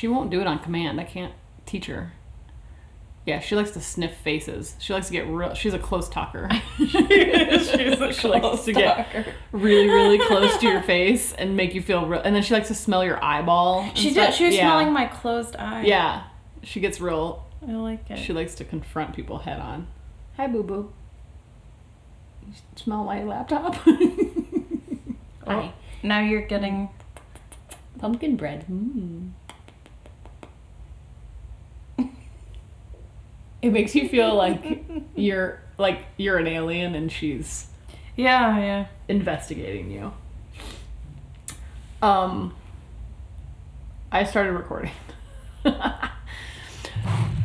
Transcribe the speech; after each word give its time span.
She 0.00 0.08
won't 0.08 0.30
do 0.30 0.40
it 0.40 0.46
on 0.46 0.60
command. 0.60 0.98
I 0.98 1.04
can't 1.04 1.34
teach 1.66 1.84
her. 1.84 2.14
Yeah, 3.26 3.38
she 3.40 3.54
likes 3.54 3.72
to 3.72 3.82
sniff 3.82 4.16
faces. 4.16 4.74
She 4.78 4.94
likes 4.94 5.08
to 5.08 5.12
get 5.12 5.26
real. 5.26 5.52
She's 5.52 5.74
a 5.74 5.78
close 5.78 6.08
talker. 6.08 6.48
She's 6.78 6.96
a 6.96 8.10
she 8.10 8.26
likes 8.26 8.64
to 8.64 8.72
get 8.72 9.28
really, 9.52 9.90
really 9.90 10.18
close 10.18 10.56
to 10.56 10.66
your 10.66 10.80
face 10.94 11.34
and 11.34 11.54
make 11.54 11.74
you 11.74 11.82
feel 11.82 12.06
real. 12.06 12.22
And 12.22 12.34
then 12.34 12.42
she 12.42 12.54
likes 12.54 12.68
to 12.68 12.74
smell 12.74 13.04
your 13.04 13.22
eyeball. 13.22 13.90
She 13.92 14.12
stuff. 14.12 14.28
did. 14.28 14.34
She 14.36 14.46
was 14.46 14.54
Yeah. 14.54 14.68
smelling 14.70 14.90
my 14.94 15.04
closed 15.04 15.54
eye. 15.56 15.82
Yeah, 15.84 16.22
she 16.62 16.80
gets 16.80 16.98
real. 16.98 17.44
I 17.68 17.72
like 17.72 18.10
it. 18.10 18.18
She 18.18 18.32
likes 18.32 18.54
to 18.54 18.64
confront 18.64 19.14
people 19.14 19.40
head 19.40 19.60
on. 19.60 19.86
Hi, 20.38 20.46
boo 20.46 20.62
boo. 20.62 20.90
You 22.46 22.54
smell 22.74 23.04
my 23.04 23.22
laptop? 23.22 23.76
Oh, 25.46 25.72
now 26.02 26.20
you're 26.20 26.40
getting. 26.46 26.88
Pumpkin 27.98 28.36
bread. 28.36 28.64
Mm. 28.70 29.32
It 33.62 33.72
makes 33.72 33.94
you 33.94 34.08
feel 34.08 34.34
like 34.44 34.84
you're 35.14 35.60
like 35.78 36.04
you're 36.16 36.38
an 36.38 36.46
alien 36.46 36.94
and 36.94 37.10
she's 37.10 37.66
Yeah, 38.16 38.58
yeah. 38.58 38.86
investigating 39.08 39.90
you. 39.90 40.12
Um 42.02 42.54
I 44.12 44.24
started 44.24 44.52
recording. 44.52 44.90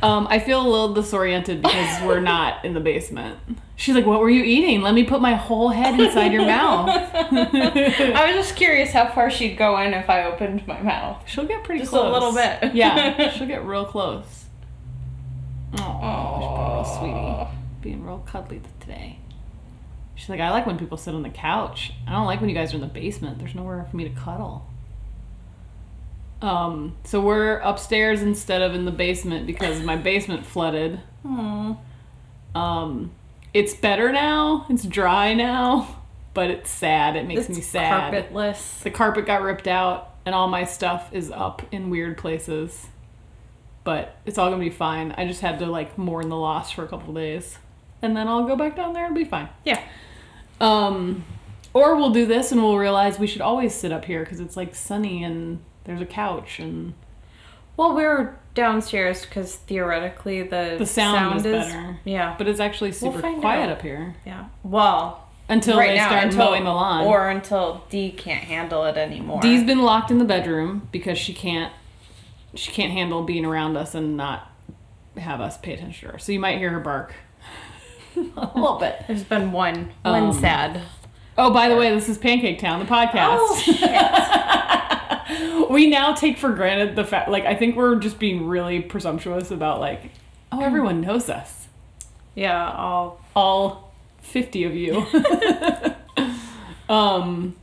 um 0.02 0.28
I 0.30 0.40
feel 0.40 0.62
a 0.62 0.68
little 0.70 0.94
disoriented 0.94 1.62
because 1.62 2.04
we're 2.04 2.20
not 2.20 2.64
in 2.66 2.74
the 2.74 2.80
basement. 2.80 3.38
She's 3.78 3.94
like, 3.94 4.06
"What 4.06 4.22
were 4.22 4.30
you 4.30 4.44
eating? 4.44 4.82
Let 4.82 4.94
me 4.94 5.04
put 5.04 5.20
my 5.22 5.34
whole 5.36 5.68
head 5.70 6.00
inside 6.00 6.32
your 6.32 6.46
mouth." 6.46 6.90
I 7.14 8.32
was 8.34 8.46
just 8.48 8.56
curious 8.56 8.92
how 8.94 9.08
far 9.12 9.30
she'd 9.30 9.58
go 9.58 9.78
in 9.80 9.94
if 9.94 10.10
I 10.10 10.24
opened 10.24 10.66
my 10.66 10.82
mouth. 10.82 11.22
She'll 11.28 11.46
get 11.46 11.64
pretty 11.66 11.86
close. 11.86 11.92
Just 11.92 12.06
a 12.06 12.10
little 12.14 12.34
bit. 12.34 12.74
yeah, 12.74 13.32
she'll 13.32 13.48
get 13.48 13.66
real 13.66 13.84
close. 13.86 14.45
Oh, 15.78 16.76
real 16.76 16.86
sweetie, 16.86 17.58
being 17.82 18.06
real 18.06 18.20
cuddly 18.20 18.62
today. 18.80 19.20
She's 20.16 20.30
like, 20.30 20.40
I 20.40 20.50
like 20.52 20.66
when 20.66 20.78
people 20.78 20.98
sit 20.98 21.14
on 21.14 21.24
the 21.24 21.30
couch. 21.30 21.92
I 22.08 22.12
don't 22.14 22.26
like 22.26 22.40
when 22.40 22.50
you 22.50 22.56
guys 22.56 22.72
are 22.72 22.76
in 22.76 22.82
the 22.82 22.88
basement. 22.88 23.38
There's 23.38 23.54
nowhere 23.56 23.86
for 23.90 23.98
me 23.98 24.08
to 24.08 24.16
cuddle. 24.16 24.66
Um, 26.42 26.96
so 27.04 27.20
we're 27.22 27.58
upstairs 27.60 28.22
instead 28.22 28.62
of 28.62 28.74
in 28.76 28.86
the 28.86 28.92
basement 28.92 29.46
because 29.48 29.82
my 29.82 29.96
basement 29.96 30.46
flooded. 30.46 31.02
Aw. 31.26 31.78
Um, 32.54 33.12
it's 33.54 33.74
better 33.74 34.12
now. 34.12 34.66
It's 34.70 34.84
dry 34.86 35.34
now, 35.34 36.02
but 36.34 36.50
it's 36.50 36.70
sad. 36.70 37.16
It 37.18 37.26
makes 37.28 37.50
It's 37.50 37.58
me 37.58 37.62
sad. 37.62 38.14
carpetless. 38.14 38.84
The 38.84 38.92
carpet 38.92 39.26
got 39.26 39.42
ripped 39.42 39.68
out, 39.68 40.14
and 40.26 40.34
all 40.36 40.48
my 40.48 40.64
stuff 40.64 41.10
is 41.14 41.32
up 41.32 41.62
in 41.72 41.90
weird 41.90 42.18
places. 42.18 42.88
But 43.86 44.18
it's 44.26 44.38
all 44.38 44.50
gonna 44.50 44.60
be 44.62 44.70
fine. 44.70 45.14
I 45.18 45.26
just 45.26 45.40
had 45.42 45.60
to 45.60 45.68
like 45.68 45.98
mourn 45.98 46.28
the 46.28 46.36
loss 46.36 46.72
for 46.72 46.84
a 46.84 46.88
couple 46.90 47.14
days, 47.14 47.58
and 48.02 48.18
then 48.18 48.28
I'll 48.28 48.44
go 48.46 48.58
back 48.58 48.76
down 48.76 48.92
there 48.92 49.06
and 49.06 49.16
be 49.16 49.24
fine. 49.24 49.48
Yeah. 49.64 49.80
Um, 50.60 51.24
or 51.74 51.96
we'll 51.96 52.12
do 52.12 52.26
this 52.26 52.52
and 52.52 52.64
we'll 52.64 52.78
realize 52.78 53.20
we 53.20 53.28
should 53.28 53.42
always 53.42 53.74
sit 53.76 53.92
up 53.92 54.06
here 54.06 54.22
because 54.22 54.40
it's 54.40 54.56
like 54.58 54.74
sunny 54.74 55.24
and 55.24 55.60
there's 55.84 56.02
a 56.02 56.06
couch 56.06 56.60
and 56.60 56.94
Well, 57.78 57.94
we're 57.94 58.38
downstairs 58.54 59.26
because 59.26 59.56
theoretically 59.56 60.44
the 60.44 60.76
The 60.80 60.86
sound 60.86 61.38
is 61.38 61.44
better. 61.44 61.98
Yeah. 62.06 62.36
but 62.38 62.48
it's 62.48 62.62
actually 62.62 62.94
super 62.94 63.20
find 63.20 63.42
quiet 63.42 63.64
out. 63.66 63.70
up 63.78 63.82
here 63.82 64.16
Yeah. 64.26 64.46
Well, 64.64 65.28
until 65.50 65.78
right 65.78 65.90
they 65.90 65.96
now 65.98 66.08
start 66.08 66.24
until, 66.24 66.46
mowing 66.46 66.64
the 66.64 66.72
lawn. 66.72 67.04
or 67.06 67.30
until 67.30 67.84
Dee 67.90 68.12
can't 68.12 68.46
handle 68.46 68.86
it 68.86 68.96
anymore. 68.98 69.42
Dee's 69.42 69.64
been 69.66 69.82
locked 69.84 70.10
in 70.10 70.18
the 70.20 70.26
bedroom 70.26 70.88
because 70.94 71.18
she 71.18 71.34
can't 71.34 71.74
she 72.56 72.72
can't 72.72 72.92
handle 72.92 73.24
being 73.24 73.46
around 73.46 73.78
us 73.78 73.96
and 73.96 74.18
not 74.18 74.52
have 75.18 75.42
us 75.42 75.58
pay 75.58 75.74
attention 75.74 76.08
to 76.08 76.14
her. 76.14 76.20
So 76.20 76.32
you 76.32 76.40
might 76.40 76.58
hear 76.58 76.70
her 76.72 76.80
bark 76.80 77.14
a 78.16 78.20
little 78.56 78.78
bit. 78.80 79.04
There's 79.08 79.24
been 79.24 79.52
one 79.52 79.92
one 80.04 80.24
Um, 80.26 80.34
sad. 80.34 80.82
Oh, 81.38 81.52
by 81.54 81.68
the 81.70 81.76
way, 81.76 81.94
this 81.94 82.08
is 82.08 82.18
Pancake 82.18 82.60
Town, 82.60 82.80
the 82.80 82.86
podcast. 82.86 83.38
Oh 83.42 83.60
shit. 83.60 83.82
we 85.70 85.90
now 85.90 86.14
take 86.14 86.38
for 86.38 86.52
granted 86.54 86.96
the 86.96 87.04
fact 87.04 87.30
like 87.30 87.46
I 87.46 87.56
think 87.56 87.76
we're 87.76 87.96
just 87.96 88.20
being 88.20 88.48
really 88.48 88.80
presumptuous 88.82 89.52
about 89.52 89.80
like 89.80 90.12
oh 90.52 90.62
everyone 90.62 91.02
knows 91.02 91.30
us. 91.30 91.68
yeah. 92.36 92.72
All 92.72 93.20
All 93.36 93.94
50 94.22 94.64
of 94.66 94.76
you. 94.76 95.06
um 96.90 97.56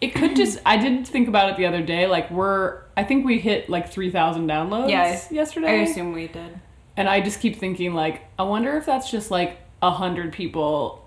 it 0.00 0.14
could 0.14 0.36
just 0.36 0.58
I 0.66 0.76
did 0.76 1.06
think 1.06 1.28
about 1.28 1.50
it 1.50 1.56
the 1.56 1.66
other 1.66 1.82
day 1.82 2.06
like 2.06 2.30
we're 2.30 2.80
I 2.96 3.04
think 3.04 3.24
we 3.26 3.38
hit 3.40 3.68
like 3.68 3.90
3000 3.90 4.48
downloads 4.48 4.88
Yeah, 4.90 5.20
yesterday. 5.30 5.68
I 5.68 5.82
assume 5.82 6.12
we 6.12 6.28
did. 6.28 6.60
And 6.96 7.08
I 7.08 7.20
just 7.20 7.40
keep 7.40 7.56
thinking, 7.56 7.92
like, 7.94 8.22
I 8.38 8.44
wonder 8.44 8.76
if 8.76 8.86
that's 8.86 9.10
just 9.10 9.30
like 9.30 9.58
a 9.82 9.90
hundred 9.90 10.32
people, 10.32 11.04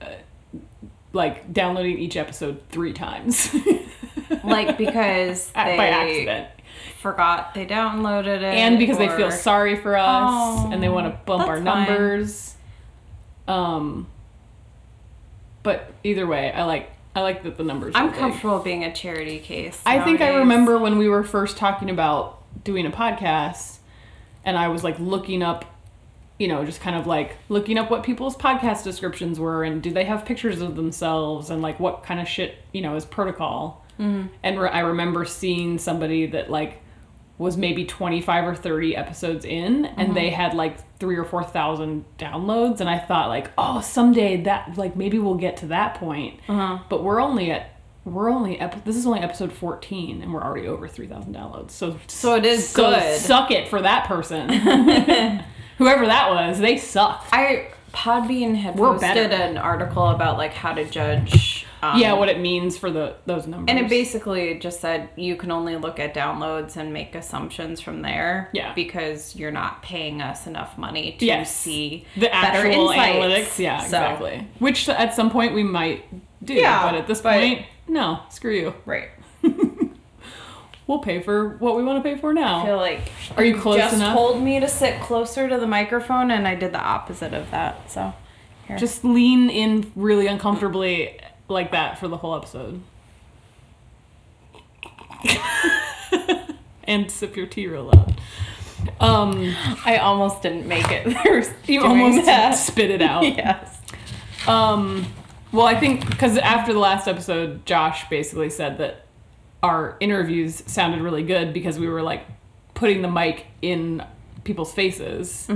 uh, 0.00 0.06
like 1.12 1.52
downloading 1.52 1.98
each 1.98 2.16
episode 2.16 2.62
three 2.68 2.92
times, 2.92 3.54
Like 4.44 4.78
because 4.78 5.50
At- 5.54 5.66
they 5.66 5.76
by 5.76 5.86
accident, 5.88 6.48
forgot 7.00 7.54
they 7.54 7.66
downloaded 7.66 8.36
it, 8.36 8.42
and 8.44 8.78
because 8.78 8.96
they 8.96 9.08
feel 9.08 9.32
sorry 9.32 9.74
for 9.76 9.96
us 9.96 10.66
and 10.72 10.80
they 10.82 10.88
want 10.88 11.12
to 11.12 11.18
Oh, 11.18 11.24
bump 11.26 11.48
our 11.48 11.56
fine. 11.56 11.64
numbers. 11.64 12.54
Um, 13.48 14.06
but 15.64 15.92
either 16.04 16.26
way, 16.26 16.52
I 16.52 16.62
like 16.64 16.90
I 17.14 17.22
like 17.22 17.42
that 17.42 17.56
the 17.56 17.64
numbers. 17.64 17.94
I'm 17.96 18.08
are 18.08 18.10
big. 18.10 18.18
comfortable 18.18 18.58
being 18.60 18.84
a 18.84 18.92
charity 18.92 19.38
case. 19.38 19.80
I 19.84 20.00
think 20.00 20.20
I 20.20 20.36
remember 20.36 20.78
when 20.78 20.98
we 20.98 21.08
were 21.08 21.24
first 21.24 21.56
talking 21.56 21.90
about 21.90 22.42
doing 22.62 22.86
a 22.86 22.90
podcast, 22.90 23.78
and 24.44 24.56
I 24.56 24.68
was 24.68 24.84
like 24.84 24.98
looking 24.98 25.42
up, 25.42 25.64
you 26.38 26.46
know, 26.48 26.64
just 26.64 26.80
kind 26.80 26.96
of 26.96 27.06
like 27.06 27.36
looking 27.48 27.78
up 27.78 27.90
what 27.90 28.02
people's 28.04 28.36
podcast 28.36 28.84
descriptions 28.84 29.40
were 29.40 29.64
and 29.64 29.82
do 29.82 29.90
they 29.90 30.04
have 30.04 30.24
pictures 30.24 30.60
of 30.60 30.76
themselves 30.76 31.50
and 31.50 31.62
like 31.62 31.80
what 31.80 32.04
kind 32.04 32.20
of 32.20 32.28
shit, 32.28 32.56
you 32.72 32.80
know, 32.80 32.94
is 32.94 33.04
protocol. 33.04 33.84
Mm-hmm. 33.98 34.28
And 34.42 34.60
re- 34.60 34.70
I 34.70 34.80
remember 34.80 35.24
seeing 35.24 35.78
somebody 35.78 36.26
that 36.26 36.50
like 36.50 36.80
was 37.40 37.56
maybe 37.56 37.84
25 37.86 38.46
or 38.48 38.54
30 38.54 38.94
episodes 38.94 39.44
in 39.46 39.86
and 39.86 40.14
they 40.14 40.28
had 40.28 40.52
like 40.52 40.76
three 40.98 41.16
or 41.16 41.24
four 41.24 41.42
thousand 41.42 42.04
downloads 42.18 42.80
and 42.80 42.88
i 42.90 42.98
thought 42.98 43.28
like 43.28 43.50
oh 43.56 43.80
someday 43.80 44.42
that 44.42 44.76
like 44.76 44.94
maybe 44.94 45.18
we'll 45.18 45.34
get 45.36 45.56
to 45.56 45.66
that 45.68 45.94
point 45.94 46.38
Uh-huh. 46.48 46.78
but 46.90 47.02
we're 47.02 47.18
only 47.20 47.50
at 47.50 47.70
we're 48.04 48.30
only 48.30 48.60
ep- 48.60 48.84
this 48.84 48.94
is 48.96 49.06
only 49.06 49.20
episode 49.20 49.52
14 49.52 50.20
and 50.22 50.32
we're 50.34 50.42
already 50.42 50.68
over 50.68 50.86
3000 50.86 51.34
downloads 51.34 51.70
so 51.70 51.96
So 52.08 52.34
it 52.34 52.44
is 52.44 52.68
so 52.68 52.90
good. 52.90 53.18
suck 53.20 53.50
it 53.50 53.68
for 53.68 53.80
that 53.80 54.06
person 54.06 54.48
whoever 55.78 56.04
that 56.06 56.30
was 56.30 56.58
they 56.58 56.76
suck 56.76 57.24
I 57.32 57.68
Podbean 57.92 58.54
had 58.54 58.76
We're 58.78 58.92
posted 58.92 59.30
better. 59.30 59.42
an 59.42 59.56
article 59.58 60.06
about 60.08 60.36
like 60.38 60.52
how 60.52 60.74
to 60.74 60.84
judge. 60.84 61.66
Um, 61.82 61.98
yeah 61.98 62.12
what 62.12 62.28
it 62.28 62.38
means 62.40 62.76
for 62.76 62.90
the 62.90 63.14
those 63.26 63.46
numbers 63.46 63.74
And 63.74 63.78
it 63.84 63.88
basically 63.88 64.58
just 64.58 64.80
said 64.80 65.08
you 65.16 65.34
can 65.36 65.50
only 65.50 65.76
look 65.76 65.98
at 65.98 66.14
downloads 66.14 66.76
and 66.76 66.92
make 66.92 67.14
assumptions 67.14 67.80
from 67.80 68.02
there. 68.02 68.50
Yeah. 68.52 68.74
Because 68.74 69.34
you're 69.34 69.50
not 69.50 69.82
paying 69.82 70.20
us 70.20 70.46
enough 70.46 70.76
money 70.76 71.16
to 71.18 71.24
Yes. 71.24 71.54
see 71.56 72.04
the 72.16 72.32
actual 72.34 72.88
analytics 72.90 73.58
yeah 73.58 73.78
So- 73.80 73.84
exactly 73.86 74.46
which 74.58 74.88
at 74.88 75.14
some 75.14 75.30
point 75.30 75.54
we 75.54 75.62
might 75.64 76.04
do 76.44 76.52
Yeah, 76.54 76.82
but 76.82 76.94
at 77.00 77.06
this 77.06 77.20
but- 77.22 77.38
point 77.40 77.64
no 77.88 78.20
screw 78.28 78.52
you 78.54 78.74
Right. 78.84 79.08
we'll 80.86 80.98
pay 80.98 81.20
for 81.22 81.56
what 81.58 81.76
we 81.76 81.84
want 81.84 82.02
to 82.02 82.08
pay 82.08 82.16
for 82.20 82.32
now 82.34 82.62
I 82.62 82.66
feel 82.66 82.76
like 82.76 83.12
Are 83.36 83.44
you 83.44 83.56
close 83.58 83.78
just 83.78 83.94
enough? 83.96 84.14
told 84.14 84.42
me 84.42 84.60
to 84.60 84.68
sit 84.68 85.00
closer 85.00 85.48
to 85.48 85.58
the 85.58 85.66
microphone 85.66 86.30
and 86.30 86.46
I 86.48 86.54
did 86.56 86.72
the 86.72 86.80
opposite 86.80 87.32
of 87.32 87.50
that. 87.52 87.90
So 87.90 88.12
here. 88.66 88.76
Just 88.76 89.04
lean 89.04 89.50
in 89.50 89.90
really 89.96 90.26
uncomfortably 90.26 91.18
like 91.50 91.72
that 91.72 91.98
for 91.98 92.08
the 92.08 92.16
whole 92.16 92.34
episode. 92.36 92.80
and 96.84 97.10
sip 97.10 97.36
your 97.36 97.46
tea 97.46 97.66
real 97.66 97.84
loud. 97.84 98.20
Um, 98.98 99.54
I 99.84 99.98
almost 99.98 100.42
didn't 100.42 100.66
make 100.66 100.86
it 100.90 101.06
you 101.68 101.82
almost 101.82 102.26
that. 102.26 102.52
spit 102.52 102.90
it 102.90 103.02
out. 103.02 103.24
yes. 103.24 103.80
Um, 104.46 105.06
well, 105.52 105.66
I 105.66 105.78
think 105.78 106.08
because 106.08 106.38
after 106.38 106.72
the 106.72 106.78
last 106.78 107.06
episode, 107.06 107.66
Josh 107.66 108.08
basically 108.08 108.50
said 108.50 108.78
that 108.78 109.06
our 109.62 109.96
interviews 110.00 110.62
sounded 110.66 111.02
really 111.02 111.22
good 111.22 111.52
because 111.52 111.78
we 111.78 111.88
were 111.88 112.02
like 112.02 112.24
putting 112.74 113.02
the 113.02 113.10
mic 113.10 113.46
in 113.60 114.02
people's 114.44 114.72
faces, 114.72 115.46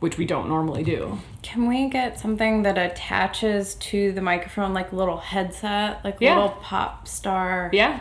which 0.00 0.16
we 0.16 0.24
don't 0.24 0.48
normally 0.48 0.82
do. 0.84 1.18
Can 1.42 1.66
we 1.66 1.88
get 1.88 2.18
something 2.20 2.62
that 2.62 2.78
attaches 2.78 3.74
to 3.76 4.12
the 4.12 4.20
microphone, 4.20 4.72
like 4.72 4.92
a 4.92 4.96
little 4.96 5.18
headset, 5.18 6.04
like 6.04 6.20
a 6.20 6.24
Yeah. 6.24 6.34
little 6.34 6.50
pop 6.62 7.08
star 7.08 7.70
Yeah, 7.72 8.00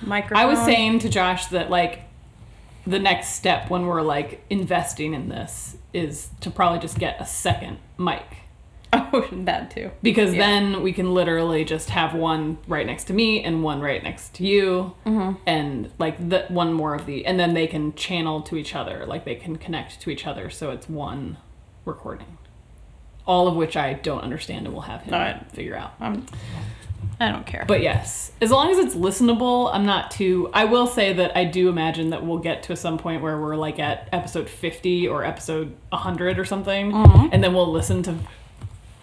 microphone? 0.00 0.38
I 0.38 0.46
was 0.46 0.58
saying 0.60 1.00
to 1.00 1.08
Josh 1.08 1.46
that 1.46 1.70
like 1.70 2.00
the 2.86 2.98
next 2.98 3.34
step 3.34 3.70
when 3.70 3.86
we're 3.86 4.02
like 4.02 4.42
investing 4.50 5.14
in 5.14 5.28
this 5.28 5.76
is 5.92 6.30
to 6.40 6.50
probably 6.50 6.78
just 6.80 6.98
get 6.98 7.20
a 7.20 7.26
second 7.26 7.78
mic. 7.98 8.24
Oh, 9.14 9.26
that 9.32 9.70
too. 9.70 9.90
because 10.02 10.32
Yeah. 10.34 10.40
then 10.46 10.82
we 10.82 10.92
can 10.92 11.12
literally 11.14 11.64
just 11.64 11.90
have 11.90 12.14
one 12.14 12.58
right 12.66 12.86
next 12.86 13.04
to 13.04 13.12
me 13.14 13.42
and 13.42 13.62
one 13.62 13.80
right 13.80 14.02
next 14.02 14.34
to 14.34 14.44
you 14.44 14.94
Mm-hmm. 15.06 15.38
and 15.46 15.90
like 15.98 16.28
the 16.28 16.44
one 16.48 16.72
more 16.72 16.94
of 16.94 17.06
the 17.06 17.24
and 17.26 17.38
then 17.40 17.54
they 17.54 17.66
can 17.66 17.94
channel 17.94 18.40
to 18.42 18.56
each 18.56 18.74
other 18.74 19.04
like 19.06 19.24
they 19.24 19.34
can 19.34 19.56
connect 19.56 20.00
to 20.02 20.10
each 20.10 20.26
other 20.26 20.48
so 20.50 20.70
it's 20.70 20.88
one 20.88 21.36
recording 21.84 22.38
all 23.26 23.48
of 23.48 23.54
which 23.54 23.76
i 23.76 23.92
don't 23.94 24.20
understand 24.22 24.66
and 24.66 24.74
we'll 24.74 24.82
have 24.82 25.02
him 25.02 25.14
Alright. 25.14 25.50
figure 25.52 25.76
out 25.76 25.92
I'm, 26.00 26.26
I 27.20 27.30
don't 27.30 27.46
care. 27.46 27.64
but 27.66 27.80
yes 27.82 28.32
as 28.40 28.50
long 28.50 28.70
as 28.70 28.78
it's 28.78 28.94
listenable 28.94 29.70
i'm 29.74 29.86
not 29.86 30.10
too 30.10 30.50
i 30.52 30.64
will 30.64 30.86
say 30.86 31.12
that 31.14 31.36
i 31.36 31.44
do 31.44 31.68
imagine 31.68 32.10
that 32.10 32.24
we'll 32.24 32.38
get 32.38 32.62
to 32.64 32.76
some 32.76 32.98
point 32.98 33.22
where 33.22 33.38
we're 33.40 33.56
like 33.56 33.78
at 33.78 34.08
episode 34.12 34.48
50 34.48 35.08
or 35.08 35.24
episode 35.24 35.74
100 35.90 36.38
or 36.38 36.44
something 36.44 36.92
Mm-hmm. 36.92 37.28
and 37.32 37.42
then 37.44 37.52
we'll 37.54 37.70
listen 37.70 38.02
to 38.04 38.14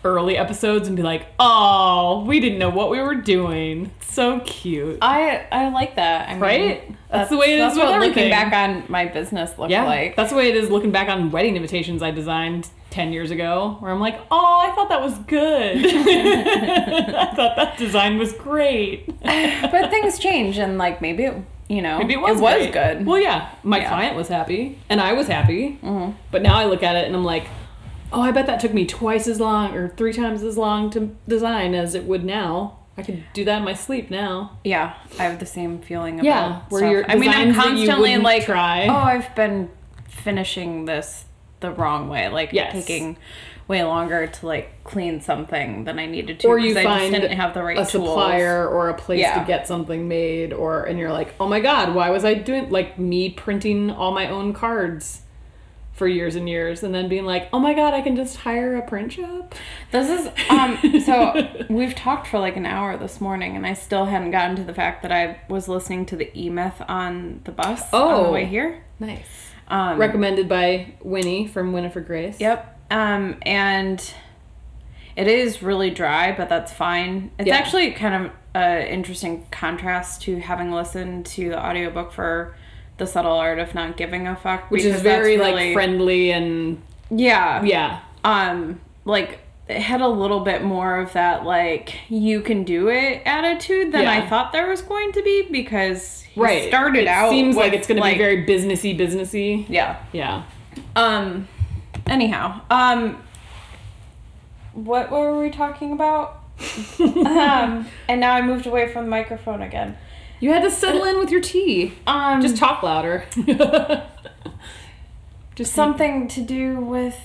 early 0.04 0.38
episodes 0.38 0.88
and 0.88 0.96
be 0.98 1.04
like 1.04 1.28
oh 1.40 2.24
we 2.26 2.40
didn't 2.40 2.58
know 2.60 2.70
what 2.70 2.90
we 2.90 3.00
were 3.02 3.16
doing 3.16 3.92
so 4.02 4.40
cute 4.42 4.98
I 5.02 5.46
I 5.52 5.70
like 5.70 5.96
that. 5.98 6.30
I 6.30 6.34
mean, 6.34 6.42
Right? 6.42 6.96
That's 7.12 7.30
the 7.30 7.38
way 7.38 7.54
it 7.54 7.60
is 7.60 7.76
That's 7.76 7.78
what 7.92 8.00
looking 8.00 8.30
back 8.30 8.54
on 8.54 8.84
my 8.88 9.06
business 9.06 9.58
looked 9.58 9.72
yeah 9.72 9.84
like. 9.86 10.16
that's 10.16 10.30
the 10.32 10.36
way 10.38 10.48
it 10.50 10.56
is 10.56 10.70
looking 10.70 10.92
back 10.92 11.10
on 11.10 11.32
wedding 11.32 11.56
invitations 11.56 12.02
i 12.02 12.12
designed 12.12 12.68
10 12.92 13.14
years 13.14 13.30
ago 13.30 13.78
where 13.82 13.92
i'm 13.92 14.00
like 14.00 14.20
oh 14.32 14.60
i 14.68 14.72
thought 14.74 14.90
that 14.90 15.02
was 15.02 15.18
good 15.20 15.78
i 15.86 17.34
thought 17.36 17.56
that 17.56 17.78
design 17.78 18.18
was 18.18 18.34
great 18.34 19.06
but 19.24 19.90
things 19.92 20.18
change, 20.20 20.58
and 20.58 20.78
like 20.78 21.02
maybe 21.02 21.24
it, 21.26 21.36
you 21.68 21.82
know, 21.84 22.00
Maybe 22.00 22.14
it 22.16 22.20
was, 22.20 22.40
great. 22.40 22.74
good. 22.74 23.06
Well, 23.06 23.20
yeah, 23.20 23.50
my 23.64 23.78
Yeah. 23.80 23.90
client 23.90 24.16
was 24.16 24.28
happy, 24.28 24.80
and 24.90 25.00
I 25.00 25.14
was 25.14 25.28
happy. 25.28 25.78
Mhm. 25.84 26.16
But 26.32 26.42
now 26.42 26.56
I 26.58 26.66
look 26.66 26.82
at 26.82 26.96
it 26.96 27.06
and 27.06 27.16
I'm 27.16 27.24
like, 27.26 27.46
oh, 28.12 28.22
I 28.22 28.32
bet 28.32 28.46
that 28.48 28.60
took 28.60 28.74
me 28.74 28.86
twice 28.86 29.28
as 29.28 29.40
long 29.40 29.76
or 29.76 29.90
three 29.90 30.14
times 30.14 30.44
as 30.44 30.58
long 30.58 30.90
to 30.92 31.16
design 31.28 31.74
as 31.76 31.96
it 31.96 32.06
would 32.06 32.24
now. 32.24 32.78
I 32.98 33.02
could 33.04 33.24
do 33.34 33.46
that 33.46 33.60
in 33.60 33.64
my 33.64 33.74
sleep 33.76 34.10
now. 34.10 34.58
yeah, 34.64 34.96
I 35.18 35.24
have 35.24 35.40
the 35.40 35.46
same 35.46 35.80
feeling 35.80 36.16
about. 36.16 36.26
Yeah, 36.26 36.62
where 36.70 36.80
stuff. 36.82 36.92
your 36.92 37.10
I 37.12 37.16
mean, 37.16 37.30
I'm 37.30 37.48
designs 37.50 37.56
that 37.56 37.78
you 37.82 37.88
constantly 37.88 38.18
like, 38.18 38.44
try. 38.46 38.88
oh, 38.88 38.94
I've 38.94 39.34
been 39.36 39.70
finishing 40.08 40.86
this 40.86 41.26
the 41.62 41.72
wrong 41.72 42.10
way, 42.10 42.28
like 42.30 42.52
Yes. 42.54 42.74
taking 42.74 43.18
way 43.70 43.84
longer 43.84 44.28
to 44.28 44.46
like 44.48 44.84
clean 44.84 45.22
something 45.22 45.84
than 45.86 46.00
I 46.00 46.08
needed 46.08 46.40
to, 46.42 46.48
Or 46.48 46.58
you 46.58 46.78
I 46.78 46.84
find 46.84 47.12
just 47.12 47.22
didn't 47.22 47.38
have 47.38 47.54
the 47.54 47.64
right 47.64 47.78
a 47.78 47.86
tools. 47.86 47.92
supplier 48.10 48.68
or 48.68 48.90
a 48.90 48.94
place 48.96 49.20
Yeah. 49.22 49.40
to 49.40 49.46
get 49.48 49.68
something 49.68 50.08
made, 50.08 50.52
or 50.52 50.84
and 50.84 50.98
you're 51.00 51.12
like, 51.14 51.34
oh 51.40 51.48
my 51.48 51.60
god, 51.62 51.94
why 51.96 52.10
was 52.10 52.26
I 52.26 52.34
doing 52.34 52.70
like 52.70 52.98
me 53.00 53.30
printing 53.30 53.92
all 53.92 54.12
my 54.12 54.30
own 54.30 54.52
cards 54.54 55.22
for 56.00 56.08
years 56.08 56.36
and 56.36 56.50
years, 56.50 56.82
and 56.82 56.96
then 56.96 57.08
being 57.10 57.26
like, 57.26 57.50
oh 57.54 57.60
my 57.60 57.76
god, 57.76 57.94
I 57.94 58.02
can 58.02 58.16
just 58.16 58.38
hire 58.38 58.76
a 58.78 58.82
print 58.82 59.14
shop. 59.14 59.54
This 59.92 60.10
is 60.10 60.32
um 60.50 61.02
so 61.02 61.48
we've 61.70 61.94
talked 61.94 62.26
for 62.28 62.40
like 62.40 62.56
an 62.58 62.66
hour 62.66 62.98
this 62.98 63.22
morning 63.22 63.56
and 63.56 63.68
I 63.68 63.74
still 63.74 64.06
hadn't 64.06 64.32
gotten 64.32 64.56
to 64.56 64.64
the 64.64 64.74
fact 64.74 65.04
that 65.04 65.12
I 65.12 65.42
was 65.48 65.68
listening 65.68 66.08
to 66.08 66.16
the 66.16 66.32
E 66.40 66.50
Myth 66.50 66.82
on 66.88 67.42
the 67.44 67.52
bus 67.52 67.82
on 67.94 68.24
the 68.24 68.28
Oh. 68.28 68.32
way 68.32 68.46
here. 68.46 68.84
Nice. 69.00 69.52
Um 69.68 70.00
Recommended 70.00 70.50
by 70.50 70.94
Winnie 71.04 71.46
from 71.46 71.74
Winifred 71.74 72.08
Grace. 72.08 72.40
Yep. 72.40 72.80
Um 72.90 73.36
and 73.44 74.02
it 75.16 75.28
is 75.28 75.62
really 75.62 75.90
dry, 75.90 76.32
but 76.36 76.48
that's 76.50 76.72
fine. 76.72 77.32
It's 77.38 77.48
Yeah. 77.48 77.58
actually 77.58 77.92
kind 77.92 78.26
of 78.26 78.32
an 78.56 78.88
interesting 78.88 79.46
contrast 79.52 80.22
to 80.24 80.38
having 80.40 80.72
listened 80.72 81.26
to 81.26 81.50
the 81.50 81.60
audiobook 81.64 82.12
for 82.14 82.56
The 83.00 83.08
Subtle 83.08 83.32
Art 83.38 83.58
of 83.60 83.74
Not 83.74 83.98
Giving 83.98 84.28
a 84.28 84.36
Fuck. 84.36 84.70
which 84.70 84.84
is 84.84 85.02
very 85.02 85.38
really- 85.38 85.52
like 85.54 85.74
friendly 85.74 86.32
and 86.32 86.82
Yeah. 87.10 87.64
yeah. 87.64 88.00
Um 88.24 88.80
like 89.06 89.40
it 89.68 89.78
had 89.82 90.02
a 90.02 90.08
little 90.08 90.40
bit 90.42 90.64
more 90.64 90.98
of 91.00 91.14
that 91.14 91.46
like 91.46 91.96
you 92.10 92.42
can 92.42 92.64
do 92.64 92.90
it 92.90 93.22
attitude 93.26 93.92
than 93.92 94.06
I 94.08 94.28
thought 94.28 94.52
there 94.52 94.68
was 94.68 94.82
going 94.82 95.12
to 95.14 95.22
be 95.24 95.48
because 95.52 96.22
he 96.24 96.40
right. 96.42 96.68
started 96.70 97.04
it 97.04 97.08
out 97.08 97.30
seems 97.32 97.56
like 97.56 97.74
it's 97.74 97.88
going 97.88 97.98
to 97.98 98.02
like- 98.02 98.16
be 98.16 98.24
very 98.24 98.46
businessy 98.46 98.98
businessy. 99.00 99.66
Yeah. 99.70 99.98
Yeah. 100.12 100.44
Um 100.96 101.48
anyhow 102.08 102.62
um 102.70 103.18
what 104.74 105.12
were 105.12 105.40
we 105.40 105.50
talking 105.50 105.92
about? 105.94 106.36
Um 107.00 107.88
and 108.10 108.20
now 108.20 108.34
I 108.34 108.42
moved 108.42 108.66
away 108.68 108.92
from 108.92 109.06
the 109.06 109.10
microphone 109.12 109.62
again 109.62 109.98
you 110.40 110.52
had 110.52 110.62
to 110.64 110.72
settle 110.72 111.04
in 111.04 111.18
with 111.20 111.30
your 111.32 111.42
tea 111.42 111.94
um 112.08 112.42
just 112.42 112.58
talk 112.58 112.82
louder 112.84 113.26
just 115.56 115.74
something 115.74 116.28
to 116.30 116.42
do 116.42 116.80
with 116.80 117.18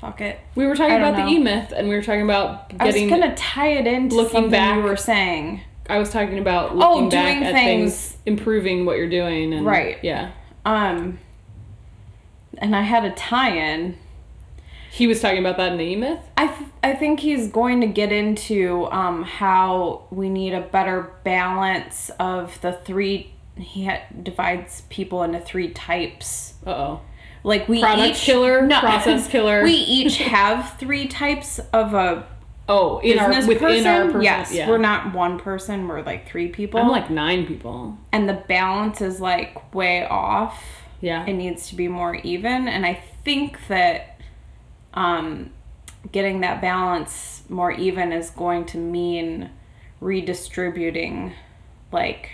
fuck 0.00 0.20
it 0.20 0.38
we 0.54 0.66
were 0.66 0.74
talking 0.74 0.92
I 0.94 0.98
about 0.98 1.16
the 1.16 1.22
know. 1.24 1.28
e-myth 1.30 1.72
and 1.74 1.88
we 1.88 1.94
were 1.94 2.02
talking 2.02 2.22
about 2.22 2.72
I 2.78 2.86
was 2.86 2.94
gonna 2.96 3.34
tie 3.36 3.68
it 3.72 3.86
into 3.86 4.16
looking 4.16 4.32
something 4.32 4.50
back- 4.50 4.76
you 4.76 4.82
were 4.82 4.96
saying 4.96 5.60
I 5.88 5.98
was 5.98 6.10
talking 6.10 6.38
about 6.38 6.70
Oh, 6.74 7.08
back 7.10 7.10
doing 7.10 7.44
at 7.44 7.52
things- 7.52 7.92
things 8.08 8.16
improving 8.26 8.86
what 8.86 8.96
you're 8.96 9.08
doing 9.08 9.52
and 9.52 9.66
Right. 9.66 9.98
yeah 10.02 10.30
Um, 10.64 11.18
and 12.58 12.74
I 12.74 12.80
had 12.82 13.04
a 13.04 13.10
tie-in. 13.10 13.96
He 14.94 15.06
was 15.08 15.20
talking 15.20 15.38
about 15.38 15.56
that 15.56 15.72
in 15.72 15.78
the 15.78 15.84
e-myth 15.84 16.20
I 16.36 16.46
th- 16.46 16.70
I 16.84 16.94
think 16.94 17.20
he's 17.20 17.48
going 17.48 17.80
to 17.80 17.86
get 17.86 18.12
into 18.12 18.86
um 18.92 19.24
how 19.24 20.04
we 20.10 20.28
need 20.28 20.52
a 20.54 20.60
better 20.60 21.10
balance 21.24 22.10
of 22.20 22.60
the 22.60 22.72
three. 22.72 23.32
He 23.56 23.86
ha- 23.86 24.02
divides 24.22 24.82
people 24.90 25.22
into 25.22 25.40
three 25.40 25.70
types. 25.70 26.54
uh-oh 26.66 27.00
Like 27.42 27.68
we 27.68 27.80
Product 27.80 28.08
each 28.16 28.22
killer, 28.22 28.68
process 28.68 29.28
killer. 29.28 29.62
We 29.70 29.72
each 29.72 30.18
have 30.18 30.76
three 30.78 31.06
types 31.08 31.58
of 31.72 31.94
a 31.94 32.26
oh 32.68 32.98
in 33.00 33.18
our 33.18 33.28
business 33.28 33.46
within 33.48 33.60
person. 33.68 33.86
our 33.86 34.04
person 34.06 34.22
yes, 34.22 34.52
yeah. 34.52 34.68
we're 34.68 34.78
not 34.78 35.12
one 35.14 35.38
person. 35.38 35.88
We're 35.88 36.02
like 36.02 36.28
three 36.28 36.48
people. 36.48 36.80
i'm 36.80 36.88
like 36.88 37.10
nine 37.10 37.46
people 37.46 37.98
and 38.12 38.28
the 38.28 38.34
balance 38.48 39.00
is 39.00 39.20
like 39.20 39.74
way 39.74 40.06
off. 40.06 40.62
yeah 41.00 41.26
it 41.26 41.34
needs 41.34 41.68
to 41.68 41.74
be 41.74 41.88
more 41.88 42.14
even 42.16 42.68
and 42.68 42.86
i 42.86 42.94
think 43.24 43.58
that 43.68 44.13
um 44.94 45.50
getting 46.12 46.40
that 46.40 46.60
balance 46.60 47.42
more 47.48 47.72
even 47.72 48.12
is 48.12 48.30
going 48.30 48.64
to 48.66 48.78
mean 48.78 49.50
redistributing 50.00 51.32
like 51.92 52.30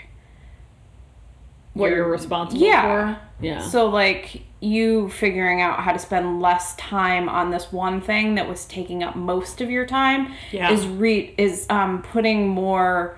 what 1.73 1.89
your- 1.89 1.99
you're 1.99 2.09
responsible 2.11 2.63
Yeah. 2.63 2.83
for? 3.15 3.19
Yeah. 3.41 3.61
So 3.61 3.87
like 3.87 4.43
you 4.61 5.09
figuring 5.09 5.63
out 5.63 5.81
how 5.81 5.93
to 5.93 5.99
spend 5.99 6.43
less 6.43 6.75
time 6.77 7.29
on 7.29 7.51
this 7.51 7.73
one 7.73 8.01
thing 8.01 8.35
that 8.35 8.49
was 8.49 8.67
taking 8.67 9.03
up 9.03 9.17
most 9.17 9.61
of 9.61 9.71
your 9.71 9.87
time 9.87 10.33
Yeah. 10.53 10.71
is 10.71 10.87
re 10.87 11.33
is 11.39 11.67
um 11.71 12.03
putting 12.03 12.49
more 12.49 13.17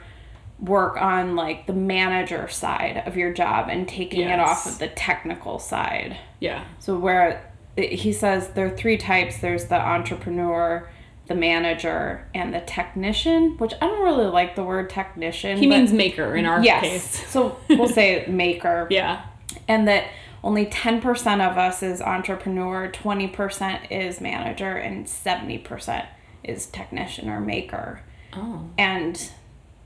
work 0.61 1.01
on 1.01 1.35
like 1.35 1.67
the 1.67 1.73
manager 1.73 2.47
side 2.49 3.03
of 3.07 3.17
your 3.17 3.33
job 3.33 3.67
and 3.69 3.89
taking 3.89 4.29
it 4.29 4.39
off 4.39 4.65
of 4.67 4.79
the 4.79 4.87
technical 4.87 5.59
side. 5.59 6.17
Yeah. 6.39 6.63
So 6.79 6.97
where 6.97 7.51
he 7.77 8.13
says 8.13 8.51
there 8.51 8.67
are 8.67 8.77
three 8.77 8.97
types. 8.97 9.39
There's 9.39 9.67
the 9.67 9.81
entrepreneur 9.81 10.89
the 11.29 11.35
manager 11.35 12.29
and 12.35 12.53
the 12.53 12.61
technician 12.61 13.57
which 13.59 13.73
i 13.81 13.87
don't 13.87 14.03
really 14.03 14.27
like 14.27 14.57
the 14.57 14.63
word 14.63 14.91
technician 14.91 15.57
he 15.57 15.69
means 15.69 15.93
maker 15.93 16.35
in 16.35 16.45
our 16.45 16.63
yes. 16.63 16.83
case. 16.83 17.25
So 17.33 17.59
we'll 17.69 17.89
say 17.89 18.27
maker. 18.27 18.89
Yeah. 18.91 19.25
And 19.69 19.87
that 19.87 20.09
only 20.45 20.67
10% 20.67 21.51
of 21.51 21.57
us 21.57 21.83
is 21.83 22.01
entrepreneur 22.01 22.91
20% 22.91 23.91
is 23.91 24.21
manager 24.21 24.77
and 24.77 25.07
70% 25.07 26.07
is 26.43 26.67
technician 26.67 27.29
or 27.29 27.41
maker. 27.41 28.03
Oh. 28.33 28.69
And 28.77 29.31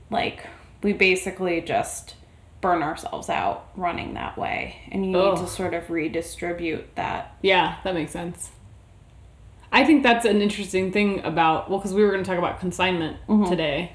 like 0.09 0.47
we 0.81 0.93
basically 0.93 1.61
just 1.61 2.15
burn 2.61 2.81
ourselves 2.81 3.29
out 3.29 3.69
running 3.75 4.15
that 4.15 4.37
way 4.37 4.77
and 4.91 5.05
you 5.05 5.11
need 5.11 5.37
to 5.37 5.47
sort 5.47 5.73
of 5.73 5.89
redistribute 5.89 6.95
that 6.95 7.35
Yeah, 7.41 7.77
that 7.83 7.93
makes 7.93 8.11
sense. 8.11 8.51
I 9.71 9.83
think 9.85 10.01
that's 10.01 10.25
an 10.25 10.41
interesting 10.41 10.91
thing 10.91 11.23
about 11.23 11.69
well, 11.69 11.79
because 11.79 11.93
we 11.93 12.03
were 12.03 12.11
going 12.11 12.23
to 12.23 12.29
talk 12.29 12.39
about 12.39 12.59
consignment 12.59 13.17
Mm-hmm. 13.27 13.49
today, 13.49 13.91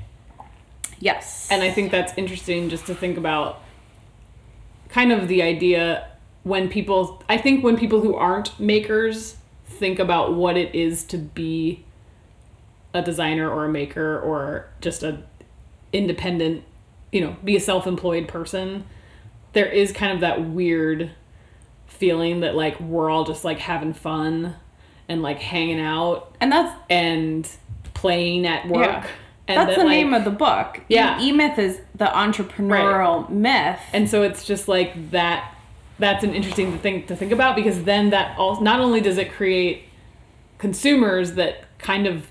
yes 1.00 1.48
and 1.50 1.62
I 1.62 1.70
think 1.70 1.90
that's 1.90 2.12
interesting 2.16 2.68
just 2.68 2.86
to 2.86 2.94
think 2.94 3.16
about 3.18 3.60
kind 4.88 5.10
of 5.10 5.26
the 5.28 5.42
idea 5.42 6.08
when 6.44 6.68
people. 6.68 7.22
I 7.28 7.38
think 7.38 7.64
when 7.64 7.76
people 7.76 8.00
who 8.00 8.14
aren't 8.14 8.58
makers 8.60 9.36
think 9.66 9.98
about 9.98 10.34
what 10.34 10.56
it 10.56 10.74
is 10.74 11.02
to 11.04 11.16
be 11.18 11.84
a 12.92 13.00
designer 13.00 13.48
or 13.50 13.64
a 13.64 13.68
maker 13.70 14.20
or 14.20 14.68
just 14.80 15.02
a 15.02 15.22
independent, 15.92 16.64
you 17.12 17.20
know, 17.20 17.36
be 17.44 17.54
a 17.56 17.60
self-employed 17.60 18.26
person, 18.26 18.84
there 19.52 19.66
is 19.66 19.92
kind 19.92 20.12
of 20.12 20.20
that 20.20 20.44
weird 20.44 21.10
feeling 21.86 22.40
that 22.40 22.54
like 22.56 22.80
we're 22.80 23.10
all 23.10 23.24
just 23.24 23.44
like 23.44 23.58
having 23.58 23.92
fun 23.92 24.56
and 25.08 25.22
like 25.22 25.38
hanging 25.38 25.78
out 25.80 26.34
and 26.40 26.50
that's 26.50 26.74
and 26.90 27.48
playing 27.94 28.46
at 28.46 28.66
work. 28.66 28.86
Yeah. 28.86 29.06
And 29.48 29.56
that's 29.58 29.70
that, 29.76 29.78
the 29.80 29.84
like- 29.84 29.90
name 29.90 30.14
of 30.14 30.24
the 30.24 30.30
book 30.30 30.80
Yeah. 30.88 31.20
e 31.20 31.30
myth 31.32 31.58
is 31.58 31.80
the 31.94 32.06
entrepreneurial 32.06 33.28
myth 33.28 33.78
And 33.92 34.08
so 34.08 34.22
it's 34.22 34.44
just 34.44 34.66
like 34.68 35.10
that 35.10 35.54
that's 35.98 36.24
an 36.24 36.34
interesting 36.34 36.78
thing 36.78 37.06
to 37.06 37.14
think 37.14 37.30
about 37.30 37.54
because 37.54 37.84
then 37.84 38.10
that 38.10 38.36
all 38.38 38.60
not 38.60 38.80
only 38.80 39.00
does 39.00 39.18
it 39.18 39.32
create 39.32 39.84
consumers 40.58 41.32
that 41.34 41.66
kind 41.78 42.06
of 42.06 42.26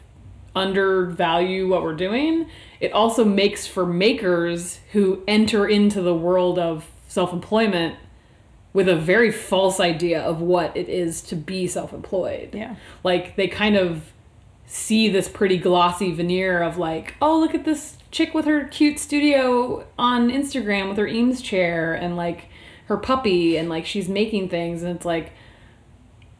undervalue 0.55 1.67
what 1.69 1.83
we're 1.83 1.95
doing, 1.95 2.47
it 2.81 2.91
also 2.91 3.23
makes 3.23 3.67
for 3.67 3.85
makers 3.85 4.79
who 4.91 5.23
enter 5.27 5.67
into 5.67 6.01
the 6.01 6.15
world 6.15 6.59
of 6.59 6.89
self 7.07 7.31
employment 7.31 7.95
with 8.73 8.89
a 8.89 8.95
very 8.95 9.31
false 9.31 9.79
idea 9.79 10.21
of 10.21 10.41
what 10.41 10.75
it 10.75 10.89
is 10.89 11.21
to 11.21 11.35
be 11.35 11.67
self 11.67 11.93
employed. 11.93 12.49
Yeah. 12.53 12.75
Like 13.03 13.35
they 13.35 13.47
kind 13.47 13.77
of 13.77 14.11
see 14.65 15.09
this 15.09 15.29
pretty 15.29 15.57
glossy 15.57 16.11
veneer 16.11 16.63
of 16.63 16.77
like, 16.77 17.15
oh, 17.21 17.39
look 17.39 17.53
at 17.53 17.65
this 17.65 17.97
chick 18.09 18.33
with 18.33 18.45
her 18.45 18.65
cute 18.65 18.97
studio 18.97 19.85
on 19.97 20.29
Instagram 20.29 20.89
with 20.89 20.97
her 20.97 21.07
Eames 21.07 21.41
chair 21.41 21.93
and 21.93 22.17
like 22.17 22.47
her 22.85 22.97
puppy 22.97 23.57
and 23.57 23.69
like 23.69 23.85
she's 23.85 24.09
making 24.09 24.49
things 24.49 24.81
and 24.81 24.95
it's 24.95 25.05
like 25.05 25.33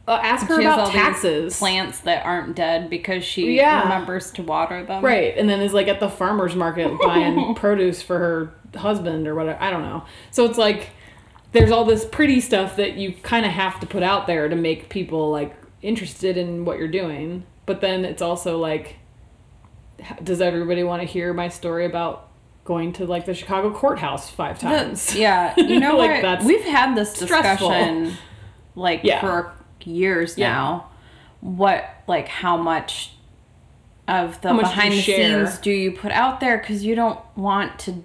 uh, 0.08 0.20
ask 0.22 0.48
her 0.48 0.58
She 0.60 0.64
has 0.66 0.74
about 0.76 0.92
taxes. 0.92 1.58
plants 1.58 2.00
that 2.02 2.26
aren't 2.26 2.56
dead 2.56 2.90
because 2.90 3.24
she 3.24 3.56
Yeah. 3.58 3.84
remembers 3.84 4.32
to 4.32 4.44
water 4.44 4.84
them. 4.84 5.04
Right, 5.06 5.38
and 5.38 5.48
then 5.50 5.62
is 5.62 5.74
like 5.74 5.88
at 5.88 6.00
the 6.00 6.10
farmer's 6.10 6.56
market 6.56 6.92
buying 7.04 7.56
produce 7.56 8.02
for 8.02 8.18
her 8.18 8.54
husband 8.80 9.28
or 9.28 9.36
whatever. 9.36 9.62
I 9.62 9.70
don't 9.70 9.84
know. 9.84 10.04
So 10.32 10.46
it's 10.46 10.58
like 10.58 10.90
there's 11.52 11.70
all 11.72 11.86
this 11.86 12.06
pretty 12.06 12.40
stuff 12.40 12.78
that 12.78 12.94
you 12.94 13.12
kind 13.24 13.46
of 13.46 13.52
have 13.52 13.80
to 13.82 13.86
put 13.86 14.04
out 14.04 14.26
there 14.26 14.48
to 14.50 14.56
make 14.56 14.90
people 14.90 15.30
like 15.32 15.54
interested 15.82 16.38
in 16.38 16.64
what 16.66 16.78
you're 16.78 16.88
doing. 16.88 17.44
But 17.66 17.82
then 17.82 18.06
it's 18.06 18.22
also 18.22 18.58
like, 18.58 18.96
does 20.24 20.42
everybody 20.42 20.84
want 20.84 21.02
to 21.02 21.08
hear 21.08 21.34
my 21.34 21.48
story 21.50 21.86
about 21.86 22.30
going 22.64 22.94
to 22.94 23.06
like 23.06 23.26
the 23.26 23.34
Chicago 23.34 23.72
courthouse 23.72 24.30
five 24.30 24.60
times? 24.60 25.14
The- 25.14 25.20
yeah, 25.20 25.54
you 25.58 25.80
know 25.82 25.98
Like, 25.98 26.12
what? 26.12 26.22
that's 26.22 26.46
We've 26.46 26.64
had 26.64 26.96
this 26.96 27.14
stressful. 27.14 27.70
discussion 27.70 28.14
like 28.76 29.02
Yeah. 29.04 29.20
for 29.22 29.54
years 29.88 30.38
Yeah. 30.38 30.50
now. 30.54 30.86
What 31.42 31.86
like 32.08 32.28
how 32.28 32.58
much 32.58 33.12
of 34.08 34.42
the 34.42 34.50
How 34.50 34.58
behind 34.60 34.94
the 34.94 35.02
share? 35.02 35.46
scenes 35.48 35.60
do 35.60 35.72
you 35.72 35.92
put 35.92 36.12
out 36.12 36.40
there 36.40 36.58
because 36.58 36.84
you 36.84 36.96
don't 36.96 37.20
want 37.36 37.80
to 37.80 38.04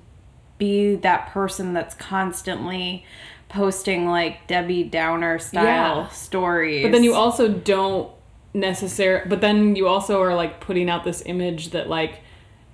be 0.59 0.95
that 0.97 1.29
person 1.33 1.75
that's 1.75 1.95
constantly 1.95 3.05
posting 3.49 4.09
like 4.09 4.47
Debbie 4.47 4.85
Downer 4.85 5.39
style 5.39 5.65
Yeah. 5.65 6.09
stories. 6.09 6.83
But 6.83 6.93
then 6.93 7.05
you 7.05 7.15
also 7.15 7.49
don't 7.49 8.11
necessarily. 8.55 9.29
But 9.29 9.41
then 9.41 9.77
you 9.77 9.87
also 9.87 10.23
are 10.23 10.35
like 10.35 10.61
putting 10.61 10.89
out 10.89 11.05
this 11.05 11.23
image 11.27 11.71
that 11.71 11.89
like 11.89 12.21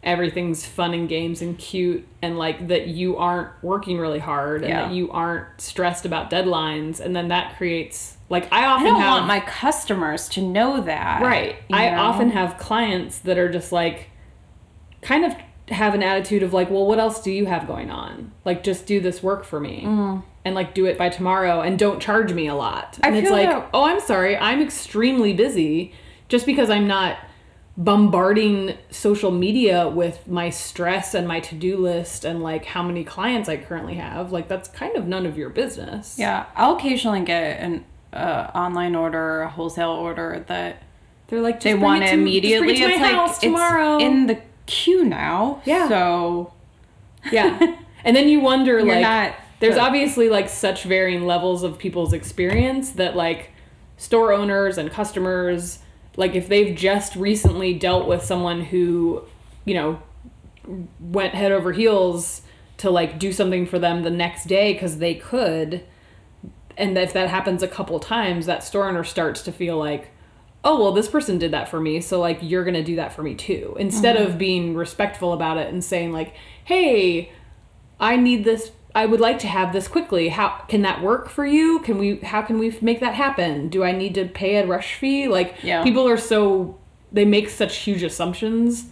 everything's 0.04 0.66
fun 0.66 0.94
and 0.94 1.08
games 1.08 1.40
and 1.42 1.56
cute, 1.58 2.06
and 2.22 2.36
like 2.38 2.66
that 2.68 2.88
you 2.88 3.16
aren't 3.16 3.48
working 3.62 3.98
really 3.98 4.18
hard 4.18 4.62
and 4.62 4.70
Yeah. 4.70 4.82
that 4.86 4.92
you 4.94 5.10
aren't 5.12 5.60
stressed 5.60 6.04
about 6.04 6.28
deadlines, 6.30 6.98
and 7.00 7.14
then 7.14 7.28
that 7.28 7.56
creates 7.56 8.16
like 8.32 8.50
I 8.50 8.64
I 8.64 8.66
often 8.66 8.86
don't 8.86 9.00
have 9.00 9.10
want 9.12 9.26
my 9.26 9.40
customers 9.40 10.26
to 10.30 10.40
know 10.40 10.80
that. 10.80 11.20
right. 11.20 11.56
I 11.70 11.90
know? 11.90 12.00
often 12.00 12.30
have 12.30 12.56
clients 12.56 13.18
that 13.20 13.36
are 13.36 13.52
just 13.52 13.72
like 13.72 14.08
kind 15.02 15.26
of 15.26 15.34
have 15.68 15.94
an 15.94 16.02
attitude 16.02 16.42
of 16.42 16.54
like, 16.54 16.70
well, 16.70 16.86
what 16.86 16.98
else 16.98 17.20
do 17.20 17.30
you 17.30 17.44
have 17.44 17.66
going 17.66 17.90
on? 17.90 18.32
Like, 18.46 18.64
just 18.64 18.86
do 18.86 19.00
this 19.00 19.22
work 19.22 19.44
for 19.44 19.60
me. 19.60 19.82
Mm. 19.84 20.22
And 20.46 20.54
like 20.54 20.74
do 20.74 20.86
it 20.86 20.96
by 20.96 21.10
tomorrow 21.10 21.60
and 21.60 21.78
don't 21.78 22.00
charge 22.00 22.32
me 22.32 22.48
a 22.48 22.54
lot. 22.54 22.98
I 23.02 23.08
And 23.08 23.16
it's 23.18 23.30
like, 23.30 23.50
that- 23.50 23.68
oh, 23.74 23.84
I'm 23.84 24.00
sorry, 24.00 24.36
I'm 24.36 24.62
extremely 24.62 25.34
busy 25.34 25.92
just 26.28 26.46
because 26.46 26.70
I'm 26.70 26.86
not 26.86 27.18
bombarding 27.76 28.76
social 28.90 29.30
media 29.30 29.88
with 29.88 30.26
my 30.26 30.48
stress 30.50 31.14
and 31.14 31.28
my 31.28 31.40
to-do 31.40 31.76
list 31.76 32.24
and 32.24 32.42
like 32.42 32.64
how 32.64 32.82
many 32.82 33.04
clients 33.04 33.48
I 33.48 33.58
currently 33.58 33.94
have. 33.94 34.32
Like 34.32 34.48
that's 34.48 34.68
kind 34.68 34.96
of 34.96 35.06
none 35.06 35.26
of 35.26 35.36
your 35.36 35.50
business. 35.50 36.18
Yeah, 36.18 36.46
I'll 36.56 36.76
occasionally 36.76 37.20
get 37.20 37.60
an 37.60 37.84
uh, 38.12 38.50
online 38.54 38.94
order, 38.94 39.42
a 39.42 39.48
wholesale 39.48 39.90
order 39.90 40.44
that 40.48 40.82
They're 41.28 41.40
like 41.40 41.60
they 41.60 41.74
want 41.74 42.02
it 42.02 42.06
to- 42.06 42.10
just 42.12 42.18
immediately. 42.20 42.72
it 42.74 42.76
to 42.78 42.84
it's 42.88 43.00
like 43.00 43.38
tomorrow. 43.40 43.96
it's 43.96 44.04
in 44.04 44.26
the 44.26 44.38
queue 44.66 45.04
now. 45.04 45.62
Yeah. 45.64 45.88
So 45.88 46.52
Yeah. 47.30 47.76
And 48.04 48.16
then 48.16 48.28
you 48.28 48.40
wonder 48.40 48.78
You're 48.80 48.86
like 48.94 49.00
not 49.02 49.34
there's 49.60 49.76
the- 49.76 49.80
obviously 49.80 50.28
like 50.28 50.48
such 50.48 50.82
varying 50.84 51.24
levels 51.26 51.62
of 51.62 51.78
people's 51.78 52.12
experience 52.12 52.90
that 52.92 53.14
like 53.16 53.50
store 53.96 54.32
owners 54.32 54.76
and 54.78 54.90
customers 54.90 55.78
like 56.16 56.34
if 56.34 56.48
they've 56.48 56.76
just 56.76 57.14
recently 57.16 57.72
dealt 57.72 58.06
with 58.06 58.22
someone 58.24 58.60
who, 58.60 59.22
you 59.64 59.72
know, 59.74 60.02
went 61.00 61.34
head 61.34 61.52
over 61.52 61.72
heels 61.72 62.42
to 62.78 62.90
like 62.90 63.18
do 63.18 63.32
something 63.32 63.64
for 63.66 63.78
them 63.78 64.02
the 64.02 64.10
next 64.10 64.46
day 64.46 64.74
cuz 64.74 64.98
they 64.98 65.14
could 65.14 65.82
and 66.82 66.98
if 66.98 67.12
that 67.12 67.28
happens 67.28 67.62
a 67.62 67.68
couple 67.68 67.98
times 68.00 68.46
that 68.46 68.64
store 68.64 68.88
owner 68.88 69.04
starts 69.04 69.40
to 69.42 69.52
feel 69.52 69.78
like 69.78 70.10
oh 70.64 70.80
well 70.80 70.92
this 70.92 71.08
person 71.08 71.38
did 71.38 71.52
that 71.52 71.68
for 71.68 71.80
me 71.80 72.00
so 72.00 72.20
like 72.20 72.38
you're 72.42 72.64
gonna 72.64 72.82
do 72.82 72.96
that 72.96 73.12
for 73.12 73.22
me 73.22 73.34
too. 73.34 73.76
Instead 73.78 74.16
of 74.16 74.30
mm-hmm. 74.30 74.38
being 74.38 74.74
respectful 74.74 75.32
about 75.32 75.56
it 75.58 75.72
and 75.72 75.82
saying 75.82 76.12
like 76.12 76.34
hey 76.64 77.32
i 78.00 78.16
need 78.16 78.44
this 78.44 78.72
i 78.94 79.06
would 79.06 79.20
like 79.20 79.38
to 79.38 79.46
have 79.46 79.72
this 79.72 79.86
quickly. 79.88 80.28
How 80.28 80.48
can 80.68 80.82
that 80.82 81.02
work 81.02 81.28
for 81.28 81.46
you? 81.46 81.78
Can 81.80 81.98
we 81.98 82.16
how 82.18 82.42
can 82.42 82.58
we 82.58 82.76
make 82.80 83.00
that 83.00 83.14
happen? 83.14 83.68
Do 83.68 83.84
i 83.84 83.92
need 83.92 84.14
to 84.16 84.26
pay 84.26 84.56
a 84.56 84.66
rush 84.66 84.96
fee? 84.96 85.28
Like 85.28 85.56
Yeah. 85.62 85.84
people 85.84 86.08
are 86.08 86.18
so 86.18 86.78
they 87.12 87.24
make 87.24 87.48
such 87.48 87.76
huge 87.76 88.02
assumptions 88.02 88.86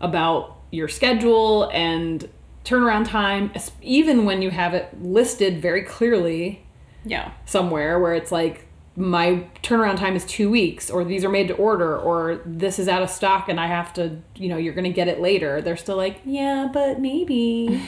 about 0.00 0.56
your 0.70 0.88
schedule 0.88 1.70
and 1.72 2.28
turnaround 2.64 3.06
time 3.08 3.50
even 3.80 4.24
when 4.26 4.42
you 4.42 4.50
have 4.50 4.74
it 4.74 4.88
listed 5.02 5.62
very 5.62 5.82
clearly 5.82 6.62
yeah. 7.04 7.32
somewhere 7.46 7.98
where 7.98 8.14
it's 8.14 8.30
like 8.32 8.66
my 8.96 9.44
turnaround 9.62 9.96
time 9.96 10.16
is 10.16 10.24
two 10.24 10.50
weeks 10.50 10.90
or 10.90 11.04
these 11.04 11.24
are 11.24 11.28
made 11.28 11.46
to 11.48 11.54
order 11.54 11.96
or 11.96 12.40
this 12.44 12.78
is 12.80 12.88
out 12.88 13.00
of 13.00 13.08
stock 13.08 13.48
and 13.48 13.60
i 13.60 13.66
have 13.68 13.92
to 13.94 14.20
you 14.34 14.48
know 14.48 14.56
you're 14.56 14.74
gonna 14.74 14.90
get 14.90 15.06
it 15.06 15.20
later 15.20 15.62
they're 15.62 15.76
still 15.76 15.96
like 15.96 16.20
yeah 16.24 16.68
but 16.72 16.98
maybe 17.00 17.80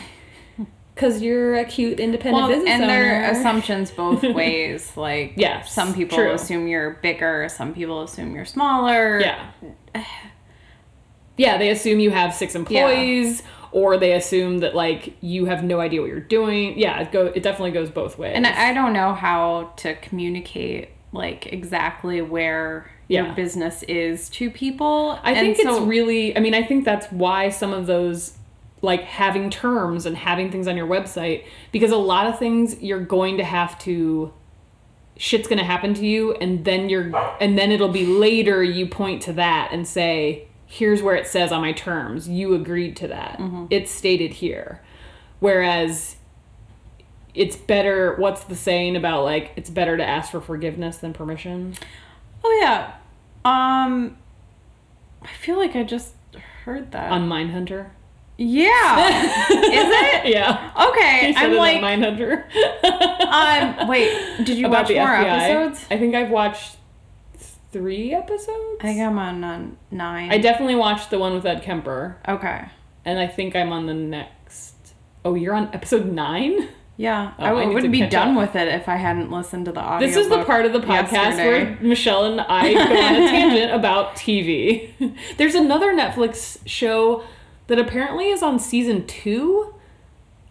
because 0.95 1.21
you're 1.21 1.57
a 1.57 1.65
cute 1.65 1.99
independent 1.99 2.37
Well, 2.43 2.49
business 2.49 2.71
and 2.71 2.83
there 2.89 3.23
are 3.23 3.25
owner. 3.31 3.39
assumptions 3.41 3.91
both 3.91 4.23
ways. 4.35 4.95
Like, 4.99 5.33
Yes, 5.37 5.73
some 5.73 5.95
people 5.95 6.19
true. 6.19 6.33
assume 6.33 6.69
you're 6.69 6.91
bigger, 7.03 7.49
some 7.49 7.73
people 7.73 8.03
assume 8.03 8.35
you're 8.35 8.45
smaller. 8.45 9.19
yeah 9.21 9.51
yeah 11.37 11.57
they 11.59 11.71
assume 11.71 12.01
you 12.01 12.11
have 12.11 12.35
six 12.35 12.55
employees 12.55 13.43
or 13.73 13.97
they 13.97 14.13
assume 14.13 14.59
that 14.59 14.75
like 14.75 15.17
you 15.21 15.45
have 15.47 15.63
no 15.63 15.81
idea 15.81 16.01
what 16.01 16.09
you're 16.11 16.21
doing 16.21 16.79
yeah 16.79 17.01
it 17.01 17.13
go 17.13 17.27
it 17.27 17.43
definitely 17.43 17.71
goes 17.71 17.91
both 17.91 18.19
ways 18.19 18.33
And 18.35 18.47
I 18.47 18.71
I 18.71 18.75
don't 18.75 18.93
know 18.93 19.15
how 19.15 19.73
to 19.79 19.95
communicate 19.97 20.91
like 21.13 21.53
exactly 21.53 22.21
where 22.23 22.91
Yeah. 23.09 23.27
your 23.27 23.35
business 23.35 23.83
is 23.85 24.29
to 24.31 24.49
people. 24.51 25.19
I 25.25 25.35
think 25.35 25.59
it's 25.59 25.81
really, 25.81 26.37
I 26.37 26.41
mean, 26.41 26.55
I 26.55 26.63
think 26.63 26.85
that's 26.85 27.07
why 27.11 27.49
some 27.49 27.73
of 27.73 27.87
those, 27.89 28.35
like 28.83 29.03
having 29.03 29.51
terms 29.51 30.07
and 30.07 30.17
having 30.17 30.53
things 30.53 30.69
on 30.69 30.77
your 30.77 30.87
website, 30.87 31.43
because 31.73 31.91
a 31.91 31.97
lot 31.97 32.29
of 32.29 32.39
things 32.39 32.81
you're 32.81 33.05
going 33.05 33.39
to 33.39 33.45
have 33.45 33.77
to, 33.81 34.33
shit's 35.17 35.49
going 35.49 35.59
to 35.59 35.65
happen 35.65 35.95
to 35.95 36.07
you, 36.07 36.35
and 36.35 36.65
then 36.65 36.89
you're, 36.89 37.11
and 37.41 37.59
then 37.59 37.73
it'll 37.73 37.89
be 37.89 38.07
later 38.07 38.63
you 38.63 38.87
point 38.87 39.21
to 39.23 39.33
that 39.33 39.71
and 39.73 39.89
say, 39.89 40.47
here's 40.73 41.03
where 41.03 41.17
it 41.17 41.27
says 41.27 41.51
on 41.51 41.61
my 41.61 41.73
terms, 41.73 42.29
you 42.29 42.55
agreed 42.55 42.97
to 42.97 43.09
that. 43.09 43.41
It's 43.71 43.91
stated 43.91 44.35
here. 44.35 44.81
Whereas, 45.41 46.15
it's 47.35 47.57
better, 47.57 48.15
what's 48.17 48.45
the 48.45 48.55
saying 48.55 48.95
about 48.95 49.25
like, 49.25 49.51
it's 49.57 49.69
better 49.69 49.97
to 49.97 50.05
ask 50.05 50.31
for 50.31 50.41
forgiveness 50.41 50.99
than 50.99 51.13
permission? 51.13 51.75
Oh 52.45 52.59
yeah. 52.63 52.93
Um 53.45 54.17
I 55.23 55.29
feel 55.41 55.59
like 55.59 55.75
I 55.77 55.83
just 55.83 56.15
heard 56.65 56.93
that. 56.93 57.11
On 57.11 57.29
Mindhunter? 57.29 57.91
yeah. 58.39 59.47
Is 59.51 59.55
it? 59.55 60.27
Yeah. 60.29 60.73
Okay. 60.89 61.35
I'm 61.37 61.53
it 61.53 61.59
on 61.59 61.59
like 61.59 61.81
Mindhunter. 61.81 62.45
um 63.27 63.89
wait, 63.89 64.45
did 64.45 64.57
you 64.57 64.67
About 64.67 64.85
watch 64.85 64.95
more 64.95 65.07
FBI. 65.07 65.25
episodes? 65.51 65.87
I 65.91 65.99
think 65.99 66.15
I've 66.15 66.31
watched 66.31 66.77
three 67.73 68.13
episodes. 68.15 68.79
I 68.81 68.85
think 68.85 69.01
I'm 69.01 69.19
on, 69.19 69.43
on 69.45 69.77
9. 69.91 70.33
I 70.33 70.39
definitely 70.39 70.75
watched 70.77 71.11
the 71.11 71.19
one 71.19 71.35
with 71.35 71.47
Ed 71.47 71.63
Kemper, 71.63 72.17
okay. 72.29 72.67
and 73.05 73.19
I 73.19 73.27
think 73.27 73.55
I'm 73.57 73.73
on 73.73 73.87
the 73.87 73.95
next. 73.95 74.75
Oh, 75.25 75.35
you're 75.35 75.55
on 75.55 75.69
episode 75.75 76.07
nine. 76.07 76.69
Yeah, 76.97 77.33
Oh, 77.39 77.43
I 77.45 77.47
I 77.47 77.49
w- 77.51 77.61
need 77.67 77.71
to 77.71 77.75
wouldn't 77.75 77.93
be 77.93 77.99
catch 78.01 78.11
done 78.11 78.37
up. 78.37 78.41
with 78.43 78.57
it 78.57 78.69
if 78.69 78.87
I 78.89 78.97
hadn't 78.97 79.31
listened 79.31 79.65
to 79.67 79.73
the 79.73 79.81
audio. 79.81 80.07
This 80.07 80.17
is 80.17 80.29
the 80.29 80.45
part 80.45 80.67
of 80.67 80.73
the 80.75 80.81
podcast 80.81 81.37
where 81.37 81.79
Michelle 81.81 82.27
and 82.27 82.41
I 82.43 82.75
go 82.75 82.81
on 82.81 83.15
a 83.15 83.29
tangent 83.31 83.73
about 83.73 84.17
TV. 84.17 84.91
There's 85.39 85.55
another 85.55 85.95
Netflix 85.95 86.59
show 86.67 87.25
that 87.69 87.79
apparently 87.79 88.29
is 88.29 88.43
on 88.43 88.59
season 88.59 89.07
two, 89.07 89.75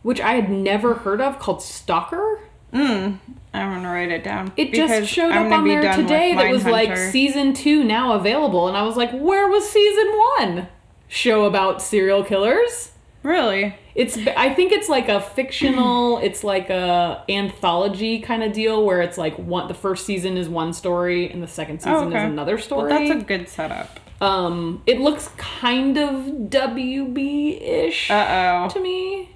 which 0.02 0.20
I 0.20 0.34
had 0.34 0.50
never 0.50 0.96
heard 0.96 1.22
of, 1.22 1.38
called 1.38 1.62
Slasher. 1.62 2.40
Mm, 2.74 3.20
I'm 3.54 3.74
gonna 3.74 3.92
write 3.92 4.12
it 4.12 4.24
down. 4.24 4.52
It 4.58 4.74
just 4.74 5.10
showed 5.10 5.32
up 5.32 5.52
on 5.52 5.68
there 5.68 5.96
today 5.96 6.36
that 6.36 6.52
was 6.52 6.66
like 6.66 6.96
season 6.98 7.54
two 7.54 7.84
now 7.84 8.14
available, 8.14 8.68
and 8.68 8.78
I 8.78 8.84
was 8.84 8.96
like, 8.96 9.12
where 9.12 9.48
was 9.48 9.68
season 9.70 10.12
one? 10.38 10.68
Show 11.08 11.46
about 11.46 11.82
serial 11.82 12.24
killers. 12.24 12.92
Really? 13.24 13.76
It's 13.96 14.18
I 14.38 14.54
think 14.54 14.72
it's 14.72 14.88
like 14.88 15.10
a 15.10 15.20
fictional, 15.20 16.20
it's 16.24 16.44
like 16.44 16.70
a 16.70 17.24
anthology 17.28 18.20
kind 18.20 18.44
of 18.44 18.54
deal 18.54 18.86
where 18.86 19.02
it's 19.02 19.18
like 19.18 19.36
one 19.38 19.68
the 19.68 19.74
first 19.74 20.06
season 20.06 20.38
is 20.38 20.48
one 20.48 20.72
story 20.72 21.30
and 21.30 21.44
the 21.44 21.48
second 21.48 21.80
season 21.80 22.10
okay. 22.10 22.18
is 22.20 22.32
another 22.32 22.56
Well, 22.56 22.64
story. 22.64 22.90
that's 22.92 23.22
a 23.22 23.26
good 23.26 23.50
setup. 23.50 24.00
Um, 24.22 24.84
it 24.86 25.00
looks 25.00 25.30
kind 25.38 25.98
of 25.98 26.12
WB 26.50 27.62
ish 27.62 28.12
Uh 28.12 28.70
to 28.70 28.80
me, 28.80 29.36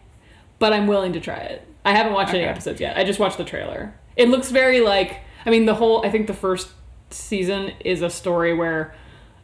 but 0.60 0.72
I'm 0.72 0.88
willing 0.88 1.14
to 1.14 1.20
try 1.20 1.38
it. 1.38 1.68
I 1.84 1.94
haven't 1.94 2.14
watched 2.14 2.34
any 2.34 2.44
episodes 2.46 2.80
yet. 2.80 2.96
I 2.98 3.04
just 3.04 3.20
watched 3.20 3.38
the 3.38 3.44
trailer. 3.44 3.94
It 4.16 4.30
looks 4.30 4.52
very 4.52 4.82
like 4.82 5.22
I 5.46 5.50
mean 5.50 5.66
the 5.66 5.76
whole 5.76 6.06
I 6.06 6.10
think 6.12 6.28
the 6.28 6.34
first 6.34 6.70
season 7.10 7.72
is 7.84 8.02
a 8.02 8.10
story 8.10 8.54
where 8.54 8.96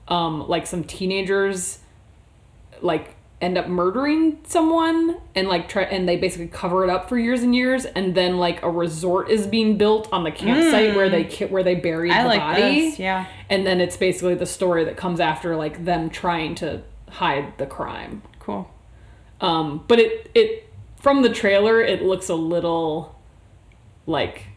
um 0.08 0.48
like 0.48 0.66
some 0.68 0.84
teenagers 0.84 1.80
like 2.82 3.16
end 3.42 3.58
up 3.58 3.68
murdering 3.68 4.38
someone 4.46 5.16
and 5.34 5.48
like 5.48 5.70
try 5.70 5.84
and 5.84 6.08
they 6.10 6.18
basically 6.18 6.48
cover 6.48 6.84
it 6.84 6.90
up 6.90 7.08
for 7.08 7.18
years 7.18 7.42
and 7.42 7.56
years 7.56 7.86
and 7.86 8.14
then 8.14 8.38
like 8.38 8.62
a 8.64 8.70
resort 8.70 9.30
is 9.30 9.48
being 9.48 9.78
built 9.78 10.12
on 10.12 10.24
the 10.26 10.32
campsite 10.32 10.94
where 10.96 11.10
they 11.10 11.24
ki- 11.24 11.46
where 11.46 11.64
they 11.64 11.76
buried 11.76 12.12
I 12.12 12.24
the 12.24 12.28
like 12.28 12.40
body 12.42 12.90
this. 12.90 13.00
Yeah. 13.00 13.28
and 13.50 13.66
then 13.66 13.80
it's 13.80 13.96
basically 13.96 14.36
the 14.36 14.46
story 14.46 14.84
that 14.86 14.98
comes 14.98 15.20
after 15.22 15.56
like 15.56 15.86
them 15.86 16.10
trying 16.10 16.56
to 16.56 16.82
hide 17.10 17.58
the 17.58 17.66
crime 17.66 18.22
Cool. 18.40 18.70
um, 19.40 19.86
but 19.88 20.00
it 20.00 20.30
it 20.36 20.68
from 20.98 21.22
the 21.22 21.30
trailer 21.30 21.82
it 21.82 22.02
looks 22.02 22.28
a 22.28 22.36
little 22.36 23.16
like 24.06 24.48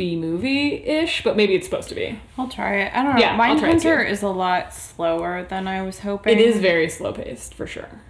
B 0.00 0.16
movie 0.16 0.76
ish, 0.84 1.22
but 1.22 1.36
maybe 1.36 1.54
it's 1.54 1.66
supposed 1.66 1.90
to 1.90 1.94
be. 1.94 2.18
I'll 2.38 2.48
try 2.48 2.76
it. 2.76 2.92
I 2.94 3.02
don't 3.02 3.16
know. 3.16 3.20
Yeah, 3.20 3.36
Mindhunter 3.38 4.00
is 4.08 4.22
a 4.22 4.28
lot 4.28 4.72
slower 4.72 5.44
than 5.44 5.68
I 5.68 5.82
was 5.82 5.98
hoping. 6.00 6.32
It 6.32 6.40
is 6.40 6.58
very 6.58 6.88
slow 6.88 7.12
paced 7.12 7.52
for 7.52 7.66
sure. 7.66 8.00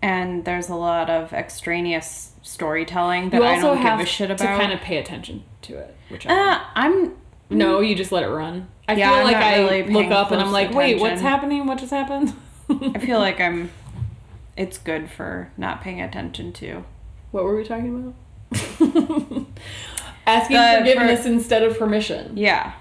and 0.00 0.44
there's 0.44 0.68
a 0.68 0.76
lot 0.76 1.10
of 1.10 1.32
extraneous 1.32 2.32
storytelling 2.42 3.30
that 3.30 3.38
You 3.38 3.42
I 3.42 3.54
also 3.56 3.74
don't 3.74 3.78
have 3.78 3.98
give 3.98 4.06
a 4.06 4.10
shit 4.10 4.30
about. 4.30 4.38
to 4.38 4.62
kind 4.62 4.72
of 4.72 4.80
pay 4.80 4.98
attention 4.98 5.42
to 5.62 5.76
it, 5.78 5.96
which 6.08 6.24
I 6.26 6.30
Uh, 6.52 6.60
I'm 6.76 7.14
no, 7.50 7.80
you 7.80 7.96
just 7.96 8.12
let 8.12 8.22
it 8.22 8.28
run. 8.28 8.68
I 8.86 8.92
Yeah, 8.94 9.08
feel 9.10 9.18
I'm 9.18 9.24
like 9.24 9.36
I 9.36 9.58
really 9.58 9.82
look 9.92 10.12
up 10.12 10.30
and 10.30 10.40
I'm 10.40 10.52
like, 10.52 10.70
wait, 10.72 11.00
what's 11.00 11.20
happening? 11.20 11.66
What 11.66 11.78
just 11.78 11.90
happened? 11.92 12.32
I 12.70 12.98
feel 13.00 13.18
like 13.18 13.40
I'm. 13.40 13.70
It's 14.56 14.76
good 14.78 15.08
for 15.10 15.50
not 15.56 15.80
paying 15.82 16.00
attention 16.00 16.52
to. 16.54 16.84
what 17.32 17.42
were 17.44 17.56
we 17.56 17.64
talking 17.64 18.14
about? 18.50 19.46
Asking 20.28 20.56
The- 20.56 20.78
forgiveness 20.78 21.22
for- 21.22 21.28
instead 21.28 21.62
of 21.62 21.78
permission. 21.78 22.36
Yeah. 22.36 22.72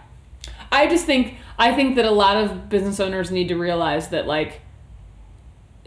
I 0.72 0.88
just 0.88 1.06
think 1.06 1.36
I 1.60 1.74
think 1.74 1.96
that 1.96 2.06
a 2.06 2.12
lot 2.12 2.38
of 2.38 2.70
business 2.70 3.00
owners 3.00 3.32
need 3.32 3.48
to 3.48 3.56
realize 3.56 4.10
that 4.10 4.28
like 4.28 4.62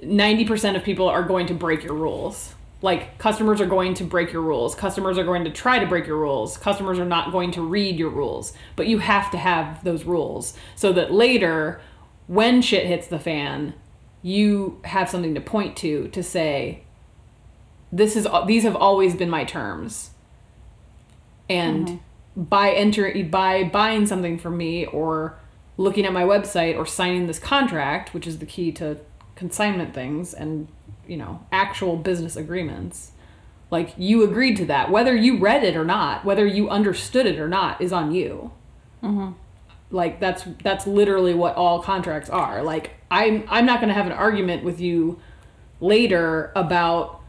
90% 0.02 0.76
of 0.76 0.82
people 0.82 1.08
are 1.08 1.22
going 1.22 1.46
to 1.46 1.54
break 1.54 1.84
your 1.84 1.94
rules. 1.94 2.54
Like 2.82 3.18
customers 3.18 3.60
are 3.60 3.66
going 3.66 3.94
to 3.94 4.04
break 4.04 4.32
your 4.32 4.42
rules. 4.42 4.74
Customers 4.74 5.18
are 5.18 5.24
going 5.24 5.44
to 5.44 5.50
try 5.50 5.78
to 5.78 5.86
break 5.86 6.06
your 6.06 6.16
rules. 6.16 6.56
Customers 6.56 6.98
are 6.98 7.04
not 7.04 7.30
going 7.30 7.50
to 7.52 7.62
read 7.62 7.98
your 7.98 8.08
rules. 8.08 8.54
But 8.74 8.86
you 8.86 8.98
have 8.98 9.30
to 9.32 9.38
have 9.38 9.84
those 9.84 10.04
rules 10.04 10.54
so 10.74 10.92
that 10.94 11.12
later 11.12 11.80
when 12.26 12.62
shit 12.62 12.86
hits 12.86 13.06
the 13.06 13.18
fan, 13.18 13.74
you 14.22 14.80
have 14.84 15.10
something 15.10 15.34
to 15.34 15.40
point 15.40 15.76
to 15.78 16.08
to 16.08 16.22
say 16.22 16.84
this 17.92 18.16
is 18.16 18.26
these 18.46 18.62
have 18.62 18.76
always 18.76 19.14
been 19.14 19.30
my 19.30 19.44
terms. 19.44 20.09
And 21.50 21.86
mm-hmm. 21.86 22.42
by 22.44 22.70
entering 22.70 23.30
by 23.30 23.64
buying 23.64 24.06
something 24.06 24.38
from 24.38 24.56
me 24.56 24.86
or 24.86 25.38
looking 25.76 26.04
at 26.06 26.12
my 26.12 26.22
website 26.22 26.76
or 26.76 26.86
signing 26.86 27.26
this 27.26 27.38
contract, 27.38 28.14
which 28.14 28.26
is 28.26 28.38
the 28.38 28.46
key 28.46 28.72
to 28.72 28.98
consignment 29.34 29.94
things 29.94 30.34
and 30.34 30.68
you 31.06 31.16
know 31.16 31.44
actual 31.50 31.96
business 31.96 32.36
agreements, 32.36 33.12
like 33.70 33.94
you 33.96 34.22
agreed 34.22 34.56
to 34.56 34.64
that, 34.66 34.90
whether 34.90 35.14
you 35.14 35.38
read 35.38 35.64
it 35.64 35.76
or 35.76 35.84
not, 35.84 36.24
whether 36.24 36.46
you 36.46 36.68
understood 36.68 37.26
it 37.26 37.38
or 37.38 37.48
not, 37.48 37.80
is 37.80 37.92
on 37.92 38.12
you. 38.12 38.52
Mm-hmm. 39.02 39.32
Like 39.90 40.20
that's 40.20 40.44
that's 40.62 40.86
literally 40.86 41.34
what 41.34 41.56
all 41.56 41.82
contracts 41.82 42.30
are. 42.30 42.62
Like 42.62 42.92
I'm 43.10 43.44
I'm 43.48 43.66
not 43.66 43.80
going 43.80 43.88
to 43.88 43.94
have 43.94 44.06
an 44.06 44.12
argument 44.12 44.64
with 44.64 44.80
you 44.80 45.20
later 45.80 46.52
about 46.54 47.19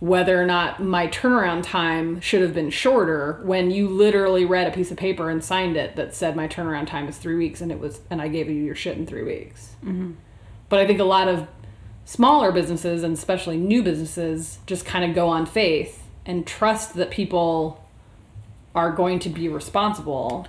whether 0.00 0.40
or 0.40 0.44
not 0.44 0.82
my 0.82 1.06
turnaround 1.06 1.62
time 1.62 2.20
should 2.20 2.42
have 2.42 2.52
been 2.52 2.70
shorter 2.70 3.40
when 3.44 3.70
you 3.70 3.88
literally 3.88 4.44
read 4.44 4.66
a 4.66 4.70
piece 4.70 4.90
of 4.90 4.96
paper 4.96 5.30
and 5.30 5.42
signed 5.42 5.76
it 5.76 5.96
that 5.96 6.14
said 6.14 6.36
my 6.36 6.48
turnaround 6.48 6.86
time 6.86 7.08
is 7.08 7.16
three 7.16 7.36
weeks 7.36 7.60
and 7.60 7.70
it 7.70 7.78
was 7.78 8.00
and 8.10 8.20
I 8.20 8.28
gave 8.28 8.48
you 8.48 8.62
your 8.62 8.74
shit 8.74 8.98
in 8.98 9.06
three 9.06 9.22
weeks. 9.22 9.76
Mm-hmm. 9.84 10.12
But 10.68 10.80
I 10.80 10.86
think 10.86 11.00
a 11.00 11.04
lot 11.04 11.28
of 11.28 11.46
smaller 12.04 12.52
businesses 12.52 13.02
and 13.02 13.14
especially 13.14 13.56
new 13.56 13.82
businesses 13.82 14.58
just 14.66 14.84
kind 14.84 15.04
of 15.04 15.14
go 15.14 15.28
on 15.28 15.46
faith 15.46 16.02
and 16.26 16.46
trust 16.46 16.94
that 16.94 17.10
people 17.10 17.82
are 18.74 18.90
going 18.90 19.18
to 19.20 19.28
be 19.28 19.48
responsible 19.48 20.46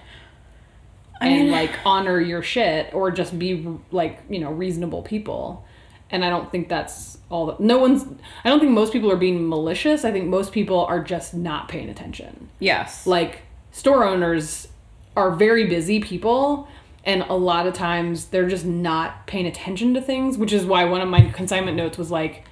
I 1.22 1.28
and 1.28 1.52
like 1.52 1.72
honor 1.86 2.20
your 2.20 2.42
shit 2.42 2.94
or 2.94 3.12
just 3.12 3.38
be 3.38 3.66
like 3.92 4.20
you 4.30 4.40
know 4.40 4.52
reasonable 4.52 5.02
people 5.02 5.66
and 6.10 6.24
i 6.24 6.30
don't 6.30 6.52
think 6.52 6.70
that's 6.70 7.18
all 7.30 7.46
that 7.48 7.60
no 7.60 7.78
one's 7.78 8.06
i 8.44 8.50
don't 8.50 8.60
think 8.60 8.72
most 8.72 8.94
people 8.94 9.12
are 9.12 9.18
being 9.18 9.48
malicious. 9.48 10.06
I 10.06 10.12
think 10.12 10.28
most 10.28 10.52
people 10.52 10.86
are 10.86 11.04
just 11.04 11.34
not 11.34 11.68
paying 11.68 11.90
attention. 11.90 12.50
Yes. 12.60 13.08
like 13.08 13.42
store 13.72 14.06
owners 14.06 14.68
are 15.16 15.32
very 15.32 15.66
busy 15.66 16.00
people 16.00 16.68
and 17.04 17.22
a 17.24 17.34
lot 17.34 17.68
of 17.68 17.74
times 17.74 18.26
they're 18.26 18.48
just 18.48 18.66
not 18.66 19.28
paying 19.28 19.46
attention 19.46 19.94
to 19.94 20.02
things 20.02 20.38
which 20.38 20.54
is 20.54 20.66
why 20.66 20.86
one 20.86 21.02
of 21.02 21.10
my 21.10 21.22
consignment 21.32 21.78
notes 21.78 21.98
was 21.98 22.12
like 22.12 22.46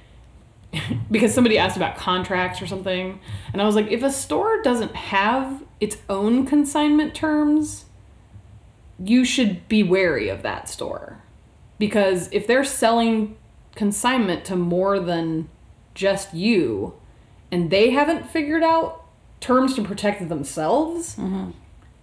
because 1.11 1.33
somebody 1.33 1.57
asked 1.57 1.77
about 1.77 1.95
contracts 1.95 2.61
or 2.61 2.67
something 2.67 3.19
and 3.51 3.61
i 3.61 3.65
was 3.65 3.75
like 3.75 3.91
if 3.91 4.01
a 4.01 4.11
store 4.11 4.61
doesn't 4.63 4.95
have 4.95 5.63
its 5.79 5.97
own 6.09 6.45
consignment 6.45 7.13
terms 7.13 7.85
you 9.03 9.25
should 9.25 9.67
be 9.67 9.83
wary 9.83 10.29
of 10.29 10.41
that 10.43 10.69
store. 10.69 11.19
Because 11.79 12.29
if 12.31 12.47
they're 12.47 12.63
selling 12.63 13.35
consignment 13.75 14.45
to 14.45 14.55
more 14.55 14.99
than 14.99 15.49
just 15.93 16.33
you 16.33 16.93
and 17.51 17.69
they 17.69 17.91
haven't 17.91 18.29
figured 18.29 18.63
out 18.63 19.05
terms 19.39 19.75
to 19.75 19.83
protect 19.83 20.27
themselves 20.29 21.15
mm-hmm. 21.15 21.51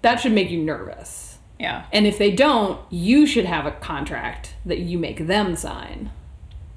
that 0.03 0.21
should 0.21 0.33
make 0.33 0.51
you 0.51 0.63
nervous. 0.63 1.39
Yeah. 1.59 1.85
and 1.93 2.07
if 2.07 2.17
they 2.17 2.31
don't 2.31 2.81
you 2.91 3.27
should 3.27 3.45
have 3.45 3.67
a 3.67 3.73
contract 3.73 4.55
that 4.65 4.79
you 4.79 4.99
make 4.99 5.27
them 5.27 5.57
sign 5.57 6.11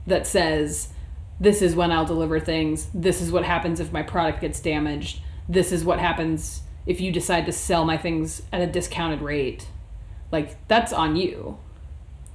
that 0.06 0.28
says 0.28 0.90
this 1.40 1.62
is 1.62 1.76
when 1.76 1.92
I'll 1.92 2.06
deliver 2.06 2.40
things. 2.40 2.88
This 2.94 3.22
is 3.22 3.32
what 3.32 3.44
happens 3.44 3.80
if 3.80 3.92
my 3.92 4.04
product 4.04 4.42
gets 4.42 4.60
damaged. 4.60 5.22
This 5.50 5.72
is 5.72 5.84
what 5.84 6.00
happens 6.00 6.62
if 6.86 7.02
you 7.02 7.12
decide 7.12 7.46
to 7.46 7.52
sell 7.52 7.86
my 7.86 7.98
things 7.98 8.44
at 8.52 8.62
a 8.62 8.68
discounted 8.68 9.22
rate. 9.22 9.68
Like 10.32 10.68
that's 10.68 10.94
on 10.94 11.16
you 11.16 11.58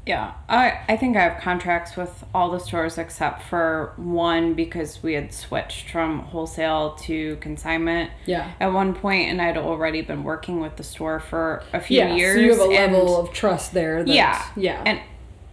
Yeah, 0.09 0.33
I 0.49 0.81
I 0.89 0.97
think 0.97 1.17
I 1.19 1.21
have 1.21 1.43
contracts 1.43 1.95
with 1.97 2.25
all 2.35 2.51
the 2.51 2.59
stores 2.59 2.97
except 2.97 3.43
for 3.43 3.93
one 3.97 4.55
because 4.55 5.03
we 5.03 5.13
had 5.13 5.35
switched 5.35 5.91
from 5.91 6.21
wholesale 6.21 6.95
to 7.03 7.37
consignment. 7.37 8.11
Yeah. 8.25 8.51
At 8.59 8.73
one 8.73 8.95
point, 8.95 9.29
and 9.31 9.43
I'd 9.43 9.59
already 9.59 10.01
been 10.01 10.25
working 10.25 10.61
with 10.61 10.77
the 10.77 10.83
store 10.83 11.21
for 11.21 11.63
a 11.75 11.81
few 11.81 11.99
yeah 11.99 12.15
years. 12.15 12.37
so 12.37 12.41
you 12.41 12.51
have 12.53 12.61
a 12.61 12.75
and- 12.85 12.93
level 12.95 13.21
of 13.21 13.33
trust 13.33 13.75
there 13.75 14.03
that, 14.03 14.09
yeah, 14.15 14.47
yeah 14.57 14.83
and 14.87 15.01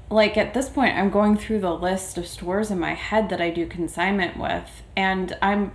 like 0.09 0.37
at 0.37 0.53
this 0.53 0.69
point, 0.69 0.95
I'm 0.95 1.09
going 1.09 1.35
through 1.35 1.59
the 1.59 1.73
list 1.73 2.17
of 2.17 2.25
stores 2.25 2.71
in 2.71 2.79
my 2.79 2.93
head 2.93 3.27
that 3.29 3.41
I 3.41 3.49
do 3.49 3.65
consignment 3.67 4.37
with, 4.37 4.83
and 4.95 5.35
I'm 5.41 5.73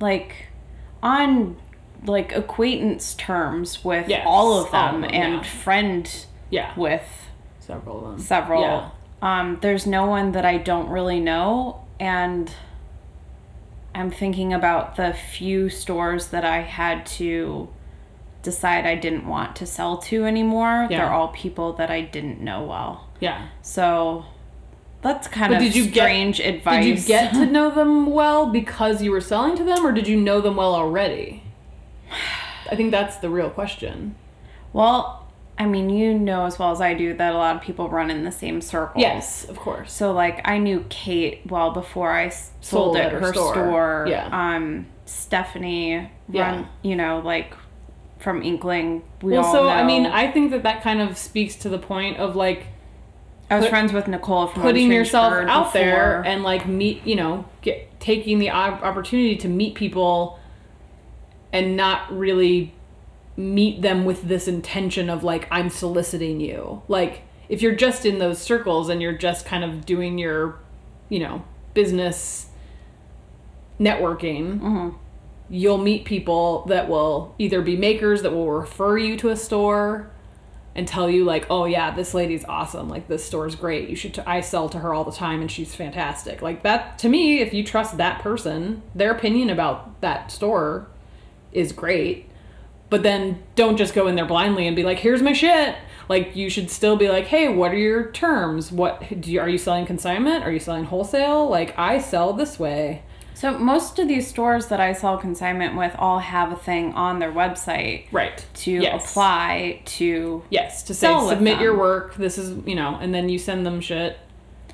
like 0.00 0.48
on 1.04 1.56
like 2.04 2.34
acquaintance 2.34 3.14
terms 3.14 3.84
with 3.84 4.08
Yes, 4.08 4.24
all 4.26 4.58
of 4.58 4.66
all 4.74 4.92
them, 4.92 5.04
of 5.04 5.10
them, 5.12 5.22
and 5.22 5.34
yeah. 5.34 5.42
friend 5.42 6.26
yeah 6.50 6.72
with 6.76 7.27
several 7.68 7.98
of 8.04 8.16
them 8.16 8.18
several. 8.18 8.62
yeah 8.62 8.90
Um, 9.22 9.58
there's 9.62 9.86
no 9.86 10.06
one 10.06 10.32
that 10.32 10.44
I 10.44 10.56
don't 10.58 10.88
really 10.90 11.20
know, 11.20 11.84
and 12.00 12.50
I'm 13.94 14.10
thinking 14.10 14.52
about 14.52 14.96
the 14.96 15.12
few 15.12 15.68
stores 15.68 16.28
that 16.28 16.44
I 16.44 16.60
had 16.62 17.04
to 17.18 17.68
decide 18.42 18.86
I 18.86 18.94
didn't 18.94 19.26
want 19.26 19.56
to 19.56 19.66
sell 19.66 19.98
to 19.98 20.24
anymore. 20.24 20.86
Yeah. 20.90 20.98
They're 20.98 21.12
all 21.12 21.28
people 21.28 21.72
that 21.74 21.90
I 21.90 22.00
didn't 22.02 22.40
know 22.40 22.64
well. 22.64 23.08
yeah 23.20 23.48
So 23.62 24.24
that's 25.02 25.26
kind 25.28 25.50
But 25.52 25.56
of 25.58 25.62
did 25.64 25.74
you 25.76 25.84
get- 25.86 25.94
strange 26.04 26.40
advice. 26.40 26.84
Did 26.84 26.98
you 26.98 27.04
get 27.06 27.32
to 27.34 27.46
know 27.56 27.70
them 27.70 28.06
well 28.06 28.46
because 28.46 29.02
you 29.02 29.10
were 29.10 29.20
selling 29.20 29.56
to 29.56 29.64
them, 29.64 29.84
or 29.86 29.92
did 29.92 30.06
you 30.08 30.16
know 30.16 30.40
them 30.40 30.56
well 30.56 30.74
already? 30.74 31.42
I 32.70 32.76
think 32.76 32.90
that's 32.92 33.16
the 33.16 33.30
real 33.30 33.50
question. 33.50 34.14
well, 34.72 35.27
I 35.58 35.66
mean, 35.66 35.90
you 35.90 36.16
know 36.18 36.44
as 36.46 36.58
well 36.58 36.70
as 36.70 36.80
I 36.80 36.94
do 36.94 37.14
that 37.14 37.32
a 37.34 37.36
lot 37.36 37.56
of 37.56 37.62
people 37.62 37.88
run 37.88 38.10
in 38.10 38.22
the 38.24 38.30
same 38.32 38.60
circles. 38.60 39.00
Yes, 39.00 39.44
of 39.48 39.56
course. 39.58 39.92
So 39.92 40.12
like 40.12 40.40
I 40.46 40.58
knew 40.58 40.84
Kate 40.88 41.40
well 41.48 41.72
before 41.72 42.12
I 42.12 42.28
sold, 42.28 42.54
Sold 42.60 42.96
at 42.96 43.12
her 43.12 43.20
her, 43.20 43.32
store. 43.32 43.52
store. 43.54 44.06
Yeah. 44.08 44.28
Um, 44.32 44.86
Stephanie 45.04 46.10
Yeah. 46.28 46.50
run, 46.50 46.68
you 46.82 46.94
know, 46.96 47.20
like 47.24 47.54
from 48.18 48.42
Inkling. 48.42 49.02
We 49.22 49.32
Well, 49.32 49.44
all 49.44 49.52
so 49.52 49.62
know. 49.64 49.68
I 49.68 49.84
mean, 49.84 50.06
I 50.06 50.30
think 50.30 50.50
that 50.52 50.62
that 50.62 50.82
kind 50.82 51.00
of 51.00 51.16
speaks 51.18 51.54
to 51.56 51.68
the 51.68 51.78
point 51.78 52.18
of 52.18 52.36
like 52.36 52.66
I 53.50 53.56
was 53.56 53.64
put- 53.64 53.70
friends 53.70 53.92
with 53.92 54.06
Nicole 54.08 54.46
from 54.48 54.62
putting 54.62 54.92
yourself 54.92 55.32
out 55.32 55.72
there 55.72 56.22
and 56.24 56.42
like 56.42 56.66
meet, 56.68 57.06
you 57.06 57.16
know, 57.16 57.46
get 57.62 57.98
taking 58.00 58.38
the 58.38 58.50
opportunity 58.50 59.36
to 59.36 59.48
meet 59.48 59.74
people 59.74 60.38
and 61.52 61.76
not 61.76 62.16
really 62.16 62.74
meet 63.38 63.80
them 63.82 64.04
with 64.04 64.22
this 64.24 64.48
intention 64.48 65.08
of 65.08 65.22
like 65.22 65.46
I'm 65.50 65.70
soliciting 65.70 66.40
you. 66.40 66.82
Like 66.88 67.22
if 67.48 67.62
you're 67.62 67.76
just 67.76 68.04
in 68.04 68.18
those 68.18 68.38
circles 68.42 68.88
and 68.88 69.00
you're 69.00 69.16
just 69.16 69.46
kind 69.46 69.62
of 69.62 69.86
doing 69.86 70.18
your, 70.18 70.58
you 71.08 71.20
know, 71.20 71.44
business 71.72 72.46
networking, 73.80 74.58
Mm-hmm. 74.60 74.96
you'll 75.48 75.78
meet 75.78 76.04
people 76.04 76.64
that 76.66 76.88
will 76.88 77.34
either 77.38 77.62
be 77.62 77.76
makers 77.76 78.22
that 78.22 78.32
will 78.32 78.50
refer 78.50 78.98
you 78.98 79.16
to 79.18 79.28
a 79.30 79.36
store 79.36 80.10
and 80.74 80.86
tell 80.86 81.08
you 81.08 81.24
like, 81.24 81.46
"Oh 81.50 81.64
yeah, 81.64 81.90
this 81.94 82.14
lady's 82.14 82.44
awesome. 82.44 82.88
Like 82.88 83.08
this 83.08 83.24
store's 83.24 83.54
great. 83.54 83.88
You 83.88 83.96
should 83.96 84.14
t- 84.14 84.22
I 84.26 84.40
sell 84.40 84.68
to 84.70 84.78
her 84.80 84.92
all 84.92 85.04
the 85.04 85.12
time 85.12 85.40
and 85.40 85.50
she's 85.50 85.74
fantastic." 85.74 86.42
Like 86.42 86.62
that 86.64 86.98
to 87.00 87.08
me, 87.08 87.40
if 87.40 87.54
you 87.54 87.64
trust 87.64 87.96
that 87.98 88.20
person, 88.20 88.82
their 88.94 89.12
opinion 89.12 89.48
about 89.50 90.00
that 90.00 90.30
store 90.32 90.88
is 91.52 91.72
great. 91.72 92.27
But 92.90 93.02
then 93.02 93.42
don't 93.54 93.76
just 93.76 93.94
go 93.94 94.06
in 94.06 94.14
there 94.16 94.24
blindly 94.26 94.66
and 94.66 94.74
be 94.74 94.82
like, 94.82 94.98
"Here's 94.98 95.22
my 95.22 95.32
shit." 95.32 95.76
Like 96.08 96.34
you 96.34 96.48
should 96.48 96.70
still 96.70 96.96
be 96.96 97.08
like, 97.10 97.26
"Hey, 97.26 97.48
what 97.48 97.72
are 97.72 97.76
your 97.76 98.10
terms? 98.12 98.72
What 98.72 99.20
do 99.20 99.30
you, 99.30 99.40
are 99.40 99.48
you 99.48 99.58
selling 99.58 99.84
consignment? 99.84 100.42
Are 100.44 100.50
you 100.50 100.58
selling 100.58 100.84
wholesale? 100.84 101.48
Like 101.48 101.78
I 101.78 101.98
sell 101.98 102.32
this 102.32 102.58
way." 102.58 103.02
So 103.34 103.56
most 103.56 104.00
of 104.00 104.08
these 104.08 104.26
stores 104.26 104.66
that 104.66 104.80
I 104.80 104.92
sell 104.92 105.16
consignment 105.16 105.76
with 105.76 105.94
all 105.96 106.18
have 106.18 106.50
a 106.50 106.56
thing 106.56 106.92
on 106.94 107.20
their 107.20 107.30
website 107.30 108.06
Right. 108.10 108.44
to 108.54 108.72
Yes. 108.72 109.10
apply 109.10 109.80
to 109.84 110.42
Yes, 110.50 110.82
to 110.84 110.94
say 110.94 111.14
submit 111.28 111.60
your 111.60 111.76
work. 111.78 112.16
This 112.16 112.36
is 112.36 112.56
you 112.66 112.74
know, 112.74 112.98
and 113.00 113.14
then 113.14 113.28
you 113.28 113.38
send 113.38 113.64
them 113.64 113.80
shit. 113.80 114.18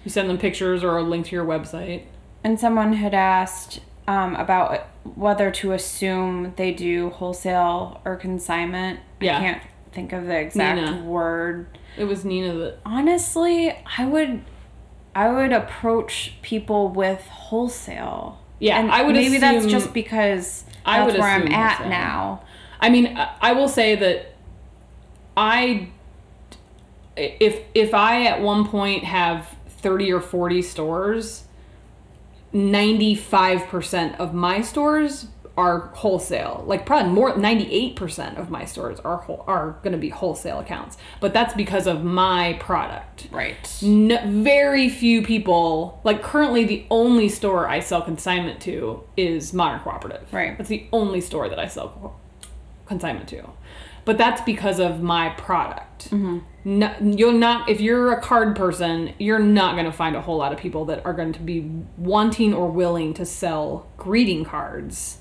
You 0.05 0.11
send 0.11 0.31
them 0.31 0.39
pictures 0.39 0.83
or 0.85 0.97
a 0.97 1.03
link 1.03 1.27
to 1.27 1.37
your 1.37 1.45
website. 1.45 2.03
And 2.43 2.59
someone 2.61 2.93
had 2.95 3.13
asked 3.13 3.81
um, 4.07 4.35
about 4.37 4.87
whether 5.15 5.51
to 5.51 5.73
assume 5.73 6.53
they 6.57 6.73
do 6.73 7.11
wholesale 7.11 8.01
or 8.05 8.17
consignment. 8.17 9.01
Yeah. 9.21 9.37
I 9.39 9.41
can't 9.41 9.63
think 9.93 10.13
of 10.13 10.27
the 10.27 10.39
exact 10.39 10.81
Nina. 10.81 11.03
word. 11.05 11.79
It 11.97 12.05
was 12.05 12.25
Nina 12.25 12.53
that. 12.55 12.79
Honestly, 12.85 13.73
I 13.99 14.07
would 14.07 14.43
I 15.15 15.31
would 15.31 15.53
approach 15.53 16.35
people 16.43 16.89
with 16.89 17.21
wholesale. 17.29 18.41
Yeah, 18.59 18.79
and 18.81 18.91
I 18.91 19.03
would 19.03 19.15
maybe 19.15 19.39
that's 19.39 19.67
just 19.67 19.93
because 19.93 20.65
I 20.85 20.99
that's 21.01 21.13
would 21.13 21.21
where 21.21 21.31
I'm 21.31 21.49
at 21.53 21.73
wholesale. 21.77 21.89
now. 21.91 22.43
I 22.81 22.91
mean, 22.91 23.17
I- 23.17 23.31
I 23.41 23.53
will 23.53 23.69
say 23.69 23.95
that 23.95 24.35
I, 25.37 25.89
if 27.17 27.61
if 27.75 27.95
I 27.95 28.27
at 28.27 28.41
one 28.43 28.67
point 28.67 29.05
have 29.05 29.55
thirty 29.69 30.13
or 30.13 30.21
forty 30.21 30.63
stores, 30.63 31.45
ninety 32.55 33.15
five 33.15 33.67
percent 33.67 34.19
of 34.19 34.33
my 34.33 34.63
stores 34.63 35.27
are 35.57 35.89
wholesale. 35.95 36.65
Like 36.67 36.85
probably 36.85 37.13
more, 37.13 37.37
ninety 37.37 37.71
eight 37.71 37.95
percent 37.95 38.39
of 38.39 38.51
my 38.51 38.65
stores 38.65 38.99
are 39.01 39.19
whole, 39.19 39.45
are 39.47 39.79
going 39.83 39.93
to 39.93 39.99
be 39.99 40.09
wholesale 40.09 40.59
accounts. 40.59 40.97
But 41.21 41.33
that's 41.33 41.55
because 41.55 41.87
of 41.87 42.03
my 42.03 42.55
product. 42.61 43.29
Right. 43.31 43.79
N 43.83 44.43
very 44.43 44.89
few 44.89 45.23
people 45.23 46.01
like 46.03 46.23
currently 46.23 46.65
the 46.65 46.87
only 46.91 47.29
store 47.29 47.69
I 47.69 47.81
sell 47.81 48.03
consignment 48.03 48.61
to 48.63 49.05
is 49.17 49.53
Modern 49.53 49.81
Cooperative. 49.81 50.33
Right. 50.33 50.57
That's 50.57 50.71
the 50.71 50.87
only 50.93 51.21
store 51.21 51.49
that 51.49 51.59
I 51.59 51.69
sell 51.69 52.19
consignment 52.87 53.29
to. 53.29 53.49
But 54.05 54.19
that's 54.19 54.41
because 54.43 54.79
of 54.81 55.01
my 55.03 55.31
product. 55.31 56.13
No, 56.67 56.95
you're 57.03 57.33
not 57.33 57.69
if 57.69 57.81
you're 57.81 58.13
a 58.13 58.21
card 58.21 58.57
person, 58.57 59.13
you're 59.19 59.39
not 59.39 59.75
going 59.75 59.85
to 59.87 59.93
find 59.93 60.17
a 60.17 60.21
whole 60.21 60.37
lot 60.39 60.53
of 60.53 60.59
people 60.59 60.85
that 60.87 61.05
are 61.05 61.13
going 61.13 61.33
to 61.35 61.41
be 61.41 61.61
wanting 61.99 62.55
or 62.55 62.71
willing 62.71 63.13
to 63.15 63.25
sell 63.27 63.87
greeting 63.97 64.45
cards 64.45 65.19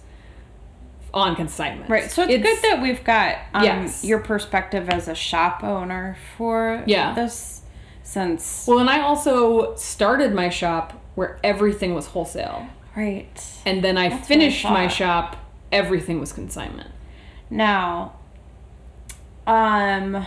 on 1.13 1.35
consignment. 1.35 1.89
Right. 1.89 2.09
So 2.09 2.23
it's, 2.23 2.43
good 2.43 2.57
that 2.71 2.81
we've 2.81 3.03
got 3.03 3.37
um, 3.53 3.63
Yes. 3.63 4.03
your 4.03 4.19
perspective 4.19 4.89
as 4.89 5.07
a 5.07 5.13
shop 5.15 5.63
owner 5.63 6.17
for 6.37 6.83
Yeah. 6.87 7.13
this 7.13 7.61
since 8.03 8.65
Well, 8.67 8.79
and 8.79 8.89
I 8.89 9.01
also 9.01 9.75
started 9.75 10.33
my 10.33 10.49
shop 10.49 10.99
where 11.15 11.39
everything 11.43 11.93
was 11.93 12.07
wholesale. 12.07 12.67
right. 12.95 13.43
And 13.65 13.83
then 13.83 13.97
I 13.97 14.09
what 14.09 14.13
I 14.13 14.21
finished 14.23 14.63
my 14.65 14.87
shop, 14.87 15.35
everything 15.71 16.19
was 16.19 16.33
consignment. 16.33 16.89
Now, 17.49 18.13
um, 19.47 20.25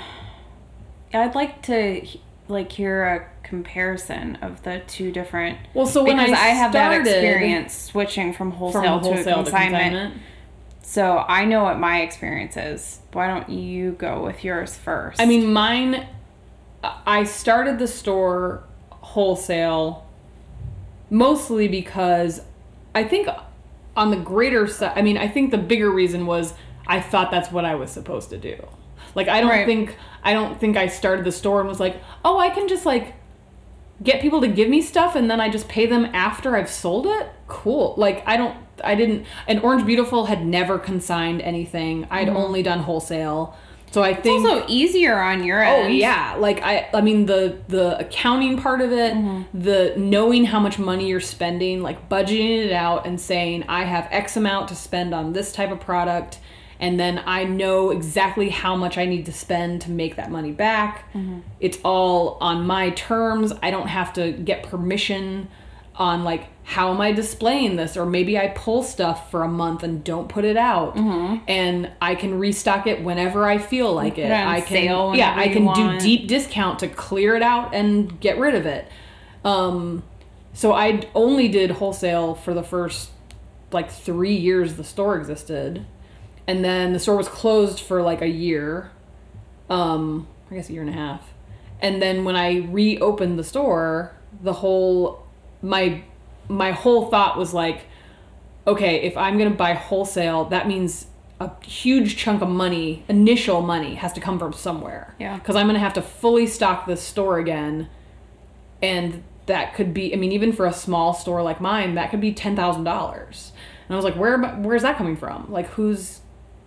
I'd 1.13 1.35
like 1.35 1.63
to 1.63 2.07
like 2.49 2.71
hear 2.71 3.05
a 3.05 3.47
comparison 3.47 4.37
of 4.37 4.63
the 4.63 4.83
two 4.87 5.11
different. 5.11 5.59
Well, 5.75 5.87
so 5.87 6.05
when 6.05 6.17
because 6.17 6.33
I 6.33 6.47
I, 6.47 6.49
have 6.49 6.73
that 6.73 7.01
experience 7.01 7.75
switching 7.75 8.33
from 8.33 8.53
wholesale, 8.53 8.83
From 8.83 9.03
to 9.03 9.15
wholesale 9.15 9.45
to 9.45 9.51
consignment, 9.51 9.83
consignment. 9.83 10.23
so 10.83 11.25
I 11.27 11.45
know 11.45 11.65
what 11.65 11.79
my 11.79 12.03
experience 12.03 12.57
is. 12.57 13.01
Why 13.13 13.29
don't 13.29 13.49
you 13.49 13.93
go 13.93 14.23
with 14.23 14.45
yours 14.45 14.77
first? 14.77 15.21
I 15.21 15.27
mean, 15.27 15.53
mine, 15.53 16.07
I 16.83 17.25
started 17.25 17.79
the 17.79 17.89
store 17.89 18.63
wholesale 18.91 20.07
mostly 21.11 21.69
because 21.69 22.43
I 22.95 23.05
think 23.05 23.29
on 23.97 24.11
the 24.11 24.17
greater 24.17 24.67
side, 24.67 24.93
I 24.97 25.03
mean, 25.03 25.17
I 25.17 25.29
think 25.29 25.51
the 25.51 25.59
bigger 25.59 25.91
reason 25.91 26.27
was 26.27 26.55
I 26.87 27.01
thought 27.01 27.31
that's 27.31 27.51
what 27.51 27.65
I 27.65 27.75
was 27.75 27.91
supposed 27.91 28.31
to 28.31 28.39
do. 28.39 28.67
Like, 29.17 29.27
I 29.27 29.41
don't 29.41 29.51
Right. 29.51 29.67
think, 29.67 29.97
I 30.23 30.33
don't 30.33 30.61
think 30.61 30.77
I 30.77 30.87
started 30.87 31.25
the 31.25 31.33
store 31.33 31.59
and 31.59 31.69
was 31.69 31.81
like, 31.81 32.01
oh, 32.25 32.39
I 32.39 32.51
can 32.51 32.69
just 32.69 32.87
like 32.87 33.15
get 34.03 34.21
people 34.21 34.41
to 34.43 34.49
give 34.49 34.69
me 34.69 34.83
stuff 34.83 35.17
and 35.17 35.29
then 35.29 35.41
I 35.41 35.49
just 35.49 35.69
pay 35.69 35.87
them 35.87 36.05
after 36.15 36.55
I've 36.55 36.71
sold 36.71 37.07
it. 37.07 37.29
Cool. 37.49 37.95
Like, 37.97 38.23
I 38.27 38.37
don't, 38.37 38.57
I 38.85 38.95
didn't, 38.95 39.27
and 39.49 39.61
Orange 39.61 39.85
Beautiful 39.85 40.27
had 40.27 40.47
never 40.47 40.79
consigned 40.79 41.43
anything. 41.43 42.07
I'd 42.11 42.29
mm-hmm. 42.29 42.37
only 42.37 42.63
done 42.63 42.81
wholesale. 42.81 43.57
So 43.93 44.03
I 44.03 44.13
think 44.13 44.45
it's 44.45 44.53
also 44.53 44.67
easier 44.69 45.19
on 45.19 45.43
your 45.45 45.65
oh, 45.65 45.69
end. 45.69 45.87
Oh 45.87 45.89
yeah, 45.89 46.37
like 46.39 46.61
I 46.63 46.89
I 46.93 47.01
mean 47.01 47.25
the 47.25 47.57
the 47.69 47.99
accounting 47.99 48.59
part 48.59 48.83
of 48.83 48.93
it, 48.93 49.15
mm-hmm. 49.15 49.59
the 49.59 49.95
knowing 49.97 50.45
how 50.45 50.61
much 50.61 50.79
money 50.79 51.09
you're 51.09 51.21
spending, 51.21 51.81
like 51.81 52.09
budgeting 52.11 52.67
it 52.67 52.73
out 52.73 53.07
and 53.07 53.19
saying 53.19 53.65
I 53.69 53.85
have 53.85 54.09
X 54.11 54.37
amount 54.37 54.69
to 54.69 54.75
spend 54.75 55.15
on 55.15 55.33
this 55.33 55.53
type 55.53 55.71
of 55.71 55.81
product 55.81 56.41
and 56.79 56.99
then 57.01 57.23
I 57.27 57.45
know 57.45 57.91
exactly 57.91 58.51
how 58.51 58.77
much 58.77 58.99
I 58.99 59.07
need 59.07 59.27
to 59.27 59.33
spend 59.33 59.83
to 59.83 59.91
make 59.91 60.17
that 60.17 60.31
money 60.31 60.53
back. 60.53 61.09
It's 61.61 61.79
all 61.85 62.37
on 62.41 62.67
my 62.67 62.91
terms. 62.91 63.53
I 63.63 63.71
don't 63.71 63.89
have 63.89 64.13
to 64.15 64.33
get 64.33 64.63
permission 64.63 65.49
on 65.99 66.25
like 66.25 66.49
how 66.63 66.93
am 66.93 67.01
I 67.01 67.13
displaying 67.13 67.77
this 67.77 67.97
or 67.97 68.05
maybe 68.05 68.37
I 68.39 68.49
pull 68.49 68.83
stuff 68.83 69.31
for 69.31 69.43
a 69.45 69.49
month 69.49 69.83
and 69.83 70.05
don't 70.05 70.29
put 70.29 70.45
it 70.45 70.57
out 70.59 70.95
and 71.49 71.91
I 72.03 72.17
can 72.17 72.39
restock 72.39 72.87
it 72.87 73.03
whenever 73.03 73.47
I 73.47 73.57
feel 73.59 73.95
like 73.95 74.19
it. 74.19 74.29
it 74.43 74.47
I 74.49 74.61
can 74.61 74.77
yeah, 75.17 75.35
I 75.35 75.49
can 75.49 75.65
do 75.75 75.99
deep 76.01 76.29
discount 76.29 76.81
to 76.81 76.89
clear 76.89 77.35
it 77.37 77.43
out 77.43 77.75
and 77.75 78.21
get 78.21 78.37
rid 78.39 78.55
of 78.55 78.67
it. 78.67 78.89
Um 79.45 80.03
so 80.53 80.73
I 80.73 81.09
only 81.15 81.49
did 81.49 81.71
wholesale 81.71 82.35
for 82.35 82.53
the 82.53 82.63
first 82.63 83.11
like 83.73 83.91
3 83.91 84.35
years 84.35 84.75
the 84.75 84.85
store 84.85 85.17
existed. 85.17 85.87
And 86.49 86.65
then 86.65 86.93
the 86.93 86.99
store 86.99 87.17
was 87.17 87.29
closed 87.29 87.81
for 87.81 88.03
like 88.03 88.23
a 88.23 88.29
year. 88.29 88.91
Um 89.69 90.29
I 90.51 90.55
guess 90.55 90.69
a 90.69 90.73
year 90.73 90.83
and 90.83 90.91
a 90.91 90.95
half. 90.95 91.33
And 91.81 92.01
then 92.01 92.25
when 92.25 92.37
I 92.37 92.59
reopened 92.59 93.39
the 93.39 93.45
store, 93.45 94.17
the 94.43 94.55
whole 94.55 95.27
my 95.63 96.03
my 96.49 96.73
whole 96.73 97.11
thought 97.11 97.37
was 97.37 97.53
like 97.53 97.87
okay, 98.67 99.03
if 99.03 99.17
I'm 99.17 99.39
going 99.39 99.51
to 99.51 99.57
buy 99.57 99.75
wholesale, 99.75 100.47
that 100.47 100.67
means 100.67 101.07
a 101.39 101.51
huge 101.65 102.17
chunk 102.17 102.43
of 102.43 102.49
money, 102.49 103.05
initial 103.09 103.63
money, 103.63 103.95
has 103.95 104.13
to 104.15 104.21
come 104.21 104.39
from 104.39 104.53
somewhere. 104.53 105.15
Yeah. 105.19 105.37
Because 105.37 105.57
I'm 105.57 105.67
going 105.67 105.75
to 105.75 105.81
have 105.81 105.95
to 105.95 106.03
fully 106.03 106.47
stock 106.47 106.87
this 106.87 107.03
store 107.03 107.39
again. 107.39 107.89
And 108.83 109.23
that 109.47 109.75
could 109.75 109.95
be, 109.95 110.13
I 110.13 110.17
mean, 110.17 110.33
even 110.33 110.53
for 110.53 110.67
a 110.67 110.73
small 110.73 111.15
store 111.15 111.43
like 111.43 111.61
mine, 111.61 111.95
that 111.95 112.11
could 112.11 112.21
be 112.21 112.33
$10,000. 112.35 112.57
And 112.77 112.87
I 113.91 113.95
was 113.95 114.05
like, 114.05 114.17
where, 114.17 114.39
where's 114.39 114.83
that 114.83 114.97
coming 114.97 115.17
from? 115.17 115.51
Like, 115.53 115.69
who's 115.69 116.21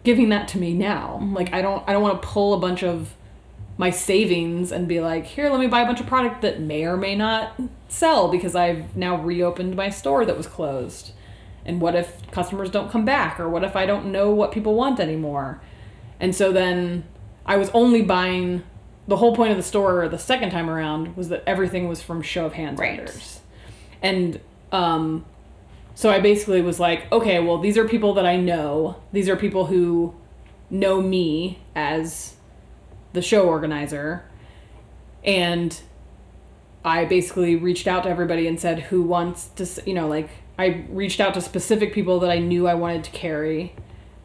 giving 0.09 0.29
that 0.29 0.47
to 0.47 0.57
me 0.57 0.73
now? 0.73 1.19
Like, 1.33 1.53
I 1.53 1.61
don't, 1.61 1.83
I 1.87 1.93
don't 1.93 2.01
want 2.01 2.19
to 2.19 2.27
pull 2.27 2.55
a 2.55 2.57
bunch 2.59 2.83
of 2.83 3.13
my 3.77 3.91
savings 3.91 4.71
and 4.71 4.87
be 4.87 4.99
like, 4.99 5.23
here, 5.25 5.51
let 5.51 5.59
me 5.59 5.67
buy 5.67 5.81
a 5.81 5.85
bunch 5.85 5.99
of 5.99 6.07
product 6.07 6.41
that 6.41 6.59
may 6.59 6.83
or 6.83 6.97
may 6.97 7.13
not 7.15 7.61
sell 7.89 8.27
because 8.27 8.55
I've 8.55 8.95
now 8.97 9.21
reopened 9.21 9.75
my 9.75 9.91
store 9.91 10.25
that 10.25 10.35
was 10.35 10.47
closed. 10.47 11.11
And 11.63 11.79
what 11.79 11.93
if 11.93 12.29
customers 12.31 12.71
don't 12.71 12.89
come 12.89 13.05
back? 13.05 13.39
Or 13.39 13.47
what 13.47 13.63
if 13.63 13.75
I 13.75 13.85
don't 13.85 14.11
know 14.11 14.31
what 14.31 14.51
people 14.51 14.73
want 14.73 14.99
anymore? 14.99 15.61
And 16.19 16.33
so 16.33 16.51
then 16.51 17.03
I 17.45 17.57
was 17.57 17.69
only 17.75 18.01
buying 18.01 18.63
the 19.07 19.17
whole 19.17 19.35
point 19.35 19.51
of 19.51 19.57
the 19.57 19.63
store 19.63 20.09
the 20.09 20.17
second 20.17 20.49
time 20.49 20.69
around 20.71 21.15
was 21.15 21.29
that 21.29 21.43
everything 21.45 21.87
was 21.87 22.01
from 22.01 22.23
show 22.23 22.47
of 22.47 22.53
hands 22.53 22.79
Right. 22.79 22.97
vendors. 22.97 23.41
And 24.01 24.39
um, 24.71 25.25
so 25.99 26.09
I 26.09 26.21
basically 26.21 26.61
was 26.61 26.79
like, 26.79 27.11
okay, 27.11 27.41
well, 27.41 27.57
these 27.57 27.77
are 27.77 27.85
people 27.85 28.13
that 28.13 28.25
I 28.25 28.37
know. 28.37 29.03
These 29.11 29.27
are 29.27 29.35
people 29.35 29.65
who 29.65 30.15
know 30.69 31.01
me 31.01 31.59
as 31.75 32.35
the 33.11 33.21
show 33.21 33.49
organizer. 33.49 34.23
And 35.25 35.77
I 36.85 37.03
basically 37.03 37.57
reached 37.57 37.85
out 37.85 38.03
to 38.03 38.09
everybody 38.09 38.47
and 38.47 38.57
said, 38.57 38.79
who 38.83 39.01
wants 39.01 39.47
to, 39.57 39.67
you 39.85 39.93
know, 39.93 40.07
like, 40.07 40.29
I 40.57 40.85
reached 40.87 41.19
out 41.19 41.33
to 41.33 41.41
specific 41.41 41.93
people 41.93 42.21
that 42.21 42.31
I 42.31 42.39
knew 42.39 42.65
I 42.65 42.75
wanted 42.75 43.03
to 43.03 43.11
carry 43.11 43.75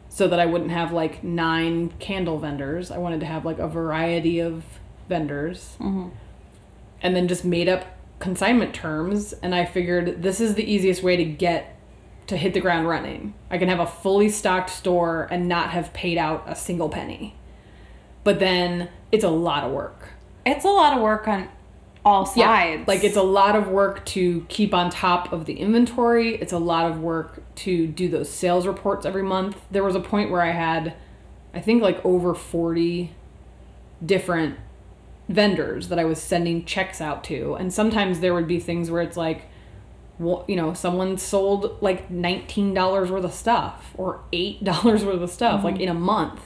so 0.07 0.29
that 0.29 0.39
I 0.39 0.45
wouldn't 0.45 0.71
have 0.71 0.93
like 0.93 1.25
nine 1.25 1.89
candle 1.99 2.39
vendors. 2.39 2.89
I 2.89 2.99
wanted 2.99 3.19
to 3.19 3.25
have 3.25 3.43
like 3.43 3.59
a 3.59 3.67
variety 3.67 4.39
of 4.39 4.63
vendors. 5.09 5.75
Mm-hmm. 5.81 6.07
and 7.01 7.15
then 7.17 7.27
just 7.27 7.43
made 7.43 7.67
up 7.67 7.83
consignment 8.19 8.73
terms 8.73 9.33
and 9.33 9.53
I 9.53 9.65
figured 9.65 10.21
this 10.21 10.39
is 10.39 10.55
the 10.55 10.63
easiest 10.63 11.03
way 11.03 11.17
to 11.17 11.25
get 11.25 11.75
to 12.27 12.37
hit 12.37 12.53
the 12.53 12.59
ground 12.59 12.87
running. 12.87 13.33
I 13.49 13.57
can 13.57 13.69
have 13.69 13.79
a 13.79 13.85
fully 13.85 14.29
stocked 14.29 14.69
store 14.69 15.27
and 15.29 15.47
not 15.47 15.71
have 15.71 15.93
paid 15.93 16.17
out 16.17 16.43
a 16.47 16.55
single 16.55 16.89
penny. 16.89 17.35
But 18.23 18.39
then 18.39 18.89
it's 19.11 19.23
a 19.23 19.29
lot 19.29 19.63
of 19.63 19.71
work. 19.71 20.09
It's 20.45 20.65
a 20.65 20.69
lot 20.69 20.95
of 20.95 21.03
work 21.03 21.27
on 21.27 21.49
all 22.03 22.25
sides. 22.25 22.37
Yeah, 22.37 22.83
Like 22.87 23.03
it's 23.03 23.17
a 23.17 23.23
lot 23.23 23.55
of 23.55 23.67
work 23.67 24.05
to 24.07 24.45
keep 24.47 24.73
on 24.73 24.89
top 24.89 25.31
of 25.31 25.45
the 25.45 25.53
inventory. 25.53 26.35
It's 26.35 26.53
a 26.53 26.57
lot 26.57 26.89
of 26.89 26.99
work 26.99 27.43
to 27.55 27.87
do 27.87 28.07
those 28.07 28.29
sales 28.29 28.65
reports 28.65 29.05
every 29.05 29.23
month. 29.23 29.59
There 29.69 29.83
was 29.83 29.95
a 29.95 29.99
point 29.99 30.31
where 30.31 30.41
I 30.41 30.51
had 30.51 30.95
I 31.53 31.61
think 31.61 31.81
like 31.81 32.03
over 32.03 32.35
40 32.35 33.13
different 34.05 34.57
vendors 35.27 35.87
that 35.89 35.99
I 35.99 36.05
was 36.05 36.21
sending 36.21 36.65
checks 36.65 37.01
out 37.01 37.23
to. 37.25 37.55
And 37.55 37.73
sometimes 37.73 38.19
there 38.19 38.33
would 38.33 38.47
be 38.47 38.59
things 38.59 38.91
where 38.91 39.01
it's 39.01 39.17
like 39.17 39.49
you 40.19 40.55
know, 40.55 40.73
someone 40.73 41.17
sold 41.17 41.77
like 41.81 42.09
$19 42.09 43.09
worth 43.09 43.23
of 43.25 43.33
stuff 43.33 43.91
or 43.97 44.21
$8 44.31 44.83
worth 44.83 45.21
of 45.21 45.29
stuff 45.29 45.63
like 45.63 45.75
mm-hmm. 45.75 45.83
in 45.83 45.89
a 45.89 45.93
month. 45.93 46.41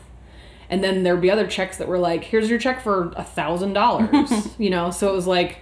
And 0.70 0.84
then 0.84 1.04
there'd 1.04 1.22
be 1.22 1.32
other 1.32 1.48
checks 1.48 1.78
that 1.78 1.88
were 1.88 2.00
like, 2.00 2.24
here's 2.24 2.50
your 2.50 2.60
check 2.60 2.82
for 2.82 3.12
a 3.16 3.24
thousand 3.24 3.74
dollars, 3.74 4.50
you 4.58 4.70
know? 4.70 4.92
So 4.92 5.10
it 5.10 5.16
was 5.16 5.28
like, 5.28 5.60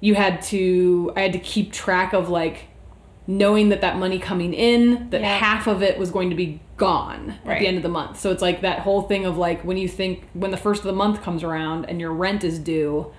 you 0.00 0.14
had 0.14 0.42
to, 0.42 1.12
I 1.16 1.22
had 1.22 1.32
to 1.32 1.38
keep 1.38 1.72
track 1.72 2.12
of 2.12 2.28
like 2.28 2.68
knowing 3.26 3.70
that 3.70 3.80
that 3.80 3.96
money 3.98 4.18
coming 4.18 4.52
in, 4.52 5.10
that 5.10 5.20
Yeah. 5.20 5.38
half 5.38 5.66
of 5.66 5.82
it 5.82 5.98
was 5.98 6.10
going 6.10 6.30
to 6.30 6.36
be 6.36 6.60
gone 6.76 7.34
at 7.44 7.58
the 7.60 7.66
end 7.66 7.76
of 7.76 7.82
the 7.82 7.88
month. 7.88 8.18
So 8.18 8.30
it's 8.30 8.42
like 8.42 8.62
that 8.62 8.80
whole 8.80 9.02
thing 9.02 9.24
of 9.26 9.36
like 9.38 9.62
when 9.64 9.76
you 9.76 9.88
think, 9.88 10.28
when 10.34 10.50
the 10.50 10.56
first 10.56 10.80
of 10.80 10.86
the 10.86 10.92
month 10.92 11.22
comes 11.22 11.42
around 11.42 11.84
and 11.86 12.00
your 12.00 12.12
rent 12.12 12.42
is 12.44 12.58
due, 12.58 13.12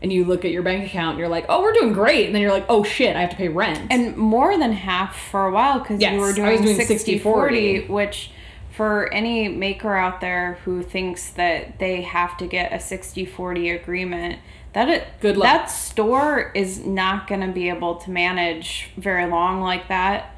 and 0.00 0.12
you 0.12 0.24
look 0.24 0.44
at 0.44 0.52
your 0.52 0.62
bank 0.62 0.84
account 0.86 1.10
and 1.12 1.18
you're 1.18 1.28
like, 1.28 1.46
oh, 1.48 1.60
we're 1.60 1.72
doing 1.72 1.92
great. 1.92 2.26
And 2.26 2.34
then 2.34 2.40
you're 2.42 2.52
like, 2.52 2.66
oh 2.68 2.84
shit, 2.84 3.16
I 3.16 3.20
have 3.22 3.30
to 3.30 3.36
pay 3.36 3.48
rent. 3.48 3.90
and 3.90 4.16
more 4.16 4.56
than 4.56 4.70
half 4.72 5.16
for 5.30 5.46
a 5.46 5.50
while 5.50 5.80
because 5.80 6.00
Yes, 6.00 6.12
you 6.12 6.20
were 6.20 6.32
doing, 6.32 6.62
doing 6.62 6.76
60 6.76 7.18
60-40. 7.18 7.22
40 7.22 7.86
which 7.88 8.30
for 8.70 9.12
any 9.12 9.48
maker 9.48 9.96
out 9.96 10.20
there 10.20 10.58
who 10.64 10.84
thinks 10.84 11.30
that 11.30 11.80
they 11.80 12.02
have 12.02 12.36
to 12.36 12.46
get 12.46 12.72
a 12.72 12.78
60 12.78 13.24
40 13.26 13.70
agreement 13.70 14.38
that 14.72 14.88
it 14.88 15.04
Good 15.20 15.36
luck. 15.36 15.44
that 15.46 15.64
store 15.66 16.52
is 16.54 16.86
not 16.86 17.26
going 17.26 17.40
to 17.40 17.48
be 17.48 17.68
able 17.68 17.96
to 17.96 18.10
manage 18.12 18.90
very 18.96 19.26
long 19.28 19.60
like 19.62 19.88
that 19.88 20.32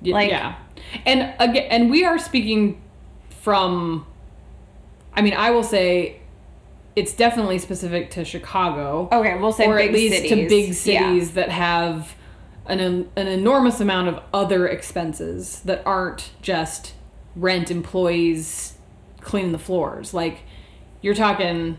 Y- 0.00 0.12
Like- 0.12 0.30
yeah 0.30 0.54
and 1.04 1.34
again 1.38 1.66
and 1.70 1.90
we 1.90 2.04
are 2.04 2.18
speaking 2.18 2.80
from 3.30 4.06
i 5.14 5.22
mean 5.22 5.34
i 5.34 5.50
will 5.50 5.62
say 5.62 6.20
it's 6.94 7.12
definitely 7.12 7.58
specific 7.58 8.10
to 8.10 8.24
chicago 8.24 9.08
okay 9.12 9.38
we'll 9.38 9.52
say 9.52 9.66
or 9.66 9.76
big 9.76 9.88
at 9.88 9.94
least 9.94 10.14
cities. 10.16 10.30
to 10.30 10.36
big 10.48 10.68
Yeah. 10.68 11.08
cities 11.10 11.32
that 11.34 11.50
have 11.50 12.14
an, 12.66 12.80
an 12.80 13.28
enormous 13.28 13.80
amount 13.80 14.08
of 14.08 14.20
other 14.34 14.66
expenses 14.66 15.60
that 15.66 15.82
aren't 15.86 16.30
just 16.42 16.94
rent 17.36 17.70
employees 17.70 18.74
cleaning 19.20 19.52
the 19.52 19.58
floors 19.58 20.12
like 20.14 20.40
you're 21.02 21.14
talking 21.14 21.76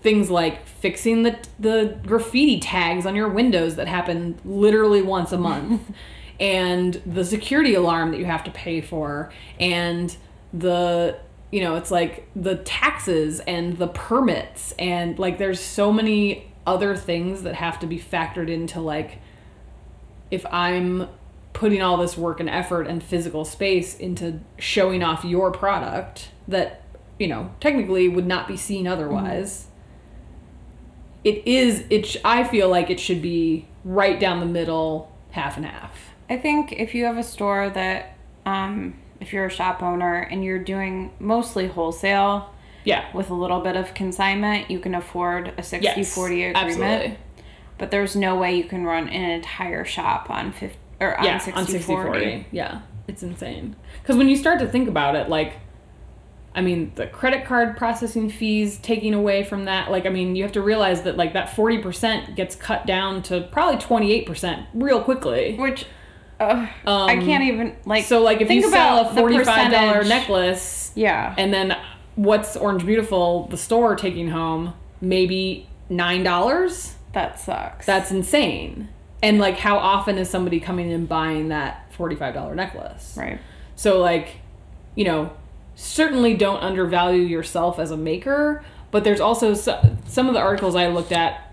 things 0.00 0.30
like 0.30 0.64
fixing 0.66 1.24
the 1.24 1.36
the 1.58 1.98
graffiti 2.06 2.60
tags 2.60 3.04
on 3.04 3.16
your 3.16 3.28
windows 3.28 3.74
that 3.76 3.88
happen 3.88 4.38
literally 4.44 5.02
once 5.02 5.32
a 5.32 5.38
month 5.38 5.82
and 6.40 7.02
the 7.04 7.24
security 7.24 7.74
alarm 7.74 8.10
that 8.12 8.18
you 8.18 8.24
have 8.24 8.44
to 8.44 8.50
pay 8.50 8.80
for 8.80 9.30
and 9.58 10.16
the 10.52 11.18
you 11.50 11.60
know 11.60 11.76
it's 11.76 11.90
like 11.90 12.28
the 12.36 12.56
taxes 12.56 13.40
and 13.40 13.78
the 13.78 13.88
permits 13.88 14.72
and 14.78 15.18
like 15.18 15.38
there's 15.38 15.60
so 15.60 15.92
many 15.92 16.50
other 16.66 16.96
things 16.96 17.42
that 17.42 17.54
have 17.54 17.78
to 17.80 17.86
be 17.86 17.98
factored 17.98 18.48
into 18.48 18.80
like 18.80 19.18
if 20.30 20.44
i'm 20.46 21.08
putting 21.52 21.82
all 21.82 21.96
this 21.96 22.16
work 22.16 22.38
and 22.38 22.48
effort 22.48 22.86
and 22.86 23.02
physical 23.02 23.44
space 23.44 23.96
into 23.96 24.38
showing 24.58 25.02
off 25.02 25.24
your 25.24 25.50
product 25.50 26.30
that 26.46 26.82
you 27.18 27.26
know 27.26 27.52
technically 27.60 28.08
would 28.08 28.26
not 28.26 28.46
be 28.46 28.56
seen 28.56 28.84
mm-hmm. 28.84 28.92
otherwise 28.92 29.66
it 31.24 31.46
is 31.46 31.84
it 31.90 32.06
sh- 32.06 32.16
i 32.24 32.44
feel 32.44 32.68
like 32.68 32.90
it 32.90 33.00
should 33.00 33.20
be 33.20 33.66
right 33.84 34.20
down 34.20 34.38
the 34.38 34.46
middle 34.46 35.10
half 35.30 35.56
and 35.56 35.66
half 35.66 36.07
I 36.30 36.36
think 36.36 36.72
if 36.72 36.94
you 36.94 37.04
have 37.04 37.16
a 37.16 37.22
store 37.22 37.70
that, 37.70 38.16
um, 38.44 38.94
if 39.20 39.32
you're 39.32 39.46
a 39.46 39.50
shop 39.50 39.82
owner 39.82 40.16
and 40.16 40.44
you're 40.44 40.62
doing 40.62 41.12
mostly 41.18 41.68
wholesale 41.68 42.52
yeah. 42.84 43.04
with 43.14 43.30
a 43.30 43.34
little 43.34 43.60
bit 43.60 43.76
of 43.76 43.94
consignment, 43.94 44.70
you 44.70 44.78
can 44.78 44.94
afford 44.94 45.52
a 45.56 45.62
60 45.62 45.84
yes. 45.84 46.14
40 46.14 46.44
agreement. 46.44 46.56
absolutely. 46.56 47.18
But 47.78 47.90
there's 47.90 48.16
no 48.16 48.36
way 48.36 48.56
you 48.56 48.64
can 48.64 48.84
run 48.84 49.08
an 49.08 49.30
entire 49.30 49.84
shop 49.84 50.30
on 50.30 50.52
50 50.52 50.76
or 51.00 51.16
on 51.16 51.24
yeah 51.24 51.38
60, 51.38 51.60
on 51.60 51.66
60 51.66 51.82
40. 51.92 52.08
40 52.08 52.46
yeah. 52.50 52.80
It's 53.06 53.22
insane. 53.22 53.76
Because 54.02 54.16
when 54.16 54.28
you 54.28 54.36
start 54.36 54.58
to 54.60 54.66
think 54.66 54.88
about 54.88 55.16
it 55.16 55.28
like 55.28 55.54
i 56.54 56.62
mean 56.62 56.90
the 56.94 57.06
credit 57.06 57.44
card 57.44 57.76
processing 57.76 58.30
fees 58.30 58.78
taking 58.78 59.12
away 59.12 59.44
from 59.44 59.66
that 59.66 59.90
like 59.90 60.06
i 60.06 60.08
mean 60.08 60.34
you 60.34 60.42
have 60.42 60.52
to 60.52 60.62
realize 60.62 61.02
that 61.02 61.14
like 61.14 61.34
that 61.34 61.50
40% 61.50 62.34
gets 62.36 62.56
cut 62.56 62.86
down 62.86 63.22
to 63.24 63.42
probably 63.52 63.76
28% 63.76 64.66
real 64.72 65.02
quickly. 65.02 65.56
Which 65.56 65.84
uh, 66.40 66.66
I 66.86 67.16
can't 67.16 67.44
even 67.44 67.76
like. 67.84 68.04
so 68.04 68.22
like 68.22 68.40
if 68.40 68.48
think 68.48 68.64
you 68.64 68.70
sell 68.70 69.10
a 69.10 69.14
the 69.14 69.20
$45 69.20 70.08
necklace 70.08 70.92
yeah, 70.94 71.34
and 71.36 71.52
then 71.52 71.76
what's 72.14 72.56
orange 72.56 72.84
beautiful 72.84 73.46
the 73.48 73.56
store 73.56 73.94
taking 73.96 74.28
home 74.30 74.74
maybe 75.00 75.68
nine 75.88 76.22
dollars 76.22 76.96
that 77.12 77.38
sucks. 77.38 77.86
that's 77.86 78.10
insane 78.10 78.88
and 79.22 79.38
like 79.38 79.56
how 79.56 79.78
often 79.78 80.18
is 80.18 80.28
somebody 80.28 80.60
coming 80.60 80.92
and 80.92 81.08
buying 81.08 81.48
that 81.48 81.90
$45 81.96 82.54
necklace 82.54 83.14
right. 83.16 83.40
so 83.76 84.00
like 84.00 84.36
you 84.94 85.04
know 85.04 85.32
certainly 85.76 86.34
don't 86.34 86.60
undervalue 86.60 87.22
yourself 87.22 87.78
as 87.78 87.90
a 87.90 87.96
maker 87.96 88.64
but 88.90 89.04
there's 89.04 89.20
also 89.20 89.54
so, 89.54 89.96
some 90.06 90.26
of 90.26 90.34
the 90.34 90.40
articles 90.40 90.74
i 90.74 90.88
looked 90.88 91.12
at 91.12 91.52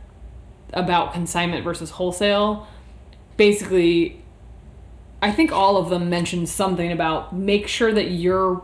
about 0.74 1.14
consignment 1.14 1.64
versus 1.64 1.92
wholesale 1.92 2.68
basically 3.38 4.22
i 5.26 5.32
think 5.32 5.52
all 5.52 5.78
of 5.78 5.90
them 5.90 6.10
mentioned 6.10 6.48
something 6.48 6.92
about 6.92 7.36
make 7.36 7.68
sure 7.68 7.92
that 7.92 8.12
you're 8.12 8.64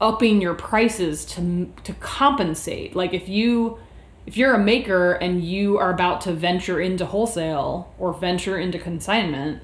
upping 0.00 0.40
your 0.40 0.54
prices 0.54 1.24
to 1.24 1.72
to 1.84 1.92
compensate 1.94 2.94
like 2.94 3.14
if 3.14 3.28
you 3.28 3.78
if 4.26 4.36
you're 4.36 4.54
a 4.54 4.58
maker 4.58 5.12
and 5.12 5.42
you 5.42 5.78
are 5.78 5.92
about 5.92 6.20
to 6.20 6.32
venture 6.32 6.80
into 6.80 7.06
wholesale 7.06 7.92
or 7.98 8.12
venture 8.12 8.58
into 8.58 8.78
consignment 8.78 9.62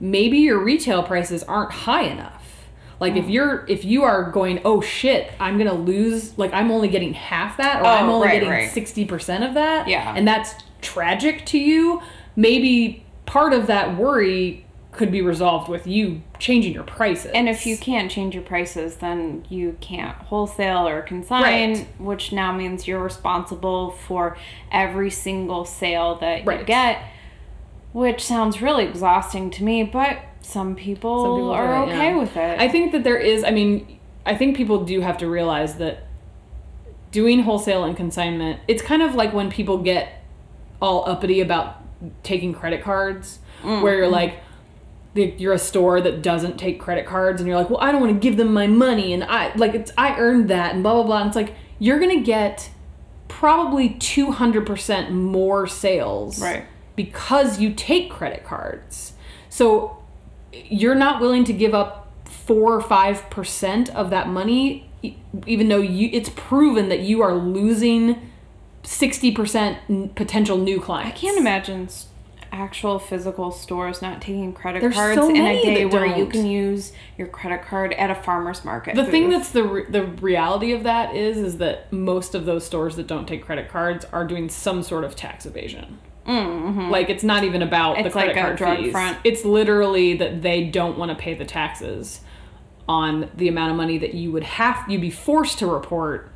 maybe 0.00 0.38
your 0.38 0.58
retail 0.62 1.02
prices 1.02 1.42
aren't 1.44 1.72
high 1.72 2.02
enough 2.04 2.68
like 3.00 3.16
if 3.16 3.24
hmm. 3.24 3.30
you're 3.30 3.66
if 3.68 3.84
you 3.84 4.02
are 4.04 4.30
going 4.30 4.60
oh 4.64 4.80
shit 4.80 5.32
i'm 5.40 5.58
gonna 5.58 5.74
lose 5.74 6.38
like 6.38 6.52
i'm 6.54 6.70
only 6.70 6.88
getting 6.88 7.12
half 7.12 7.56
that 7.56 7.82
or 7.82 7.86
i'm 7.86 8.08
Oh, 8.08 8.14
only 8.14 8.28
right, 8.28 8.34
getting 8.40 8.48
right. 8.48 8.70
60% 8.70 9.46
of 9.46 9.54
that 9.54 9.88
Yeah. 9.88 10.14
and 10.16 10.26
that's 10.26 10.54
tragic 10.80 11.44
to 11.46 11.58
you 11.58 12.00
maybe 12.36 13.04
part 13.26 13.52
of 13.52 13.66
that 13.66 13.96
worry 13.96 14.64
could 15.00 15.10
be 15.10 15.22
resolved 15.22 15.66
with 15.66 15.86
you 15.86 16.20
changing 16.38 16.74
your 16.74 16.82
prices 16.84 17.30
And 17.34 17.48
if 17.48 17.64
you 17.64 17.78
can't 17.78 18.10
change 18.10 18.34
your 18.34 18.44
prices, 18.44 18.96
then 18.96 19.46
you 19.48 19.78
can't 19.80 20.14
wholesale 20.14 20.86
or 20.86 21.00
consign, 21.00 21.42
Right. 21.72 21.86
which 21.98 22.32
now 22.32 22.52
means 22.52 22.86
you're 22.86 23.02
responsible 23.02 23.92
for 23.92 24.36
every 24.70 25.10
single 25.10 25.64
sale 25.64 26.16
that 26.16 26.44
you 26.44 26.64
get. 26.64 26.98
Which 27.94 28.22
sounds 28.22 28.60
really 28.60 28.84
exhausting 28.84 29.48
to 29.52 29.64
me, 29.64 29.84
but 29.84 30.18
some 30.42 30.76
people, 30.76 31.24
Some 31.24 31.34
people 31.36 31.50
are 31.52 31.72
it, 31.74 31.86
okay 31.86 32.10
yeah. 32.10 32.18
with 32.18 32.36
it. 32.36 32.60
I 32.60 32.68
think 32.68 32.92
that 32.92 33.02
there 33.02 33.16
is. 33.16 33.42
I 33.42 33.52
mean, 33.52 33.98
I 34.26 34.34
think 34.36 34.54
people 34.54 34.84
do 34.84 35.00
have 35.00 35.16
to 35.18 35.26
realize 35.30 35.76
that 35.76 36.04
doing 37.10 37.40
wholesale 37.44 37.84
and 37.84 37.96
consignment. 37.96 38.60
It's 38.68 38.82
kind 38.82 39.00
of 39.00 39.14
like 39.14 39.32
when 39.32 39.50
people 39.50 39.78
get 39.78 40.22
all 40.82 41.08
uppity 41.08 41.40
about 41.40 41.76
taking 42.22 42.52
credit 42.52 42.82
cards, 42.82 43.38
Mm, 43.64 43.80
where 43.82 43.96
you're 43.96 44.08
like. 44.08 44.34
The- 45.14 45.34
You're 45.38 45.52
a 45.54 45.58
store 45.58 46.00
that 46.00 46.22
doesn't 46.22 46.58
take 46.58 46.78
credit 46.78 47.04
cards, 47.06 47.40
and 47.40 47.48
you're 47.48 47.56
like, 47.56 47.68
"Well, 47.70 47.80
I 47.80 47.90
don't 47.92 48.00
want 48.00 48.12
to 48.14 48.18
give 48.20 48.36
them 48.36 48.52
my 48.52 48.66
money," 48.66 49.12
and 49.12 49.24
I 49.24 49.52
like 49.56 49.74
it's 49.74 49.90
I 49.98 50.16
earned 50.18 50.48
that, 50.48 50.74
and 50.74 50.82
blah 50.82 50.94
blah 50.94 51.02
blah. 51.02 51.18
And 51.18 51.26
it's 51.28 51.36
like 51.36 51.54
you're 51.78 51.98
gonna 51.98 52.20
get 52.20 52.70
probably 53.28 53.90
two 53.90 54.32
hundred 54.32 54.66
percent 54.66 55.10
more 55.12 55.66
sales, 55.66 56.40
Right. 56.42 56.64
Because 56.96 57.58
you 57.60 57.72
take 57.72 58.10
credit 58.10 58.44
cards. 58.44 59.14
So 59.48 59.96
you're 60.52 60.94
not 60.94 61.20
willing 61.20 61.44
to 61.44 61.52
give 61.52 61.74
up 61.74 62.08
four 62.24 62.74
or 62.74 62.80
five 62.80 63.28
percent 63.30 63.88
of 63.94 64.10
that 64.10 64.28
money, 64.28 64.88
even 65.46 65.68
though 65.68 65.78
you 65.80 66.10
it's 66.12 66.30
proven 66.30 66.88
that 66.88 67.00
you 67.00 67.22
are 67.22 67.34
losing 67.34 68.16
sixty 68.82 69.30
percent 69.32 70.14
potential 70.14 70.58
new 70.58 70.80
clients. 70.80 71.08
I 71.16 71.18
can't 71.18 71.38
imagine. 71.38 71.88
Actual 72.52 72.98
physical 72.98 73.50
stores 73.50 74.02
not 74.02 74.20
taking 74.20 74.52
credit 74.52 74.80
There's 74.80 74.94
cards 74.94 75.16
so 75.20 75.28
in 75.30 75.36
a 75.36 75.62
day 75.62 75.84
where 75.84 76.06
you 76.06 76.24
don't. 76.24 76.30
can 76.30 76.46
use 76.46 76.92
your 77.16 77.28
credit 77.28 77.62
card 77.62 77.92
at 77.94 78.10
a 78.10 78.14
farmer's 78.14 78.64
market. 78.64 78.94
The 78.96 79.04
thing 79.04 79.30
that's 79.30 79.50
the 79.50 79.62
re- 79.64 79.86
the 79.88 80.04
reality 80.04 80.72
of 80.72 80.82
that 80.84 81.14
is 81.14 81.36
is 81.38 81.58
that 81.58 81.92
most 81.92 82.34
of 82.34 82.44
those 82.46 82.64
stores 82.66 82.96
that 82.96 83.06
don't 83.06 83.26
take 83.26 83.44
credit 83.44 83.68
cards 83.68 84.04
are 84.12 84.24
doing 84.26 84.48
some 84.48 84.82
sort 84.82 85.04
of 85.04 85.14
tax 85.16 85.46
evasion. 85.46 85.98
Like 86.26 87.10
it's 87.10 87.24
not 87.24 87.42
even 87.44 87.60
about 87.62 87.96
the 87.96 88.02
Mm-hmm. 88.04 88.10
Credit 88.12 88.36
like 88.36 88.44
card 88.44 88.56
drug 88.56 88.78
fees. 88.78 88.92
front. 88.92 89.18
It's 89.24 89.44
literally 89.44 90.14
that 90.18 90.42
they 90.42 90.64
don't 90.64 90.96
want 90.96 91.10
to 91.10 91.16
pay 91.16 91.34
the 91.34 91.44
taxes 91.44 92.20
on 92.88 93.30
the 93.36 93.48
amount 93.48 93.70
of 93.72 93.76
money 93.76 93.98
that 93.98 94.14
you 94.14 94.30
would 94.32 94.42
have 94.44 94.84
you'd 94.88 95.00
be 95.00 95.10
forced 95.10 95.58
to 95.60 95.66
report 95.66 96.30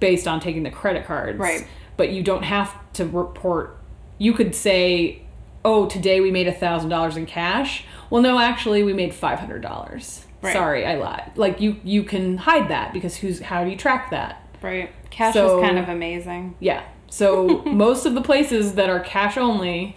based 0.00 0.26
on 0.26 0.40
taking 0.40 0.62
the 0.64 0.70
credit 0.70 1.04
cards. 1.06 1.38
Right. 1.38 1.66
But 1.96 2.10
you 2.10 2.22
don't 2.22 2.42
have 2.44 2.74
to 2.94 3.04
report. 3.06 3.76
You 4.18 4.32
could 4.32 4.54
say, 4.56 5.22
"Oh, 5.64 5.86
today 5.86 6.20
we 6.20 6.30
made 6.30 6.46
a 6.48 6.52
thousand 6.52 6.90
dollars 6.90 7.16
in 7.16 7.26
cash." 7.26 7.84
Well, 8.10 8.22
no, 8.22 8.38
actually, 8.38 8.82
we 8.82 8.92
made 8.92 9.14
five 9.14 9.38
hundred 9.38 9.62
dollars. 9.62 10.24
Right. 10.40 10.52
Sorry, 10.52 10.86
I 10.86 10.94
lied. 10.96 11.32
Like 11.36 11.60
you, 11.60 11.76
you 11.82 12.04
can 12.04 12.36
hide 12.38 12.68
that 12.70 12.92
because 12.92 13.16
who's 13.16 13.40
how 13.40 13.64
do 13.64 13.70
you 13.70 13.76
track 13.76 14.10
that? 14.10 14.42
right. 14.62 14.90
Cash 15.10 15.34
So- 15.34 15.58
is 15.60 15.66
kind 15.66 15.78
of 15.78 15.88
amazing. 15.88 16.54
Yeah. 16.60 16.82
So 17.10 17.62
most 17.66 18.06
of 18.06 18.14
the 18.14 18.20
places 18.22 18.74
that 18.74 18.88
are 18.90 19.00
cash 19.00 19.36
only 19.36 19.96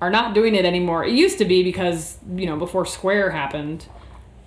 are 0.00 0.10
not 0.10 0.34
doing 0.34 0.54
it 0.54 0.64
anymore. 0.64 1.04
It 1.04 1.12
used 1.12 1.38
to 1.38 1.44
be 1.44 1.62
because, 1.62 2.18
you 2.34 2.46
know, 2.46 2.56
before 2.56 2.84
Square 2.86 3.30
happened, 3.30 3.86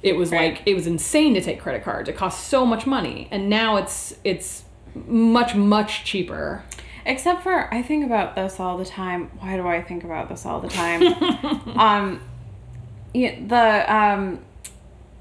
it 0.01 0.15
was 0.15 0.31
Right. 0.31 0.53
like 0.55 0.63
it 0.65 0.73
was 0.73 0.85
insane 0.87 1.33
to 1.35 1.41
take 1.41 1.59
credit 1.61 1.83
cards. 1.83 2.09
It 2.09 2.15
cost 2.17 2.47
so 2.47 2.65
much 2.65 2.85
money. 2.85 3.27
And 3.31 3.49
now 3.49 3.77
it's 3.77 4.15
it's 4.23 4.63
much 5.07 5.55
much 5.55 6.03
cheaper. 6.05 6.63
Except 7.05 7.43
for 7.43 7.73
I 7.73 7.81
think 7.81 8.05
about 8.05 8.35
this 8.35 8.59
all 8.59 8.77
the 8.77 8.85
time. 8.85 9.29
Why 9.39 9.55
do 9.57 9.67
I 9.67 9.81
think 9.81 10.03
about 10.03 10.29
this 10.29 10.45
all 10.45 10.59
the 10.59 10.69
time? 10.69 11.03
um, 11.77 12.21
the 13.13 13.85
um, 13.93 14.39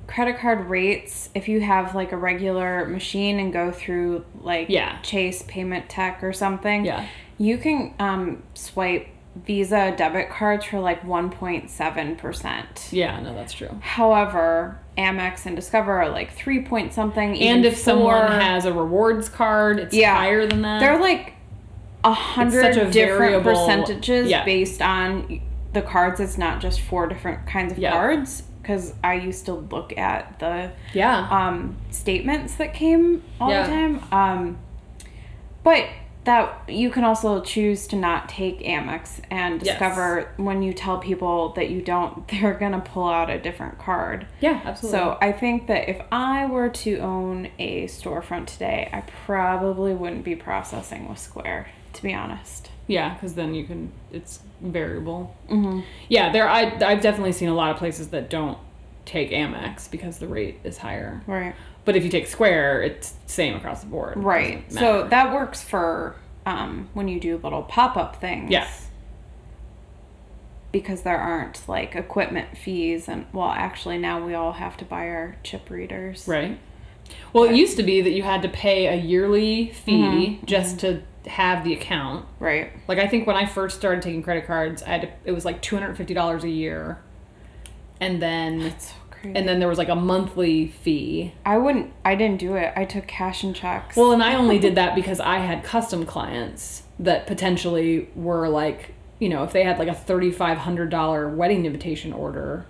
credit 0.06 0.38
card 0.38 0.68
rates. 0.68 1.28
If 1.34 1.48
you 1.48 1.60
have 1.60 1.94
like 1.94 2.12
a 2.12 2.16
regular 2.16 2.86
machine 2.86 3.38
and 3.38 3.52
go 3.52 3.70
through 3.72 4.24
like 4.40 4.68
Yeah. 4.68 4.98
Chase 5.02 5.42
Paymentech 5.42 6.22
or 6.22 6.32
something, 6.32 6.84
Yeah. 6.84 7.06
you 7.38 7.58
can 7.58 7.94
um, 7.98 8.42
swipe 8.54 9.08
Visa 9.46 9.94
debit 9.96 10.28
cards 10.28 10.66
for 10.66 10.78
like 10.78 11.02
one 11.04 11.30
point 11.30 11.70
seven 11.70 12.16
percent. 12.16 12.88
Yeah, 12.92 13.18
no, 13.20 13.32
that's 13.34 13.54
true. 13.54 13.70
However, 13.80 14.78
Amex 14.98 15.46
and 15.46 15.56
Discover 15.56 16.02
are 16.02 16.10
like 16.10 16.32
three 16.34 16.62
point 16.64 16.92
something. 16.92 17.40
And 17.40 17.64
if 17.64 17.78
someone 17.78 18.30
has 18.30 18.66
a 18.66 18.72
rewards 18.74 19.30
card, 19.30 19.78
it's 19.78 19.94
Yeah. 19.94 20.14
higher 20.14 20.46
than 20.46 20.60
that. 20.62 20.80
They're 20.80 21.00
like 21.00 21.32
a 22.04 22.12
hundred 22.12 22.72
different 22.90 22.92
variable- 22.92 23.42
percentages 23.52 24.28
yeah. 24.30 24.44
based 24.44 24.82
on 24.82 25.40
the 25.72 25.82
cards. 25.82 26.20
It's 26.20 26.36
not 26.38 26.60
just 26.60 26.80
four 26.80 27.06
different 27.06 27.46
kinds 27.46 27.72
of 27.72 27.78
Yeah. 27.78 27.92
cards. 27.92 28.44
Because 28.60 28.94
I 29.02 29.14
used 29.14 29.46
to 29.46 29.54
look 29.54 29.96
at 29.98 30.38
the 30.38 30.70
yeah. 30.94 31.26
um, 31.30 31.76
statements 31.90 32.54
that 32.56 32.72
came 32.74 33.24
all 33.40 33.50
Yeah. 33.50 33.62
the 33.64 33.68
time. 33.72 34.00
Um, 34.12 34.58
but 35.64 35.86
that 36.24 36.60
you 36.68 36.88
can 36.90 37.02
also 37.02 37.40
choose 37.40 37.88
to 37.88 37.96
not 37.96 38.28
take 38.28 38.60
Amex 38.60 39.20
and 39.32 39.60
Yes. 39.60 39.74
discover 39.76 40.28
when 40.36 40.62
you 40.62 40.72
tell 40.72 40.98
people 40.98 41.48
that 41.54 41.70
you 41.70 41.82
don't, 41.82 42.28
they're 42.40 42.54
gonna 42.54 42.78
pull 42.78 43.08
out 43.08 43.28
a 43.30 43.38
different 43.38 43.78
card. 43.80 44.28
yeah, 44.38 44.60
absolutely. 44.64 44.96
So 45.00 45.18
I 45.20 45.32
think 45.32 45.66
that 45.66 45.88
if 45.88 46.00
I 46.12 46.46
were 46.46 46.68
to 46.68 46.98
own 46.98 47.48
a 47.58 47.86
storefront 47.86 48.46
today, 48.46 48.88
I 48.92 49.00
probably 49.26 49.92
wouldn't 49.94 50.22
be 50.22 50.36
processing 50.36 51.08
with 51.08 51.18
Square, 51.18 51.66
to 51.92 52.02
be 52.02 52.12
honest. 52.14 52.70
Yeah, 52.86 53.14
because 53.14 53.34
then 53.34 53.54
you 53.54 53.64
can. 53.64 53.92
It's 54.12 54.40
variable. 54.60 55.36
Mm-hmm. 55.48 55.80
Yeah, 56.08 56.32
there. 56.32 56.48
I 56.48 56.62
I've 56.84 57.00
definitely 57.00 57.32
seen 57.32 57.48
a 57.48 57.54
lot 57.54 57.70
of 57.70 57.76
places 57.76 58.08
that 58.08 58.28
don't 58.28 58.58
take 59.04 59.30
Amex 59.30 59.90
because 59.90 60.18
the 60.18 60.28
rate 60.28 60.58
is 60.64 60.78
higher. 60.78 61.22
Right. 61.26 61.54
But 61.84 61.96
if 61.96 62.04
you 62.04 62.10
take 62.10 62.26
Square, 62.28 62.82
it's 62.82 63.14
same 63.26 63.56
across 63.56 63.80
the 63.80 63.88
board. 63.88 64.16
Right. 64.16 64.70
So 64.72 65.06
that 65.08 65.32
works 65.34 65.62
for 65.62 66.14
um, 66.46 66.88
when 66.94 67.08
you 67.08 67.18
do 67.18 67.36
little 67.38 67.62
pop 67.62 67.96
up 67.96 68.16
things. 68.20 68.50
Yeah. 68.50 68.68
Because 70.70 71.02
there 71.02 71.18
aren't 71.18 71.68
like 71.68 71.94
equipment 71.94 72.56
fees 72.56 73.06
and 73.08 73.26
well 73.32 73.48
actually 73.50 73.98
now 73.98 74.24
we 74.24 74.32
all 74.34 74.52
have 74.52 74.76
to 74.78 74.84
buy 74.86 75.06
our 75.08 75.36
chip 75.42 75.68
readers. 75.70 76.26
right. 76.26 76.58
Well, 77.34 77.44
it 77.44 77.54
used 77.56 77.76
to 77.76 77.82
be 77.82 78.00
that 78.00 78.12
you 78.12 78.22
had 78.22 78.40
to 78.42 78.48
pay 78.48 78.86
a 78.86 78.94
yearly 78.94 79.70
fee 79.72 79.92
Mm-hmm. 80.38 80.46
just 80.46 80.78
to 80.80 81.02
have 81.26 81.64
the 81.64 81.72
account. 81.72 82.26
Right. 82.40 82.70
Like 82.88 82.98
I 82.98 83.06
think 83.08 83.26
when 83.26 83.36
I 83.36 83.46
first 83.46 83.76
started 83.78 84.02
taking 84.02 84.22
credit 84.22 84.46
cards, 84.46 84.82
I 84.82 84.88
had 84.88 85.00
to, 85.02 85.10
it 85.24 85.32
was 85.32 85.44
like 85.44 85.62
two 85.62 85.76
hundred 85.76 85.96
fifty 85.96 86.14
dollars 86.14 86.44
a 86.44 86.48
year, 86.50 86.98
and 88.00 88.20
then 88.20 88.60
It's 88.62 88.88
so 88.88 88.94
crazy. 89.10 89.36
and 89.38 89.48
then 89.48 89.58
there 89.60 89.68
was 89.68 89.78
like 89.78 89.88
a 89.88 89.94
monthly 89.94 90.68
fee. 90.68 91.32
I 91.46 91.58
wouldn't 91.58 91.92
I 92.04 92.14
didn't 92.14 92.40
do 92.40 92.56
it. 92.56 92.72
I 92.76 92.84
took 92.84 93.06
cash 93.06 93.42
and 93.44 93.54
checks. 93.54 93.96
Well, 93.96 94.12
and 94.12 94.22
I 94.22 94.34
only 94.34 94.58
did 94.58 94.74
that 94.74 94.94
because 94.94 95.20
I 95.20 95.38
had 95.38 95.62
custom 95.64 96.04
clients 96.06 96.82
that 96.98 97.26
potentially 97.26 98.08
were 98.14 98.48
like, 98.48 98.94
you 99.18 99.28
know, 99.28 99.44
if 99.44 99.52
they 99.52 99.64
had 99.64 99.78
like 99.78 99.88
a 99.88 99.94
thirty-five 99.94 100.58
hundred 100.58 100.90
dollar 100.90 101.28
wedding 101.28 101.64
invitation 101.66 102.12
order, 102.12 102.66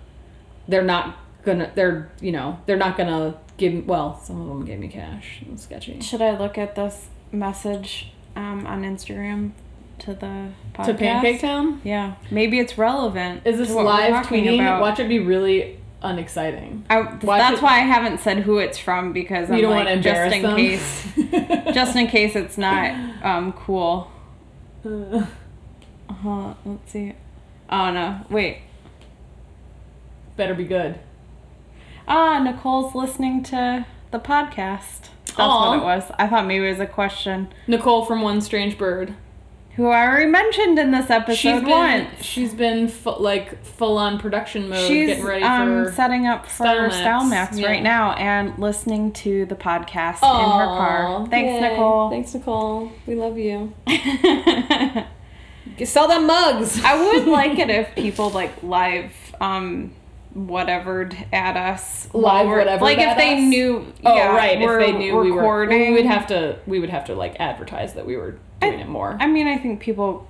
they're 0.67 0.83
not 0.83 1.17
gonna, 1.43 1.71
they're, 1.75 2.09
you 2.21 2.31
know, 2.31 2.59
they're 2.67 2.77
not 2.77 2.97
gonna 2.97 3.35
give. 3.57 3.85
Well, 3.87 4.19
some 4.23 4.39
of 4.41 4.47
them 4.47 4.63
gave 4.65 4.79
me 4.79 4.87
cash. 4.87 5.39
It 5.41 5.51
was 5.51 5.61
sketchy. 5.61 5.99
Should 6.01 6.21
I 6.21 6.37
look 6.37 6.57
at 6.57 6.75
this 6.75 7.07
message 7.31 8.11
um, 8.35 8.65
on 8.67 8.83
Instagram 8.83 9.51
to 9.99 10.13
the 10.13 10.49
podcast? 10.73 10.85
To 10.87 10.93
Pancake 10.95 11.41
Town, 11.41 11.81
Yeah, 11.83 12.15
maybe 12.31 12.59
it's 12.59 12.77
relevant. 12.77 13.41
is 13.45 13.57
this 13.57 13.69
to 13.69 13.75
what 13.75 13.85
we're 13.85 13.91
live 13.91 14.25
tweeting? 14.25 14.55
about. 14.55 14.81
Watch 14.81 14.99
it 14.99 15.07
be 15.07 15.19
really 15.19 15.79
unexciting. 16.01 16.85
I, 16.89 17.03
that's 17.21 17.57
it- 17.59 17.63
why 17.63 17.77
I 17.77 17.79
haven't 17.79 18.19
said 18.19 18.39
who 18.39 18.57
it's 18.57 18.77
from 18.77 19.13
because 19.13 19.49
I'm 19.49 19.55
You 19.55 19.61
don't 19.63 19.71
like, 19.71 19.85
want 19.85 20.03
to 20.03 20.09
just 20.11 20.33
embarrass 20.33 20.33
in 20.33 20.41
them. 20.41 20.55
case, 21.65 21.73
just 21.75 21.95
in 21.95 22.07
case 22.07 22.35
it's 22.35 22.57
not 22.57 23.23
um, 23.23 23.53
cool. 23.53 24.11
Uh, 26.25 26.53
let's 26.65 26.91
see. 26.91 27.13
Oh 27.69 27.91
no, 27.91 28.21
wait. 28.29 28.59
Better 30.37 30.53
be 30.53 30.63
good. 30.63 30.99
Ah, 32.07 32.39
Nicole's 32.39 32.93
listening 32.95 33.43
to 33.43 33.85
the 34.11 34.19
podcast. 34.19 35.09
That's 35.35 35.49
Aw. 35.49 35.69
what 35.69 35.79
it 35.79 35.83
was. 35.83 36.03
I 36.17 36.27
thought 36.27 36.45
maybe 36.45 36.65
it 36.65 36.69
was 36.69 36.79
a 36.79 36.85
question. 36.87 37.49
Nicole 37.67 38.05
from 38.05 38.21
One 38.21 38.41
Strange 38.41 38.77
Bird. 38.77 39.15
Who 39.75 39.87
I 39.87 40.05
already 40.05 40.29
mentioned 40.29 40.77
in 40.77 40.91
this 40.91 41.09
episode 41.09 41.35
She's 41.35 41.61
been 41.61 41.69
once. 41.69 42.23
she's 42.23 42.53
been 42.53 42.87
fu- 42.87 43.17
like 43.17 43.65
full 43.65 43.97
on 43.97 44.19
production 44.19 44.69
mode, 44.69 44.87
She's 44.87 45.07
getting 45.07 45.23
ready 45.25 45.43
um, 45.43 45.85
for. 45.85 45.91
setting 45.93 46.27
up 46.27 46.45
for 46.45 46.51
Style 46.51 46.91
Style 46.91 47.23
Max, 47.25 47.53
Max, 47.53 47.57
yeah. 47.57 47.67
right 47.69 47.81
now 47.81 48.11
and 48.13 48.55
listening 48.59 49.11
to 49.13 49.47
the 49.47 49.55
podcast 49.55 50.21
in 50.21 50.49
her 50.59 50.65
car. 50.67 51.25
Thanks, 51.27 51.59
Nicole. 51.59 52.11
Thanks, 52.11 52.35
Nicole. 52.35 52.91
We 53.07 53.15
love 53.15 53.39
you. 53.39 53.73
Sell 55.85 56.07
them 56.07 56.27
mugs. 56.27 56.79
I 56.83 56.95
would 56.95 57.27
like 57.27 57.57
it 57.57 57.69
if 57.71 57.95
people 57.95 58.29
like 58.29 58.61
live 58.61 59.11
um 59.41 59.91
whatevered 60.33 61.15
at 61.31 61.55
us 61.55 62.07
Live 62.13 62.47
we're- 62.47 62.59
whatevered 62.59 62.81
like 62.83 62.97
if 62.97 63.17
they 63.17 63.35
us? 63.35 63.41
knew 63.41 63.85
Oh 64.05 64.15
yeah, 64.15 64.35
right, 64.35 64.59
if 64.61 64.79
they 64.79 64.91
knew 64.91 65.15
we 65.17 65.31
were, 65.31 65.37
recording 65.37 65.79
we 65.91 65.93
would 65.93 66.05
have 66.05 66.27
to. 66.27 66.57
We 66.65 66.79
would 66.79 66.89
have 66.89 67.05
to 67.05 67.15
like 67.15 67.35
advertise 67.39 67.93
that 67.93 68.05
we 68.05 68.17
were 68.17 68.37
doing 68.61 68.79
it 68.79 68.87
more. 68.87 69.17
I 69.19 69.27
mean 69.27 69.47
I 69.47 69.57
think 69.57 69.79
people 69.79 70.27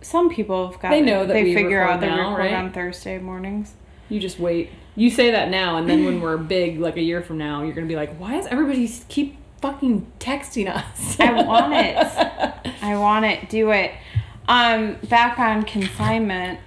some 0.00 0.30
people 0.30 0.70
have 0.70 0.80
got 0.80 0.90
They 0.90 1.00
know 1.00 1.26
that 1.26 1.32
they 1.32 1.54
figure 1.54 1.80
out 1.82 2.00
they 2.00 2.06
now, 2.08 2.30
record 2.30 2.38
right? 2.40 2.54
on 2.54 2.72
Thursday 2.72 3.18
mornings. 3.18 3.74
You 4.08 4.18
just 4.20 4.38
wait. 4.38 4.70
You 4.96 5.10
say 5.10 5.30
that 5.30 5.48
now, 5.48 5.76
and 5.78 5.88
then 5.88 6.04
when 6.04 6.20
we're 6.20 6.36
big, 6.36 6.78
like 6.78 6.96
a 6.96 7.00
year 7.02 7.22
from 7.22 7.38
now, 7.38 7.62
you're 7.62 7.72
gonna 7.72 7.86
be 7.86 7.96
like, 7.96 8.14
"Why 8.18 8.32
does 8.32 8.46
everybody 8.46 8.86
keep 9.08 9.36
fucking 9.62 10.06
texting 10.18 10.68
us?" 10.68 11.18
I 11.20 11.42
want 11.44 11.72
it. 11.72 11.96
I 12.82 12.96
want 12.98 13.24
it. 13.24 13.48
Do 13.48 13.70
it. 13.70 13.92
Um, 14.48 14.96
back 15.08 15.38
on 15.38 15.62
consignment. 15.62 16.58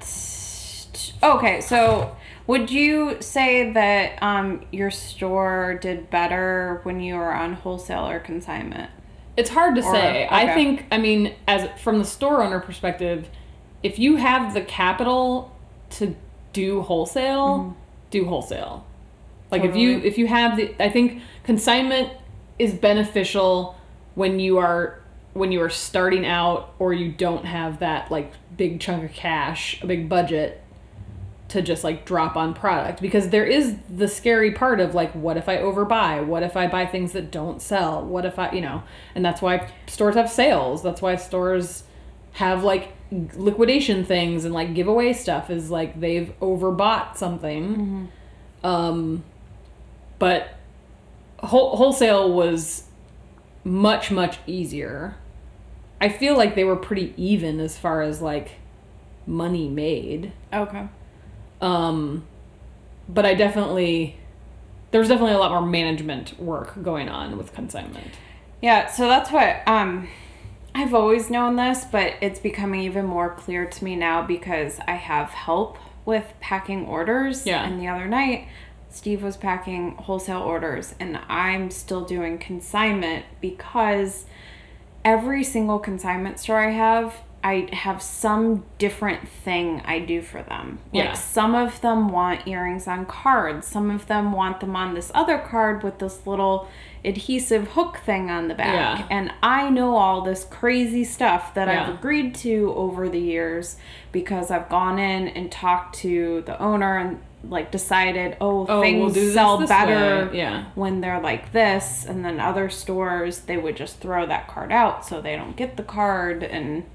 Okay, 1.21 1.61
so 1.61 2.15
would 2.47 2.69
you 2.69 3.17
say 3.21 3.71
that 3.71 4.21
um 4.21 4.61
your 4.71 4.91
store 4.91 5.77
did 5.81 6.09
better 6.09 6.79
when 6.83 6.99
you 6.99 7.15
were 7.15 7.33
on 7.33 7.53
wholesale 7.53 8.07
or 8.07 8.19
consignment? 8.19 8.89
It's 9.37 9.49
hard 9.49 9.75
to 9.75 9.83
Or- 9.83 9.91
say. 9.93 10.27
I 10.31 10.53
think, 10.53 10.85
I 10.91 10.97
mean, 10.97 11.33
as 11.47 11.67
from 11.81 11.99
the 11.99 12.05
store 12.05 12.41
owner 12.41 12.59
perspective, 12.61 13.27
if 13.83 13.99
you 13.99 14.15
have 14.15 14.53
the 14.53 14.61
capital 14.61 15.51
to 15.91 16.15
do 16.53 16.81
wholesale, 16.81 17.75
do 18.11 18.25
wholesale. 18.25 18.85
Like 19.51 19.63
if 19.63 19.75
you 19.75 19.97
Mm-hmm. 19.97 20.05
If 20.07 20.17
you 20.17 20.27
have 20.27 20.57
the, 20.57 20.73
I 20.79 20.89
think 20.89 21.21
consignment 21.43 22.11
is 22.57 22.73
beneficial 22.73 23.75
when 24.15 24.39
you 24.39 24.57
are 24.57 24.99
when 25.33 25.51
you 25.51 25.61
are 25.61 25.69
starting 25.69 26.25
out 26.25 26.73
or 26.79 26.93
you 26.93 27.11
don't 27.11 27.43
have 27.43 27.79
that 27.79 28.09
like 28.09 28.31
big 28.55 28.79
chunk 28.79 29.03
of 29.03 29.11
cash, 29.11 29.81
a 29.81 29.85
big 29.87 30.07
budget 30.07 30.61
to 31.55 31.61
just 31.61 31.83
like 31.83 32.05
drop 32.05 32.35
on 32.35 32.53
product 32.53 33.01
because 33.01 33.29
there 33.29 33.45
is 33.45 33.77
the 33.89 34.07
scary 34.07 34.51
part 34.51 34.81
of 34.81 34.93
like 34.93 35.11
what 35.13 35.37
if 35.37 35.47
I 35.47 35.57
overbuy? 35.57 36.25
What 36.25 36.43
if 36.43 36.57
I 36.57 36.67
buy 36.67 36.85
things 36.85 37.13
that 37.13 37.31
don't 37.31 37.61
sell? 37.61 38.03
What 38.03 38.25
if 38.25 38.37
I, 38.37 38.51
you 38.51 38.61
know, 38.61 38.83
and 39.15 39.23
that's 39.23 39.41
why 39.41 39.71
stores 39.87 40.15
have 40.15 40.29
sales. 40.29 40.83
That's 40.83 41.01
why 41.01 41.15
stores 41.15 41.83
have 42.33 42.63
like 42.63 42.91
liquidation 43.35 44.03
things 44.03 44.43
and 44.43 44.53
like 44.53 44.73
giveaway 44.73 45.13
stuff 45.13 45.49
is 45.49 45.71
like 45.71 45.99
they've 45.99 46.37
overbought 46.41 47.15
something. 47.15 48.11
Um, 48.63 49.23
but 50.19 50.55
whole, 51.39 51.77
wholesale 51.77 52.33
was 52.33 52.83
much 53.63 54.11
much 54.11 54.39
easier. 54.45 55.15
I 56.01 56.09
feel 56.09 56.35
like 56.35 56.55
they 56.55 56.65
were 56.65 56.75
pretty 56.75 57.13
even 57.15 57.61
as 57.61 57.77
far 57.77 58.01
as 58.01 58.21
like 58.21 58.51
money 59.25 59.69
made. 59.69 60.33
Okay. 60.51 60.87
Um, 61.61 62.25
but 63.07 63.25
I 63.25 63.33
definitely 63.33 64.17
there's 64.91 65.09
definitely 65.09 65.33
a 65.33 65.39
lot 65.39 65.51
more 65.51 65.61
management 65.61 66.39
work 66.39 66.81
going 66.81 67.09
on 67.09 67.37
with 67.37 67.53
consignment. 67.53 68.11
Yeah, 68.61 68.87
so 68.87 69.07
that's 69.07 69.31
what 69.31 69.67
um 69.67 70.07
I've 70.73 70.93
always 70.93 71.29
known 71.29 71.55
this, 71.55 71.85
but 71.85 72.15
it's 72.21 72.39
becoming 72.39 72.81
even 72.81 73.05
more 73.05 73.33
clear 73.33 73.65
to 73.65 73.83
me 73.83 73.95
now 73.95 74.21
because 74.21 74.79
I 74.85 74.95
have 74.95 75.29
help 75.29 75.77
with 76.03 76.33
packing 76.41 76.85
orders. 76.85 77.45
Yeah. 77.45 77.65
And 77.65 77.79
the 77.79 77.87
other 77.87 78.07
night, 78.07 78.49
Steve 78.89 79.23
was 79.23 79.37
packing 79.37 79.95
wholesale 79.95 80.41
orders, 80.41 80.93
and 80.99 81.17
I'm 81.29 81.71
still 81.71 82.03
doing 82.03 82.37
consignment 82.37 83.25
because 83.39 84.25
every 85.05 85.43
single 85.43 85.79
consignment 85.79 86.39
store 86.39 86.59
I 86.59 86.71
have, 86.71 87.21
I 87.45 87.69
have 87.75 88.01
some 88.01 88.65
different 88.79 89.27
thing 89.29 89.83
I 89.85 89.99
do 89.99 90.23
for 90.23 90.41
them. 90.41 90.79
Yeah. 90.91 91.09
Like 91.09 91.15
some 91.15 91.53
of 91.53 91.79
them 91.81 92.09
want 92.09 92.47
earrings 92.47 92.87
on 92.87 93.05
cards, 93.05 93.67
some 93.67 93.91
of 93.91 94.07
them 94.07 94.31
want 94.31 94.61
them 94.61 94.75
on 94.75 94.95
this 94.95 95.11
other 95.13 95.37
card 95.37 95.83
with 95.83 95.99
this 95.99 96.25
little 96.25 96.67
adhesive 97.05 97.67
hook 97.73 97.97
thing 98.03 98.31
on 98.31 98.47
the 98.47 98.55
back. 98.55 98.73
Yeah. 98.99 99.07
And 99.11 99.31
I 99.43 99.69
know 99.69 99.95
all 99.95 100.21
this 100.23 100.43
crazy 100.43 101.03
stuff 101.03 101.53
that 101.53 101.67
Yeah. 101.67 101.83
I've 101.83 101.93
agreed 101.93 102.33
to 102.35 102.73
over 102.75 103.07
the 103.09 103.19
years 103.19 103.75
because 104.11 104.49
I've 104.49 104.67
gone 104.67 104.97
in 104.97 105.27
and 105.27 105.51
talked 105.51 105.97
to 105.97 106.41
the 106.47 106.59
owner 106.59 106.97
and 106.97 107.19
like 107.47 107.69
decided, 107.69 108.37
oh, 108.41 108.65
Oh, 108.67 108.81
things 108.81 109.01
we'll 109.01 109.09
this 109.11 109.33
sell 109.35 109.59
this 109.59 109.69
better. 109.69 110.31
Yeah. 110.33 110.65
when 110.73 111.01
they're 111.01 111.21
like 111.21 111.51
this 111.51 112.03
and 112.05 112.25
then 112.25 112.39
other 112.39 112.71
stores 112.71 113.41
they 113.41 113.55
would 113.57 113.75
just 113.77 113.99
throw 113.99 114.25
that 114.25 114.47
card 114.47 114.71
out 114.71 115.05
so 115.05 115.21
they 115.21 115.35
don't 115.35 115.55
get 115.55 115.77
the 115.77 115.83
card 115.83 116.41
and 116.43 116.85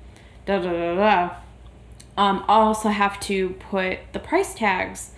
da 0.47 0.59
da 0.59 0.70
da 0.70 0.95
da 0.95 1.34
um, 2.16 2.45
i 2.49 2.55
also 2.55 2.88
have 2.88 3.18
to 3.20 3.51
put 3.70 3.99
the 4.12 4.18
price 4.18 4.55
tags 4.55 5.11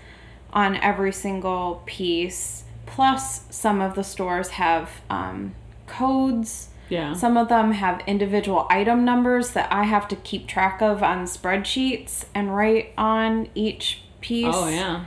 on 0.52 0.76
every 0.76 1.12
single 1.12 1.82
piece 1.86 2.64
plus 2.86 3.44
some 3.50 3.80
of 3.80 3.94
the 3.94 4.04
stores 4.04 4.50
have 4.50 5.00
um, 5.08 5.54
codes 5.86 6.68
Yeah. 6.88 7.14
some 7.14 7.36
of 7.38 7.48
them 7.48 7.72
have 7.72 8.02
individual 8.06 8.66
item 8.68 9.04
numbers 9.04 9.50
that 9.50 9.72
i 9.72 9.84
have 9.84 10.06
to 10.08 10.16
keep 10.16 10.46
track 10.46 10.82
of 10.82 11.02
on 11.02 11.24
spreadsheets 11.24 12.26
and 12.34 12.54
write 12.54 12.92
on 12.98 13.48
each 13.54 14.02
piece 14.20 14.54
oh 14.54 14.68
yeah. 14.68 15.04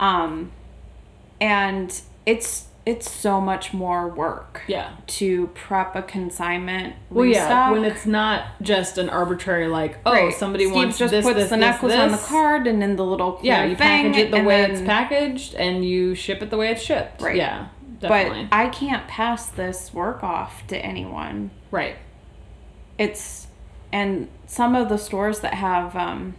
um 0.00 0.50
and 1.40 2.00
it's 2.26 2.66
it's 2.86 3.10
so 3.10 3.40
much 3.40 3.74
more 3.74 4.08
work 4.08 4.62
Yeah. 4.66 4.90
to 5.06 5.48
prep 5.48 5.94
a 5.94 6.02
consignment 6.02 6.94
Well, 7.10 7.26
yeah, 7.26 7.70
when 7.70 7.84
it's 7.84 8.06
not 8.06 8.44
just 8.62 8.96
an 8.98 9.10
arbitrary 9.10 9.68
like, 9.68 9.98
oh, 10.06 10.12
Right. 10.12 10.32
somebody 10.34 10.64
Steve 10.64 10.74
wants 10.74 10.98
just 10.98 11.10
this, 11.10 11.24
puts 11.24 11.36
this, 11.36 11.50
the 11.50 11.56
this, 11.56 11.60
necklace 11.60 11.94
on 11.94 12.10
the 12.12 12.16
card 12.18 12.66
and 12.66 12.82
in 12.82 12.96
the 12.96 13.04
little 13.04 13.38
Yeah, 13.42 13.64
you 13.64 13.76
package 13.76 14.16
it 14.16 14.30
the 14.30 14.42
way 14.42 14.62
then- 14.62 14.70
it's 14.70 14.80
packaged, 14.80 15.54
and 15.54 15.84
you 15.84 16.14
ship 16.14 16.42
it 16.42 16.50
the 16.50 16.56
way 16.56 16.70
it's 16.70 16.82
shipped. 16.82 17.20
Right. 17.20 17.36
Yeah, 17.36 17.66
definitely. 18.00 18.48
but 18.50 18.56
i 18.56 18.68
can't 18.68 19.06
pass 19.06 19.46
this 19.46 19.92
work 19.92 20.24
off 20.24 20.66
to 20.68 20.76
anyone 20.78 21.50
right. 21.70 21.96
it's 22.98 23.46
and 23.92 24.28
some 24.46 24.74
of 24.74 24.88
the 24.88 24.96
stores 24.96 25.40
that 25.40 25.54
have 25.54 25.94
um, 25.96 26.34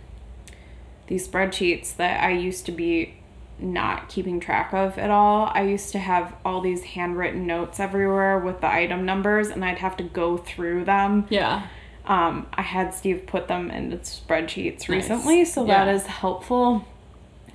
these 1.07 1.27
spreadsheets 1.27 1.95
that 1.97 2.23
I 2.23 2.31
used 2.31 2.65
to 2.67 2.71
be 2.71 3.15
not 3.61 4.09
keeping 4.09 4.39
track 4.39 4.73
of 4.73 4.97
at 4.97 5.09
all. 5.09 5.51
I 5.53 5.61
used 5.63 5.91
to 5.91 5.99
have 5.99 6.35
all 6.43 6.61
these 6.61 6.83
handwritten 6.83 7.45
notes 7.45 7.79
everywhere 7.79 8.37
with 8.39 8.61
the 8.61 8.67
item 8.71 9.05
numbers, 9.05 9.49
and 9.49 9.63
I'd 9.63 9.77
have 9.79 9.95
to 9.97 10.03
go 10.03 10.37
through 10.37 10.85
them. 10.85 11.27
Yeah. 11.29 11.67
Um, 12.05 12.47
I 12.53 12.63
had 12.63 12.93
Steve 12.93 13.25
put 13.27 13.47
them 13.47 13.69
into 13.69 13.97
spreadsheets 13.97 14.79
Nice. 14.79 14.89
recently, 14.89 15.45
so 15.45 15.63
that 15.65 15.87
Yeah. 15.87 15.93
is 15.93 16.07
helpful 16.07 16.85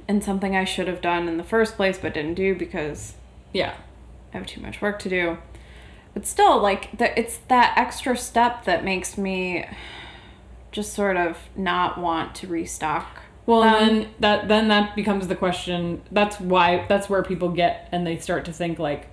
and 0.08 0.22
something 0.22 0.54
I 0.54 0.64
should 0.64 0.86
have 0.86 1.00
done 1.00 1.26
in 1.28 1.36
the 1.36 1.42
first 1.42 1.74
place 1.76 1.98
but 1.98 2.14
didn't 2.14 2.34
do 2.34 2.54
because 2.54 3.14
Yeah. 3.52 3.72
I 4.32 4.38
have 4.38 4.46
too 4.46 4.60
much 4.60 4.80
work 4.80 4.98
to 5.00 5.08
do. 5.08 5.38
But 6.14 6.26
still, 6.26 6.58
like, 6.60 6.96
the, 6.96 7.18
it's 7.18 7.38
that 7.48 7.74
extra 7.76 8.16
step 8.16 8.64
that 8.64 8.84
makes 8.84 9.18
me 9.18 9.66
just 10.70 10.92
sort 10.94 11.16
of 11.16 11.38
not 11.56 11.98
want 11.98 12.34
to 12.36 12.46
restock. 12.46 13.22
Well, 13.46 13.62
and 13.62 13.74
um, 13.74 13.86
then 13.88 14.08
that 14.20 14.48
then 14.48 14.68
that 14.68 14.96
becomes 14.96 15.28
the 15.28 15.36
question. 15.36 16.02
That's 16.10 16.38
why 16.40 16.84
that's 16.88 17.08
where 17.08 17.22
people 17.22 17.50
get 17.50 17.88
and 17.92 18.06
they 18.06 18.18
start 18.18 18.44
to 18.46 18.52
think 18.52 18.78
like, 18.78 19.08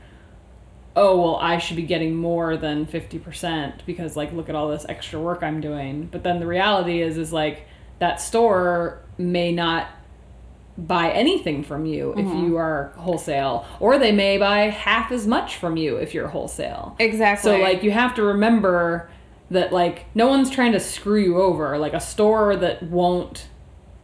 oh 0.96 1.22
well, 1.22 1.36
I 1.38 1.60
should 1.60 1.78
be 1.78 1.84
getting 1.84 2.16
more 2.16 2.58
than 2.58 2.86
fifty 2.88 3.20
percent 3.20 3.86
because 3.86 4.18
like 4.18 4.34
look 4.34 4.50
at 4.50 4.56
all 4.56 4.70
this 4.70 4.86
extra 4.90 5.20
work 5.20 5.44
I'm 5.44 5.62
doing. 5.62 6.08
But 6.12 6.24
then 6.24 6.40
the 6.40 6.48
reality 6.48 7.02
is 7.02 7.18
is 7.18 7.32
like 7.32 7.68
that 8.00 8.20
store 8.20 9.04
may 9.18 9.52
not 9.52 9.88
buy 10.76 11.12
anything 11.12 11.64
from 11.64 11.86
you 11.86 12.14
if 12.14 12.26
mm-hmm. 12.26 12.48
you 12.48 12.58
are 12.58 12.92
wholesale, 12.96 13.66
or 13.80 14.00
they 14.00 14.12
may 14.12 14.40
buy 14.40 14.62
half 14.70 15.12
as 15.12 15.28
much 15.28 15.58
from 15.58 15.78
you 15.78 15.98
if 15.98 16.16
you're 16.16 16.30
wholesale. 16.30 16.96
Exactly. 16.98 17.52
So 17.52 17.58
like 17.58 17.84
you 17.84 17.92
have 17.92 18.16
to 18.16 18.24
remember 18.24 19.10
that 19.52 19.72
like 19.72 20.06
no 20.16 20.28
one's 20.28 20.50
trying 20.50 20.72
to 20.72 20.80
screw 20.80 21.22
you 21.22 21.40
over. 21.40 21.78
Like 21.78 21.94
a 21.94 22.00
store 22.00 22.56
that 22.56 22.82
won't 22.82 23.48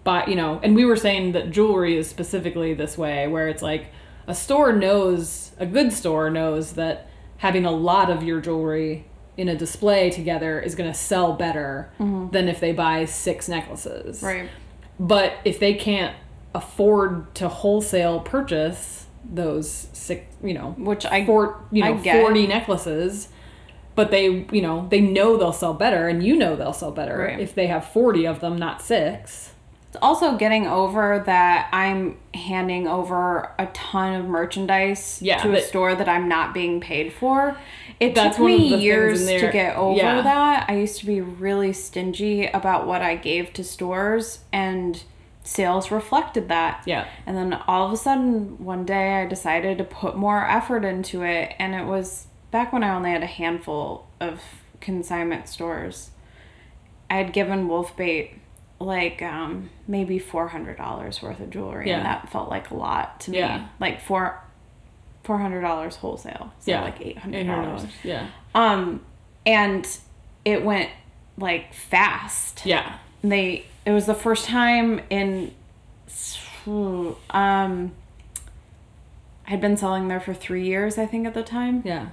buy, 0.09 0.25
you 0.25 0.35
know, 0.35 0.59
and 0.63 0.75
we 0.75 0.85
were 0.85 0.95
saying 0.95 1.33
that 1.33 1.51
jewelry 1.51 1.95
is 1.95 2.09
specifically 2.09 2.73
this 2.73 2.97
way 2.97 3.27
where 3.27 3.47
it's 3.47 3.61
like 3.61 3.87
a 4.27 4.33
store 4.33 4.73
knows, 4.73 5.51
a 5.59 5.67
good 5.67 5.93
store 5.93 6.31
knows 6.31 6.73
that 6.73 7.07
having 7.37 7.63
a 7.65 7.71
lot 7.71 8.09
of 8.09 8.23
your 8.23 8.41
jewelry 8.41 9.05
in 9.37 9.47
a 9.47 9.55
display 9.55 10.09
together 10.09 10.59
is 10.59 10.73
going 10.73 10.91
to 10.91 10.97
sell 10.97 11.33
better 11.33 11.91
mm-hmm. 11.99 12.29
than 12.31 12.49
if 12.49 12.59
they 12.59 12.71
buy 12.71 13.05
six 13.05 13.47
necklaces. 13.47 14.23
right. 14.23 14.49
But 14.99 15.35
if 15.45 15.59
they 15.59 15.75
can't 15.75 16.15
afford 16.53 17.33
to 17.35 17.47
wholesale 17.47 18.19
purchase 18.19 19.05
those 19.23 19.87
six, 19.93 20.25
you 20.43 20.53
know, 20.53 20.71
Which 20.71 21.05
I 21.05 21.25
four, 21.25 21.63
you 21.71 21.83
know. 21.83 21.97
40 21.97 22.47
necklaces, 22.47 23.29
but 23.95 24.11
they, 24.11 24.45
you 24.51 24.61
know, 24.61 24.87
they 24.89 24.99
know 24.99 25.37
they'll 25.37 25.53
sell 25.53 25.73
better 25.73 26.07
and 26.07 26.21
you 26.21 26.35
know 26.35 26.55
they'll 26.55 26.73
sell 26.73 26.91
better 26.91 27.17
Right. 27.19 27.39
if 27.39 27.53
they 27.53 27.67
have 27.67 27.85
40 27.85 28.25
of 28.25 28.39
them, 28.41 28.57
not 28.57 28.81
six. 28.81 29.53
It's 29.89 29.97
also 30.03 30.37
getting 30.37 30.67
over 30.67 31.23
that 31.25 31.67
I'm 31.73 32.17
handing 32.35 32.87
over 32.87 33.51
a 33.57 33.65
ton 33.73 34.13
of 34.13 34.27
merchandise 34.27 35.19
Yeah, 35.19 35.41
to 35.41 35.57
a 35.57 35.61
store 35.61 35.95
that 35.95 36.07
I'm 36.07 36.29
not 36.29 36.53
being 36.53 36.79
paid 36.79 37.11
for. 37.11 37.57
It 37.99 38.13
That's 38.13 38.35
took 38.35 38.43
one 38.43 38.51
of 38.51 38.59
me 38.59 38.69
the 38.69 38.77
years 38.77 39.25
to 39.25 39.49
get 39.51 39.75
over 39.75 39.97
yeah. 39.97 40.21
that. 40.21 40.69
I 40.69 40.77
used 40.77 40.99
to 40.99 41.07
be 41.07 41.21
really 41.21 41.73
stingy 41.73 42.45
about 42.45 42.85
what 42.85 43.01
I 43.01 43.15
gave 43.15 43.51
to 43.53 43.63
stores, 43.63 44.39
and 44.53 45.01
sales 45.43 45.89
reflected 45.89 46.49
that. 46.49 46.83
Yeah. 46.85 47.07
And 47.25 47.35
then 47.35 47.53
all 47.67 47.87
of 47.87 47.91
a 47.91 47.97
sudden, 47.97 48.63
one 48.63 48.85
day, 48.85 49.23
I 49.23 49.25
decided 49.25 49.79
to 49.79 49.83
put 49.83 50.15
more 50.15 50.47
effort 50.47 50.85
into 50.85 51.23
it, 51.23 51.55
and 51.57 51.73
it 51.73 51.85
was 51.85 52.27
back 52.51 52.71
when 52.71 52.83
I 52.83 52.95
only 52.95 53.09
had 53.09 53.23
a 53.23 53.27
handful 53.27 54.07
of 54.19 54.39
consignment 54.81 55.49
stores. 55.49 56.11
I 57.09 57.15
had 57.15 57.33
given 57.33 57.67
Wolfbait 57.67 58.35
like 58.79 59.21
um, 59.21 59.69
maybe 59.87 60.19
four 60.19 60.47
hundred 60.47 60.77
dollars 60.77 61.21
worth 61.21 61.39
of 61.39 61.49
jewelry, 61.49 61.87
Yeah. 61.89 61.97
and 61.97 62.05
that 62.05 62.29
felt 62.29 62.49
like 62.49 62.71
a 62.71 62.75
lot 62.75 63.19
to 63.21 63.31
Yeah. 63.31 63.57
me. 63.57 63.63
Like 63.79 64.01
four 64.01 64.41
four 65.23 65.37
hundred 65.37 65.61
dollars 65.61 65.97
wholesale, 65.97 66.53
so 66.59 66.71
Yeah. 66.71 66.83
like 66.83 67.01
eight 67.01 67.17
hundred 67.17 67.45
dollars. 67.47 67.83
$800. 67.83 67.89
Yeah. 68.03 68.27
Um, 68.55 69.01
and 69.45 69.85
it 70.45 70.63
went 70.63 70.89
like 71.37 71.73
fast 71.73 72.65
Yeah. 72.65 72.93
they 73.23 73.65
it 73.85 73.91
was 73.91 74.05
the 74.05 74.15
first 74.15 74.45
time 74.45 75.01
in 75.09 75.51
um 76.67 77.91
I 79.47 79.51
had 79.51 79.61
been 79.61 79.77
selling 79.77 80.07
there 80.09 80.19
for 80.19 80.33
three 80.33 80.65
years, 80.65 80.97
I 80.99 81.05
think, 81.07 81.25
at 81.25 81.33
the 81.33 81.41
time. 81.43 81.81
Yeah. 81.83 82.07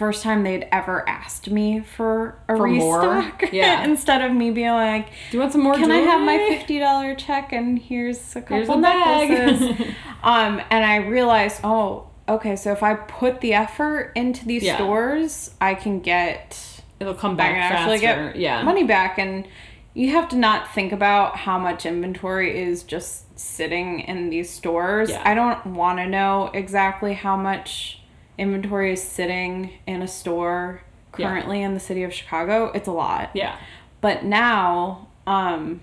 First 0.00 0.22
time 0.22 0.44
they'd 0.44 0.66
ever 0.72 1.06
asked 1.06 1.50
me 1.50 1.80
for 1.80 2.38
a 2.48 2.56
For 2.56 2.66
more? 2.68 3.00
restock. 3.16 3.44
Yeah. 3.52 3.84
Instead 3.84 4.22
of 4.22 4.32
me 4.32 4.50
being 4.50 4.70
like, 4.70 5.08
Do 5.30 5.36
you 5.36 5.40
want 5.40 5.52
some 5.52 5.60
more 5.60 5.74
Can 5.74 5.90
I 5.90 5.98
have 5.98 6.22
my 6.22 6.38
fifty 6.38 6.78
dollar 6.78 7.14
check 7.14 7.52
and 7.52 7.78
here's 7.78 8.34
a 8.34 8.40
couple 8.40 8.56
Here's 8.56 8.68
a 8.70 8.76
necklaces? 8.76 9.88
um, 10.22 10.62
and 10.70 10.86
I 10.86 10.96
realized, 11.06 11.60
oh, 11.64 12.08
okay, 12.26 12.56
so 12.56 12.72
if 12.72 12.82
I 12.82 12.94
put 12.94 13.42
the 13.42 13.52
effort 13.52 14.12
into 14.16 14.46
these 14.46 14.62
Yeah. 14.62 14.76
stores, 14.76 15.54
I 15.60 15.74
can 15.74 16.00
get 16.00 16.58
It'll 16.98 17.12
come 17.12 17.32
I 17.32 17.36
back 17.36 17.52
can 17.52 17.60
faster. 17.60 17.76
actually 17.76 17.98
get 17.98 18.36
yeah. 18.36 18.62
money 18.62 18.84
back 18.84 19.18
and 19.18 19.46
you 19.92 20.12
have 20.12 20.30
to 20.30 20.36
not 20.36 20.72
think 20.74 20.92
about 20.92 21.36
how 21.36 21.58
much 21.58 21.84
inventory 21.84 22.58
is 22.58 22.84
just 22.84 23.38
sitting 23.38 24.00
in 24.00 24.30
these 24.30 24.48
stores. 24.48 25.10
Yeah. 25.10 25.22
I 25.26 25.34
don't 25.34 25.74
want 25.74 25.98
to 25.98 26.06
know 26.06 26.50
exactly 26.54 27.12
how 27.12 27.36
much 27.36 27.99
inventory 28.40 28.92
is 28.92 29.02
sitting 29.02 29.70
in 29.86 30.02
a 30.02 30.08
store 30.08 30.82
Yeah. 31.18 31.28
currently 31.28 31.62
in 31.62 31.74
the 31.74 31.80
city 31.80 32.02
of 32.02 32.12
Chicago. 32.12 32.72
It's 32.74 32.88
a 32.88 32.92
lot. 32.92 33.30
Yeah. 33.34 33.56
but 34.00 34.24
now 34.24 35.08
um, 35.26 35.80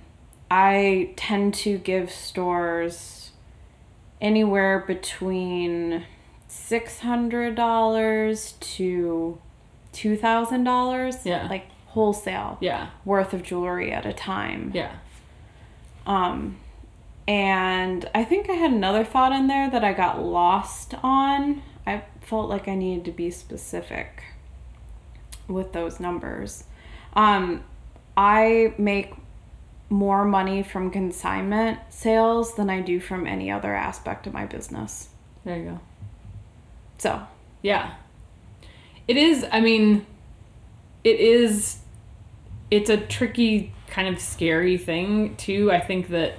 I 0.49 1.11
tend 1.15 1.53
to 1.55 1.77
give 1.77 2.09
stores 2.11 3.31
anywhere 4.19 4.79
between 4.87 6.05
six 6.47 6.99
hundred 6.99 7.55
dollars 7.55 8.53
to 8.59 9.37
two 9.91 10.15
thousand 10.17 10.63
dollars. 10.63 11.17
Yeah. 11.25 11.47
like 11.49 11.65
wholesale 11.87 12.57
Yeah. 12.59 12.89
worth 13.05 13.33
of 13.33 13.43
jewelry 13.43 13.91
at 13.91 14.05
a 14.05 14.13
time. 14.13 14.71
Yeah. 14.73 14.91
Um, 16.05 16.57
and 17.27 18.09
I 18.15 18.23
think 18.23 18.49
I 18.49 18.53
had 18.53 18.71
another 18.71 19.03
thought 19.03 19.31
in 19.33 19.47
there 19.47 19.69
that 19.69 19.83
I 19.83 19.93
got 19.93 20.23
lost 20.23 20.93
on. 21.03 21.61
I 21.85 22.03
felt 22.28 22.49
like 22.49 22.67
I 22.67 22.75
needed 22.75 23.05
to 23.05 23.11
be 23.11 23.32
specific 23.32 24.23
with 25.47 25.71
those 25.71 25.99
numbers. 25.99 26.65
Um, 27.13 27.63
I 28.17 28.73
make 28.78 29.13
more 29.89 30.25
money 30.25 30.61
from 30.61 30.91
consignment 30.91 31.80
sales 31.89 32.55
than 32.55 32.69
I 32.69 32.82
do 32.82 32.99
from 32.99 33.25
any 33.25 33.49
other 33.49 33.73
aspect 33.73 34.28
of 34.28 34.34
my 34.34 34.45
business. 34.45 35.07
There 35.45 35.57
you 35.57 35.63
go. 35.63 35.80
So, 36.97 37.21
Yeah. 37.61 37.93
It 39.07 39.15
is, 39.15 39.45
I 39.49 39.61
mean, 39.61 40.05
it 41.05 41.17
is, 41.21 41.78
it's 42.69 42.89
a 42.89 42.97
tricky, 42.97 43.71
kind 43.88 44.09
of 44.09 44.19
scary 44.19 44.78
thing, 44.78 45.38
too. 45.38 45.71
I 45.71 45.80
think 45.80 46.09
that, 46.09 46.34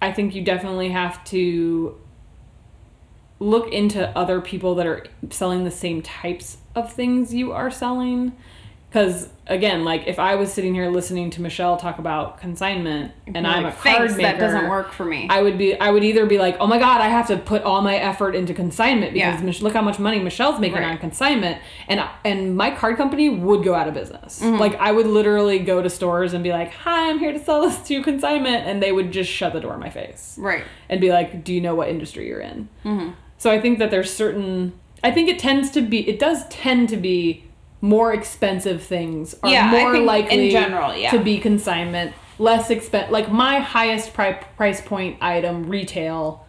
I 0.00 0.12
think 0.12 0.36
you 0.36 0.44
definitely 0.44 0.90
have 0.90 1.24
to 1.26 1.98
look 3.42 3.72
into 3.72 4.08
other 4.16 4.40
people 4.40 4.74
that 4.76 4.86
are 4.86 5.04
selling 5.30 5.64
the 5.64 5.70
same 5.70 6.00
types 6.02 6.58
of 6.74 6.92
things 6.92 7.34
you 7.34 7.52
are 7.52 7.70
selling. 7.70 8.32
Because, 8.88 9.30
again, 9.46 9.84
like, 9.84 10.06
if 10.06 10.18
I 10.18 10.34
was 10.34 10.52
sitting 10.52 10.74
here 10.74 10.90
listening 10.90 11.30
to 11.30 11.40
Michelle 11.40 11.78
talk 11.78 11.98
about 11.98 12.38
consignment 12.38 13.12
and 13.26 13.46
I'm 13.46 13.64
a 13.64 13.68
like, 13.68 13.78
card 13.78 14.10
maker, 14.10 14.22
that 14.22 14.38
doesn't 14.38 14.68
work 14.68 14.92
for 14.92 15.06
me. 15.06 15.28
I 15.30 15.40
would 15.40 15.56
be 15.56 15.80
I 15.80 15.90
would 15.90 16.04
either 16.04 16.26
be 16.26 16.36
like, 16.36 16.58
oh 16.60 16.66
my 16.66 16.78
god, 16.78 17.00
I 17.00 17.08
have 17.08 17.26
to 17.28 17.38
put 17.38 17.62
all 17.62 17.80
my 17.80 17.96
effort 17.96 18.34
into 18.34 18.52
consignment 18.52 19.14
because 19.14 19.40
Yeah. 19.40 19.46
Mich- 19.46 19.62
look 19.62 19.72
how 19.72 19.80
much 19.80 19.98
money 19.98 20.18
Michelle's 20.18 20.60
making 20.60 20.76
Right. 20.76 20.90
on 20.90 20.98
consignment, 20.98 21.56
and 21.88 22.04
and 22.22 22.54
my 22.54 22.70
card 22.70 22.98
company 22.98 23.30
would 23.30 23.64
go 23.64 23.74
out 23.74 23.88
of 23.88 23.94
business. 23.94 24.42
Mm-hmm. 24.42 24.58
Like 24.58 24.74
I 24.74 24.92
would 24.92 25.06
literally 25.06 25.58
go 25.60 25.80
to 25.80 25.88
stores 25.88 26.34
and 26.34 26.44
be 26.44 26.50
like, 26.50 26.70
hi, 26.70 27.08
I'm 27.08 27.18
here 27.18 27.32
to 27.32 27.38
sell 27.42 27.62
this 27.62 27.78
to 27.88 27.94
you 27.94 28.02
consignment, 28.02 28.66
and 28.66 28.82
they 28.82 28.92
would 28.92 29.10
just 29.10 29.30
shut 29.30 29.54
the 29.54 29.60
door 29.60 29.72
in 29.72 29.80
my 29.80 29.88
face 29.90 30.36
right. 30.38 30.64
and 30.90 31.00
be 31.00 31.10
like, 31.10 31.44
do 31.44 31.54
you 31.54 31.62
know 31.62 31.74
what 31.74 31.88
industry 31.88 32.28
you're 32.28 32.40
in? 32.40 32.68
Mm-hmm. 32.84 33.10
So 33.42 33.50
I 33.50 33.60
think 33.60 33.80
that 33.80 33.90
there's 33.90 34.14
certain. 34.14 34.72
I 35.02 35.10
think 35.10 35.28
it 35.28 35.40
tends 35.40 35.72
to 35.72 35.82
be. 35.82 36.08
It 36.08 36.20
does 36.20 36.46
tend 36.46 36.88
to 36.90 36.96
be 36.96 37.42
more 37.80 38.14
expensive 38.14 38.84
things 38.84 39.34
are 39.42 39.50
Yeah, 39.50 39.68
more 39.68 39.90
think 39.90 40.02
in 40.02 40.06
likely 40.06 40.50
general, 40.50 40.94
yeah. 40.94 41.10
to 41.10 41.18
be 41.18 41.38
consignment. 41.38 42.14
Less 42.38 42.68
expen 42.68 43.10
Like 43.10 43.32
my 43.32 43.58
highest 43.58 44.14
pri- 44.14 44.44
price 44.56 44.80
point 44.80 45.16
item 45.20 45.68
retail 45.68 46.46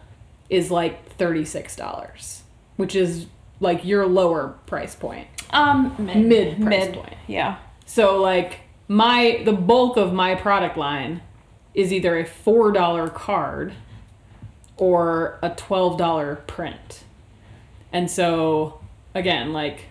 is 0.48 0.70
like 0.70 1.10
thirty 1.16 1.44
six 1.44 1.74
dollars, 1.74 2.44
which 2.76 2.94
is 2.94 3.26
like 3.58 3.84
your 3.84 4.06
lower 4.06 4.54
price 4.66 4.94
point. 4.94 5.26
Um, 5.50 5.96
mid. 5.98 6.16
Mid 6.18 6.62
price 6.62 6.84
mid. 6.86 6.94
point. 6.94 7.14
Yeah. 7.26 7.56
So 7.86 8.22
like 8.22 8.60
my 8.86 9.42
the 9.44 9.52
bulk 9.52 9.96
of 9.96 10.12
my 10.12 10.36
product 10.36 10.76
line 10.76 11.22
is 11.74 11.92
either 11.92 12.16
a 12.20 12.24
four 12.24 12.70
dollar 12.70 13.08
card 13.08 13.74
or 14.76 15.38
a 15.42 15.50
twelve 15.50 15.98
dollar 15.98 16.36
print. 16.46 17.04
And 17.92 18.10
so 18.10 18.80
again, 19.14 19.52
like 19.52 19.86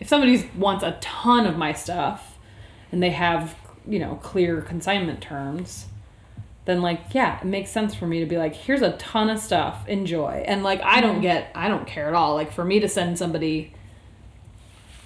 if 0.00 0.08
somebody 0.08 0.50
wants 0.56 0.82
a 0.82 0.98
ton 1.00 1.46
of 1.46 1.56
my 1.56 1.72
stuff 1.72 2.38
and 2.90 3.02
they 3.02 3.10
have, 3.10 3.54
you 3.86 3.98
know, 3.98 4.16
clear 4.16 4.60
consignment 4.60 5.20
terms, 5.20 5.86
then 6.64 6.82
like 6.82 7.00
yeah, 7.12 7.40
it 7.40 7.44
makes 7.44 7.70
sense 7.70 7.94
for 7.94 8.06
me 8.06 8.20
to 8.20 8.26
be 8.26 8.36
like, 8.36 8.54
here's 8.54 8.82
a 8.82 8.92
ton 8.92 9.30
of 9.30 9.38
stuff, 9.38 9.86
enjoy. 9.88 10.44
And 10.46 10.62
like 10.62 10.80
I 10.82 11.00
don't 11.00 11.14
mm-hmm. 11.14 11.22
get 11.22 11.52
I 11.54 11.68
don't 11.68 11.86
care 11.86 12.08
at 12.08 12.14
all. 12.14 12.34
Like 12.34 12.52
for 12.52 12.64
me 12.64 12.80
to 12.80 12.88
send 12.88 13.18
somebody 13.18 13.72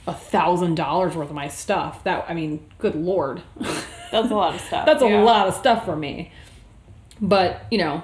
a 0.07 0.15
thousand 0.15 0.77
dollars 0.77 1.17
worth 1.17 1.29
of 1.29 1.35
my 1.35 1.49
stuff, 1.49 2.05
that 2.05 2.25
I 2.29 2.35
mean, 2.35 2.67
good 2.79 2.95
lord. 2.95 3.43
That's 4.11 4.31
a 4.31 4.35
lot 4.35 4.55
of 4.55 4.61
stuff. 4.67 4.87
That's 4.87 5.03
a 5.03 5.23
lot 5.23 5.49
of 5.49 5.55
stuff 5.55 5.85
for 5.85 5.97
me. 5.97 6.33
But, 7.21 7.65
you 7.71 7.79
know, 7.79 8.03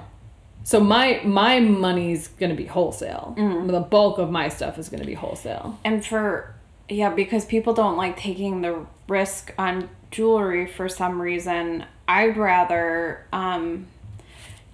so 0.63 0.79
my 0.79 1.21
my 1.23 1.59
money's 1.59 2.27
gonna 2.27 2.55
be 2.55 2.65
wholesale. 2.65 3.35
Mm-hmm. 3.37 3.67
The 3.67 3.79
bulk 3.81 4.17
of 4.17 4.29
my 4.31 4.49
stuff 4.49 4.77
is 4.77 4.89
gonna 4.89 5.05
be 5.05 5.13
wholesale. 5.13 5.79
And 5.83 6.05
for 6.05 6.53
yeah, 6.89 7.09
because 7.13 7.45
people 7.45 7.73
don't 7.73 7.97
like 7.97 8.17
taking 8.17 8.61
the 8.61 8.85
risk 9.07 9.53
on 9.57 9.89
jewelry 10.11 10.67
for 10.67 10.87
some 10.89 11.21
reason, 11.21 11.85
I'd 12.07 12.37
rather 12.37 13.25
um 13.33 13.87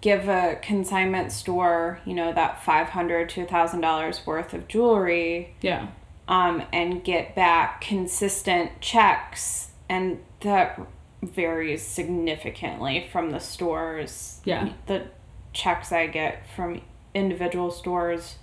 give 0.01 0.29
a 0.29 0.57
consignment 0.61 1.31
store, 1.31 1.99
you 2.05 2.13
know, 2.13 2.31
that 2.33 2.63
five 2.63 2.89
hundred 2.89 3.29
to 3.29 3.45
thousand 3.45 3.81
dollars 3.81 4.25
worth 4.25 4.53
of 4.53 4.67
jewelry, 4.67 5.55
Yeah. 5.61 5.87
um, 6.27 6.63
and 6.71 7.03
get 7.03 7.35
back 7.35 7.81
consistent 7.81 8.79
checks 8.79 9.71
and 9.89 10.19
that 10.41 10.79
varies 11.21 11.81
significantly 11.85 13.07
from 13.11 13.31
the 13.31 13.39
stores. 13.39 14.39
Yeah. 14.45 14.69
The 14.85 15.07
checks 15.53 15.91
I 15.91 16.07
get 16.07 16.43
from 16.55 16.81
individual 17.13 17.71
stores 17.71 18.35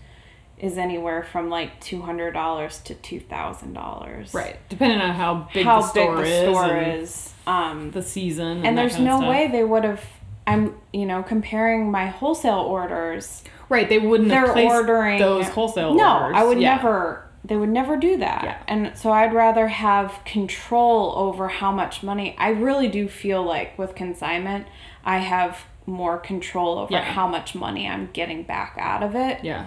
is 0.59 0.79
anywhere 0.79 1.23
from 1.23 1.51
like 1.51 1.81
two 1.81 2.01
hundred 2.03 2.33
dollars 2.33 2.79
to 2.81 2.95
two 2.95 3.21
thousand 3.21 3.75
dollars. 3.75 4.33
Right. 4.33 4.57
Depending 4.69 5.01
on 5.01 5.15
how 5.15 5.49
big 5.53 5.65
How 5.65 5.83
the 5.83 5.89
store 5.89 6.17
big 6.17 6.25
the 6.25 6.51
is 6.51 6.57
store 6.57 6.77
is. 6.77 7.35
Um, 7.47 7.91
the 7.91 8.03
season. 8.03 8.59
And, 8.59 8.67
and 8.67 8.79
that 8.79 8.83
there's 8.83 8.99
no 8.99 9.29
way 9.29 9.49
they 9.49 9.65
would 9.65 9.85
have. 9.85 10.05
I'm 10.47 10.75
you 10.93 11.07
know 11.07 11.23
comparing 11.23 11.91
my 11.91 12.07
wholesale 12.07 12.61
orders. 12.61 13.43
Right, 13.69 13.89
they 13.89 13.99
wouldn't 13.99 14.29
They're 14.29 14.57
ordering 14.57 15.19
those 15.19 15.49
wholesale 15.49 15.89
orders. 15.91 15.99
No, 15.99 16.21
orders. 16.23 16.37
I 16.37 16.45
would 16.45 16.61
Yeah. 16.61 16.77
never. 16.77 17.23
They 17.45 17.57
would 17.57 17.69
never 17.69 17.97
do 17.97 18.17
that. 18.17 18.43
Yeah. 18.45 18.59
And 18.67 18.99
so 18.99 19.13
I'd 19.13 19.33
rather 19.33 19.69
have 19.69 20.21
control 20.25 21.13
over 21.17 21.47
how 21.49 21.71
much 21.71 22.03
money. 22.03 22.35
I 22.39 22.49
really 22.49 22.89
do 22.89 23.09
feel 23.09 23.43
like 23.43 23.79
with 23.79 23.95
consignment, 23.95 24.67
I 25.05 25.19
have 25.19 25.65
more 25.87 26.19
control 26.19 26.79
over 26.79 26.93
Yeah. 26.93 27.03
how 27.03 27.27
much 27.29 27.55
money 27.55 27.89
I'm 27.89 28.11
getting 28.13 28.43
back 28.43 28.77
out 28.79 29.03
of 29.03 29.15
it. 29.15 29.39
Yeah. 29.45 29.67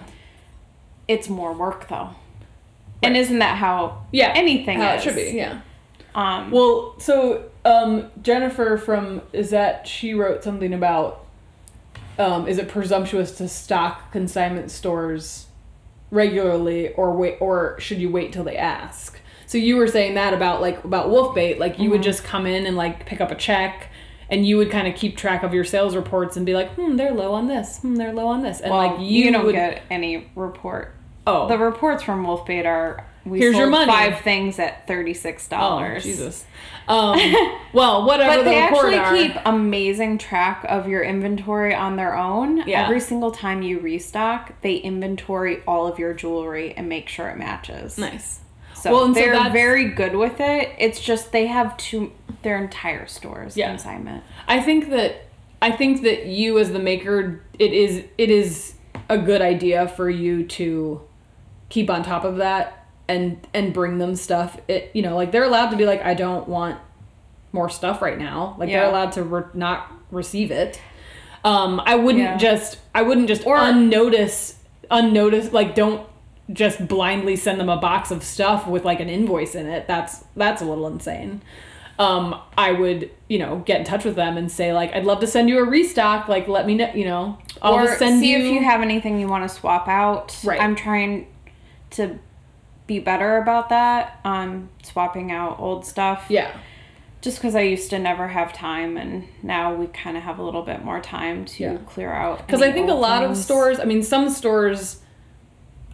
It's 1.08 1.28
more 1.28 1.52
work 1.52 1.88
though. 1.88 2.10
And 3.02 3.16
isn't 3.16 3.38
that 3.38 3.56
how 3.56 4.02
Yeah. 4.12 4.32
anything 4.34 4.80
How 4.80 4.94
is? 4.94 5.00
it 5.00 5.04
should 5.04 5.16
be, 5.16 5.32
yeah. 5.36 5.60
Um, 6.14 6.50
Well, 6.50 6.94
so 6.98 7.44
um, 7.64 8.10
Jennifer 8.22 8.76
from 8.76 9.22
is 9.32 9.50
that 9.50 9.86
she 9.88 10.12
wrote 10.14 10.42
something 10.44 10.74
about 10.74 11.24
um, 12.18 12.46
is 12.46 12.58
it 12.58 12.68
presumptuous 12.68 13.32
to 13.38 13.48
stock 13.48 14.12
consignment 14.12 14.70
stores 14.70 15.46
regularly 16.10 16.92
or 16.94 17.12
wait 17.12 17.36
or 17.40 17.76
should 17.80 17.98
you 17.98 18.10
wait 18.10 18.32
till 18.32 18.44
they 18.44 18.56
ask? 18.56 19.18
So 19.46 19.56
you 19.58 19.76
were 19.76 19.86
saying 19.88 20.14
that 20.14 20.34
about 20.34 20.60
like 20.60 20.84
about 20.84 21.08
Wolfbait, 21.08 21.58
like 21.58 21.78
you 21.78 21.84
Mm-hmm. 21.84 21.92
would 21.92 22.02
just 22.02 22.22
come 22.24 22.46
in 22.46 22.66
and 22.66 22.76
like 22.76 23.06
pick 23.06 23.20
up 23.20 23.30
a 23.30 23.34
check 23.34 23.88
and 24.30 24.46
you 24.46 24.56
would 24.56 24.70
kind 24.70 24.86
of 24.88 24.94
keep 24.94 25.16
track 25.16 25.42
of 25.42 25.52
your 25.52 25.64
sales 25.64 25.96
reports 25.96 26.36
and 26.36 26.46
be 26.46 26.54
like, 26.54 26.70
"Hmm, 26.74 26.96
they're 26.96 27.12
low 27.12 27.32
on 27.34 27.48
this. 27.48 27.78
Hmm, 27.78 27.96
they're 27.96 28.12
low 28.12 28.28
on 28.28 28.42
this." 28.42 28.60
And 28.60 28.70
well, 28.72 28.86
like 28.86 29.00
you, 29.00 29.24
you, 29.24 29.32
don't 29.32 29.44
would 29.46 29.54
get 29.54 29.82
any 29.90 30.30
report. 30.34 30.94
Oh. 31.26 31.48
The 31.48 31.58
reports 31.58 32.02
from 32.02 32.24
Wolfbait 32.24 32.64
are 32.64 33.06
we 33.24 33.38
Here's 33.38 33.56
your 33.56 33.68
money. 33.68 33.90
five 33.90 34.20
things 34.20 34.58
at 34.58 34.86
thirty 34.86 35.14
six 35.14 35.46
dollars. 35.48 36.02
Oh, 36.04 36.08
Jesus. 36.08 36.44
Um, 36.88 37.18
well, 37.72 38.06
whatever 38.06 38.36
But 38.36 38.44
the 38.44 38.50
they 38.50 38.62
report 38.62 38.94
actually 38.94 38.98
are. 38.98 39.32
keep 39.34 39.42
amazing 39.44 40.18
track 40.18 40.64
of 40.68 40.88
your 40.88 41.02
inventory 41.02 41.74
on 41.74 41.96
their 41.96 42.16
own. 42.16 42.66
Yeah. 42.66 42.84
Every 42.84 43.00
single 43.00 43.30
time 43.30 43.62
you 43.62 43.78
restock, 43.78 44.60
they 44.62 44.76
inventory 44.76 45.62
all 45.66 45.86
of 45.86 45.98
your 45.98 46.14
jewelry 46.14 46.72
and 46.74 46.88
make 46.88 47.08
sure 47.08 47.28
it 47.28 47.36
matches. 47.36 47.98
nice. 47.98 48.40
So 48.80 48.92
Well, 48.92 49.04
and 49.04 49.14
they're 49.14 49.32
that's- 49.32 49.52
very 49.52 49.86
good 49.90 50.16
with 50.16 50.40
it. 50.40 50.70
It's 50.78 51.00
just 51.00 51.32
they 51.32 51.46
have 51.46 51.76
two 51.76 52.12
their 52.42 52.56
entire 52.56 53.06
stores 53.06 53.56
Yeah. 53.56 53.68
consignment. 53.68 54.24
I 54.48 54.60
think 54.60 54.88
that 54.90 55.26
I 55.60 55.70
think 55.70 56.02
that 56.02 56.24
you 56.26 56.58
as 56.58 56.72
the 56.72 56.78
maker 56.78 57.42
it 57.58 57.72
is 57.74 58.04
it 58.16 58.30
is 58.30 58.74
a 59.10 59.18
good 59.18 59.42
idea 59.42 59.86
for 59.88 60.08
you 60.08 60.44
to 60.44 61.02
keep 61.68 61.90
on 61.90 62.02
top 62.02 62.24
of 62.24 62.38
that 62.38 62.86
and 63.08 63.46
and 63.52 63.72
bring 63.74 63.98
them 63.98 64.14
stuff. 64.14 64.56
It 64.68 64.90
you 64.94 65.02
know, 65.02 65.14
like 65.16 65.32
they're 65.32 65.44
allowed 65.44 65.68
to 65.70 65.76
be 65.76 65.84
like 65.84 66.02
I 66.02 66.14
don't 66.14 66.48
want 66.48 66.78
more 67.52 67.68
stuff 67.68 68.00
right 68.00 68.18
now. 68.18 68.54
Like 68.58 68.70
they're 68.70 68.88
allowed 68.88 69.12
to 69.12 69.22
re- 69.24 69.42
not 69.52 69.92
receive 70.10 70.50
it. 70.50 70.80
Um 71.44 71.82
I 71.84 71.96
wouldn't 71.96 72.24
Yeah. 72.24 72.36
just 72.38 72.78
I 72.94 73.02
wouldn't 73.02 73.28
just 73.28 73.46
Or- 73.46 73.58
unnotice 73.58 74.56
unnoticed 74.90 75.52
like 75.52 75.74
don't 75.74 76.06
just 76.52 76.86
blindly 76.88 77.36
send 77.36 77.60
them 77.60 77.68
a 77.68 77.76
box 77.76 78.10
of 78.10 78.22
stuff 78.22 78.66
with 78.66 78.84
like 78.84 79.00
an 79.00 79.08
invoice 79.08 79.54
in 79.54 79.66
it. 79.66 79.86
That's 79.86 80.24
that's 80.36 80.62
a 80.62 80.64
little 80.64 80.86
insane. 80.86 81.42
Um, 81.98 82.40
I 82.56 82.72
would, 82.72 83.10
you 83.28 83.38
know, 83.38 83.58
get 83.66 83.80
in 83.80 83.84
touch 83.84 84.06
with 84.06 84.14
them 84.16 84.38
and 84.38 84.50
say 84.50 84.72
like, 84.72 84.94
I'd 84.94 85.04
love 85.04 85.20
to 85.20 85.26
send 85.26 85.50
you 85.50 85.58
a 85.58 85.64
restock. 85.68 86.28
Like, 86.28 86.48
let 86.48 86.66
me 86.66 86.74
know, 86.74 86.90
you 86.94 87.04
know, 87.04 87.36
I'll 87.60 87.74
or 87.74 87.84
just 87.84 87.98
send 87.98 88.16
you. 88.16 88.20
see 88.22 88.30
you. 88.32 88.38
if 88.38 88.52
you 88.54 88.64
have 88.64 88.80
anything 88.80 89.20
you 89.20 89.28
want 89.28 89.48
to 89.48 89.54
swap 89.54 89.86
out. 89.86 90.34
Right. 90.42 90.58
I'm 90.58 90.74
trying 90.76 91.26
to 91.90 92.18
be 92.86 93.00
better 93.00 93.36
about 93.36 93.68
that. 93.68 94.18
Um, 94.24 94.70
swapping 94.82 95.30
out 95.30 95.60
old 95.60 95.84
stuff. 95.84 96.24
Yeah. 96.30 96.56
Just 97.20 97.36
because 97.36 97.54
I 97.54 97.60
used 97.60 97.90
to 97.90 97.98
never 97.98 98.28
have 98.28 98.54
time, 98.54 98.96
and 98.96 99.28
now 99.42 99.74
we 99.74 99.86
kind 99.88 100.16
of 100.16 100.22
have 100.22 100.38
a 100.38 100.42
little 100.42 100.62
bit 100.62 100.82
more 100.82 101.00
time 101.00 101.44
to 101.44 101.62
Yeah. 101.62 101.76
clear 101.84 102.10
out. 102.10 102.46
Because 102.46 102.62
I 102.62 102.72
think 102.72 102.88
a 102.88 102.94
lot 102.94 103.22
of 103.24 103.36
stores, 103.36 103.78
I 103.78 103.84
mean, 103.84 104.02
some 104.02 104.30
stores, 104.30 105.00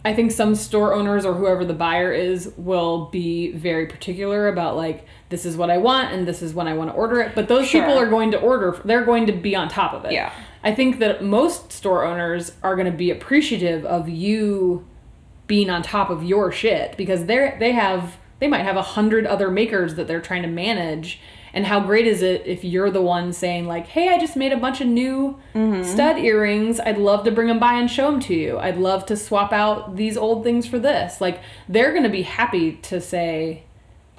I 0.07 0.13
think 0.13 0.31
some 0.31 0.55
store 0.55 0.93
owners 0.93 1.25
or 1.25 1.33
whoever 1.33 1.65
the 1.65 1.73
buyer 1.73 2.13
is 2.13 2.53
will 2.55 3.07
be 3.07 3.51
very 3.51 3.87
particular 3.87 4.47
about 4.47 4.77
like, 4.77 5.05
this 5.27 5.45
is 5.45 5.57
what 5.57 5.69
I 5.69 5.79
want 5.79 6.13
and 6.13 6.25
this 6.25 6.41
is 6.41 6.53
when 6.53 6.65
I 6.65 6.75
want 6.75 6.89
to 6.89 6.95
order 6.95 7.19
it. 7.19 7.35
But 7.35 7.49
those 7.49 7.67
Sure. 7.67 7.81
people 7.81 7.99
are 7.99 8.09
going 8.09 8.31
to 8.31 8.39
order, 8.39 8.79
they're 8.85 9.03
going 9.03 9.25
to 9.25 9.33
be 9.33 9.53
on 9.53 9.67
top 9.67 9.91
of 9.93 10.05
it. 10.05 10.13
Yeah. 10.13 10.31
I 10.63 10.73
think 10.73 10.99
that 10.99 11.25
most 11.25 11.73
store 11.73 12.05
owners 12.05 12.53
are 12.63 12.77
going 12.77 12.89
to 12.89 12.97
be 12.97 13.11
appreciative 13.11 13.83
of 13.85 14.07
you 14.07 14.87
being 15.45 15.69
on 15.69 15.81
top 15.81 16.09
of 16.09 16.23
your 16.23 16.53
shit 16.53 16.95
because 16.95 17.25
they're 17.25 17.57
they 17.59 17.73
have 17.73 18.15
they 18.39 18.47
might 18.47 18.63
have 18.63 18.77
a 18.77 18.81
hundred 18.81 19.25
other 19.25 19.51
makers 19.51 19.95
that 19.95 20.07
they're 20.07 20.21
trying 20.21 20.43
to 20.43 20.47
manage 20.47 21.19
and 21.57 21.65
how 21.65 21.79
great 21.79 22.05
is 22.05 22.21
it 22.21 22.43
if 22.45 22.63
you're 22.63 22.91
the 22.91 23.01
one 23.01 23.33
saying 23.33 23.65
like 23.65 23.87
hey 23.87 24.09
i 24.09 24.19
just 24.19 24.35
made 24.35 24.53
a 24.53 24.57
bunch 24.57 24.79
of 24.79 24.87
new 24.87 25.39
mm-hmm. 25.53 25.83
stud 25.83 26.17
earrings. 26.19 26.79
I'd 26.79 26.97
love 26.97 27.23
to 27.25 27.31
bring 27.31 27.47
them 27.47 27.59
by 27.59 27.73
and 27.73 27.89
show 27.89 28.11
them 28.11 28.19
to 28.21 28.35
you. 28.35 28.57
I'd 28.59 28.77
love 28.77 29.05
to 29.07 29.17
swap 29.17 29.51
out 29.51 29.95
these 29.95 30.17
old 30.17 30.43
things 30.43 30.67
for 30.67 30.79
this. 30.79 31.19
Like 31.19 31.41
they're 31.67 31.91
going 31.91 32.03
to 32.03 32.09
be 32.09 32.23
happy 32.23 32.73
to 32.83 33.01
say 33.01 33.63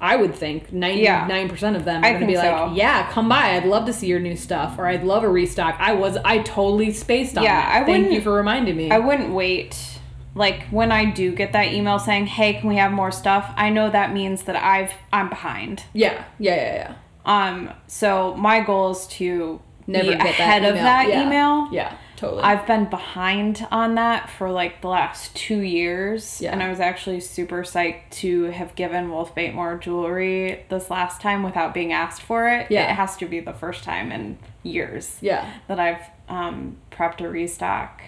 i 0.01 0.15
would 0.15 0.33
think 0.33 0.71
99% 0.71 1.75
of 1.75 1.83
them 1.83 2.05
are 2.05 2.13
to 2.13 2.25
be 2.25 2.35
think 2.35 2.37
like 2.37 2.77
yeah 2.77 3.11
come 3.11 3.27
by. 3.27 3.55
I'd 3.55 3.65
love 3.65 3.85
to 3.87 3.93
see 3.93 4.07
your 4.07 4.19
new 4.19 4.35
stuff 4.35 4.77
or 4.77 4.87
i'd 4.87 5.03
love 5.03 5.23
a 5.23 5.29
restock. 5.29 5.75
I 5.79 5.93
was 5.93 6.17
i 6.23 6.39
totally 6.39 6.91
spaced 6.91 7.37
on 7.37 7.43
Yeah, 7.43 7.59
that. 7.61 7.83
I 7.83 7.85
thank 7.85 8.11
you 8.11 8.21
for 8.21 8.33
reminding 8.33 8.75
me. 8.77 8.91
I 8.91 8.99
wouldn't 8.99 9.33
wait. 9.33 9.99
Like 10.35 10.67
when 10.67 10.91
I 10.91 11.05
do 11.05 11.33
get 11.33 11.51
that 11.53 11.73
email 11.73 11.99
saying, 11.99 12.27
"Hey, 12.27 12.53
can 12.53 12.69
we 12.69 12.77
have 12.77 12.91
more 12.91 13.11
stuff?" 13.11 13.51
I 13.57 13.71
know 13.71 13.89
that 13.89 14.13
means 14.13 14.43
that 14.43 14.55
I've 14.55 14.93
I'm 15.11 15.27
behind. 15.27 15.83
yeah. 15.93 16.23
Yeah 16.37 16.55
yeah 16.55 16.73
yeah 16.75 16.95
Um, 17.29 17.69
so 17.87 18.33
my 18.35 18.59
goal 18.61 18.91
is 18.91 19.05
to 19.07 19.61
never 19.87 20.11
be 20.11 20.17
get 20.17 20.25
ahead 20.39 20.63
that 20.63 20.69
of 20.69 20.75
that 20.75 21.07
Yeah. 21.07 21.25
email. 21.25 21.69
Yeah, 21.71 21.93
totally. 22.15 22.41
I've 22.43 22.65
been 22.65 22.85
behind 22.85 23.67
on 23.71 23.95
that 23.95 24.29
for 24.29 24.49
like 24.51 24.81
the 24.81 24.87
last 24.87 25.35
two 25.35 25.59
years, 25.61 26.41
Yeah. 26.41 26.51
and 26.53 26.63
I 26.63 26.69
was 26.69 26.79
actually 26.79 27.19
super 27.19 27.61
psyched 27.63 28.09
to 28.21 28.45
have 28.45 28.73
given 28.75 29.09
Wolfbait 29.09 29.53
more 29.53 29.77
jewelry 29.77 30.65
this 30.69 30.89
last 30.89 31.21
time 31.21 31.43
without 31.43 31.73
being 31.73 31.93
asked 31.93 32.21
for 32.21 32.47
it. 32.49 32.67
Yeah. 32.71 32.89
it 32.91 32.95
has 32.95 33.15
to 33.17 33.25
be 33.27 33.39
the 33.39 33.53
first 33.53 33.83
time 33.83 34.11
in 34.11 34.37
years 34.63 35.17
yeah, 35.21 35.45
that 35.67 35.79
I've 35.79 36.01
um, 36.27 36.77
prepped 36.91 37.21
a 37.21 37.29
restock 37.29 38.01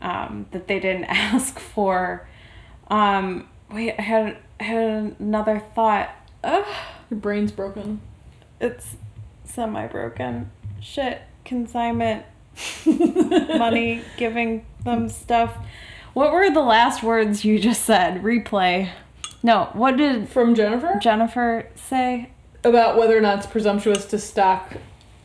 um, 0.00 0.46
that 0.50 0.66
they 0.68 0.80
didn't 0.80 1.04
ask 1.08 1.58
for. 1.58 2.28
Um, 2.88 3.48
wait, 3.70 3.94
I 3.98 4.02
had 4.02 4.36
I 4.60 4.64
had 4.64 5.16
another 5.18 5.58
thought. 5.74 6.10
Ugh, 6.44 6.64
your 7.12 7.20
brain's 7.20 7.52
broken. 7.52 8.00
it's 8.58 8.96
semi 9.44 9.86
broken. 9.86 10.50
Shit, 10.80 11.20
consignment 11.44 12.24
money, 12.86 14.00
giving 14.16 14.64
them 14.82 15.10
stuff. 15.10 15.54
What 16.14 16.32
were 16.32 16.50
the 16.50 16.62
last 16.62 17.02
words 17.02 17.44
you 17.44 17.58
just 17.58 17.82
said? 17.84 18.22
Replay. 18.22 18.90
No, 19.42 19.68
what 19.74 19.98
did 19.98 20.30
From 20.30 20.54
Jennifer 20.54 20.98
Jennifer 21.02 21.68
say? 21.74 22.30
about 22.64 22.96
whether 22.96 23.18
or 23.18 23.20
not 23.20 23.38
it's 23.38 23.46
presumptuous 23.46 24.06
to 24.06 24.18
stock 24.18 24.74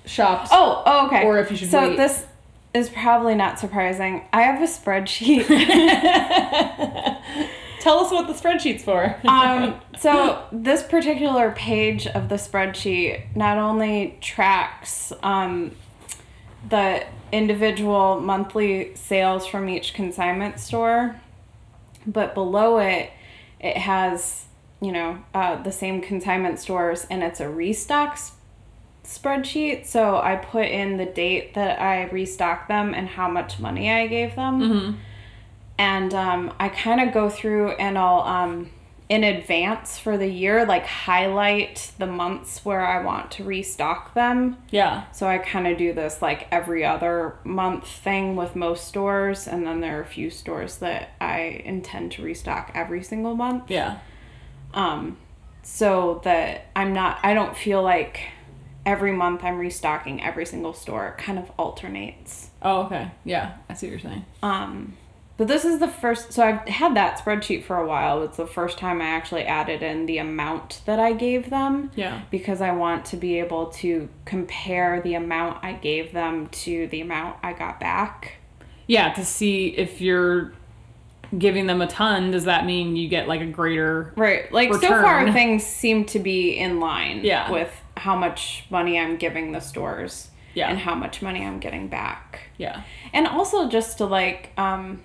shops. 0.05 0.49
Oh, 0.51 0.83
oh 0.85 1.07
okay. 1.07 1.23
Or 1.23 1.39
if 1.39 1.49
you 1.51 1.55
should 1.55 1.69
So 1.71 1.88
wait. 1.89 1.95
this 1.97 2.25
is 2.73 2.89
probably 2.89 3.35
not 3.35 3.59
surprising. 3.59 4.27
I 4.33 4.41
have 4.41 4.61
a 4.61 4.65
spreadsheet. 4.65 5.47
Tell 7.88 7.99
us 7.99 8.11
what 8.11 8.27
the 8.27 8.33
spreadsheet's 8.33 8.83
for. 8.83 9.15
um, 9.29 9.79
so 9.97 10.43
this 10.51 10.83
particular 10.83 11.51
page 11.51 12.05
of 12.05 12.27
the 12.27 12.35
spreadsheet 12.35 13.33
not 13.33 13.57
only 13.57 14.17
tracks 14.19 15.13
um, 15.23 15.71
the 16.67 17.05
individual 17.31 18.19
monthly 18.19 18.93
sales 18.95 19.47
from 19.47 19.69
each 19.69 19.93
consignment 19.93 20.59
store, 20.59 21.15
but 22.05 22.33
below 22.33 22.79
it, 22.79 23.09
it 23.61 23.77
has 23.77 24.47
you 24.81 24.91
know 24.91 25.23
uh, 25.33 25.55
the 25.63 25.71
same 25.71 26.01
consignment 26.01 26.59
stores, 26.59 27.07
and 27.09 27.23
it's 27.23 27.39
a 27.39 27.45
restocks 27.45 28.31
spreadsheet. 29.05 29.85
So 29.85 30.17
I 30.17 30.35
put 30.35 30.65
in 30.65 30.97
the 30.97 31.05
date 31.05 31.53
that 31.53 31.79
I 31.81 32.09
restocked 32.09 32.67
them 32.67 32.93
and 32.93 33.07
how 33.07 33.29
much 33.29 33.59
money 33.59 33.89
I 33.89 34.07
gave 34.07 34.35
them 34.35 34.59
mm-hmm. 34.59 34.97
And 35.78 36.13
um, 36.13 36.53
I 36.59 36.69
kind 36.69 37.01
of 37.01 37.13
go 37.13 37.30
through 37.30 37.71
and 37.71 37.97
I'll 37.97 38.21
um, 38.21 38.69
in 39.09 39.23
advance 39.23 39.97
for 39.97 40.17
the 40.17 40.28
year 40.28 40.65
like 40.65 40.86
highlight 40.86 41.93
the 41.97 42.07
months 42.07 42.65
where 42.65 42.86
I 42.86 43.03
want 43.03 43.32
to 43.32 43.43
restock 43.43 44.13
them. 44.13 44.57
Yeah. 44.69 45.09
So 45.11 45.28
I 45.28 45.38
kind 45.38 45.65
of 45.67 45.78
do 45.78 45.93
this 45.93 46.21
like 46.21 46.47
every 46.51 46.84
other 46.84 47.36
month 47.43 47.88
thing 47.88 48.36
with 48.36 48.55
most 48.55 48.86
stores, 48.86 49.47
and 49.47 49.65
then 49.65 49.80
there 49.80 49.99
are 49.99 50.01
a 50.01 50.05
few 50.05 50.30
stores 50.30 50.78
that 50.78 51.11
I 51.21 51.61
intend 51.63 52.11
to 52.13 52.23
restock 52.23 52.71
every 52.73 53.03
single 53.03 53.36
month. 53.36 53.69
Yeah. 53.69 53.99
Um, 54.73 55.17
so 55.63 56.21
that 56.23 56.65
I'm 56.75 56.93
not, 56.93 57.19
I 57.23 57.34
don't 57.34 57.55
feel 57.55 57.82
like 57.82 58.19
every 58.86 59.11
month 59.11 59.43
I'm 59.43 59.57
restocking 59.57 60.21
every 60.21 60.45
single 60.45 60.73
store. 60.73 61.09
It 61.09 61.17
kind 61.17 61.39
of 61.39 61.49
alternates. 61.57 62.51
Oh, 62.61 62.84
okay. 62.84 63.11
Yeah, 63.23 63.57
I 63.69 63.73
see 63.73 63.88
what 63.88 63.91
you're 63.91 63.99
saying. 63.99 64.25
Um, 64.41 64.97
but 65.38 65.47
this 65.47 65.63
is 65.65 65.79
the 65.79 65.88
first. 65.88 66.33
So 66.33 66.43
I've 66.43 66.67
had 66.67 66.95
that 66.95 67.19
spreadsheet 67.19 67.63
for 67.63 67.77
a 67.77 67.85
while. 67.88 68.23
It's 68.23 68.38
the 68.38 68.47
first 68.47 68.77
time 68.77 69.01
I 69.01 69.05
actually 69.05 69.43
added 69.43 69.83
in 69.83 70.05
the 70.07 70.17
amount 70.17 70.81
that 70.85 70.99
I 70.99 71.13
gave 71.13 71.49
them 71.49 71.91
Yeah. 71.95 72.21
because 72.31 72.59
I 72.61 72.71
want 72.71 73.05
to 73.05 73.17
be 73.17 73.39
able 73.39 73.67
to 73.67 74.09
compare 74.25 74.99
the 75.01 75.13
amount 75.13 75.63
I 75.63 75.73
gave 75.73 76.11
them 76.13 76.47
to 76.47 76.88
the 76.88 77.01
amount 77.01 77.38
I 77.43 77.53
got 77.53 77.79
back. 77.79 78.38
Yeah, 78.88 79.13
to 79.13 79.23
see 79.25 79.67
if 79.67 80.01
you're 80.01 80.53
giving 81.38 81.67
them 81.67 81.81
a 81.81 81.88
ton, 81.88 82.31
does 82.31 82.45
that 82.45 82.65
mean 82.65 82.95
you 82.95 83.09
get 83.09 83.27
like 83.27 83.41
a 83.41 83.45
greater 83.45 84.13
Right. 84.15 84.51
Like 84.51 84.73
so 84.73 84.79
far, 84.79 85.29
things 85.33 85.65
seem 85.65 86.05
to 86.05 86.19
be 86.19 86.51
in 86.57 86.79
line 86.79 87.19
Yeah. 87.23 87.51
with 87.51 87.69
how 87.97 88.15
much 88.15 88.63
money 88.69 88.97
I'm 88.97 89.17
giving 89.17 89.51
the 89.51 89.59
stores 89.59 90.31
Yeah. 90.53 90.69
and 90.69 90.79
how 90.79 90.95
much 90.95 91.21
money 91.21 91.45
I'm 91.45 91.59
getting 91.59 91.89
back. 91.89 92.49
Yeah. 92.57 92.81
And 93.13 93.27
also 93.27 93.67
just 93.69 93.97
to 93.97 94.05
like, 94.05 94.51
um, 94.57 95.01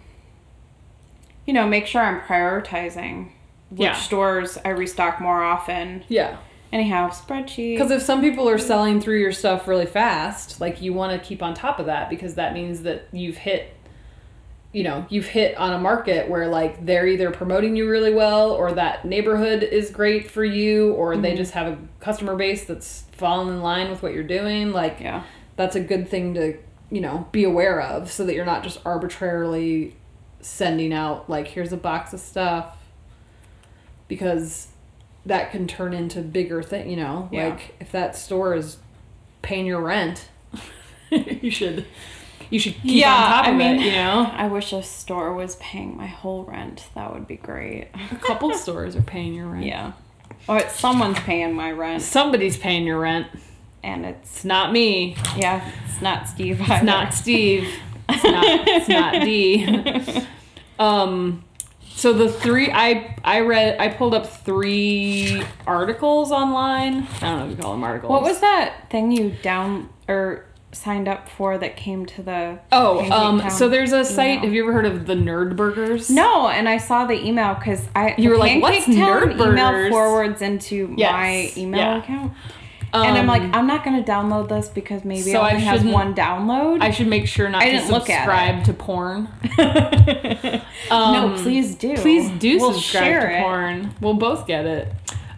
you 1.47 1.53
know, 1.53 1.67
make 1.67 1.87
sure 1.87 2.03
I'm 2.03 2.21
prioritizing 2.21 3.29
which 3.77 3.81
Yeah. 3.81 3.95
stores 3.95 4.59
I 4.65 4.71
restock 4.71 5.21
more 5.21 5.43
often. 5.43 6.05
Yeah. 6.09 6.37
Anyhow, 6.73 7.11
spreadsheet. 7.11 7.75
Because 7.75 7.91
if 7.91 8.03
some 8.03 8.21
people 8.21 8.49
are 8.49 8.59
selling 8.59 9.01
through 9.01 9.19
your 9.19 9.33
stuff 9.33 9.69
really 9.69 9.87
fast, 9.87 10.61
like 10.61 10.81
you 10.81 10.93
want 10.93 11.13
to 11.13 11.27
keep 11.27 11.43
on 11.43 11.55
top 11.55 11.79
of 11.79 11.87
that 11.87 12.09
because 12.09 12.35
that 12.35 12.55
means 12.55 12.83
that 12.83 13.09
you've 13.13 13.37
hit, 13.37 13.75
you 14.73 14.83
know, 14.83 15.05
you've 15.11 15.27
hit 15.27 15.57
on 15.59 15.75
a 15.75 15.79
market 15.79 16.31
where 16.31 16.49
like 16.49 16.85
they're 16.85 17.07
either 17.07 17.31
promoting 17.31 17.77
you 17.77 17.89
really 17.89 18.13
well 18.13 18.51
or 18.53 18.73
that 18.73 19.05
neighborhood 19.05 19.63
is 19.63 19.91
great 19.91 20.31
for 20.31 20.45
you 20.45 20.93
or 20.93 21.17
they 21.17 21.29
mm-hmm. 21.29 21.37
just 21.39 21.53
have 21.53 21.67
a 21.67 21.79
customer 22.01 22.37
base 22.37 22.65
that's 22.65 23.05
fallen 23.13 23.49
in 23.49 23.61
line 23.61 23.91
with 23.91 24.03
what 24.03 24.15
you're 24.15 24.23
doing. 24.23 24.73
Like, 24.73 24.99
yeah. 25.01 25.25
that's 25.57 25.77
a 25.77 25.81
good 25.81 26.09
thing 26.09 26.33
to, 26.35 26.57
you 26.91 27.03
know, 27.03 27.27
be 27.33 27.45
aware 27.45 27.83
of 27.83 28.11
so 28.11 28.25
that 28.25 28.35
you're 28.35 28.47
not 28.47 28.63
just 28.63 28.81
arbitrarily 28.87 29.95
sending 30.43 30.93
out, 30.93 31.31
like, 31.31 31.49
here's 31.49 31.73
a 31.73 31.77
box 31.77 32.13
of 32.13 32.21
stuff 32.21 32.77
because 34.09 34.69
that 35.25 35.51
can 35.53 35.67
turn 35.67 35.95
into 35.95 36.21
bigger 36.21 36.63
thing 36.63 36.91
you 36.91 36.97
know 36.97 37.29
Yeah. 37.33 37.49
like 37.51 37.77
if 37.81 37.93
that 37.93 38.17
store 38.17 38.55
is 38.55 38.79
paying 39.41 39.67
your 39.67 39.81
rent 39.81 40.29
you 41.11 41.51
should 41.51 41.87
you 42.51 42.59
should 42.59 42.75
keep 42.75 42.83
Yeah, 43.01 43.15
on 43.15 43.31
top 43.31 43.47
I 43.47 43.53
mean- 43.53 43.77
it 43.81 43.85
you 43.87 43.93
know 43.93 44.31
I 44.33 44.49
wish 44.49 44.73
a 44.73 44.83
store 44.83 45.33
was 45.33 45.57
paying 45.57 45.97
my 45.97 46.07
whole 46.09 46.43
rent. 46.45 46.89
That 46.95 47.13
would 47.15 47.27
be 47.27 47.37
great. 47.37 47.89
a 48.11 48.17
couple 48.17 48.53
stores 48.59 48.97
are 48.97 49.03
paying 49.03 49.33
your 49.35 49.47
rent 49.47 49.65
Yeah. 49.65 49.93
Or 50.49 50.59
it's 50.59 50.75
someone's 50.79 51.21
paying 51.21 51.55
my 51.55 51.71
rent 51.71 52.03
somebody's 52.03 52.57
paying 52.57 52.85
your 52.85 52.99
rent 52.99 53.29
and 53.85 54.05
it's 54.05 54.39
it's 54.39 54.45
not 54.45 54.73
me 54.73 55.17
yeah, 55.37 55.71
it's 55.89 56.03
not 56.03 56.29
Steve 56.29 56.61
it's 56.61 56.83
not 56.85 57.15
steve 57.15 57.69
it's 58.09 58.25
not 58.25 58.45
it's 58.69 58.89
not 58.89 59.13
d 59.23 60.25
um 60.79 61.45
so 61.95 62.13
the 62.13 62.29
three 62.29 62.71
i 62.73 63.17
i 63.25 63.41
read 63.41 63.79
i 63.79 63.89
pulled 63.89 64.15
up 64.15 64.27
three 64.27 65.43
articles 65.67 66.33
online 66.33 67.07
i 67.21 67.21
don't 67.21 67.39
know 67.39 67.45
if 67.45 67.51
you 67.51 67.57
call 67.63 67.73
them 67.73 67.85
articles 67.85 68.11
What 68.11 68.23
was 68.23 68.41
that 68.41 68.89
thing 68.91 69.13
you 69.13 69.31
down 69.43 69.89
or 70.09 70.47
signed 70.75 71.07
up 71.07 71.29
for 71.29 71.59
that 71.59 71.77
came 71.77 72.07
to 72.07 72.23
the 72.23 72.59
Oh, 72.73 73.01
um, 73.13 73.51
so 73.51 73.69
there's 73.69 73.93
a 73.93 74.07
site. 74.07 74.31
email? 74.39 74.41
Have 74.45 74.55
you 74.55 74.63
ever 74.63 74.73
heard 74.73 74.87
of 74.87 75.05
the 75.07 75.13
Nerd 75.13 75.55
Burgers? 75.55 76.09
No, 76.09 76.49
and 76.49 76.67
I 76.67 76.79
saw 76.79 77.05
the 77.05 77.13
email 77.23 77.53
because 77.53 77.87
I 77.95 78.15
You 78.17 78.31
were 78.31 78.39
like, 78.39 78.63
"What's 78.63 78.87
Nerd 78.87 79.35
email 79.39 79.91
forwards 79.91 80.41
into 80.41 80.95
Yes, 80.97 81.13
my 81.13 81.53
email 81.63 81.79
yeah. 81.79 81.99
account, 81.99 82.33
and 82.95 83.17
I'm 83.17 83.27
like, 83.27 83.43
Um, 83.43 83.55
I'm 83.55 83.67
not 83.67 83.85
going 83.85 84.03
to 84.03 84.11
download 84.11 84.49
this 84.49 84.69
because 84.69 85.05
maybe 85.05 85.23
So 85.23 85.39
it 85.41 85.43
I 85.43 85.51
only 85.53 85.63
has 85.63 85.79
shouldn't- 85.79 85.95
one 85.95 86.15
download. 86.15 86.83
I 86.83 86.91
should 86.91 87.07
make 87.09 87.27
sure 87.27 87.49
not 87.49 87.63
I 87.63 87.67
to 87.67 87.71
didn't 87.79 87.91
look 87.91 88.11
at 88.11 88.25
subscribe 88.25 88.65
to 88.65 88.73
porn. 88.75 89.29
no, 89.59 90.61
Um, 90.91 91.35
please 91.37 91.75
do. 91.75 91.97
Please 91.97 92.29
do 92.39 92.59
We'll 92.59 92.73
subscribe 92.75 93.05
to 93.23 93.39
it. 93.39 93.43
porn. 93.43 93.95
We'll 94.01 94.15
both 94.15 94.47
get 94.47 94.67
it. 94.67 94.93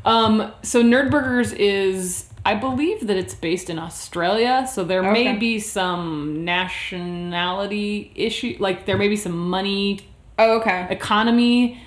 Um, 0.05 0.53
so 0.63 0.83
Nerdburgers 0.83 1.55
is, 1.57 2.29
I 2.45 2.55
believe 2.55 3.07
that 3.07 3.17
it's 3.17 3.35
based 3.35 3.71
in 3.71 3.79
Australia. 3.79 4.67
So 4.71 4.85
there 4.85 5.03
may 5.03 5.37
be 5.37 5.59
some 5.61 6.45
nationality 6.45 8.13
issue, 8.15 8.57
like 8.59 8.87
there 8.87 8.99
may 8.99 9.09
be 9.09 9.17
some 9.17 9.37
money 9.51 10.01
Oh, 10.39 10.59
okay. 10.61 10.87
economy 10.91 11.81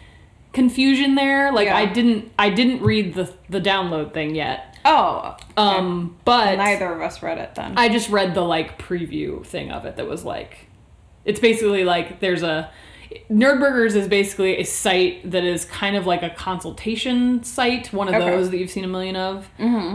confusion 0.53 1.15
there. 1.15 1.51
Like 1.51 1.65
Yeah. 1.67 1.77
I 1.77 1.85
didn't, 1.85 2.31
I 2.39 2.49
didn't 2.49 2.81
read 2.81 3.13
the 3.13 3.31
the 3.49 3.59
download 3.61 4.13
thing 4.13 4.33
yet. 4.35 4.76
Oh, 4.87 5.35
Um, 5.57 6.17
but 6.25 6.55
neither 6.57 6.91
of 6.93 7.01
us 7.01 7.21
read 7.21 7.37
it 7.37 7.55
then. 7.55 7.73
I 7.77 7.89
just 7.89 8.09
read 8.09 8.33
the 8.33 8.41
like 8.41 8.79
preview 8.81 9.45
thing 9.45 9.71
of 9.71 9.85
it 9.85 9.97
that 9.97 10.07
was 10.07 10.23
like 10.23 10.67
it's 11.25 11.39
basically 11.39 11.83
like 11.83 12.19
there's 12.19 12.43
a 12.43 12.69
Nerdburgers 13.29 13.95
is 13.95 14.07
basically 14.09 14.57
a 14.59 14.65
site 14.65 15.31
that 15.31 15.45
is 15.45 15.63
kind 15.63 15.95
of 15.95 16.05
like 16.05 16.23
a 16.23 16.29
consultation 16.29 17.41
site, 17.41 17.93
one 17.93 18.09
of 18.09 18.15
Okay. 18.15 18.29
those 18.29 18.49
that 18.49 18.57
you've 18.57 18.69
seen 18.69 18.83
a 18.83 18.87
million 18.87 19.15
of 19.15 19.47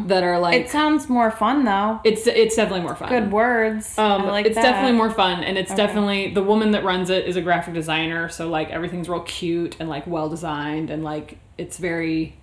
that 0.08 0.22
are 0.22 0.38
like 0.38 0.58
it 0.62 0.70
sounds 0.70 1.10
more 1.10 1.30
fun 1.30 1.64
though. 1.64 2.00
it's 2.04 2.26
it's 2.26 2.56
definitely 2.56 2.80
more 2.80 2.96
fun. 2.96 3.10
Good 3.10 3.30
words. 3.30 3.98
Um, 3.98 4.22
I 4.22 4.30
like 4.30 4.46
it's 4.46 4.54
that. 4.54 4.62
definitely 4.62 4.96
more 4.96 5.10
fun, 5.10 5.44
and 5.44 5.58
it's 5.58 5.70
Okay. 5.70 5.76
definitely 5.86 6.32
the 6.32 6.42
woman 6.42 6.70
that 6.70 6.84
runs 6.84 7.10
it 7.10 7.26
is 7.26 7.36
a 7.36 7.42
graphic 7.42 7.74
designer, 7.74 8.30
so 8.30 8.48
like 8.48 8.70
everything's 8.70 9.08
real 9.10 9.20
cute 9.20 9.76
and 9.78 9.90
like 9.90 10.06
well 10.06 10.30
designed, 10.30 10.88
and 10.88 11.04
like 11.04 11.36
it's 11.58 11.76
very, 11.76 12.36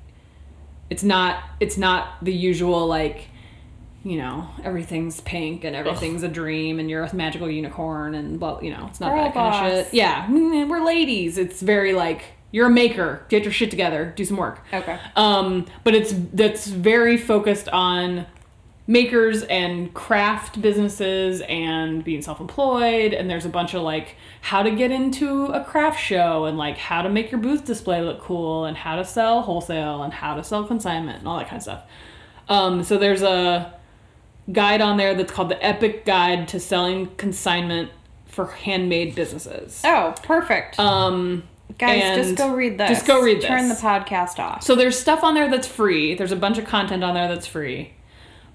it's 0.90 1.04
not 1.04 1.44
it's 1.60 1.78
not 1.78 2.24
the 2.24 2.34
usual 2.34 2.88
like, 2.88 3.28
you 4.04 4.18
know, 4.18 4.50
everything's 4.64 5.22
pink 5.22 5.64
and 5.64 5.76
everything's 5.76 6.24
a 6.24 6.28
dream 6.28 6.80
and 6.80 6.90
you're 6.90 7.04
a 7.04 7.16
magical 7.16 7.50
unicorn 7.50 8.16
and 8.16 8.40
blah, 8.40 8.60
you 8.62 8.72
know, 8.72 8.88
it's 8.90 9.00
not 9.00 9.14
Girl 9.14 9.24
that 9.26 9.34
kind 9.34 9.78
of 9.78 9.86
shit. 9.86 9.94
Yeah, 9.94 10.26
mm, 10.28 10.70
we're 10.70 10.84
ladies. 10.84 11.38
It's 11.38 11.62
very 11.62 11.94
like 11.94 12.24
you're 12.52 12.68
a 12.68 12.72
maker. 12.72 13.26
Get 13.30 13.44
your 13.44 13.52
shit 13.52 13.70
together. 13.70 14.14
Do 14.16 14.26
some 14.26 14.38
work. 14.38 14.64
Okay. 14.74 15.00
Um, 15.16 15.66
but 15.84 15.94
it's 15.94 16.14
that's 16.34 16.68
very 16.68 17.18
focused 17.18 17.70
on 17.70 18.26
makers 18.90 19.44
and 19.44 19.94
craft 19.94 20.60
businesses 20.64 21.42
and 21.48 22.04
being 22.04 22.24
self-employed 22.24 23.14
and 23.14 23.30
there's 23.30 23.46
a 23.46 23.50
bunch 23.50 23.76
of 23.76 23.84
like 23.84 24.16
how 24.42 24.64
to 24.64 24.72
get 24.72 24.90
into 24.90 25.46
a 25.46 25.64
craft 25.64 26.02
show 26.04 26.46
and 26.46 26.58
like 26.58 26.76
how 26.76 27.04
to 27.04 27.08
make 27.08 27.30
your 27.32 27.40
booth 27.40 27.64
display 27.66 28.02
look 28.02 28.20
cool 28.20 28.66
and 28.66 28.76
how 28.76 28.96
to 28.96 29.06
sell 29.06 29.44
wholesale 29.44 30.02
and 30.02 30.12
how 30.12 30.36
to 30.36 30.44
sell 30.44 30.64
consignment 30.64 31.20
and 31.20 31.28
all 31.28 31.38
that 31.38 31.46
kind 31.48 31.58
of 31.58 31.62
stuff 31.62 31.84
um, 32.50 32.84
so 32.84 32.98
there's 32.98 33.22
a 33.22 33.72
guide 34.52 34.82
on 34.82 34.98
there 34.98 35.14
that's 35.14 35.32
called 35.32 35.50
the 35.50 35.64
epic 35.64 36.04
guide 36.04 36.48
to 36.48 36.60
selling 36.60 37.06
consignment 37.16 37.92
for 38.26 38.48
handmade 38.48 39.14
businesses 39.14 39.84
Oh, 39.86 40.16
perfect. 40.24 40.80
um, 40.80 41.44
Guys, 41.78 42.02
just 42.26 42.36
go 42.38 42.56
read 42.56 42.80
this. 42.80 42.90
just 42.90 43.06
go 43.06 43.22
read 43.22 43.40
Turn 43.42 43.70
the 43.70 43.76
podcast 43.76 44.40
off. 44.40 44.64
So 44.64 44.74
there's 44.74 44.98
stuff 45.00 45.24
on 45.24 45.36
there 45.36 45.48
that's 45.48 45.68
free. 45.68 46.16
There's 46.16 46.32
a 46.32 46.36
bunch 46.36 46.58
of 46.58 46.66
content 46.66 47.04
on 47.04 47.14
there 47.14 47.28
that's 47.28 47.46
free. 47.46 47.94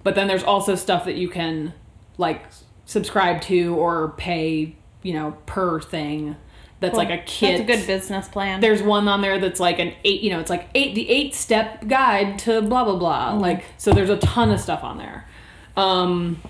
But 0.05 0.15
then 0.15 0.29
there's 0.29 0.45
also 0.45 0.77
stuff 0.77 1.07
that 1.07 1.17
you 1.17 1.29
can 1.29 1.75
like 2.19 2.45
subscribe 2.85 3.41
to 3.43 3.75
or 3.75 4.11
pay, 4.17 4.77
you 5.03 5.15
know, 5.15 5.37
per 5.47 5.81
thing. 5.81 6.37
That's 6.81 6.97
like 6.97 7.11
a 7.11 7.19
kit. 7.25 7.59
That's 7.59 7.71
a 7.71 7.77
good 7.79 7.87
business 7.87 8.29
plan. 8.29 8.61
There's 8.61 8.83
one 8.83 9.09
on 9.09 9.23
there 9.23 9.39
that's 9.41 9.59
like 9.59 9.79
an 9.79 9.95
eight, 10.05 10.21
you 10.21 10.31
know, 10.31 10.39
it's 10.39 10.51
like 10.51 10.69
eight 10.75 10.95
the 10.95 11.09
eight 11.09 11.35
step 11.35 11.89
guide 11.89 12.39
to 12.41 12.61
blah 12.61 12.85
blah 12.85 12.97
blah. 12.97 13.31
Mm-hmm. 13.31 13.41
Like 13.41 13.65
so 13.79 13.93
there's 13.93 14.11
a 14.11 14.19
ton 14.19 14.51
of 14.51 14.61
stuff 14.61 14.85
on 14.85 14.99
there. 14.99 15.27
Um 15.77 16.43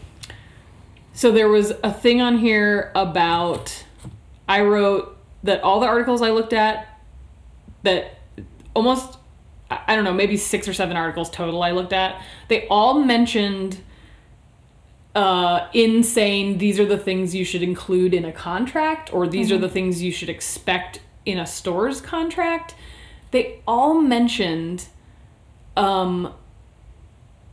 so 1.12 1.30
there 1.30 1.48
was 1.48 1.72
a 1.84 1.92
thing 1.92 2.20
on 2.20 2.38
here 2.38 2.90
about 2.96 3.84
I 4.48 4.62
wrote 4.62 5.16
that 5.44 5.62
all 5.62 5.78
the 5.78 5.86
articles 5.86 6.20
I 6.20 6.30
looked 6.30 6.52
at 6.52 7.00
that 7.84 8.18
almost 8.74 9.18
I 9.86 9.94
don't 9.94 10.04
know, 10.04 10.12
maybe 10.12 10.36
6 10.36 10.68
or 10.68 10.74
7 10.74 10.96
articles 10.96 11.30
total 11.30 11.62
I 11.62 11.72
looked 11.72 11.92
at, 11.92 12.22
they 12.48 12.66
all 12.68 13.00
mentioned 13.00 13.78
uh, 15.14 15.68
in 15.72 16.02
saying 16.02 16.58
these 16.58 16.80
are 16.80 16.86
the 16.86 16.98
things 16.98 17.34
you 17.34 17.44
should 17.44 17.62
include 17.62 18.14
in 18.14 18.24
a 18.24 18.32
contract 18.32 19.12
or 19.12 19.28
these 19.28 19.52
are 19.52 19.58
the 19.58 19.68
things 19.68 20.02
you 20.02 20.10
should 20.10 20.28
expect 20.28 21.00
in 21.24 21.38
a 21.38 21.46
store's 21.46 22.00
contract, 22.00 22.74
they 23.30 23.60
all 23.66 24.00
mentioned 24.00 24.86
um, 25.76 26.34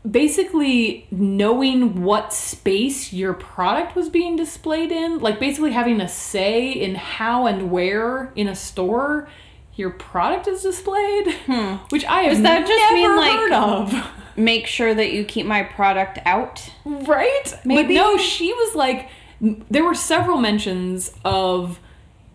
basically 0.10 1.08
knowing 1.12 2.02
what 2.02 2.34
space 2.34 3.14
your 3.14 3.34
product 3.34 3.96
was 3.96 4.10
being 4.10 4.36
displayed 4.36 4.92
in, 4.92 5.20
like 5.20 5.40
basically 5.40 5.72
having 5.72 6.02
a 6.02 6.08
say 6.08 6.72
in 6.72 6.96
how 6.96 7.46
and 7.46 7.72
where 7.72 8.32
in 8.36 8.48
a 8.48 8.56
store 8.56 9.30
your 9.76 9.90
product 9.90 10.48
is 10.48 10.62
displayed, 10.64 11.28
which 11.90 12.06
I 12.06 12.24
have 12.24 12.38
Hmm. 12.38 12.42
Does 12.42 12.42
that 12.44 12.68
just 12.68 12.94
never 12.94 12.94
mean, 12.94 13.16
like, 13.16 13.32
heard 13.40 13.52
of. 13.54 14.08
Make 14.38 14.66
sure 14.68 14.94
that 14.94 15.12
you 15.12 15.24
keep 15.26 15.46
my 15.46 15.64
product 15.64 16.20
out. 16.26 16.70
Right? 16.86 17.54
Maybe- 17.66 17.84
But 17.84 17.94
no, 17.94 18.18
she 18.18 18.52
was 18.54 18.76
like, 18.76 19.10
there 19.42 19.84
were 19.84 19.96
several 19.96 20.38
mentions 20.38 21.12
of 21.26 21.80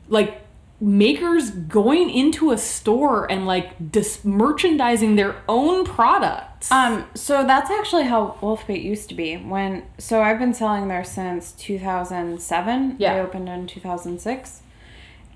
like 0.08 0.42
makers 0.78 1.50
going 1.50 2.10
into 2.10 2.50
a 2.52 2.58
store 2.58 3.30
and 3.30 3.46
like 3.46 3.90
dis- 3.92 4.24
merchandising 4.24 5.16
their 5.16 5.36
own 5.48 5.84
products. 5.86 6.70
Um, 6.70 7.06
so 7.14 7.46
that's 7.46 7.70
actually 7.70 8.04
how 8.04 8.36
Wolfbait 8.42 8.82
used 8.82 9.08
to 9.08 9.14
be. 9.14 9.36
When 9.36 9.84
so 9.98 10.20
I've 10.22 10.38
been 10.38 10.52
selling 10.52 10.88
there 10.88 11.04
since 11.04 11.52
2007. 11.52 12.96
Yeah. 12.98 13.14
I 13.14 13.20
opened 13.20 13.48
in 13.48 13.66
2006. 13.66 14.60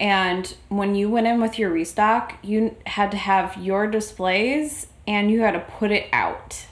And 0.01 0.53
when 0.71 0.95
you 0.97 1.09
went 1.11 1.27
in 1.29 1.41
with 1.41 1.59
your 1.59 1.71
restock, 1.71 2.35
you 2.43 2.75
had 2.87 3.11
to 3.13 3.17
have 3.19 3.57
your 3.63 3.87
displays 3.87 4.87
and 5.07 5.31
you 5.31 5.43
had 5.43 5.53
to 5.53 5.61
put 5.61 5.91
it 5.93 6.09
out. 6.13 6.65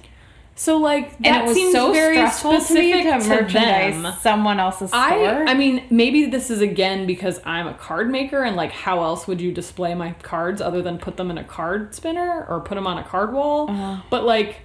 so 0.55 0.77
like 0.79 1.17
that 1.19 1.27
And 1.27 1.37
it 1.37 1.45
was 1.49 1.55
seems 1.55 1.73
so 1.73 1.93
very 1.93 2.17
stressful 2.17 2.53
to 2.53 2.57
me 2.57 2.91
specific 2.91 3.03
to 3.05 3.21
to 3.21 3.29
merchandise 3.29 4.03
them. 4.03 4.15
someone 4.21 4.59
else's 4.59 4.89
store. 4.91 5.01
I 5.01 5.45
I 5.47 5.55
mean 5.55 5.85
maybe 5.91 6.25
this 6.27 6.51
is 6.51 6.61
again 6.63 7.07
because 7.07 7.39
I'm 7.45 7.67
a 7.69 7.75
card 7.75 8.11
maker 8.11 8.43
and 8.43 8.57
like 8.57 8.73
how 8.73 9.03
else 9.05 9.27
would 9.29 9.41
you 9.41 9.53
display 9.53 9.95
my 9.95 10.13
cards 10.23 10.61
other 10.61 10.81
than 10.83 10.99
put 10.99 11.17
them 11.19 11.31
in 11.31 11.37
a 11.39 11.45
card 11.45 11.95
spinner 11.95 12.45
or 12.49 12.61
put 12.61 12.75
them 12.77 12.87
on 12.87 12.97
a 12.99 13.05
card 13.05 13.33
wall? 13.33 13.71
Uh-huh. 13.71 14.03
But 14.11 14.25
like 14.25 14.61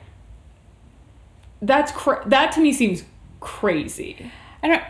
that's 1.61 1.91
cra- 1.91 2.23
that 2.27 2.51
to 2.53 2.59
me 2.61 2.73
seems 2.73 3.03
crazy. 3.39 4.31
I 4.61 4.67
don't. 4.67 4.83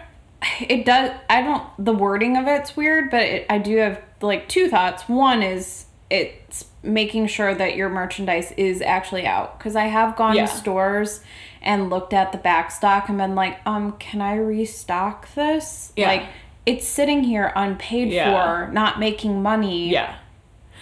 It 0.61 0.85
does. 0.85 1.11
I 1.29 1.41
don't. 1.41 1.63
The 1.77 1.93
wording 1.93 2.37
of 2.37 2.47
it's 2.47 2.75
weird, 2.75 3.09
but 3.09 3.21
it, 3.21 3.45
I 3.49 3.57
do 3.59 3.77
have 3.77 4.01
like 4.21 4.49
two 4.49 4.67
thoughts. 4.69 5.07
One 5.07 5.41
is 5.43 5.85
it's 6.09 6.65
making 6.83 7.27
sure 7.27 7.55
that 7.55 7.75
your 7.75 7.89
merchandise 7.89 8.51
is 8.57 8.81
actually 8.81 9.25
out 9.25 9.57
because 9.57 9.75
I 9.75 9.85
have 9.85 10.15
gone 10.15 10.35
Yeah. 10.35 10.45
to 10.45 10.51
stores 10.53 11.21
and 11.61 11.89
looked 11.89 12.13
at 12.13 12.31
the 12.33 12.37
back 12.37 12.71
stock 12.71 13.07
and 13.09 13.17
been 13.17 13.35
like, 13.35 13.59
um, 13.65 13.93
can 13.93 14.21
I 14.21 14.35
restock 14.35 15.33
this? 15.33 15.93
Yeah. 15.95 16.07
Like 16.07 16.23
it's 16.65 16.85
sitting 16.87 17.23
here 17.23 17.51
unpaid 17.55 18.09
Yeah. 18.09 18.65
for, 18.65 18.71
not 18.71 18.99
making 18.99 19.41
money. 19.41 19.89
Yeah. 19.89 20.15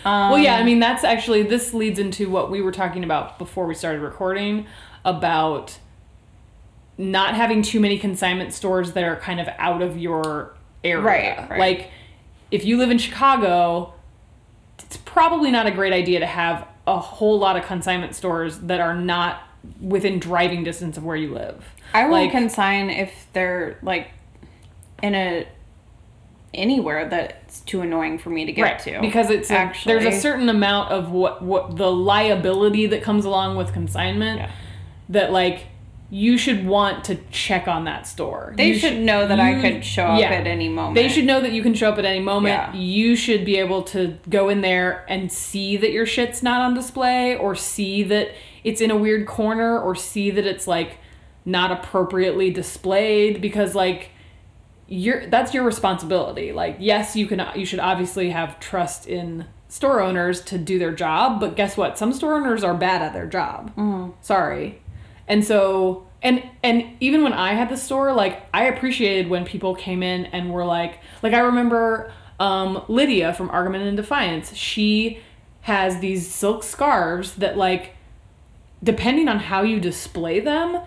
Um, 0.03 0.31
Well, 0.31 0.39
yeah, 0.39 0.55
I 0.57 0.63
mean, 0.63 0.79
that's 0.79 1.03
actually, 1.03 1.43
this 1.43 1.73
leads 1.73 1.99
into 1.99 2.29
what 2.29 2.49
we 2.49 2.61
were 2.61 2.71
talking 2.71 3.03
about 3.03 3.37
before 3.37 3.67
we 3.67 3.75
started 3.75 4.01
recording 4.01 4.65
about 5.05 5.77
not 7.01 7.35
having 7.35 7.61
too 7.61 7.79
many 7.79 7.97
consignment 7.97 8.53
stores 8.53 8.93
that 8.93 9.03
are 9.03 9.15
kind 9.15 9.39
of 9.39 9.49
out 9.57 9.81
of 9.81 9.97
your 9.97 10.53
area. 10.83 11.03
Right, 11.03 11.49
right. 11.49 11.59
Like, 11.59 11.91
if 12.51 12.63
you 12.63 12.77
live 12.77 12.91
in 12.91 12.97
Chicago, 12.97 13.93
it's 14.79 14.97
probably 14.97 15.51
not 15.51 15.67
a 15.67 15.71
great 15.71 15.93
idea 15.93 16.19
to 16.19 16.25
have 16.25 16.67
a 16.87 16.99
whole 16.99 17.39
lot 17.39 17.55
of 17.57 17.63
consignment 17.65 18.15
stores 18.15 18.59
that 18.59 18.79
are 18.79 18.95
not 18.95 19.41
within 19.79 20.19
driving 20.19 20.63
distance 20.63 20.97
of 20.97 21.03
where 21.03 21.15
you 21.15 21.33
live. 21.33 21.63
I 21.93 22.05
will 22.05 22.11
like, 22.13 22.31
consign 22.31 22.89
if 22.89 23.27
they're 23.33 23.77
like 23.81 24.09
in 25.01 25.13
a 25.15 25.47
anywhere 26.53 27.07
that's 27.07 27.61
too 27.61 27.81
annoying 27.81 28.17
for 28.17 28.29
me 28.29 28.45
to 28.45 28.51
get 28.51 28.61
right 28.61 28.79
to. 28.79 28.99
because 28.99 29.29
it's 29.29 29.49
a, 29.49 29.53
actually. 29.53 29.93
there's 29.93 30.15
a 30.15 30.19
certain 30.19 30.49
amount 30.49 30.91
of 30.91 31.11
what 31.11 31.41
what 31.41 31.77
the 31.77 31.89
liability 31.89 32.87
that 32.87 33.01
comes 33.01 33.23
along 33.23 33.55
with 33.55 33.71
consignment 33.71 34.39
Yeah. 34.39 34.51
that 35.09 35.31
like 35.31 35.67
you 36.13 36.37
should 36.37 36.67
want 36.67 37.05
to 37.05 37.15
check 37.31 37.69
on 37.69 37.85
that 37.85 38.05
store. 38.05 38.53
They 38.57 38.67
You 38.67 38.75
should 38.75 38.99
know 38.99 39.25
that 39.27 39.39
I 39.39 39.55
you- 39.55 39.61
could 39.61 39.85
show 39.85 40.03
up 40.07 40.19
yeah. 40.19 40.31
at 40.31 40.45
any 40.45 40.67
moment. 40.67 40.95
They 40.95 41.07
should 41.07 41.23
know 41.23 41.39
that 41.39 41.53
you 41.53 41.63
can 41.63 41.73
show 41.73 41.89
up 41.89 41.97
at 41.97 42.03
any 42.03 42.19
moment. 42.19 42.53
Yeah. 42.53 42.73
You 42.73 43.15
should 43.15 43.45
be 43.45 43.55
able 43.57 43.81
to 43.83 44.17
go 44.29 44.49
in 44.49 44.59
there 44.59 45.05
and 45.07 45.31
see 45.31 45.77
that 45.77 45.91
your 45.91 46.05
shit's 46.05 46.43
not 46.43 46.59
on 46.61 46.73
display 46.73 47.37
or 47.37 47.55
see 47.55 48.03
that 48.03 48.31
it's 48.65 48.81
in 48.81 48.91
a 48.91 48.97
weird 48.97 49.25
corner 49.25 49.79
or 49.79 49.95
see 49.95 50.29
that 50.31 50.45
it's 50.45 50.67
like 50.67 50.97
not 51.45 51.71
appropriately 51.71 52.51
displayed 52.51 53.39
because 53.41 53.73
like 53.73 54.09
you're 54.89 55.25
that's 55.27 55.53
your 55.53 55.63
responsibility. 55.63 56.51
Like 56.51 56.75
yes, 56.79 57.15
you 57.15 57.25
can 57.25 57.41
you 57.55 57.65
should 57.65 57.79
obviously 57.79 58.31
have 58.31 58.59
trust 58.59 59.07
in 59.07 59.45
store 59.69 60.01
owners 60.01 60.41
to 60.41 60.57
do 60.57 60.77
their 60.77 60.91
job, 60.93 61.39
but 61.39 61.55
guess 61.55 61.77
what? 61.77 61.97
Some 61.97 62.11
store 62.11 62.35
owners 62.35 62.63
are 62.65 62.73
bad 62.75 63.01
at 63.01 63.13
their 63.13 63.27
job. 63.27 63.71
Mm-hmm. 63.77 64.11
Sorry. 64.19 64.81
And 65.31 65.45
so 65.45 66.05
and 66.21 66.43
and 66.61 66.97
even 66.99 67.23
when 67.23 67.31
I 67.31 67.53
had 67.53 67.69
the 67.69 67.77
store, 67.77 68.13
like 68.13 68.45
I 68.53 68.65
appreciated 68.65 69.29
when 69.29 69.45
people 69.45 69.73
came 69.73 70.03
in 70.03 70.25
and 70.25 70.51
were 70.51 70.65
like 70.65 70.99
like 71.23 71.33
I 71.33 71.39
remember 71.39 72.11
um, 72.37 72.83
Lydia 72.89 73.33
from 73.33 73.49
Argument 73.49 73.85
and 73.85 73.95
Defiance. 73.95 74.53
She 74.53 75.21
has 75.61 75.99
these 75.99 76.29
silk 76.29 76.63
scarves 76.63 77.35
that 77.35 77.55
like 77.57 77.95
depending 78.83 79.29
on 79.29 79.39
how 79.39 79.61
you 79.61 79.79
display 79.79 80.41
them 80.41 80.81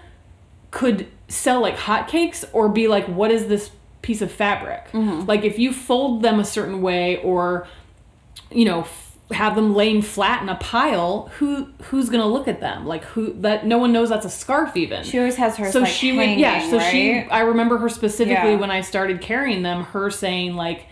could 0.70 1.06
sell 1.28 1.62
like 1.62 1.76
hotcakes 1.76 2.44
or 2.52 2.68
be 2.68 2.86
like 2.86 3.06
what 3.06 3.30
is 3.30 3.46
this 3.46 3.70
piece 4.02 4.20
of 4.20 4.30
fabric 4.30 4.84
like 5.26 5.44
if 5.44 5.58
you 5.58 5.72
fold 5.72 6.20
them 6.22 6.38
a 6.40 6.44
certain 6.44 6.82
way 6.82 7.16
or 7.18 7.66
you 8.50 8.64
know 8.64 8.82
have 9.32 9.56
them 9.56 9.74
laying 9.74 10.02
flat 10.02 10.42
in 10.42 10.48
a 10.50 10.54
pile 10.56 11.30
who 11.38 11.66
who's 11.84 12.10
gonna 12.10 12.26
look 12.26 12.46
at 12.46 12.60
them 12.60 12.86
like 12.86 13.02
who 13.04 13.32
that 13.40 13.66
no 13.66 13.78
one 13.78 13.90
knows 13.90 14.10
that's 14.10 14.26
a 14.26 14.30
scarf 14.30 14.76
even 14.76 15.02
She 15.02 15.18
always 15.18 15.36
has 15.36 15.56
her. 15.56 15.72
so 15.72 15.80
like 15.80 15.88
she 15.90 16.14
hanging, 16.14 16.30
would 16.36 16.40
yeah 16.40 16.68
so 16.70 16.78
she 16.78 17.20
i 17.30 17.40
remember 17.40 17.78
her 17.78 17.88
specifically 17.88 18.52
Yeah. 18.52 18.56
when 18.56 18.70
i 18.70 18.82
started 18.82 19.20
carrying 19.22 19.62
them 19.62 19.84
her 19.84 20.10
saying 20.10 20.56
like 20.56 20.86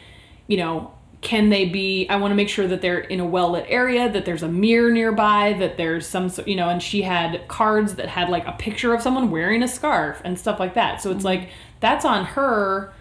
you 0.46 0.56
know 0.56 0.92
can 1.20 1.50
they 1.50 1.66
be 1.66 2.08
i 2.08 2.16
want 2.16 2.32
to 2.32 2.34
make 2.34 2.48
sure 2.48 2.66
that 2.66 2.80
they're 2.80 3.00
in 3.00 3.20
a 3.20 3.24
well 3.26 3.50
lit 3.52 3.66
area 3.68 4.10
that 4.10 4.24
there's 4.24 4.42
a 4.42 4.48
mirror 4.48 4.90
nearby 4.90 5.52
that 5.58 5.76
there's 5.76 6.06
some 6.06 6.32
you 6.46 6.56
know 6.56 6.70
and 6.70 6.82
she 6.82 7.02
had 7.02 7.46
cards 7.48 7.96
that 7.96 8.08
had 8.08 8.30
like 8.30 8.46
a 8.46 8.52
picture 8.52 8.94
of 8.94 9.02
someone 9.02 9.30
wearing 9.30 9.62
a 9.62 9.68
scarf 9.68 10.22
and 10.24 10.38
stuff 10.38 10.58
like 10.58 10.72
that 10.74 11.02
so 11.02 11.10
it's 11.10 11.18
Mm-hmm. 11.18 11.26
like 11.42 11.48
that's 11.80 12.04
on 12.06 12.24
her 12.24 12.92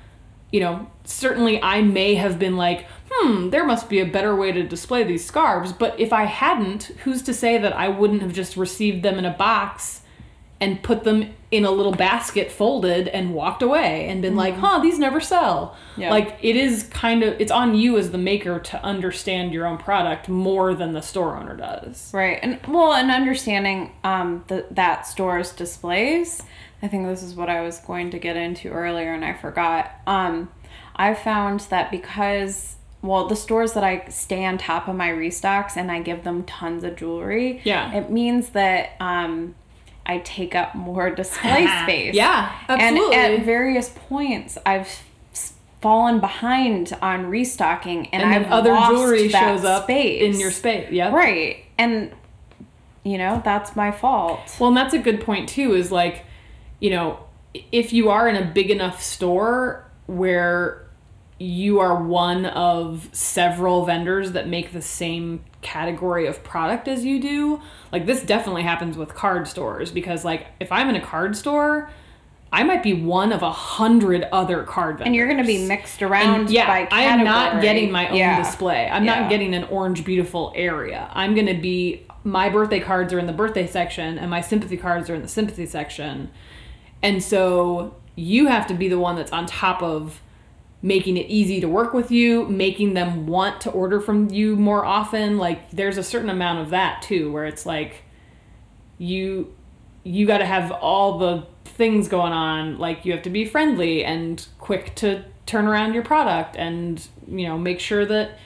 you 0.52 0.60
know 0.60 0.88
certainly 1.06 1.62
i 1.64 1.82
may 1.82 2.16
have 2.16 2.38
been 2.38 2.58
like 2.58 2.86
hmm 3.12 3.50
there 3.50 3.66
must 3.66 3.90
be 3.90 4.00
a 4.00 4.06
better 4.06 4.36
way 4.36 4.52
to 4.52 4.64
display 4.64 5.04
these 5.04 5.26
scarves 5.26 5.74
but 5.74 6.00
if 6.00 6.14
i 6.14 6.26
hadn't 6.26 6.84
who's 7.04 7.22
to 7.22 7.34
say 7.34 7.58
that 7.58 7.74
i 7.74 7.88
wouldn't 7.88 8.22
have 8.22 8.34
just 8.34 8.56
received 8.56 9.04
them 9.04 9.18
in 9.18 9.26
a 9.26 9.32
box 9.32 10.02
and 10.62 10.84
put 10.84 11.04
them 11.04 11.34
in 11.50 11.66
a 11.66 11.72
little 11.72 11.92
basket 11.92 12.52
folded 12.52 13.08
and 13.08 13.34
walked 13.34 13.64
away 13.64 14.08
and 14.08 14.22
been 14.22 14.36
like, 14.36 14.54
huh, 14.56 14.80
these 14.80 15.00
never 15.00 15.20
sell. 15.20 15.76
Mm-hmm. 15.92 16.02
Yeah. 16.02 16.12
Like 16.12 16.38
it 16.42 16.56
is 16.56 16.84
kind 16.84 17.24
of 17.24 17.42
it's 17.42 17.52
on 17.52 17.74
you 17.76 17.98
as 17.98 18.12
the 18.12 18.20
maker 18.20 18.60
to 18.60 18.84
understand 18.84 19.54
your 19.54 19.66
own 19.66 19.80
product 19.80 20.30
more 20.30 20.76
than 20.76 20.94
the 20.94 21.02
store 21.02 21.36
owner 21.36 21.58
does. 21.58 22.14
Right. 22.14 22.40
And 22.44 22.60
well, 22.68 22.94
and 22.94 23.10
understanding 23.10 23.92
um 24.04 24.46
the, 24.48 24.68
that 24.72 25.08
store's 25.08 25.52
displays. 25.52 26.44
I 26.84 26.88
think 26.88 27.08
this 27.08 27.24
is 27.24 27.34
what 27.34 27.50
I 27.50 27.62
was 27.62 27.80
going 27.80 28.12
to 28.12 28.20
get 28.20 28.38
into 28.38 28.70
earlier 28.70 29.14
and 29.14 29.26
I 29.26 29.34
forgot. 29.34 29.92
Um 30.06 30.52
I 30.96 31.16
found 31.16 31.62
that 31.72 31.90
because 31.90 32.76
well, 33.02 33.28
the 33.28 33.36
stores 33.36 33.74
that 33.74 33.84
I 33.84 34.08
stay 34.10 34.46
on 34.46 34.58
top 34.58 34.88
of 34.88 34.96
my 34.96 35.10
restocks 35.10 35.76
and 35.76 35.92
I 35.92 36.02
give 36.02 36.24
them 36.24 36.44
tons 36.44 36.84
of 36.84 36.96
jewelry. 36.96 37.62
Yeah. 37.64 37.94
It 37.94 38.10
means 38.12 38.50
that 38.50 38.92
um 39.00 39.56
I 40.06 40.20
take 40.20 40.56
up 40.56 40.76
more 40.76 41.10
display 41.16 41.68
space. 41.84 42.14
Yeah, 42.14 42.52
absolutely. 42.68 43.16
And 43.16 43.40
at 43.40 43.46
various 43.46 43.90
points 43.90 44.58
I've 44.66 45.02
fallen 45.82 46.20
behind 46.20 46.96
on 47.02 47.26
restocking 47.26 48.08
and, 48.10 48.22
and 48.22 48.46
I've 48.46 48.52
other 48.52 48.78
jewelry 48.88 49.30
shows 49.30 49.66
up 49.66 49.84
space. 49.86 50.22
in 50.22 50.40
your 50.40 50.52
space. 50.52 50.92
Yeah. 50.92 51.12
Right. 51.12 51.66
And 51.78 52.14
you 53.04 53.18
know, 53.18 53.42
that's 53.44 53.76
my 53.76 53.92
fault. 53.92 54.58
Well, 54.60 54.68
and 54.68 54.78
that's 54.78 54.94
a 54.94 55.00
good 55.00 55.22
point 55.22 55.50
too. 55.50 55.74
Is 55.74 55.92
like, 55.92 56.24
you 56.80 56.92
know, 56.92 57.20
if 57.72 57.92
you 57.94 58.10
are 58.10 58.30
in 58.30 58.36
a 58.36 58.46
big 58.46 58.70
enough 58.70 59.02
store 59.02 59.90
where 60.06 60.86
you 61.42 61.80
are 61.80 61.96
one 61.96 62.46
of 62.46 63.10
several 63.14 63.86
vendors 63.86 64.34
that 64.34 64.48
make 64.48 64.72
the 64.74 64.82
same 64.82 65.44
category 65.62 66.28
of 66.28 66.44
product 66.44 66.88
as 66.88 67.04
you 67.04 67.20
do, 67.20 67.60
like 67.92 68.06
this 68.06 68.22
definitely 68.22 68.62
happens 68.64 68.96
with 68.98 69.14
card 69.16 69.48
stores 69.48 69.92
because 69.92 70.24
like 70.24 70.48
if 70.60 70.72
I'm 70.72 70.88
in 70.90 70.96
a 70.96 71.02
card 71.02 71.36
store, 71.36 71.90
I 72.54 72.64
might 72.64 72.84
be 72.84 72.94
one 72.94 73.32
of 73.32 73.42
a 73.42 73.52
hundred 73.52 74.28
other 74.32 74.64
card 74.64 74.98
vendors. 74.98 75.08
And 75.08 75.16
you're 75.16 75.26
going 75.28 75.40
to 75.40 75.44
be 75.44 75.66
mixed 75.68 76.04
around 76.04 76.42
And 76.42 76.50
yeah, 76.50 76.88
I 76.92 77.02
am 77.04 77.24
not 77.24 77.62
getting 77.62 77.92
my 77.92 78.10
own 78.10 78.18
Yeah. 78.18 78.38
display. 78.44 78.88
I'm 78.92 79.04
Yeah. 79.04 79.22
not 79.22 79.30
getting 79.30 79.56
an 79.56 79.64
orange 79.66 80.04
beautiful 80.06 80.54
area. 80.56 81.10
I'm 81.14 81.34
going 81.34 81.48
to 81.48 81.54
be 81.56 82.06
my 82.24 82.50
birthday 82.50 82.80
cards 82.80 83.14
are 83.14 83.20
in 83.20 83.26
the 83.26 83.34
birthday 83.34 83.66
section 83.66 84.20
and 84.20 84.30
my 84.30 84.42
sympathy 84.42 84.78
cards 84.78 85.10
are 85.10 85.16
in 85.16 85.24
the 85.24 85.28
sympathy 85.28 85.66
section. 85.66 86.30
And 87.02 87.24
so 87.24 87.96
you 88.16 88.48
have 88.48 88.68
to 88.68 88.76
be 88.76 88.88
the 88.90 89.00
one 89.00 89.16
that's 89.16 89.32
on 89.32 89.48
top 89.48 89.82
of 89.82 90.22
making 90.82 91.18
it 91.18 91.28
easy 91.28 91.62
to 91.62 91.68
work 91.68 91.94
with 91.94 92.12
you, 92.12 92.48
making 92.48 92.94
them 92.94 93.28
want 93.28 93.62
to 93.62 93.70
order 93.70 94.00
from 94.00 94.30
you 94.30 94.56
more 94.56 94.84
often. 94.84 95.38
Like 95.38 95.70
there's 95.72 95.98
a 95.98 96.04
certain 96.04 96.30
amount 96.30 96.60
of 96.60 96.70
that 96.72 97.02
too 97.02 97.32
where 97.32 97.46
it's 97.46 97.66
like 97.66 98.04
you 98.98 99.54
you 100.04 100.26
got 100.26 100.40
to 100.40 100.46
have 100.46 100.72
all 100.72 101.20
the 101.20 101.46
things 101.66 102.08
going 102.08 102.34
on. 102.34 102.80
Like 102.80 103.06
you 103.06 103.12
have 103.12 103.22
to 103.24 103.30
be 103.30 103.46
friendly 103.46 104.04
and 104.04 104.46
quick 104.58 104.96
to 104.96 105.24
turn 105.46 105.68
around 105.68 105.94
your 105.94 106.04
product 106.04 106.56
and 106.56 107.08
you 107.28 107.48
know 107.48 107.58
make 107.58 107.80
sure 107.80 108.06
that 108.06 108.38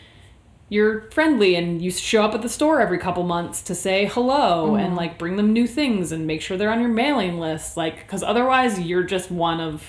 you're 0.68 1.10
friendly 1.12 1.56
and 1.56 1.82
you 1.82 1.92
show 1.92 2.24
up 2.24 2.34
at 2.34 2.42
the 2.42 2.50
store 2.50 2.82
every 2.82 2.98
couple 2.98 3.22
months 3.24 3.62
to 3.62 3.76
say 3.76 4.06
hello 4.06 4.76
and 4.76 4.88
mm-hmm. 4.88 4.96
like 4.96 5.20
bring 5.20 5.36
them 5.36 5.54
new 5.54 5.68
things 5.68 6.12
and 6.12 6.26
make 6.26 6.42
sure 6.42 6.58
they're 6.58 6.72
on 6.72 6.82
your 6.82 6.90
mailing 6.90 7.40
list. 7.40 7.78
Like 7.78 8.00
because 8.00 8.24
otherwise 8.24 8.80
you're 8.80 9.04
just 9.04 9.32
one 9.32 9.62
of 9.62 9.84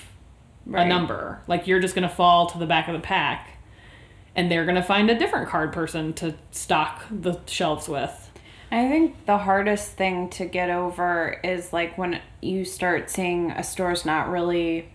Right. 0.66 0.84
a 0.84 0.88
number 0.88 1.40
like 1.46 1.66
you're 1.68 1.78
just 1.80 1.94
going 1.94 2.08
to 2.08 2.14
fall 2.14 2.46
to 2.48 2.58
the 2.58 2.66
back 2.66 2.88
of 2.88 2.94
the 2.94 3.00
pack 3.00 3.56
and 4.34 4.50
they're 4.50 4.64
going 4.64 4.74
to 4.76 4.82
find 4.82 5.08
a 5.10 5.16
different 5.16 5.48
card 5.48 5.72
person 5.72 6.12
to 6.14 6.34
stock 6.50 7.04
the 7.10 7.38
shelves 7.46 7.88
with 7.88 8.30
I 8.72 8.88
think 8.88 9.26
the 9.26 9.38
hardest 9.38 9.92
thing 9.92 10.28
to 10.30 10.44
get 10.44 10.70
over 10.70 11.38
is 11.44 11.72
like 11.72 11.96
when 11.96 12.20
you 12.42 12.64
start 12.64 13.08
seeing 13.10 13.52
a 13.52 13.62
store's 13.62 14.04
not 14.04 14.28
really 14.28 14.88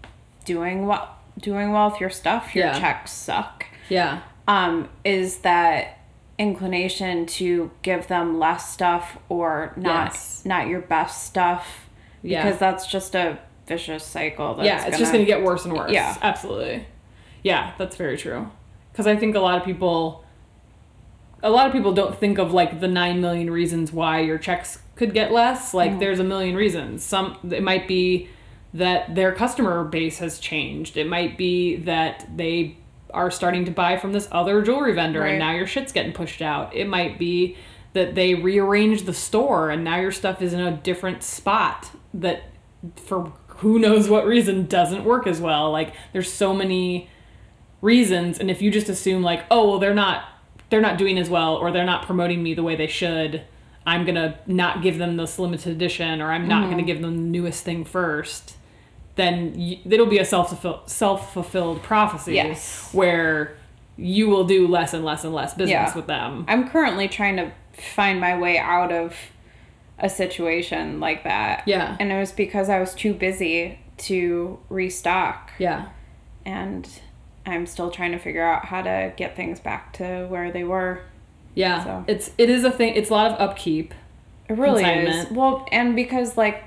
doing 0.44 0.88
well 0.88 1.18
doing 1.40 1.72
well 1.72 1.90
with 1.92 2.02
your 2.02 2.10
stuff, 2.10 2.54
your 2.54 2.66
Yeah. 2.66 2.78
checks 2.80 3.12
suck. 3.14 3.66
yeah 3.88 4.20
Um, 4.50 4.90
is 5.06 5.38
that 5.40 6.00
inclination 6.38 7.26
to 7.28 7.72
give 7.82 8.08
them 8.08 8.40
less 8.40 8.70
stuff 8.74 9.18
or 9.30 9.72
not 9.78 10.08
Yes. 10.12 10.42
not 10.44 10.68
your 10.68 10.82
best 10.82 11.24
stuff 11.24 11.88
Yeah. 12.24 12.44
because 12.44 12.60
that's 12.60 12.86
just 12.88 13.16
a 13.16 13.38
vicious 13.68 14.04
cycle. 14.04 14.56
That's 14.56 14.66
yeah, 14.66 14.88
it's 14.88 14.98
just 14.98 15.12
going 15.12 15.24
to 15.24 15.30
get 15.30 15.44
worse 15.44 15.66
and 15.66 15.74
worse. 15.74 15.92
Yeah. 15.92 16.18
absolutely. 16.22 16.86
Yeah, 17.44 17.74
that's 17.78 17.96
very 17.96 18.18
true. 18.18 18.50
Because 18.92 19.08
I 19.08 19.16
think 19.16 19.36
a 19.36 19.40
lot 19.40 19.58
of 19.58 19.66
people, 19.66 20.26
a 21.42 21.50
lot 21.50 21.68
of 21.68 21.74
people 21.74 21.94
don't 21.94 22.18
think 22.18 22.38
of 22.38 22.54
like 22.54 22.80
the 22.80 22.88
nine 22.88 23.22
million 23.22 23.50
reasons 23.50 23.92
why 23.92 24.20
your 24.20 24.38
checks 24.38 24.80
could 24.96 25.14
get 25.14 25.32
less. 25.32 25.74
Like, 25.74 25.92
mm-hmm. 25.92 26.00
there's 26.00 26.20
a 26.20 26.24
million 26.24 26.56
reasons. 26.56 27.04
Some 27.04 27.38
it 27.52 27.64
might 27.64 27.88
be 27.88 28.30
that 28.74 29.16
their 29.16 29.34
customer 29.34 29.84
base 29.84 30.20
has 30.20 30.40
changed. 30.40 30.98
It 30.98 31.08
might 31.08 31.38
be 31.38 31.78
that 31.78 32.28
they 32.36 32.78
are 33.14 33.30
starting 33.32 33.66
to 33.66 33.72
buy 33.72 33.98
from 33.98 34.14
this 34.14 34.28
other 34.32 34.62
jewelry 34.62 34.94
vendor 34.94 35.22
Right. 35.22 35.32
and 35.32 35.40
now 35.40 35.52
your 35.52 35.68
shit's 35.68 35.92
getting 35.92 36.14
pushed 36.14 36.42
out. 36.42 36.74
It 36.74 36.88
might 36.88 37.20
be 37.20 37.58
that 37.94 38.16
they 38.16 38.36
rearranged 38.36 39.06
the 39.06 39.14
store 39.14 39.70
and 39.70 39.84
now 39.84 40.00
your 40.00 40.14
stuff 40.14 40.42
is 40.42 40.54
in 40.54 40.62
a 40.62 40.72
different 40.72 41.24
spot 41.24 41.90
that 42.14 42.44
for 42.96 43.34
who 43.62 43.80
knows 43.80 44.10
what 44.10 44.26
reason 44.26 44.66
doesn't 44.68 45.04
work 45.04 45.26
as 45.26 45.40
well. 45.40 45.72
Like 45.72 45.94
there's 46.14 46.32
so 46.32 46.54
many 46.54 47.10
reasons 47.82 48.40
and 48.40 48.52
if 48.52 48.62
you 48.62 48.70
just 48.70 48.90
assume 48.90 49.24
like, 49.24 49.46
"Oh, 49.50 49.70
well 49.70 49.80
they're 49.80 49.94
not 49.94 50.26
they're 50.70 50.82
not 50.82 50.98
doing 50.98 51.18
as 51.18 51.30
well 51.30 51.56
or 51.56 51.72
they're 51.72 51.86
not 51.86 52.06
promoting 52.06 52.44
me 52.44 52.54
the 52.54 52.64
way 52.64 52.76
they 52.76 52.88
should." 52.88 53.44
I'm 53.86 54.06
going 54.06 54.16
to 54.16 54.38
not 54.46 54.84
give 54.84 55.00
them 55.00 55.18
this 55.18 55.40
limited 55.40 55.72
edition 55.72 56.22
or 56.22 56.32
I'm 56.32 56.48
not 56.48 56.66
going 56.66 56.78
to 56.78 56.84
mm-hmm. 56.84 56.86
give 56.86 57.02
them 57.02 57.16
the 57.16 57.22
newest 57.22 57.64
thing 57.64 57.84
first. 57.84 58.56
Then 59.16 59.54
y 59.58 59.82
it'll 59.86 60.06
be 60.06 60.20
a 60.20 60.26
self 60.26 60.66
self 60.88 61.34
fulfilled 61.34 61.84
prophecy 61.84 62.36
Yes. 62.36 62.90
where 62.94 63.58
you 63.98 64.30
will 64.30 64.46
do 64.46 64.68
less 64.68 64.94
and 64.94 65.04
less 65.04 65.24
and 65.24 65.34
less 65.34 65.54
business 65.54 65.70
Yeah. 65.72 65.96
with 65.96 66.08
them. 66.08 66.46
I'm 66.48 66.70
currently 66.70 67.08
trying 67.08 67.38
to 67.38 67.52
find 67.74 68.20
my 68.20 68.38
way 68.38 68.58
out 68.58 68.92
of 68.92 69.16
a 70.02 70.10
situation 70.10 71.00
like 71.00 71.24
that. 71.24 71.64
Yeah. 71.68 71.96
And 72.00 72.12
it 72.12 72.20
was 72.20 72.32
because 72.32 72.70
I 72.70 72.80
was 72.80 72.94
too 72.94 73.14
busy 73.14 73.80
to 73.98 74.60
restock. 74.68 75.52
Yeah. 75.60 75.90
And 76.44 76.90
I'm 77.46 77.66
still 77.66 77.92
trying 77.92 78.12
to 78.12 78.18
figure 78.18 78.44
out 78.44 78.66
how 78.66 78.82
to 78.82 79.14
get 79.16 79.36
things 79.36 79.60
back 79.60 79.94
to 79.94 80.26
where 80.28 80.52
they 80.52 80.64
were. 80.64 81.02
Yeah. 81.56 81.84
So. 81.84 82.04
It's 82.08 82.32
it 82.38 82.50
is 82.50 82.64
a 82.64 82.72
thing. 82.72 82.96
It's 82.96 83.10
a 83.10 83.14
lot 83.14 83.32
of 83.32 83.40
upkeep. 83.40 83.94
It 84.50 84.58
really 84.58 84.84
is. 84.84 85.30
Well, 85.32 85.66
and 85.72 85.96
because 85.96 86.36
like 86.36 86.64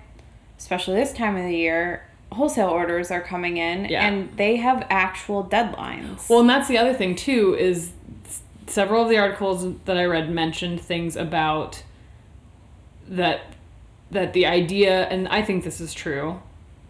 especially 0.59 0.95
this 0.95 1.13
time 1.13 1.37
of 1.37 1.45
the 1.45 1.57
year, 1.57 2.05
wholesale 2.33 2.69
orders 2.69 3.11
are 3.11 3.21
coming 3.21 3.57
in 3.57 3.87
Yeah. 3.87 4.07
and 4.07 4.35
they 4.37 4.57
have 4.57 4.87
actual 4.89 5.45
deadlines. 5.45 6.29
Well, 6.29 6.41
and 6.41 6.49
that's 6.49 6.69
the 6.69 6.79
other 6.79 6.95
thing 6.95 7.17
too 7.17 7.57
is 7.59 7.93
several 8.67 9.03
of 9.03 9.11
the 9.11 9.19
articles 9.19 9.67
that 9.85 9.99
I 9.99 10.05
read 10.05 10.31
mentioned 10.31 10.81
things 10.81 11.17
about 11.17 11.83
that 13.09 13.55
that 14.11 14.33
the 14.33 14.47
idea 14.47 15.07
and 15.09 15.29
I 15.29 15.43
think 15.43 15.65
this 15.65 15.81
is 15.81 15.93
true. 15.93 16.41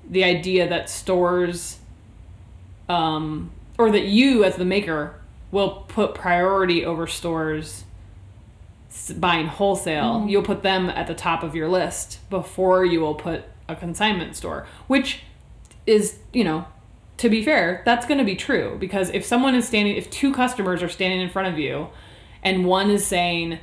The 0.09 0.25
idea 0.25 0.69
that 0.69 0.91
stores 0.91 1.79
um 2.89 3.51
or 3.79 3.91
that 3.91 4.05
you 4.05 4.45
as 4.45 4.57
the 4.57 4.65
maker 4.65 5.21
will 5.51 5.85
put 5.89 6.15
priority 6.15 6.85
over 6.85 7.07
stores 7.07 7.85
buying 9.17 9.47
wholesale. 9.47 10.27
You'll 10.29 10.43
put 10.43 10.63
them 10.63 10.89
at 10.89 11.07
the 11.07 11.15
top 11.15 11.43
of 11.43 11.55
your 11.55 11.69
list 11.69 12.19
before 12.31 12.85
you 12.85 13.01
will 13.01 13.15
put 13.15 13.45
a 13.69 13.75
consignment 13.75 14.37
store, 14.37 14.67
which 14.87 15.21
is, 15.87 16.19
you 16.33 16.45
know, 16.45 16.67
to 17.19 17.29
be 17.29 17.45
fair, 17.45 17.83
that's 17.85 18.07
going 18.07 18.19
to 18.19 18.25
be 18.25 18.37
true 18.37 18.77
because 18.79 19.11
if 19.11 19.25
someone 19.25 19.55
is 19.55 19.67
standing, 19.67 19.97
if 19.97 20.11
two 20.11 20.33
customers 20.33 20.83
are 20.83 20.89
standing 20.89 21.21
in 21.21 21.31
front 21.31 21.49
of 21.49 21.59
you 21.59 21.89
and 22.43 22.67
one 22.67 22.91
is 22.91 23.07
saying, 23.07 23.59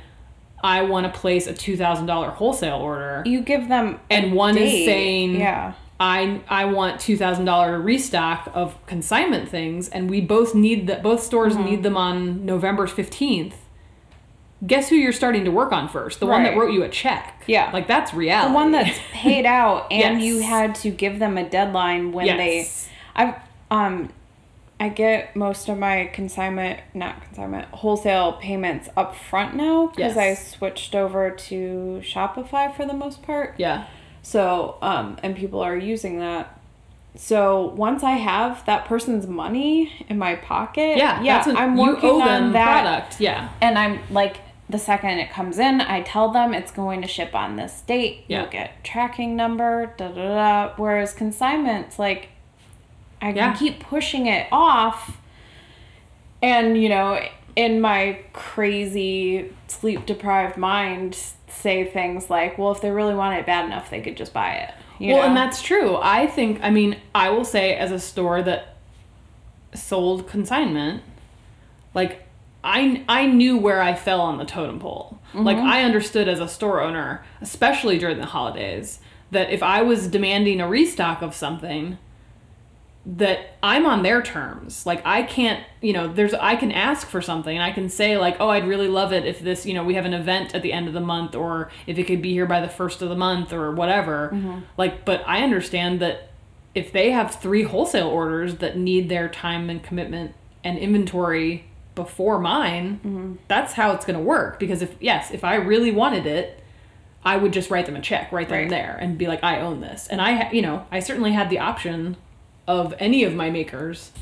I 0.62 0.82
want 0.82 1.12
to 1.12 1.18
place 1.20 1.46
a 1.46 1.52
$2,000 1.52 2.30
wholesale 2.34 2.76
order, 2.78 3.22
You 3.26 3.40
give 3.42 3.68
them 3.68 3.98
a 4.10 4.14
and 4.14 4.32
one 4.34 4.56
is 4.56 4.70
saying, 4.84 5.36
yeah. 5.40 5.74
I 6.00 6.40
I 6.48 6.64
want 6.64 7.00
two 7.00 7.16
thousand 7.16 7.44
dollar 7.44 7.78
restock 7.80 8.50
of 8.54 8.74
consignment 8.86 9.48
things, 9.48 9.88
and 9.88 10.10
we 10.10 10.20
both 10.20 10.52
need 10.54 10.88
that. 10.88 11.00
Both 11.02 11.22
stores 11.22 11.54
Mm-hmm. 11.54 11.64
need 11.64 11.82
them 11.84 11.96
on 11.96 12.44
November 12.44 12.88
fifteenth. 12.88 13.54
Guess 14.66 14.88
who 14.88 14.96
you're 14.96 15.12
starting 15.12 15.44
to 15.44 15.50
work 15.50 15.72
on 15.72 15.88
first? 15.88 16.18
The 16.20 16.26
one 16.26 16.42
that 16.44 16.56
wrote 16.56 16.72
you 16.72 16.82
a 16.84 16.88
check. 16.88 17.42
Yeah. 17.46 17.70
like 17.72 17.86
that's 17.88 18.14
reality. 18.14 18.48
the 18.50 18.54
one 18.54 18.70
that's 18.72 18.98
paid 19.12 19.44
out 19.46 19.90
and 19.92 20.20
Yes. 20.20 20.22
you 20.24 20.38
had 20.42 20.74
to 20.76 20.90
give 20.90 21.18
them 21.20 21.36
a 21.38 21.48
deadline 21.48 22.12
when 22.12 22.26
Yes. 22.26 22.36
they 22.36 23.24
I 23.24 23.36
um 23.70 24.10
I 24.80 24.88
get 24.88 25.36
most 25.36 25.68
of 25.68 25.78
my 25.78 26.10
consignment 26.12 26.80
not 26.92 27.22
consignment 27.22 27.68
wholesale 27.68 28.32
payments 28.32 28.88
up 28.96 29.14
front 29.14 29.54
now 29.54 29.92
because 29.94 30.16
I 30.16 30.34
switched 30.34 30.94
over 30.94 31.30
to 31.30 32.02
Shopify 32.04 32.74
for 32.74 32.84
the 32.84 32.94
most 32.94 33.22
part. 33.22 33.54
yeah, 33.58 33.86
So 34.22 34.78
um 34.82 35.18
and 35.22 35.36
people 35.36 35.60
are 35.60 35.76
using 35.76 36.18
that. 36.18 36.58
So 37.14 37.66
once 37.76 38.02
I 38.02 38.12
have 38.12 38.64
that 38.66 38.86
person's 38.86 39.26
money 39.26 39.92
in 40.08 40.18
my 40.18 40.34
pocket, 40.34 40.96
yeah, 40.96 41.22
yeah, 41.22 41.48
an, 41.48 41.56
I'm 41.56 41.76
working 41.76 42.22
on 42.22 42.52
that 42.52 42.82
product. 42.82 43.20
Yeah, 43.20 43.50
and 43.60 43.78
I'm 43.78 44.00
like 44.10 44.38
the 44.68 44.78
second 44.78 45.18
it 45.18 45.30
comes 45.30 45.58
in, 45.58 45.80
I 45.82 46.00
tell 46.00 46.30
them 46.30 46.54
it's 46.54 46.72
going 46.72 47.02
to 47.02 47.08
ship 47.08 47.34
on 47.34 47.56
this 47.56 47.82
date. 47.82 48.24
Yeah. 48.26 48.40
You'll 48.42 48.50
get 48.50 48.82
tracking 48.82 49.36
number, 49.36 49.92
da 49.98 50.08
da 50.08 50.28
da. 50.68 50.74
Whereas 50.76 51.12
consignments, 51.12 51.98
like 51.98 52.30
I 53.22 53.30
Yeah. 53.30 53.52
can 53.52 53.56
keep 53.56 53.80
pushing 53.80 54.26
it 54.26 54.48
off, 54.52 55.16
and 56.42 56.80
you 56.80 56.88
know, 56.88 57.20
in 57.56 57.80
my 57.80 58.18
crazy 58.32 59.52
sleep 59.68 60.04
deprived 60.06 60.56
mind, 60.56 61.16
say 61.48 61.84
things 61.84 62.28
like, 62.28 62.58
"Well, 62.58 62.72
if 62.72 62.80
they 62.80 62.90
really 62.90 63.14
want 63.14 63.38
it 63.38 63.46
bad 63.46 63.64
enough, 63.66 63.88
they 63.90 64.00
could 64.00 64.16
just 64.16 64.32
buy 64.34 64.54
it." 64.54 64.74
You 64.98 65.14
well, 65.14 65.22
know? 65.22 65.28
and 65.28 65.36
that's 65.36 65.62
true. 65.62 65.96
I 66.02 66.26
think. 66.26 66.60
I 66.62 66.70
mean, 66.70 66.96
I 67.14 67.30
will 67.30 67.44
say 67.44 67.74
as 67.74 67.90
a 67.92 67.98
store 68.00 68.42
that 68.42 68.74
sold 69.74 70.28
consignment, 70.28 71.02
like 71.94 72.26
I 72.64 73.02
I 73.08 73.26
knew 73.26 73.56
where 73.56 73.80
I 73.80 73.94
fell 73.94 74.20
on 74.20 74.38
the 74.38 74.44
totem 74.44 74.78
pole. 74.78 75.18
Like 75.34 75.56
Mm-hmm. 75.56 75.66
I 75.66 75.82
understood 75.82 76.28
as 76.28 76.40
a 76.40 76.48
store 76.48 76.82
owner, 76.82 77.24
especially 77.40 77.98
during 77.98 78.18
the 78.18 78.26
holidays, 78.26 78.98
that 79.30 79.48
if 79.50 79.62
I 79.62 79.80
was 79.80 80.06
demanding 80.06 80.60
a 80.60 80.68
restock 80.68 81.22
of 81.22 81.34
something, 81.34 81.96
that 83.04 83.56
I'm 83.62 83.84
on 83.84 84.02
their 84.02 84.22
terms. 84.22 84.86
Like 84.86 85.02
I 85.04 85.24
can't, 85.24 85.64
you 85.80 85.92
know, 85.92 86.12
there's 86.12 86.34
I 86.34 86.54
can 86.54 86.70
ask 86.70 87.08
for 87.08 87.20
something 87.20 87.56
and 87.56 87.62
I 87.62 87.72
can 87.72 87.88
say 87.88 88.16
like, 88.16 88.36
"Oh, 88.38 88.48
I'd 88.48 88.66
really 88.66 88.88
love 88.88 89.12
it 89.12 89.26
if 89.26 89.40
this, 89.40 89.66
you 89.66 89.74
know, 89.74 89.82
we 89.82 89.94
have 89.94 90.04
an 90.04 90.14
event 90.14 90.54
at 90.54 90.62
the 90.62 90.72
end 90.72 90.86
of 90.86 90.94
the 90.94 91.00
month 91.00 91.34
or 91.34 91.70
if 91.86 91.98
it 91.98 92.04
could 92.04 92.22
be 92.22 92.32
here 92.32 92.46
by 92.46 92.60
the 92.60 92.68
first 92.68 93.02
of 93.02 93.08
the 93.08 93.16
month 93.16 93.52
or 93.52 93.72
whatever." 93.72 94.30
Mm-hmm. 94.32 94.60
Like, 94.76 95.04
but 95.04 95.22
I 95.26 95.42
understand 95.42 96.00
that 96.00 96.30
if 96.74 96.92
they 96.92 97.10
have 97.10 97.34
three 97.34 97.64
wholesale 97.64 98.08
orders 98.08 98.56
that 98.56 98.76
need 98.76 99.08
their 99.08 99.28
time 99.28 99.68
and 99.68 99.82
commitment 99.82 100.34
and 100.62 100.78
inventory 100.78 101.64
before 101.94 102.38
mine, 102.38 103.00
mm-hmm. 103.04 103.34
that's 103.48 103.74
how 103.74 103.92
it's 103.92 104.06
going 104.06 104.18
to 104.18 104.24
work 104.24 104.60
because 104.60 104.80
if 104.80 104.94
yes, 105.00 105.32
if 105.32 105.42
I 105.42 105.56
really 105.56 105.90
wanted 105.90 106.24
it, 106.24 106.62
I 107.24 107.36
would 107.36 107.52
just 107.52 107.68
write 107.68 107.86
them 107.86 107.96
a 107.96 108.00
check 108.00 108.30
right 108.30 108.48
then 108.48 108.62
and 108.62 108.70
there 108.70 108.96
and 109.00 109.18
be 109.18 109.26
like, 109.26 109.42
I 109.42 109.60
own 109.60 109.80
this. 109.80 110.06
And 110.06 110.20
I, 110.20 110.50
you 110.52 110.62
know, 110.62 110.86
I 110.90 111.00
certainly 111.00 111.32
had 111.32 111.50
the 111.50 111.58
option 111.58 112.16
of 112.66 112.94
any 112.98 113.24
of 113.24 113.34
my 113.34 113.50
makers 113.50 114.12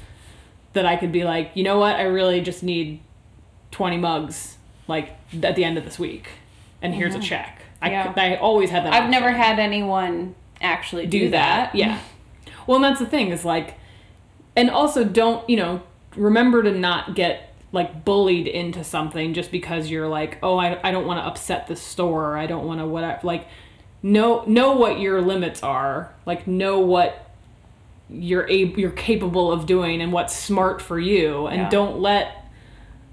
that 0.73 0.87
I 0.87 0.97
could 0.97 1.13
be 1.13 1.25
like, 1.25 1.51
you 1.55 1.65
know 1.65 1.79
what, 1.79 1.97
I 1.97 2.03
really 2.03 2.41
just 2.41 2.63
need 2.63 3.01
20 3.73 3.99
mugs 3.99 4.57
like 4.87 5.17
at 5.43 5.57
the 5.57 5.65
end 5.65 5.79
of 5.79 5.85
this 5.85 5.99
week, 5.99 6.29
and 6.83 6.95
here's 6.95 7.15
a 7.15 7.21
check. 7.21 7.63
I, 7.81 7.91
Yeah. 7.91 8.13
I 8.17 8.37
always 8.37 8.71
had 8.71 8.85
that. 8.85 8.93
I've 8.93 9.09
never 9.11 9.31
had 9.31 9.59
anyone 9.59 10.35
actually 10.61 11.07
do, 11.07 11.21
do 11.21 11.31
that. 11.31 11.73
that. 11.73 11.75
Yeah. 11.75 12.01
Well, 12.67 12.77
and 12.77 12.85
that's 12.85 13.01
the 13.01 13.07
thing 13.07 13.31
is 13.31 13.45
like, 13.45 13.79
and 14.55 14.71
also 14.71 15.03
don't 15.03 15.49
you 15.49 15.57
know 15.57 15.83
remember 16.15 16.63
to 16.63 16.71
not 16.71 17.17
get 17.17 17.53
like 17.73 18.05
bullied 18.05 18.47
into 18.47 18.85
something 18.85 19.35
just 19.35 19.51
because 19.51 19.91
you're 19.91 20.07
like, 20.07 20.39
oh, 20.43 20.57
I, 20.57 20.79
I 20.87 20.93
don't 20.93 21.07
want 21.07 21.19
to 21.19 21.27
upset 21.27 21.67
the 21.67 21.75
store. 21.75 22.37
I 22.37 22.47
don't 22.47 22.67
want 22.67 22.79
to 22.81 22.87
whatever. 22.87 23.19
Like, 23.25 23.49
know 24.03 24.45
know 24.47 24.73
what 24.73 25.01
your 25.01 25.21
limits 25.21 25.63
are. 25.63 26.15
Like, 26.27 26.47
know 26.47 26.79
what 26.81 27.30
you're 28.13 28.49
able 28.49 28.79
you're 28.81 28.91
capable 28.91 29.53
of 29.53 29.67
doing 29.67 30.01
and 30.01 30.13
what's 30.13 30.35
smart 30.35 30.83
for 30.83 30.99
you, 30.99 31.47
and 31.47 31.63
Yeah. 31.63 31.69
don't 31.69 32.01
let 32.01 32.45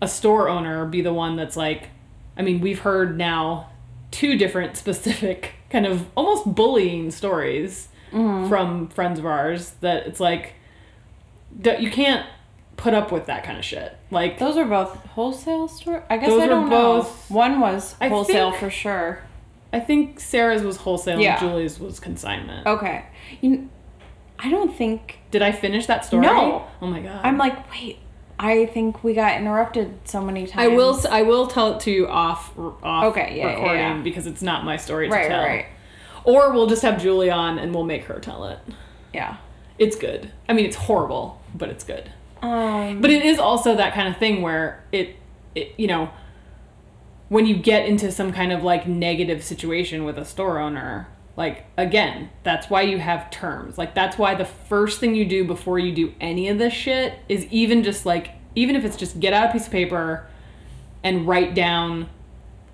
a 0.02 0.08
store 0.08 0.50
owner 0.50 0.86
be 0.86 1.02
the 1.02 1.14
one 1.14 1.36
that's 1.36 1.58
like. 1.58 1.90
I 2.38 2.44
mean, 2.44 2.62
we've 2.62 2.80
heard 2.80 3.18
now 3.18 3.70
two 4.12 4.38
different 4.38 4.78
specific 4.78 5.54
kind 5.72 5.86
of 5.86 6.06
almost 6.16 6.54
bullying 6.54 7.10
stories 7.12 7.88
mm-hmm. 8.12 8.48
from 8.48 8.88
friends 8.90 9.18
of 9.20 9.26
ours 9.26 9.72
that 9.82 10.06
it's 10.08 10.20
like 10.20 10.54
you 11.80 11.90
can't 11.90 12.26
put 12.76 12.94
up 12.94 13.12
with 13.12 13.26
that 13.26 13.44
kind 13.44 13.58
of 13.58 13.66
shit. 13.66 13.98
Like 14.12 14.38
Those 14.38 14.56
are 14.58 14.66
both 14.66 14.96
wholesale 15.08 15.68
store. 15.68 16.04
I 16.10 16.18
guess 16.18 16.32
I 16.32 16.48
don't 16.48 16.70
know. 16.70 16.98
both- 16.98 17.30
One 17.32 17.60
was 17.60 17.94
wholesale 18.02 18.52
think- 18.52 18.62
for 18.62 18.70
sure. 18.70 19.24
I 19.74 19.80
think 19.82 20.20
Sarah's 20.20 20.64
was 20.64 20.78
wholesale 20.78 21.20
Yeah. 21.20 21.32
and 21.32 21.40
Julie's 21.40 21.80
was 21.80 22.00
consignment. 22.00 22.66
Okay. 22.68 23.06
You, 23.42 23.70
I 24.40 24.50
don't 24.50 24.76
think. 24.76 25.20
Did 25.32 25.42
I 25.42 25.52
finish 25.52 25.86
that 25.88 26.06
story? 26.06 26.22
No. 26.26 26.66
Oh 26.82 26.88
my 26.88 27.00
god. 27.02 27.22
I'm 27.24 27.38
like, 27.38 27.70
wait. 27.72 28.00
I 28.40 28.68
think 28.68 29.04
we 29.04 29.16
got 29.16 29.40
interrupted 29.42 29.98
so 30.06 30.22
many 30.22 30.46
times. 30.46 30.72
I 30.72 30.76
will. 30.76 31.00
I 31.10 31.24
will 31.24 31.48
tell 31.48 31.74
it 31.74 31.80
to 31.82 31.92
you 31.92 32.08
off 32.08 32.56
off 32.58 33.06
Okay, 33.06 33.36
yeah, 33.38 33.58
yeah, 33.58 33.74
yeah. 33.74 34.02
because 34.04 34.28
it's 34.28 34.44
not 34.44 34.64
my 34.64 34.78
story 34.78 35.08
to 35.10 35.14
Right, 35.14 35.28
tell. 35.28 35.40
right, 35.42 35.50
right. 35.50 35.66
Or 36.24 36.52
we'll 36.54 36.68
just 36.68 36.84
have 36.84 37.02
Julie 37.02 37.32
on 37.32 37.58
and 37.58 37.74
we'll 37.74 37.84
make 37.86 38.04
her 38.04 38.20
tell 38.20 38.46
it. 38.46 38.60
Yeah. 39.12 39.38
It's 39.80 39.96
good. 39.96 40.32
I 40.48 40.54
mean, 40.54 40.66
it's 40.68 40.76
horrible, 40.76 41.42
but 41.56 41.70
it's 41.70 41.84
good. 41.84 42.12
Um. 42.44 43.02
But 43.02 43.10
it 43.10 43.26
is 43.26 43.40
also 43.40 43.76
that 43.76 43.94
kind 43.96 44.08
of 44.08 44.18
thing 44.18 44.44
where 44.44 44.84
it, 44.92 45.16
it 45.56 45.74
you 45.78 45.88
know, 45.88 46.12
when 47.30 47.48
you 47.48 47.56
get 47.58 47.88
into 47.88 48.12
some 48.12 48.32
kind 48.32 48.52
of 48.52 48.64
like 48.64 48.88
negative 48.88 49.44
situation 49.44 50.06
with 50.06 50.18
a 50.20 50.26
store 50.26 50.60
owner, 50.60 51.08
like 51.38 51.66
again, 51.78 52.30
that's 52.44 52.70
why 52.70 52.82
you 52.82 52.98
have 52.98 53.30
terms. 53.30 53.78
Like 53.78 53.96
that's 53.96 54.18
why 54.18 54.36
the 54.36 54.44
first 54.46 55.00
thing 55.00 55.16
you 55.16 55.24
do 55.26 55.46
before 55.46 55.80
you 55.80 55.94
do 55.94 56.14
any 56.20 56.50
of 56.50 56.58
this 56.58 56.74
shit 56.74 57.14
is 57.30 57.46
even 57.46 57.84
just 57.84 58.06
like 58.06 58.32
even 58.56 58.76
if 58.76 58.84
it's 58.84 58.98
just 58.98 59.20
get 59.20 59.32
out 59.34 59.50
a 59.50 59.54
piece 59.54 59.68
of 59.68 59.72
paper 59.72 60.28
and 61.04 61.28
write 61.28 61.54
down 61.54 62.10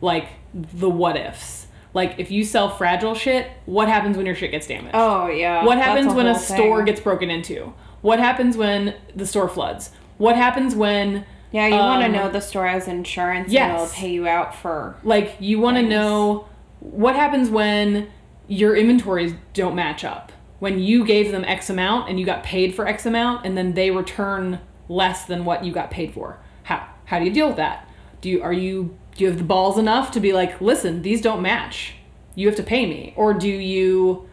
like 0.02 0.30
the 0.54 0.90
what 0.90 1.18
ifs. 1.18 1.68
Like 1.94 2.16
if 2.18 2.32
you 2.32 2.44
sell 2.44 2.70
fragile 2.70 3.14
shit, 3.14 3.52
what 3.66 3.88
happens 3.88 4.18
when 4.18 4.26
your 4.26 4.34
shit 4.34 4.50
gets 4.52 4.66
damaged? 4.66 4.96
oh 4.96 5.28
yeah. 5.28 5.64
What 5.66 5.78
happens 5.78 6.14
when 6.14 6.26
a 6.26 6.34
whole 6.34 6.42
store 6.42 6.78
thing. 6.78 6.86
gets 6.86 7.02
broken 7.02 7.30
into? 7.30 7.74
What 8.02 8.20
happens 8.20 8.56
when 8.58 8.96
the 9.16 9.26
store 9.28 9.48
floods? 9.50 9.92
What 10.18 10.36
happens 10.38 10.74
when 10.74 11.26
Yeah, 11.52 11.68
you 11.68 11.76
want 11.76 12.02
to 12.02 12.06
um, 12.08 12.12
know 12.14 12.32
the 12.32 12.40
store 12.40 12.66
has 12.68 12.88
insurance 12.88 13.46
and 13.48 13.54
yes. 13.54 13.76
it'll 13.76 13.94
pay 13.94 14.12
you 14.12 14.26
out 14.28 14.56
for. 14.56 14.96
like 15.04 15.36
you 15.40 15.60
want 15.60 15.76
to 15.78 15.84
know 15.84 16.48
what 16.80 17.16
happens 17.16 17.50
when 17.50 18.10
your 18.48 18.76
inventories 18.76 19.34
don't 19.54 19.76
match 19.76 20.04
up? 20.04 20.32
When 20.60 20.80
you 20.80 21.06
gave 21.06 21.32
them 21.32 21.44
X 21.44 21.70
amount 21.70 22.10
and 22.10 22.20
you 22.20 22.26
got 22.26 22.44
paid 22.44 22.74
for 22.74 22.88
X 22.88 23.06
amount 23.06 23.46
and 23.46 23.58
then 23.58 23.74
they 23.74 23.92
return 23.92 24.60
less 24.88 25.26
than 25.26 25.44
what 25.46 25.64
you 25.66 25.72
got 25.74 25.92
paid 25.92 26.14
for. 26.14 26.40
How 26.64 26.88
how 27.06 27.20
do 27.20 27.26
you 27.26 27.32
deal 27.34 27.48
with 27.48 27.58
that? 27.58 27.88
Do 28.22 28.30
you 28.30 28.42
are 28.42 28.54
you 28.54 28.98
do 29.16 29.24
you 29.26 29.30
have 29.30 29.38
the 29.38 29.44
balls 29.44 29.78
enough 29.78 30.12
to 30.12 30.20
be 30.20 30.32
like, 30.34 30.60
"Listen, 30.62 31.02
these 31.02 31.22
don't 31.22 31.42
match. 31.42 31.96
You 32.36 32.48
have 32.48 32.56
to 32.56 32.64
pay 32.64 32.86
me." 32.86 33.14
Or 33.18 33.34
do 33.34 33.50
you 33.50 34.28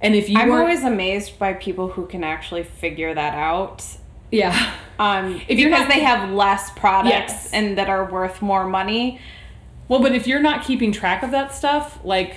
and 0.00 0.14
if 0.14 0.30
you 0.30 0.38
I'm 0.38 0.50
always 0.50 0.82
amazed 0.82 1.38
by 1.38 1.52
people 1.52 1.88
who 1.88 2.06
can 2.06 2.24
actually 2.24 2.62
figure 2.62 3.12
that 3.14 3.34
out. 3.34 3.84
yeah. 4.30 4.72
Um, 4.98 5.40
If 5.48 5.56
because 5.58 5.70
not- 5.70 5.88
they 5.90 6.00
have 6.00 6.30
less 6.30 6.70
products 6.70 7.12
Yes. 7.12 7.50
and 7.52 7.76
that 7.76 7.88
are 7.90 8.04
worth 8.10 8.40
more 8.40 8.64
money. 8.66 9.18
Well, 9.88 10.00
but 10.00 10.14
if 10.14 10.26
you're 10.26 10.40
not 10.40 10.62
keeping 10.64 10.92
track 10.92 11.22
of 11.22 11.30
that 11.32 11.54
stuff, 11.54 11.98
like, 12.04 12.36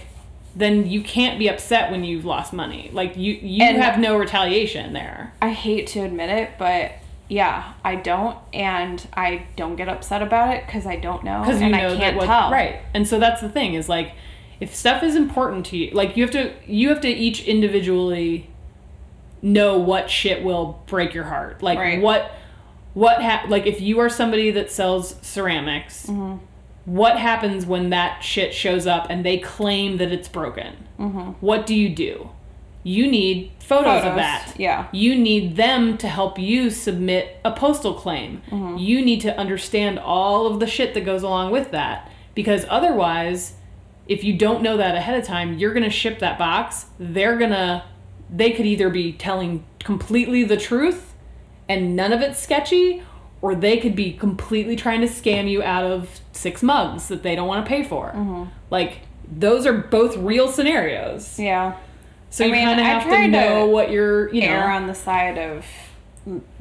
then 0.56 0.88
you 0.90 1.02
can't 1.02 1.40
be 1.40 1.48
upset 1.48 1.90
when 1.92 2.04
you've 2.04 2.26
lost 2.26 2.54
money. 2.54 2.90
Like, 2.94 3.18
you 3.18 3.34
you 3.34 3.64
And- 3.64 3.78
have 3.82 4.00
no 4.00 4.16
retaliation 4.18 4.94
there. 4.94 5.34
I 5.42 5.50
hate 5.50 5.88
to 5.88 6.02
admit 6.02 6.30
it, 6.30 6.52
but 6.60 6.92
yeah, 7.28 7.74
I 7.84 7.96
don't, 7.96 8.38
and 8.54 9.06
I 9.16 9.46
don't 9.56 9.76
get 9.76 9.90
upset 9.90 10.22
about 10.22 10.54
it 10.56 10.66
because 10.66 10.86
I 10.86 10.98
don't 10.98 11.24
know, 11.24 11.44
you 11.46 11.52
and 11.54 11.72
know 11.72 11.94
I 11.94 11.98
can't 11.98 12.18
what 12.18 12.26
tell. 12.28 12.52
right. 12.52 12.76
And 12.94 13.08
so 13.08 13.18
that's 13.20 13.42
the 13.42 13.50
thing 13.50 13.74
is 13.74 13.90
like, 13.90 14.14
if 14.60 14.76
stuff 14.76 15.02
is 15.04 15.16
important 15.16 15.66
to 15.68 15.78
you, 15.78 15.92
like 15.92 16.16
you 16.16 16.24
have 16.24 16.32
to 16.34 16.54
you 16.68 16.90
have 16.90 17.02
to 17.02 17.10
each 17.10 17.44
individually 17.46 18.50
know 19.42 19.78
what 19.78 20.10
shit 20.10 20.44
will 20.44 20.82
break 20.86 21.14
your 21.14 21.24
heart. 21.26 21.62
Like 21.64 21.80
Right. 21.80 22.02
what 22.02 22.32
what 22.94 23.22
ha- 23.24 23.46
like 23.50 23.66
if 23.66 23.82
you 23.82 24.00
are 24.00 24.10
somebody 24.10 24.52
that 24.52 24.72
sells 24.72 25.16
ceramics. 25.22 26.06
Mm-hmm. 26.06 26.46
What 26.86 27.18
happens 27.18 27.66
when 27.66 27.90
that 27.92 28.24
shit 28.24 28.54
shows 28.54 28.86
up 28.86 29.08
and 29.10 29.26
they 29.26 29.38
claim 29.38 29.98
that 29.98 30.12
it's 30.12 30.28
broken? 30.28 30.88
Mm-hmm. 31.00 31.32
What 31.40 31.66
do 31.66 31.76
you 31.76 31.90
do? 31.90 32.30
you 32.84 33.10
need 33.10 33.52
photos, 33.60 34.04
of 34.04 34.16
that. 34.16 34.54
yeah. 34.58 34.88
You 34.92 35.16
need 35.16 35.56
them 35.56 35.98
to 36.00 36.08
help 36.08 36.38
you 36.38 36.70
submit 36.70 37.38
a 37.46 37.52
postal 37.52 37.94
claim. 37.94 38.42
Mm-hmm. 38.50 38.78
You 38.78 39.02
need 39.04 39.22
to 39.22 39.36
understand 39.38 40.00
all 40.00 40.48
of 40.48 40.60
the 40.60 40.68
shit 40.68 40.94
that 40.94 41.06
goes 41.06 41.24
along 41.24 41.52
with 41.52 41.72
that. 41.72 42.12
Because 42.36 42.66
otherwise, 42.70 43.54
if 44.08 44.24
you 44.24 44.38
don't 44.38 44.62
know 44.62 44.76
that 44.78 44.96
ahead 44.96 45.18
of 45.18 45.26
time, 45.26 45.58
you're 45.58 45.74
going 45.74 45.84
to 45.84 45.90
ship 45.90 46.20
that 46.20 46.38
box. 46.38 46.88
They're 47.00 47.38
going 47.38 47.52
to, 47.52 47.84
they 48.30 48.52
could 48.52 48.66
either 48.66 48.90
be 48.90 49.14
telling 49.14 49.66
completely 49.80 50.44
the 50.44 50.58
truth 50.58 51.14
and 51.70 51.96
none 51.96 52.12
of 52.12 52.22
it's 52.22 52.40
sketchy, 52.40 53.02
or 53.44 53.54
they 53.54 53.76
could 53.78 53.94
be 53.94 54.14
completely 54.14 54.74
trying 54.74 55.02
to 55.02 55.08
scam 55.08 55.50
you 55.50 55.62
out 55.62 55.84
of 55.84 56.22
six 56.32 56.64
mugs 56.64 57.10
that 57.10 57.24
they 57.24 57.36
don't 57.36 57.46
want 57.46 57.64
to 57.64 57.68
pay 57.70 57.84
for. 57.84 58.08
Mm-hmm. 58.16 58.46
Like, 58.70 59.00
those 59.30 59.66
are 59.66 59.74
both 59.74 60.16
real 60.16 60.48
scenarios. 60.48 61.38
Yeah. 61.38 61.76
So 62.30 62.46
I 62.46 62.48
you 62.48 62.54
kind 62.54 62.80
of 62.80 62.86
have 62.86 63.04
to 63.04 63.10
try 63.10 63.26
to 63.26 63.28
know 63.28 63.66
what 63.66 63.92
you're, 63.92 64.34
you 64.34 64.44
know. 64.44 64.48
Err 64.48 64.72
on 64.72 64.88
the 64.88 64.96
side 64.96 65.38
of 65.38 65.66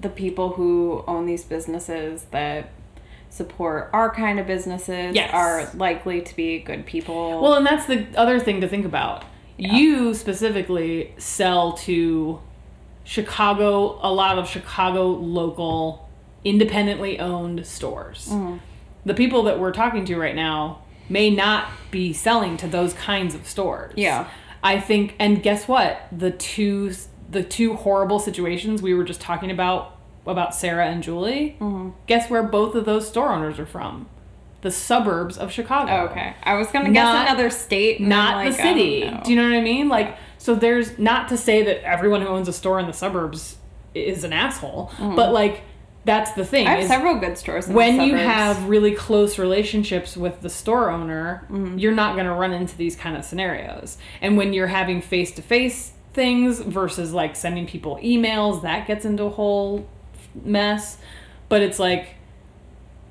the 0.01 0.09
people 0.09 0.55
who 0.55 1.05
own 1.07 1.25
these 1.25 1.45
businesses 1.45 2.25
that 2.33 2.71
support 3.31 3.89
our 3.93 4.13
kind 4.13 4.41
of 4.41 4.49
businesses 4.49 5.15
Yes. 5.15 5.33
are 5.33 5.71
likely 5.79 6.21
to 6.21 6.35
be 6.35 6.59
good 6.59 6.85
people. 6.85 7.41
Well, 7.41 7.55
and 7.55 7.65
that's 7.65 7.87
the 7.87 8.07
other 8.17 8.41
thing 8.41 8.61
to 8.61 8.69
think 8.69 8.85
about. 8.85 9.25
You 9.57 10.15
specifically 10.15 11.15
sell 11.17 11.75
to 11.75 12.41
Chicago, 13.05 14.01
a 14.03 14.13
lot 14.13 14.37
of 14.39 14.49
Chicago 14.49 15.07
local, 15.07 16.02
independently 16.45 17.19
owned 17.19 17.67
stores. 17.67 18.29
Mm-hmm. 18.31 18.59
The 19.05 19.15
people 19.15 19.43
that 19.45 19.59
we're 19.59 19.73
talking 19.73 20.05
to 20.07 20.17
right 20.17 20.35
now 20.35 20.83
may 21.09 21.31
not 21.31 21.69
be 21.91 22.13
selling 22.13 22.57
to 22.59 22.69
those 22.69 22.95
kinds 22.95 23.35
of 23.35 23.47
stores. 23.47 23.93
Yeah. 23.97 24.29
I 24.63 24.81
think, 24.81 25.17
and 25.19 25.43
guess 25.43 25.67
what? 25.67 26.03
The 26.13 26.31
two 26.31 26.93
the 27.29 27.43
two 27.43 27.75
horrible 27.75 28.19
situations 28.19 28.83
we 28.83 28.93
were 28.93 29.05
just 29.05 29.21
talking 29.21 29.51
about 29.51 29.97
about 30.27 30.55
Sarah 30.55 30.87
and 30.87 31.03
Julie. 31.03 31.57
Mm-hmm. 31.61 31.91
Guess 32.07 32.31
where 32.31 32.43
both 32.43 32.75
of 32.75 32.85
those 32.85 33.09
store 33.09 33.33
owners 33.33 33.59
are 33.59 33.67
from? 33.67 34.09
The 34.61 34.71
suburbs 34.71 35.37
of 35.39 35.51
Chicago 35.51 35.91
Oh, 35.93 36.05
okay. 36.11 36.37
I 36.45 36.55
was 36.55 36.69
gonna 36.69 36.91
guess 36.93 37.05
Not- 37.05 37.27
another 37.27 37.51
state, 37.51 38.01
not 38.01 38.37
like, 38.37 38.51
the 38.51 38.63
city. 38.63 39.11
Do 39.25 39.31
you 39.31 39.37
know 39.37 39.49
what 39.49 39.57
I 39.57 39.61
mean? 39.61 39.89
Like, 39.89 40.17
so 40.39 40.55
there's 40.55 40.99
not 40.99 41.29
to 41.31 41.37
say 41.37 41.65
that 41.65 41.83
everyone 41.85 42.21
who 42.23 42.29
owns 42.29 42.47
a 42.47 42.53
store 42.53 42.79
in 42.79 42.87
the 42.87 42.93
suburbs 42.93 43.57
is 43.95 44.23
an 44.23 44.33
asshole, 44.33 44.93
but 44.99 45.33
like 45.33 45.63
that's 46.05 46.33
the 46.33 46.45
thing. 46.45 46.67
I 46.67 46.77
have 46.81 46.89
several 46.89 47.17
good 47.19 47.39
stores. 47.39 47.69
When 47.69 48.01
you 48.01 48.17
have 48.17 48.69
really 48.69 48.93
close 48.93 49.39
relationships 49.39 50.17
with 50.17 50.41
the 50.41 50.51
store 50.51 50.91
owner, 50.91 51.47
Mm-hmm. 51.51 51.79
you're 51.79 51.93
not 51.95 52.15
going 52.15 52.27
to 52.27 52.33
run 52.33 52.53
into 52.53 52.77
these 52.77 52.97
kind 52.97 53.17
of 53.17 53.25
scenarios. 53.25 53.99
And 54.21 54.37
when 54.37 54.53
you're 54.53 54.67
having 54.67 55.01
face 55.01 55.31
to 55.33 55.43
face 55.43 55.93
things 56.13 56.59
versus 56.61 57.13
like 57.13 57.37
sending 57.37 57.67
people 57.67 57.99
emails, 58.03 58.63
that 58.63 58.87
gets 58.87 59.05
into 59.05 59.25
a 59.25 59.31
whole 59.31 59.89
mess. 60.45 60.99
But 61.49 61.63
it's 61.63 61.79
like 61.79 62.17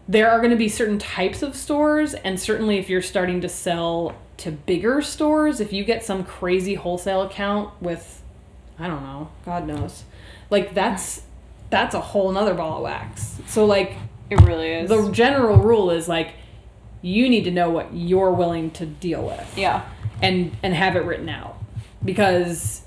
there 0.08 0.30
are 0.30 0.40
going 0.40 0.52
to 0.52 0.58
be 0.58 0.68
certain 0.68 1.00
types 1.00 1.42
of 1.42 1.56
stores, 1.56 2.14
and 2.14 2.40
certainly 2.40 2.78
if 2.78 2.90
you're 2.90 3.02
starting 3.02 3.40
to 3.42 3.48
sell 3.50 4.16
to 4.38 4.52
bigger 4.52 5.02
stores, 5.02 5.62
if 5.62 5.72
you 5.72 5.84
get 5.86 6.04
some 6.04 6.24
crazy 6.26 6.74
wholesale 6.74 7.22
account 7.22 7.72
with, 7.82 8.22
I 8.78 8.88
don't 8.88 9.04
know, 9.04 9.30
God 9.46 9.66
knows, 9.68 10.04
like 10.50 10.74
that's 10.74 11.22
that's 11.72 11.96
a 11.96 12.02
whole 12.02 12.32
nother 12.32 12.54
ball 12.54 12.78
of 12.78 12.84
wax. 12.84 13.40
So 13.48 13.66
like 13.66 13.96
it 14.30 14.40
really 14.42 14.72
is. 14.72 14.90
the 14.90 15.12
general 15.12 15.58
rule 15.58 15.90
is 15.90 16.08
like 16.08 16.34
you 17.02 17.28
need 17.28 17.44
to 17.46 17.52
know 17.52 17.70
what 17.70 17.94
you're 17.94 18.32
willing 18.32 18.70
to 18.72 18.86
deal 18.86 19.26
with 19.26 19.58
yeah. 19.58 19.84
and 20.22 20.56
and 20.62 20.74
have 20.74 20.96
it 20.96 21.04
written 21.04 21.28
out 21.28 21.58
because 22.06 22.82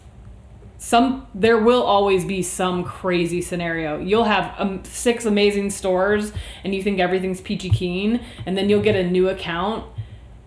some 0.79 1.27
there 1.35 1.59
will 1.59 1.83
always 1.83 2.25
be 2.25 2.43
some 2.43 2.85
crazy 2.85 3.43
scenario 3.43 3.99
you'll 3.99 4.25
have 4.25 4.55
um, 4.59 4.83
six 4.85 5.25
amazing 5.25 5.71
stores 5.71 6.33
and 6.63 6.75
you 6.75 6.83
think 6.83 7.01
everything's 7.01 7.41
peachy 7.41 7.71
keen 7.71 8.21
and 8.47 8.57
then 8.57 8.71
you'll 8.71 8.83
get 8.83 8.95
a 8.95 9.05
new 9.05 9.29
account 9.29 9.85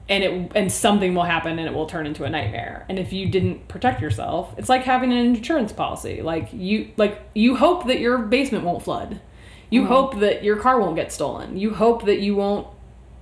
and 0.09 0.23
it 0.23 0.51
and 0.55 0.71
something 0.71 1.13
will 1.13 1.23
happen 1.23 1.59
and 1.59 1.67
it 1.67 1.73
will 1.73 1.85
turn 1.85 2.05
into 2.07 2.23
a 2.23 2.29
nightmare. 2.29 2.85
And 2.89 2.97
if 2.97 3.11
you 3.11 3.27
didn't 3.27 3.67
protect 3.67 4.01
yourself 4.01 4.53
it's 4.57 4.69
like 4.69 4.83
having 4.83 5.11
an 5.11 5.17
insurance 5.17 5.71
policy. 5.73 6.21
Like 6.21 6.49
you 6.53 6.91
like 6.97 7.21
you 7.33 7.55
hope 7.57 7.87
that 7.87 7.99
your 7.99 8.17
basement 8.17 8.63
won't 8.63 8.83
flood. 8.83 9.19
You 9.69 9.85
hope 9.85 10.19
that 10.19 10.43
your 10.45 10.55
car 10.55 10.79
won't 10.79 10.95
get 10.95 11.11
stolen. 11.11 11.57
You 11.57 11.73
hope 11.73 12.05
that 12.05 12.19
you 12.19 12.35
won't 12.35 12.67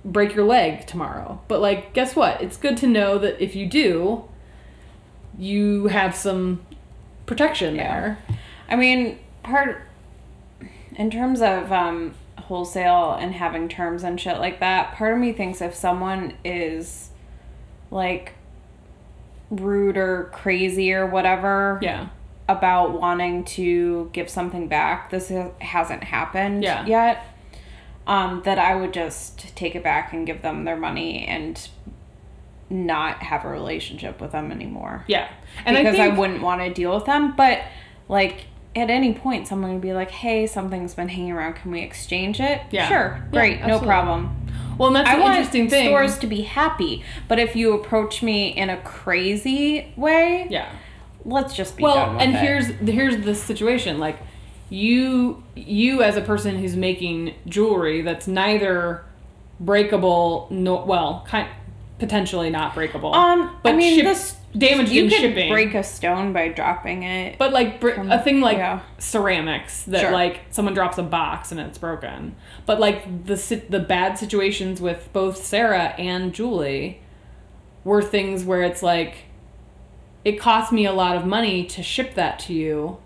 break 0.04 0.34
your 0.36 0.44
leg 0.44 0.86
tomorrow. 0.86 1.40
But 1.48 1.60
like 1.60 1.92
guess 1.92 2.14
what? 2.14 2.40
It's 2.40 2.56
good 2.56 2.76
to 2.78 2.86
know 2.86 3.18
that 3.18 3.42
if 3.42 3.56
you 3.56 3.66
do 3.66 4.24
you 5.38 5.88
have 5.88 6.14
some 6.14 6.60
protection 7.26 7.74
Yeah. 7.74 8.00
there. 8.00 8.18
I 8.68 8.76
mean, 8.76 9.18
part 9.42 9.82
in 10.96 11.10
terms 11.10 11.42
of 11.42 11.70
um, 11.72 12.14
wholesale 12.46 13.14
and 13.20 13.34
having 13.34 13.68
terms 13.68 14.02
and 14.04 14.20
shit 14.20 14.38
like 14.38 14.60
that. 14.60 14.92
Part 14.94 15.12
of 15.14 15.18
me 15.18 15.32
thinks 15.32 15.60
if 15.60 15.74
someone 15.74 16.34
is 16.44 17.10
like 17.90 18.34
rude 19.50 19.96
or 19.96 20.30
crazy 20.32 20.92
or 20.92 21.06
whatever 21.06 21.78
yeah 21.82 22.08
about 22.48 22.92
wanting 23.00 23.42
to 23.44 24.08
give 24.12 24.30
something 24.30 24.68
back, 24.68 25.10
this 25.10 25.32
hasn't 25.60 26.04
happened 26.04 26.62
Yeah. 26.62 26.86
yet. 26.86 27.24
Um, 28.06 28.42
that 28.44 28.56
I 28.56 28.76
would 28.76 28.92
just 28.92 29.56
take 29.56 29.74
it 29.74 29.82
back 29.82 30.12
and 30.12 30.24
give 30.24 30.42
them 30.42 30.64
their 30.64 30.76
money 30.76 31.26
and 31.26 31.68
not 32.70 33.20
have 33.24 33.44
a 33.44 33.48
relationship 33.48 34.20
with 34.20 34.30
them 34.32 34.50
anymore 34.52 35.04
yeah 35.06 35.28
and 35.64 35.76
because 35.76 35.94
I, 35.96 36.06
think, 36.08 36.18
wouldn't 36.18 36.42
want 36.42 36.60
to 36.60 36.72
deal 36.72 36.94
with 36.94 37.04
them. 37.04 37.34
But 37.36 37.62
like 38.08 38.46
at 38.76 38.90
any 38.90 39.12
point, 39.14 39.48
someone 39.48 39.72
would 39.72 39.80
be 39.80 39.92
like, 39.92 40.10
"Hey, 40.10 40.46
something's 40.46 40.94
been 40.94 41.08
hanging 41.08 41.32
around. 41.32 41.54
Can 41.54 41.70
we 41.70 41.80
exchange 41.80 42.40
it?" 42.40 42.60
Yeah. 42.70 42.88
sure, 42.88 43.20
Yeah, 43.24 43.30
great, 43.30 43.66
no 43.66 43.78
problem. 43.80 44.36
well 44.78 44.88
and 44.88 44.96
that's 44.96 45.08
I 45.08 45.18
want 45.18 45.34
interesting 45.36 45.68
thing 45.68 45.86
stores 45.88 46.18
to 46.18 46.26
be 46.26 46.42
happy, 46.42 47.02
but 47.28 47.38
if 47.38 47.56
you 47.56 47.72
approach 47.72 48.22
me 48.22 48.48
in 48.48 48.70
a 48.70 48.76
crazy 48.78 49.92
way, 49.96 50.46
yeah 50.50 50.68
let's 51.28 51.54
just 51.54 51.76
be 51.76 51.82
well 51.82 51.94
done 51.96 52.14
with 52.14 52.22
and 52.22 52.36
it. 52.36 52.38
here's 52.38 52.66
here's 52.88 53.24
the 53.24 53.34
situation 53.34 53.98
like 53.98 54.16
you 54.70 55.42
you 55.56 56.00
as 56.02 56.16
a 56.16 56.20
person 56.20 56.56
who's 56.56 56.76
making 56.76 57.34
jewelry 57.48 58.00
that's 58.00 58.28
neither 58.28 59.04
breakable 59.58 60.46
no 60.50 60.84
well 60.84 61.24
kind 61.28 61.48
potentially 61.98 62.50
not 62.50 62.74
breakable 62.74 63.12
um, 63.14 63.56
but 63.62 63.72
I 63.74 63.76
mean, 63.76 64.04
this 64.04 64.36
damage 64.56 64.90
you 64.90 65.04
could 65.08 65.12
shipping 65.18 65.50
break 65.50 65.74
a 65.74 65.82
stone 65.82 66.32
by 66.32 66.48
dropping 66.48 67.02
it. 67.02 67.38
but 67.38 67.52
like 67.52 67.80
br- 67.80 67.90
a 67.90 68.18
thing 68.22 68.40
like 68.40 68.58
yeah. 68.58 68.80
ceramics 68.98 69.82
that 69.84 70.00
Sure. 70.02 70.10
like 70.12 70.40
someone 70.50 70.74
drops 70.74 70.98
a 70.98 71.02
box 71.02 71.50
and 71.52 71.60
it's 71.60 71.78
broken 71.78 72.34
but 72.64 72.80
like 72.80 73.26
the 73.26 73.36
the 73.68 73.80
bad 73.80 74.18
situations 74.18 74.80
with 74.80 75.08
both 75.12 75.36
Sarah 75.36 75.94
and 75.98 76.32
Julie 76.34 77.00
were 77.84 78.02
things 78.02 78.44
where 78.44 78.62
it's 78.62 78.82
like 78.82 79.24
it 80.24 80.40
cost 80.40 80.72
me 80.72 80.86
a 80.86 80.92
lot 80.92 81.16
of 81.16 81.24
money 81.24 81.64
to 81.66 81.82
ship 81.82 82.14
that 82.14 82.38
to 82.40 82.52
you 82.52 82.98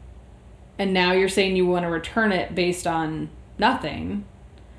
and 0.79 0.95
now 0.95 1.13
you're 1.13 1.29
saying 1.29 1.57
you 1.57 1.67
want 1.67 1.85
to 1.85 1.91
return 1.91 2.33
it 2.33 2.55
based 2.55 2.87
on 2.87 3.29
nothing 3.59 4.25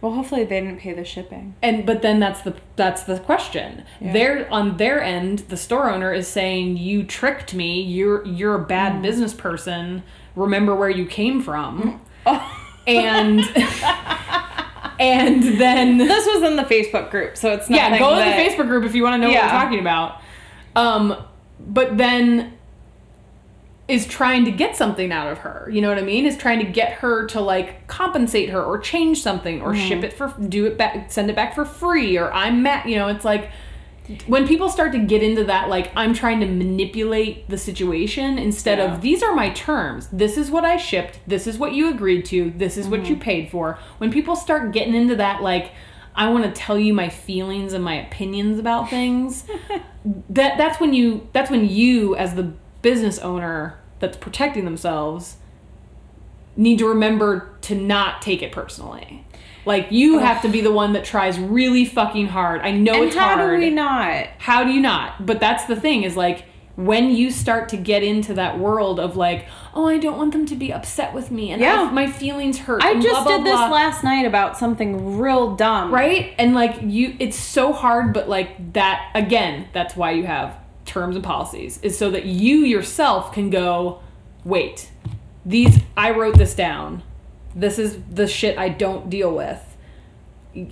well, 0.02 0.14
hopefully 0.14 0.44
they 0.44 0.60
didn't 0.60 0.80
pay 0.80 0.94
the 0.94 1.06
shipping. 1.06 1.54
and 1.62 1.86
but 1.86 2.02
then 2.02 2.20
that's 2.20 2.42
the 2.42 2.56
that's 2.76 3.04
the 3.04 3.20
question 3.20 3.84
Yeah. 4.00 4.14
they're 4.14 4.52
on 4.52 4.78
their 4.78 5.02
end 5.02 5.40
the 5.50 5.58
store 5.58 5.90
owner 5.92 6.12
is 6.14 6.28
saying 6.28 6.78
you 6.78 7.04
tricked 7.04 7.54
me 7.54 7.82
you're 7.82 8.26
you're 8.26 8.56
a 8.56 8.66
bad 8.66 8.94
Mm. 8.94 9.02
business 9.04 9.34
person 9.34 10.04
remember 10.36 10.74
where 10.76 10.90
you 10.90 11.06
came 11.06 11.42
from 11.42 12.02
Oh. 12.26 12.58
and 12.88 13.40
and 15.00 15.44
then 15.60 15.98
This 15.98 16.26
was 16.28 16.44
in 16.44 16.56
the 16.56 16.64
Facebook 16.64 17.10
group, 17.12 17.38
so 17.38 17.52
it's 17.54 17.70
not. 17.70 17.78
yeah 17.78 18.00
go 18.00 18.16
that, 18.16 18.38
to 18.38 18.44
the 18.44 18.50
facebook 18.50 18.68
group 18.68 18.84
if 18.86 18.94
you 18.96 19.04
want 19.04 19.16
to 19.22 19.28
know 19.28 19.32
Yeah. 19.32 19.46
what 19.46 19.54
we're 19.54 19.62
talking 19.62 19.80
about 19.80 20.22
um 20.76 21.16
but 21.60 21.98
then 21.98 22.54
is 23.92 24.06
trying 24.08 24.46
to 24.46 24.52
get 24.52 24.76
something 24.76 25.12
out 25.12 25.30
of 25.32 25.38
her 25.40 25.68
you 25.72 25.82
know 25.82 25.90
what 25.90 25.98
i 25.98 26.02
mean 26.02 26.26
is 26.26 26.38
trying 26.38 26.60
to 26.66 26.72
get 26.80 26.94
her 26.94 27.26
to 27.28 27.40
like 27.42 27.86
compensate 27.88 28.50
her 28.50 28.64
or 28.64 28.80
change 28.80 29.22
something 29.22 29.62
or 29.62 29.74
Mm-hmm. 29.74 29.88
ship 29.88 30.04
it 30.04 30.14
for 30.14 30.34
do 30.48 30.66
it 30.66 30.78
back 30.78 31.12
send 31.12 31.30
it 31.30 31.36
back 31.36 31.54
for 31.56 31.66
free 31.66 32.18
or 32.18 32.32
i'm 32.34 32.64
mad 32.64 32.90
you 32.90 32.96
know 32.96 33.08
it's 33.10 33.26
like 33.26 33.50
when 34.28 34.48
people 34.48 34.68
start 34.70 34.92
to 34.94 35.00
get 35.00 35.22
into 35.24 35.44
that 35.46 35.70
like 35.70 35.92
i'm 35.96 36.14
trying 36.14 36.40
to 36.40 36.46
manipulate 36.46 37.48
the 37.50 37.58
situation 37.58 38.38
instead 38.38 38.78
Yeah. 38.78 38.94
of 38.96 39.02
these 39.02 39.22
are 39.24 39.34
my 39.36 39.50
terms 39.52 40.08
this 40.12 40.38
is 40.38 40.50
what 40.52 40.64
i 40.66 40.78
shipped 40.78 41.20
this 41.28 41.46
is 41.48 41.58
what 41.58 41.74
you 41.74 41.90
agreed 41.90 42.26
to 42.26 42.52
this 42.58 42.78
is 42.78 42.88
what 42.88 43.06
you 43.08 43.16
Mm-hmm. 43.16 43.22
paid 43.22 43.52
for 43.52 43.78
when 44.00 44.12
people 44.12 44.36
start 44.36 44.72
getting 44.74 44.96
into 44.96 45.16
that 45.18 45.42
like 45.42 45.72
i 46.16 46.30
want 46.30 46.44
to 46.44 46.52
tell 46.52 46.78
you 46.80 46.94
my 46.94 47.10
feelings 47.10 47.74
and 47.74 47.84
my 47.84 47.96
opinions 48.06 48.60
about 48.60 48.90
things 48.90 49.46
that 50.30 50.58
that's 50.58 50.80
when 50.80 50.94
you 50.94 51.28
that's 51.34 51.50
when 51.52 51.68
you 51.70 52.16
as 52.16 52.36
the 52.36 52.52
business 52.82 53.20
owner 53.20 53.78
that's 54.02 54.18
protecting 54.18 54.66
themselves 54.66 55.38
need 56.58 56.78
to 56.80 56.88
remember 56.88 57.56
to 57.62 57.76
not 57.76 58.22
take 58.22 58.42
it 58.42 58.52
personally 58.52 59.26
like 59.66 59.88
you 59.92 60.18
have 60.20 60.42
to 60.42 60.50
be 60.50 60.60
the 60.60 60.72
one 60.72 60.94
that 60.94 61.06
tries 61.06 61.40
really 61.40 61.86
fucking 61.86 62.28
hard 62.28 62.62
i 62.62 62.72
know 62.72 62.94
And 62.96 63.04
it's 63.06 63.16
how 63.16 63.36
hard 63.38 63.60
do 63.62 63.66
we 63.66 63.70
not? 63.72 64.28
how 64.40 64.64
do 64.64 64.72
you 64.72 64.82
not? 64.82 65.26
But 65.26 65.40
that's 65.40 65.66
the 65.66 65.76
thing 65.80 66.04
is 66.04 66.18
like 66.18 66.46
when 66.76 67.12
you 67.12 67.30
start 67.32 67.70
to 67.70 67.78
get 67.78 68.02
into 68.02 68.34
that 68.36 68.58
world 68.58 68.98
of 69.00 69.16
like, 69.18 69.46
oh, 69.76 69.88
I 69.88 69.98
don't 70.00 70.18
want 70.18 70.32
them 70.32 70.46
to 70.48 70.56
be 70.56 70.72
upset 70.74 71.14
with 71.14 71.30
me, 71.30 71.52
and 71.52 71.62
Yeah. 71.62 71.82
I- 71.90 71.92
my 71.92 72.08
feelings 72.10 72.58
hurt. 72.60 72.82
I 72.84 72.94
just 72.96 73.10
blah, 73.10 73.24
blah, 73.24 73.38
did 73.38 73.46
this 73.46 73.54
blah. 73.54 73.70
last 73.70 74.04
night 74.06 74.26
about 74.26 74.58
something 74.58 75.20
real 75.20 75.56
dumb. 75.56 75.94
right 75.94 76.34
and 76.40 76.56
like 76.56 76.80
you 76.82 77.16
it's 77.20 77.38
so 77.38 77.72
hard 77.74 78.14
but 78.14 78.28
like 78.30 78.74
that 78.74 79.12
again 79.14 79.68
that's 79.74 79.96
why 79.96 80.12
you 80.12 80.26
have 80.26 80.58
terms 80.86 81.16
and 81.16 81.24
policies 81.24 81.80
is 81.82 81.98
so 81.98 82.10
that 82.12 82.26
you 82.26 82.58
yourself 82.60 83.32
can 83.32 83.50
go 83.50 84.00
wait 84.44 84.92
these 85.46 85.80
i 85.98 86.12
wrote 86.12 86.38
this 86.38 86.54
down. 86.54 87.04
This 87.56 87.80
is 87.80 88.00
the 88.10 88.28
shit 88.28 88.58
i 88.58 88.70
don't 88.70 89.10
deal 89.10 89.34
with. 89.36 89.68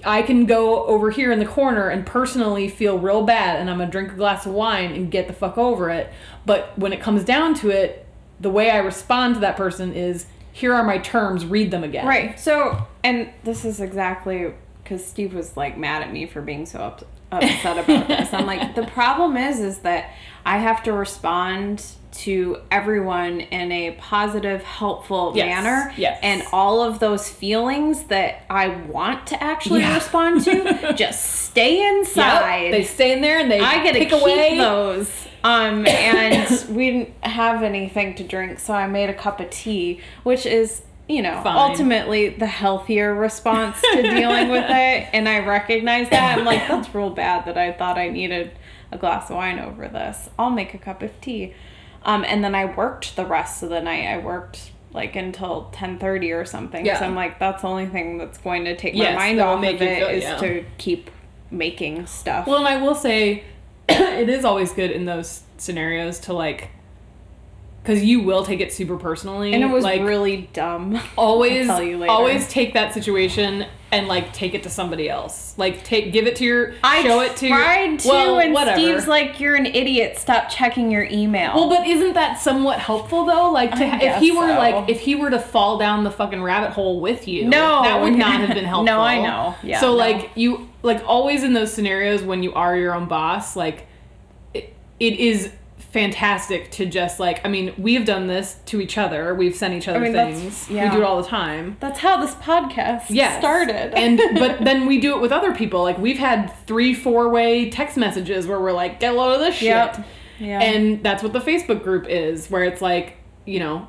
I 0.04 0.24
can 0.24 0.46
go 0.46 0.86
over 0.86 1.10
here 1.10 1.32
in 1.32 1.40
the 1.40 1.46
corner 1.46 1.88
and 1.90 2.06
personally 2.06 2.68
feel 2.68 3.00
real 3.00 3.24
bad 3.24 3.60
and 3.60 3.70
i'm 3.70 3.80
gonna 3.80 3.92
drink 3.92 4.12
a 4.12 4.16
glass 4.16 4.46
of 4.46 4.54
wine 4.54 4.92
and 4.92 5.12
get 5.12 5.28
the 5.28 5.34
fuck 5.34 5.58
over 5.58 5.90
it. 5.90 6.12
But 6.46 6.78
when 6.78 6.94
it 6.94 7.02
comes 7.02 7.24
down 7.24 7.54
to 7.56 7.70
it 7.70 8.06
the 8.40 8.50
way 8.50 8.70
i 8.70 8.78
respond 8.78 9.36
to 9.36 9.42
that 9.42 9.58
person 9.58 9.94
is 9.94 10.26
here 10.52 10.74
are 10.74 10.84
my 10.84 10.98
terms 10.98 11.46
read 11.46 11.72
them 11.72 11.84
again. 11.84 12.06
Right. 12.06 12.40
So, 12.40 12.88
and 13.04 13.30
this 13.44 13.64
is 13.64 13.80
exactly 13.80 14.54
because 14.84 15.06
Steve 15.06 15.34
was 15.34 15.56
like 15.56 15.78
mad 15.78 16.02
at 16.02 16.12
me 16.12 16.26
for 16.26 16.42
being 16.42 16.66
so 16.66 16.80
up, 16.80 17.06
upset 17.32 17.78
about 17.78 18.08
this. 18.08 18.34
I'm 18.34 18.46
like, 18.46 18.76
the 18.76 18.86
problem 18.86 19.38
is, 19.38 19.60
is 19.60 19.80
that 19.80 20.12
I 20.46 20.58
have 20.58 20.84
to 20.84 20.94
respond 20.94 21.86
to 22.12 22.58
everyone 22.72 23.40
in 23.40 23.72
a 23.72 23.92
positive, 23.92 24.64
helpful 24.64 25.32
Yes, 25.36 25.46
manner. 25.64 25.94
yes. 25.96 26.20
And 26.24 26.42
all 26.52 26.82
of 26.82 26.98
those 27.00 27.30
feelings 27.30 28.06
that 28.06 28.44
I 28.50 28.70
want 28.70 29.28
to 29.28 29.42
actually 29.44 29.82
Yeah. 29.82 29.94
respond 29.94 30.44
to 30.46 30.94
just 30.98 31.24
stay 31.46 31.88
inside. 31.88 32.64
Yep, 32.64 32.72
they 32.72 32.84
stay 32.84 33.12
in 33.14 33.22
there 33.22 33.40
and 33.40 33.50
they 33.52 33.60
I 33.60 33.84
get 33.84 33.94
to 33.94 34.00
keep 34.00 34.12
away. 34.12 34.58
those. 34.58 35.28
Um, 35.44 35.86
and 35.88 36.66
we 36.76 36.90
didn't 36.92 37.24
have 37.24 37.62
anything 37.64 38.16
to 38.16 38.24
drink, 38.24 38.60
so 38.60 38.74
I 38.74 38.88
made 38.88 39.10
a 39.10 39.14
cup 39.14 39.40
of 39.40 39.50
tea, 39.52 40.02
which 40.24 40.46
is, 40.48 40.82
you 41.10 41.22
know, 41.24 41.42
Fine. 41.44 41.58
ultimately 41.72 42.30
the 42.30 42.46
healthier 42.46 43.14
response 43.16 43.82
to 43.82 44.02
dealing 44.04 44.50
with 44.50 44.66
it. 44.70 45.10
And 45.12 45.28
I 45.28 45.40
recognize 45.40 46.08
that. 46.12 46.38
I'm 46.38 46.46
like, 46.46 46.60
that's 46.68 46.94
real 46.96 47.10
bad 47.10 47.46
that 47.46 47.58
I 47.58 47.74
thought 47.74 47.98
I 47.98 48.10
needed 48.10 48.52
a 48.92 48.98
glass 48.98 49.30
of 49.30 49.36
wine 49.36 49.60
over 49.60 49.88
this. 49.88 50.30
I'll 50.38 50.52
make 50.52 50.74
a 50.74 50.78
cup 50.78 51.02
of 51.02 51.12
tea. 51.20 51.54
Um, 52.04 52.24
and 52.26 52.44
then 52.44 52.54
I 52.56 52.66
worked 52.66 53.16
the 53.16 53.26
rest 53.26 53.64
of 53.64 53.70
the 53.70 53.82
night. 53.82 54.06
I 54.08 54.20
worked 54.20 54.72
like 54.94 55.16
until 55.16 55.70
10:30 55.74 56.32
or 56.40 56.46
something. 56.46 56.86
Yeah. 56.86 57.00
So 57.00 57.06
I'm 57.06 57.16
like, 57.16 57.40
that's 57.40 57.64
the 57.64 57.68
only 57.68 57.88
thing 57.88 58.18
that's 58.20 58.38
going 58.38 58.66
to 58.66 58.76
take 58.76 58.94
Yes, 58.96 59.14
my 59.16 59.26
mind 59.28 59.40
off 59.42 59.58
of 59.60 59.64
it 59.66 59.80
feel- 59.80 60.08
is 60.08 60.24
yeah. 60.24 60.38
to 60.38 60.66
keep 60.78 61.10
making 61.52 62.06
stuff. 62.06 62.46
Well, 62.48 62.60
and 62.60 62.68
I 62.68 62.78
will 62.82 62.96
say, 62.96 63.44
it 63.90 64.30
is 64.30 64.46
always 64.46 64.72
good 64.72 64.92
in 64.92 65.06
those 65.06 65.42
scenarios 65.58 66.20
to 66.22 66.34
like, 66.34 66.70
because 67.84 68.04
you 68.04 68.22
will 68.22 68.46
take 68.46 68.60
it 68.60 68.72
super 68.74 68.98
personally. 68.98 69.54
And 69.54 69.64
it 69.64 69.68
was 69.68 69.84
like 69.84 70.02
really 70.02 70.50
dumb. 70.54 71.00
always, 71.18 71.70
I'll 71.70 71.78
tell 71.78 71.86
you 71.88 71.98
later. 71.98 72.12
always 72.12 72.48
take 72.48 72.74
that 72.74 72.94
situation 72.94 73.66
and 73.92 74.08
like 74.08 74.32
take 74.34 74.54
it 74.54 74.62
to 74.64 74.70
somebody 74.70 75.10
else. 75.10 75.56
Like 75.58 75.84
take, 75.84 76.12
give 76.14 76.28
it 76.28 76.36
to 76.36 76.46
your, 76.46 76.76
I 76.84 77.02
show 77.02 77.22
it 77.22 77.36
to. 77.38 77.48
tried 77.48 78.00
to, 78.00 78.08
well, 78.08 78.40
and 78.40 78.54
whatever. 78.54 78.78
Steve's 78.80 79.08
like, 79.08 79.40
"You're 79.40 79.56
an 79.56 79.66
idiot. 79.66 80.18
Stop 80.20 80.50
checking 80.50 80.92
your 80.92 81.06
email." 81.06 81.56
Well, 81.56 81.70
but 81.70 81.88
isn't 81.88 82.14
that 82.14 82.40
somewhat 82.40 82.78
helpful 82.80 83.26
though? 83.26 83.50
Like 83.52 83.72
to 83.76 83.84
I 83.86 83.98
if 84.00 84.20
he 84.22 84.32
were 84.32 84.48
so. 84.48 84.58
like 84.58 84.90
if 84.90 85.00
he 85.00 85.16
were 85.16 85.32
to 85.32 85.40
fall 85.40 85.80
down 85.80 86.04
the 86.04 86.12
fucking 86.12 86.44
rabbit 86.44 86.72
hole 86.72 87.00
with 87.02 87.28
you, 87.28 87.46
No. 87.46 87.82
that 87.82 88.00
would 88.02 88.14
not 88.14 88.40
have 88.42 88.50
been 88.56 88.66
helpful. 88.66 88.84
No, 88.86 89.00
I 89.02 89.22
know. 89.22 89.56
Yeah, 89.64 89.80
So 89.80 89.88
no. 89.88 89.96
like 89.96 90.30
you 90.36 90.70
like 90.84 91.02
always 91.08 91.44
in 91.44 91.54
those 91.54 91.74
scenarios 91.74 92.22
when 92.22 92.44
you 92.44 92.54
are 92.54 92.78
your 92.78 92.94
own 92.94 93.08
boss, 93.08 93.56
like 93.56 93.88
it, 94.54 94.74
it 95.00 95.20
is 95.20 95.52
fantastic 95.80 96.70
to 96.72 96.86
just 96.86 97.20
like 97.20 97.44
I 97.46 97.50
mean 97.50 97.74
we've 97.78 98.06
done 98.06 98.28
this 98.28 98.58
to 98.68 98.80
each 98.82 98.98
other. 98.98 99.34
We've 99.34 99.56
sent 99.56 99.74
each 99.74 99.88
other 99.88 100.00
mean, 100.00 100.14
things. 100.14 100.70
yeah. 100.70 100.86
We 100.90 100.98
do 100.98 101.02
it 101.02 101.06
all 101.06 101.22
the 101.22 101.28
time. 101.28 101.78
that's 101.80 102.00
how 102.00 102.22
this 102.22 102.36
podcast 102.36 103.06
Yes. 103.10 103.40
started. 103.40 103.94
and 103.98 104.20
but 104.40 104.64
then 104.64 104.86
we 104.86 105.00
do 105.00 105.16
it 105.16 105.22
with 105.22 105.32
other 105.32 105.54
people. 105.54 105.82
Like 105.82 105.98
we've 105.98 106.20
had 106.20 106.54
three, 106.68 106.94
four 106.94 107.30
way 107.30 107.70
text 107.70 107.98
messages 107.98 108.46
where 108.48 108.60
we're 108.60 108.72
like, 108.74 109.00
get 109.00 109.14
a 109.14 109.18
load 109.18 109.34
of 109.36 109.40
this 109.40 109.56
shit. 109.56 109.68
Yep. 109.70 110.06
Yeah. 110.40 110.62
And 110.62 111.04
that's 111.04 111.22
what 111.24 111.34
the 111.34 111.40
Facebook 111.40 111.84
group 111.84 112.06
is, 112.08 112.50
where 112.50 112.64
it's 112.64 112.82
like, 112.82 113.18
you 113.46 113.60
know, 113.60 113.88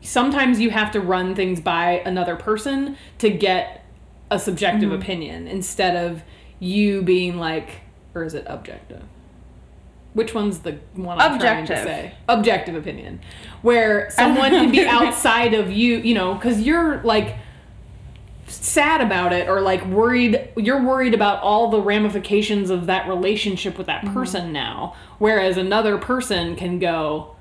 sometimes 0.00 0.60
you 0.60 0.70
have 0.70 0.90
to 0.92 1.00
run 1.00 1.34
things 1.34 1.60
by 1.60 2.02
another 2.06 2.36
person 2.36 2.96
to 3.18 3.30
get 3.30 3.84
a 4.30 4.38
subjective 4.38 4.90
Mm-hmm. 4.90 5.02
opinion 5.02 5.48
instead 5.48 5.96
of 5.96 6.22
you 6.60 7.02
being 7.02 7.38
like, 7.38 7.80
or 8.14 8.22
is 8.24 8.34
it 8.34 8.44
objective? 8.46 9.02
Which 10.12 10.34
one's 10.34 10.58
the 10.60 10.78
one 10.94 11.20
I'm 11.20 11.38
trying 11.38 11.66
to 11.66 11.72
Objective. 11.72 11.84
say? 11.84 12.14
Objective 12.28 12.74
opinion, 12.74 13.20
where 13.62 14.10
someone 14.10 14.50
can 14.50 14.70
be 14.72 14.84
outside 14.86 15.54
of 15.54 15.70
you, 15.70 15.98
you 15.98 16.14
know, 16.14 16.34
because 16.34 16.60
you're 16.62 17.00
like 17.02 17.36
sad 18.46 19.00
about 19.00 19.32
it 19.32 19.48
or 19.48 19.60
like 19.60 19.84
worried 19.86 20.48
you're 20.56 20.82
worried 20.82 21.14
about 21.14 21.40
all 21.40 21.70
the 21.70 21.80
ramifications 21.80 22.68
of 22.70 22.86
that 22.86 23.08
relationship 23.08 23.78
with 23.78 23.86
Mm-hmm. 23.86 24.06
that 24.06 24.14
person 24.14 24.52
now. 24.52 24.94
Whereas 25.18 25.56
another 25.56 25.96
person 25.98 26.56
can 26.56 26.78
go 26.80 27.36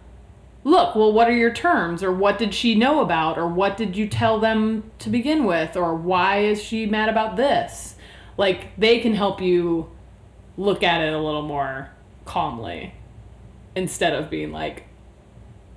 look 0.64 0.94
well 0.96 1.12
what 1.12 1.28
are 1.28 1.36
your 1.36 1.52
terms? 1.54 2.04
Or 2.04 2.12
what 2.12 2.38
did 2.38 2.54
she 2.54 2.76
know 2.76 3.00
about? 3.02 3.38
Or 3.40 3.48
what 3.48 3.78
did 3.78 3.98
you 3.98 4.08
tell 4.08 4.40
them 4.40 4.84
to 5.00 5.10
begin 5.10 5.46
with? 5.46 5.76
Or 5.76 5.96
why 5.96 6.40
is 6.44 6.62
she 6.62 6.86
mad 6.86 7.10
about 7.10 7.36
this? 7.36 7.96
Like 8.38 8.76
they 8.78 9.00
can 9.00 9.16
help 9.16 9.42
you 9.42 9.90
look 10.58 10.84
at 10.84 11.02
it 11.02 11.12
a 11.14 11.18
little 11.20 11.42
more 11.42 11.90
calmly 12.30 12.94
instead 13.76 14.14
of 14.14 14.30
being 14.30 14.52
like 14.52 14.84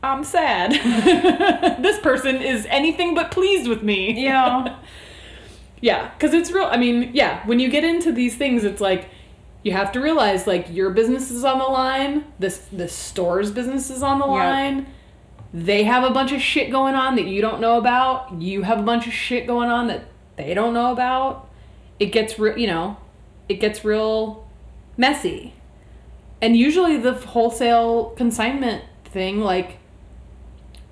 i'm 0.03 0.23
sad 0.23 0.73
this 1.83 1.99
person 2.01 2.37
is 2.37 2.67
anything 2.69 3.15
but 3.15 3.31
pleased 3.31 3.67
with 3.69 3.83
me 3.83 4.23
yeah. 4.23 4.79
yeah, 5.81 6.11
because 6.11 6.33
it's 6.33 6.53
real. 6.53 6.67
I 6.67 6.77
mean, 6.77 7.11
yeah, 7.13 7.45
when 7.45 7.59
you 7.59 7.69
get 7.69 7.83
into 7.83 8.13
these 8.13 8.37
things, 8.37 8.63
it's 8.63 8.81
like 8.81 9.09
you 9.65 9.73
have 9.73 9.91
to 9.93 10.01
realize 10.01 10.47
like 10.47 10.67
your 10.71 10.91
business 10.91 11.31
is 11.33 11.45
on 11.45 11.59
the 11.59 11.65
line. 11.65 12.25
This 12.39 12.69
this 12.71 12.93
store's 12.95 13.51
business 13.51 13.91
is 13.91 14.01
on 14.03 14.21
the 14.21 14.27
Yeah. 14.27 14.33
line. 14.33 14.87
They 15.53 15.83
have 15.83 16.05
a 16.05 16.11
bunch 16.11 16.31
of 16.31 16.41
shit 16.41 16.71
going 16.71 16.95
on 16.95 17.17
that 17.17 17.27
you 17.27 17.41
don't 17.43 17.61
know 17.61 17.79
about. 17.79 18.41
You 18.41 18.63
have 18.63 18.79
a 18.79 18.83
bunch 18.85 19.09
of 19.09 19.13
shit 19.13 19.45
going 19.47 19.71
on 19.71 19.89
that 19.89 20.05
they 20.37 20.55
don't 20.55 20.73
know 20.73 20.93
about. 20.93 21.49
It 21.99 22.07
gets 22.07 22.39
real, 22.39 22.57
you 22.57 22.69
know, 22.69 22.97
it 23.49 23.59
gets 23.61 23.85
real 23.85 24.47
messy. 24.97 25.53
And 26.43 26.57
usually 26.57 26.97
the 26.99 27.15
wholesale 27.15 28.11
consignment 28.17 28.85
thing, 29.05 29.41
like 29.41 29.79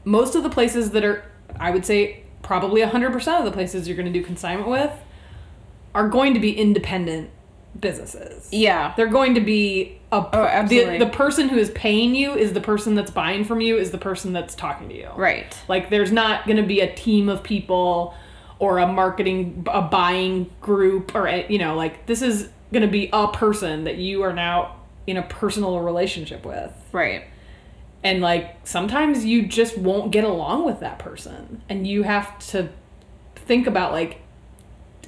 most 0.04 0.34
of 0.34 0.42
the 0.44 0.50
places 0.50 0.92
that 0.92 1.04
are, 1.04 1.24
I 1.58 1.70
would 1.72 1.84
say, 1.84 2.22
probably 2.42 2.80
100% 2.80 3.38
of 3.38 3.44
the 3.44 3.50
places 3.50 3.86
you're 3.86 3.96
going 3.96 4.10
to 4.10 4.18
do 4.18 4.24
consignment 4.24 4.70
with 4.70 4.92
are 5.94 6.08
going 6.08 6.34
to 6.34 6.40
be 6.40 6.52
independent 6.56 7.30
businesses. 7.78 8.48
Yeah. 8.52 8.94
They're 8.96 9.08
going 9.08 9.34
to 9.34 9.40
be 9.40 9.98
a 10.12 10.16
Oh, 10.32 10.44
absolutely. 10.44 10.98
the, 10.98 11.04
the 11.04 11.10
person 11.10 11.48
who 11.48 11.58
is 11.58 11.70
paying 11.70 12.14
you 12.14 12.34
is 12.34 12.52
the 12.52 12.60
person 12.60 12.94
that's 12.94 13.10
buying 13.10 13.44
from 13.44 13.60
you 13.60 13.76
is 13.76 13.90
the 13.90 13.98
person 13.98 14.32
that's 14.32 14.54
talking 14.54 14.88
to 14.88 14.94
you. 14.94 15.08
Right. 15.16 15.56
Like 15.68 15.90
there's 15.90 16.12
not 16.12 16.46
going 16.46 16.56
to 16.56 16.62
be 16.62 16.80
a 16.80 16.92
team 16.94 17.28
of 17.28 17.42
people 17.42 18.14
or 18.60 18.78
a 18.78 18.86
marketing 18.86 19.66
a 19.70 19.82
buying 19.82 20.50
group 20.60 21.14
or 21.14 21.26
a, 21.26 21.46
you 21.48 21.58
know 21.58 21.74
like 21.74 22.06
this 22.06 22.22
is 22.22 22.48
going 22.72 22.82
to 22.82 22.88
be 22.88 23.08
a 23.12 23.26
person 23.28 23.84
that 23.84 23.96
you 23.96 24.22
are 24.22 24.32
now 24.32 24.76
in 25.06 25.16
a 25.16 25.22
personal 25.22 25.80
relationship 25.80 26.44
with. 26.44 26.72
Right. 26.92 27.24
And 28.02 28.20
like 28.20 28.56
sometimes 28.66 29.24
you 29.24 29.46
just 29.46 29.76
won't 29.76 30.10
get 30.10 30.24
along 30.24 30.64
with 30.64 30.80
that 30.80 30.98
person 30.98 31.62
and 31.68 31.86
you 31.86 32.02
have 32.04 32.38
to 32.50 32.70
think 33.34 33.66
about 33.66 33.92
like 33.92 34.18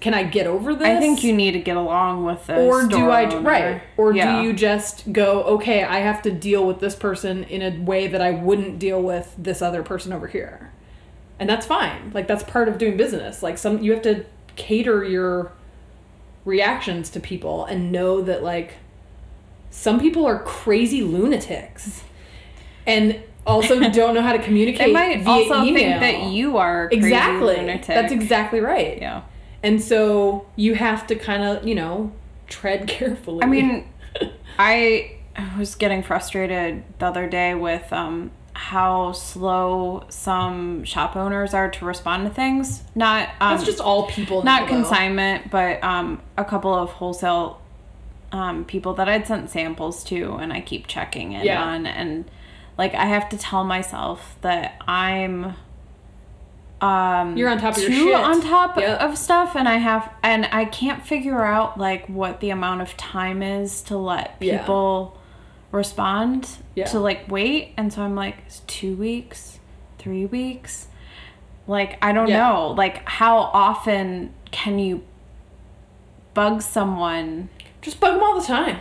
can 0.01 0.14
I 0.14 0.24
get 0.24 0.48
over 0.48 0.74
this? 0.74 0.89
I 0.89 0.98
think 0.98 1.23
you 1.23 1.32
need 1.32 1.52
to 1.52 1.60
get 1.60 1.77
along 1.77 2.24
with 2.24 2.48
the 2.48 2.56
or 2.56 2.86
do 2.86 3.09
I 3.10 3.27
owner. 3.27 3.40
right 3.40 3.82
or 3.97 4.12
Yeah. 4.12 4.40
do 4.40 4.47
you 4.48 4.52
just 4.52 5.12
go 5.12 5.43
okay 5.44 5.85
I 5.85 6.01
have 6.01 6.23
to 6.23 6.31
deal 6.32 6.66
with 6.66 6.81
this 6.81 6.97
person 6.97 7.44
in 7.44 7.62
a 7.62 7.81
way 7.85 8.09
that 8.09 8.20
I 8.20 8.32
wouldn't 8.32 8.78
deal 8.81 9.01
with 9.01 9.32
this 9.39 9.62
other 9.62 9.82
person 9.85 10.12
over 10.12 10.27
here 10.27 10.73
and 11.39 11.48
that's 11.48 11.66
fine 11.66 12.10
like 12.12 12.27
that's 12.27 12.43
part 12.43 12.69
of 12.69 12.78
doing 12.78 12.97
business 12.97 13.43
like 13.44 13.56
some 13.59 13.81
you 13.82 13.93
have 13.93 14.02
to 14.02 14.27
cater 14.56 15.05
your 15.05 15.52
reactions 16.44 17.09
to 17.10 17.20
people 17.20 17.64
and 17.66 17.93
know 17.93 18.20
that 18.23 18.43
like 18.43 18.74
some 19.73 19.99
people 19.99 20.24
are 20.27 20.39
crazy 20.44 21.03
lunatics 21.03 22.05
and 22.86 23.20
also 23.47 23.81
don't 23.90 24.15
know 24.15 24.23
how 24.23 24.32
to 24.32 24.39
communicate 24.39 24.86
They 24.86 24.93
might 24.93 25.27
also 25.27 25.62
email. 25.65 25.74
think 25.74 26.01
that 26.01 26.31
you 26.31 26.59
are 26.59 26.89
crazy 26.89 27.07
exactly 27.07 27.57
lunatic. 27.57 27.86
that's 27.86 28.12
exactly 28.12 28.61
right 28.61 28.99
yeah. 29.01 29.23
and 29.62 29.82
so 29.82 30.47
you 30.57 30.74
have 30.77 31.07
to 31.09 31.15
kind 31.16 31.43
of, 31.43 31.66
you 31.66 31.74
know, 31.74 32.12
tread 32.49 32.86
carefully. 32.97 33.43
I 33.43 33.47
mean, 33.47 33.89
I 34.59 35.16
was 35.59 35.74
getting 35.74 36.03
frustrated 36.03 36.85
the 36.99 37.07
other 37.07 37.27
day 37.27 37.55
with 37.55 37.90
um, 37.93 38.31
how 38.53 39.12
slow 39.12 40.05
some 40.11 40.85
shop 40.85 41.16
owners 41.16 41.55
are 41.55 41.70
to 41.70 41.85
respond 41.86 42.28
to 42.28 42.35
things. 42.35 42.82
Not 42.94 43.31
um, 43.40 43.57
that's 43.57 43.65
just 43.65 43.81
all 43.81 44.07
people. 44.09 44.43
not 44.43 44.62
though. 44.62 44.69
consignment, 44.69 45.51
but 45.51 45.82
um, 45.82 46.20
a 46.36 46.44
couple 46.44 46.74
of 46.74 46.90
wholesale 46.90 47.62
um, 48.33 48.65
people 48.65 48.95
that 48.95 49.09
I'd 49.09 49.27
sent 49.27 49.51
samples 49.51 50.03
to, 50.05 50.35
and 50.35 50.53
I 50.53 50.61
keep 50.61 50.87
checking 50.87 51.33
in 51.33 51.45
Yeah. 51.45 51.63
on, 51.63 51.87
and 51.87 52.31
like 52.79 52.95
I 52.95 53.05
have 53.05 53.29
to 53.31 53.39
tell 53.39 53.63
myself 53.65 54.37
that 54.41 54.81
I'm. 54.89 55.55
Um, 56.81 57.37
You're 57.37 57.49
on 57.49 57.61
top 57.61 57.77
of 57.77 57.83
your 57.85 57.93
shit. 57.93 58.15
on 58.15 58.41
top 58.41 58.77
Yep. 58.77 59.01
of 59.01 59.17
stuff, 59.17 59.55
and 59.55 59.69
I 59.69 59.77
have, 59.77 60.11
and 60.23 60.49
I 60.51 60.65
can't 60.65 61.07
figure 61.07 61.45
out 61.45 61.79
like 61.79 62.09
what 62.09 62.41
the 62.41 62.51
amount 62.51 62.81
of 62.83 62.97
time 62.97 63.41
is 63.41 63.83
to 63.83 63.97
let 63.97 64.35
Yeah. 64.41 64.59
people 64.59 65.17
respond 65.71 66.49
Yeah. 66.75 66.87
to 66.87 66.99
like 66.99 67.31
wait, 67.31 67.73
and 67.77 67.93
so 67.93 68.03
I'm 68.03 68.17
like, 68.17 68.39
it's 68.47 68.61
two 68.67 68.97
weeks, 68.97 69.61
three 69.99 70.27
weeks, 70.27 70.89
like 71.69 71.99
I 72.03 72.11
don't 72.13 72.29
Yeah. 72.29 72.49
know, 72.49 72.69
like 72.77 73.09
how 73.09 73.37
often 73.39 74.35
can 74.51 74.81
you 74.81 75.03
bug 76.35 76.63
someone? 76.63 77.49
Just 77.83 78.01
bug 78.01 78.15
them 78.15 78.23
all 78.23 78.41
the 78.41 78.47
time. 78.47 78.79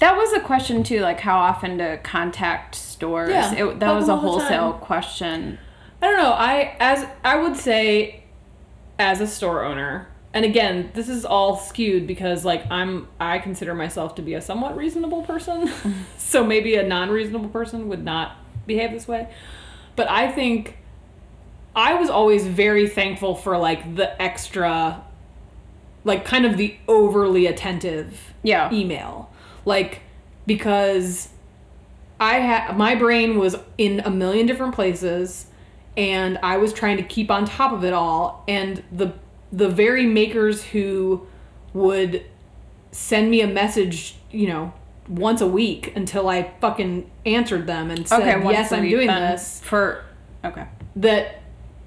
That 0.00 0.16
was 0.16 0.32
a 0.32 0.40
question 0.40 0.82
too, 0.82 1.00
like 1.00 1.20
how 1.20 1.38
often 1.38 1.78
to 1.78 1.98
contact 1.98 2.74
stores. 2.74 3.30
Yeah, 3.30 3.54
it, 3.54 3.80
that 3.80 3.92
was 3.92 4.08
a 4.08 4.16
wholesale 4.16 4.74
question. 4.74 5.58
I 6.02 6.06
don't 6.08 6.18
know. 6.18 6.32
I 6.32 6.76
as 6.80 7.06
I 7.24 7.36
would 7.36 7.56
say 7.56 8.24
as 8.98 9.20
a 9.20 9.26
store 9.26 9.64
owner, 9.64 10.08
and 10.32 10.44
again, 10.44 10.90
this 10.94 11.08
is 11.08 11.24
all 11.24 11.56
skewed 11.56 12.06
because 12.08 12.44
like 12.44 12.68
I'm 12.70 13.08
I 13.20 13.38
consider 13.38 13.72
myself 13.72 14.16
to 14.16 14.22
be 14.22 14.34
a 14.34 14.42
somewhat 14.42 14.76
reasonable 14.76 15.22
person. 15.22 15.70
so 16.18 16.44
maybe 16.44 16.74
a 16.74 16.82
non-reasonable 16.82 17.50
person 17.50 17.88
would 17.88 18.04
not 18.04 18.36
behave 18.66 18.90
this 18.90 19.06
way. 19.06 19.28
But 19.94 20.10
I 20.10 20.30
think 20.30 20.78
I 21.76 21.94
was 21.94 22.10
always 22.10 22.46
very 22.46 22.88
thankful 22.88 23.36
for 23.36 23.56
like 23.58 23.94
the 23.94 24.20
extra 24.20 25.03
like 26.04 26.24
kind 26.24 26.44
of 26.44 26.56
the 26.56 26.76
overly 26.88 27.46
attentive 27.46 28.34
Yeah. 28.42 28.72
email 28.72 29.30
like 29.64 30.02
because 30.46 31.30
i 32.20 32.34
had 32.34 32.76
my 32.76 32.94
brain 32.94 33.38
was 33.38 33.56
in 33.78 34.00
a 34.00 34.10
million 34.10 34.46
different 34.46 34.74
places 34.74 35.46
and 35.96 36.38
i 36.42 36.56
was 36.56 36.72
trying 36.72 36.96
to 36.98 37.02
keep 37.02 37.30
on 37.30 37.44
top 37.44 37.72
of 37.72 37.84
it 37.84 37.92
all 37.92 38.44
and 38.46 38.82
the 38.92 39.12
the 39.52 39.68
very 39.68 40.06
makers 40.06 40.62
who 40.64 41.26
would 41.72 42.24
send 42.92 43.30
me 43.30 43.40
a 43.40 43.46
message 43.46 44.16
you 44.30 44.46
know 44.46 44.72
once 45.08 45.40
a 45.40 45.46
week 45.46 45.92
until 45.96 46.28
i 46.28 46.50
fucking 46.60 47.10
answered 47.26 47.66
them 47.66 47.90
and 47.90 48.06
said 48.08 48.20
Okay, 48.20 48.50
yes 48.52 48.72
i'm 48.72 48.88
doing 48.88 49.06
this 49.06 49.60
for. 49.62 50.04
Okay. 50.44 50.66
that 50.96 51.40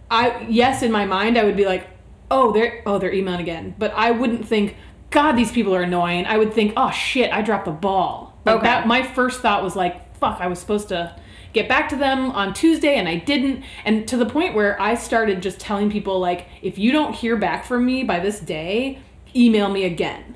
I 0.09 0.45
yes 0.49 0.81
in 0.83 0.91
my 0.91 1.05
mind 1.05 1.37
I 1.37 1.43
would 1.43 1.57
be 1.57 1.65
like, 1.65 1.87
oh 2.29 2.51
they're 2.51 2.81
oh 2.85 2.97
they're 2.99 3.13
emailing 3.13 3.41
again, 3.41 3.75
but 3.77 3.93
I 3.95 4.11
wouldn't 4.11 4.47
think, 4.47 4.75
God 5.09 5.33
these 5.33 5.51
people 5.51 5.73
are 5.75 5.81
annoying. 5.83 6.25
I 6.25 6.37
would 6.37 6.53
think, 6.53 6.73
oh 6.75 6.91
shit, 6.91 7.31
I 7.31 7.41
dropped 7.41 7.65
the 7.65 7.71
ball. 7.71 8.37
Like 8.45 8.57
Okay. 8.57 8.65
that. 8.65 8.87
My 8.87 9.03
first 9.03 9.41
thought 9.41 9.63
was 9.63 9.75
like, 9.75 10.15
fuck, 10.17 10.39
I 10.41 10.47
was 10.47 10.59
supposed 10.59 10.89
to 10.89 11.15
get 11.53 11.67
back 11.69 11.89
to 11.89 11.95
them 11.95 12.31
on 12.31 12.53
Tuesday 12.53 12.95
and 12.95 13.07
I 13.07 13.15
didn't, 13.15 13.63
and 13.85 14.07
to 14.09 14.17
the 14.17 14.25
point 14.25 14.53
where 14.55 14.79
I 14.81 14.95
started 14.95 15.41
just 15.41 15.59
telling 15.59 15.89
people 15.89 16.19
like, 16.19 16.45
if 16.61 16.77
you 16.77 16.91
don't 16.91 17.13
hear 17.13 17.35
back 17.37 17.65
from 17.65 17.85
me 17.85 18.03
by 18.03 18.19
this 18.19 18.39
day, 18.39 18.99
email 19.35 19.69
me 19.69 19.85
again. 19.85 20.35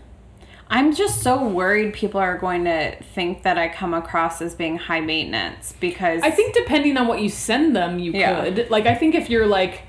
I'm 0.69 0.95
just 0.95 1.21
so 1.21 1.45
worried 1.45 1.93
people 1.93 2.21
are 2.21 2.37
going 2.37 2.63
to 2.63 2.95
think 3.13 3.43
that 3.43 3.57
I 3.57 3.67
come 3.67 3.93
across 3.93 4.41
as 4.41 4.55
being 4.55 4.77
high 4.77 5.01
maintenance 5.01 5.73
because 5.81 6.21
I 6.23 6.31
think 6.31 6.53
depending 6.55 6.95
on 6.95 7.07
what 7.07 7.19
you 7.21 7.27
send 7.27 7.75
them, 7.75 7.99
you 7.99 8.13
Yeah. 8.13 8.41
could. 8.41 8.69
Like 8.69 8.85
I 8.87 8.95
think 8.95 9.13
if 9.13 9.29
you're 9.29 9.47
like 9.47 9.81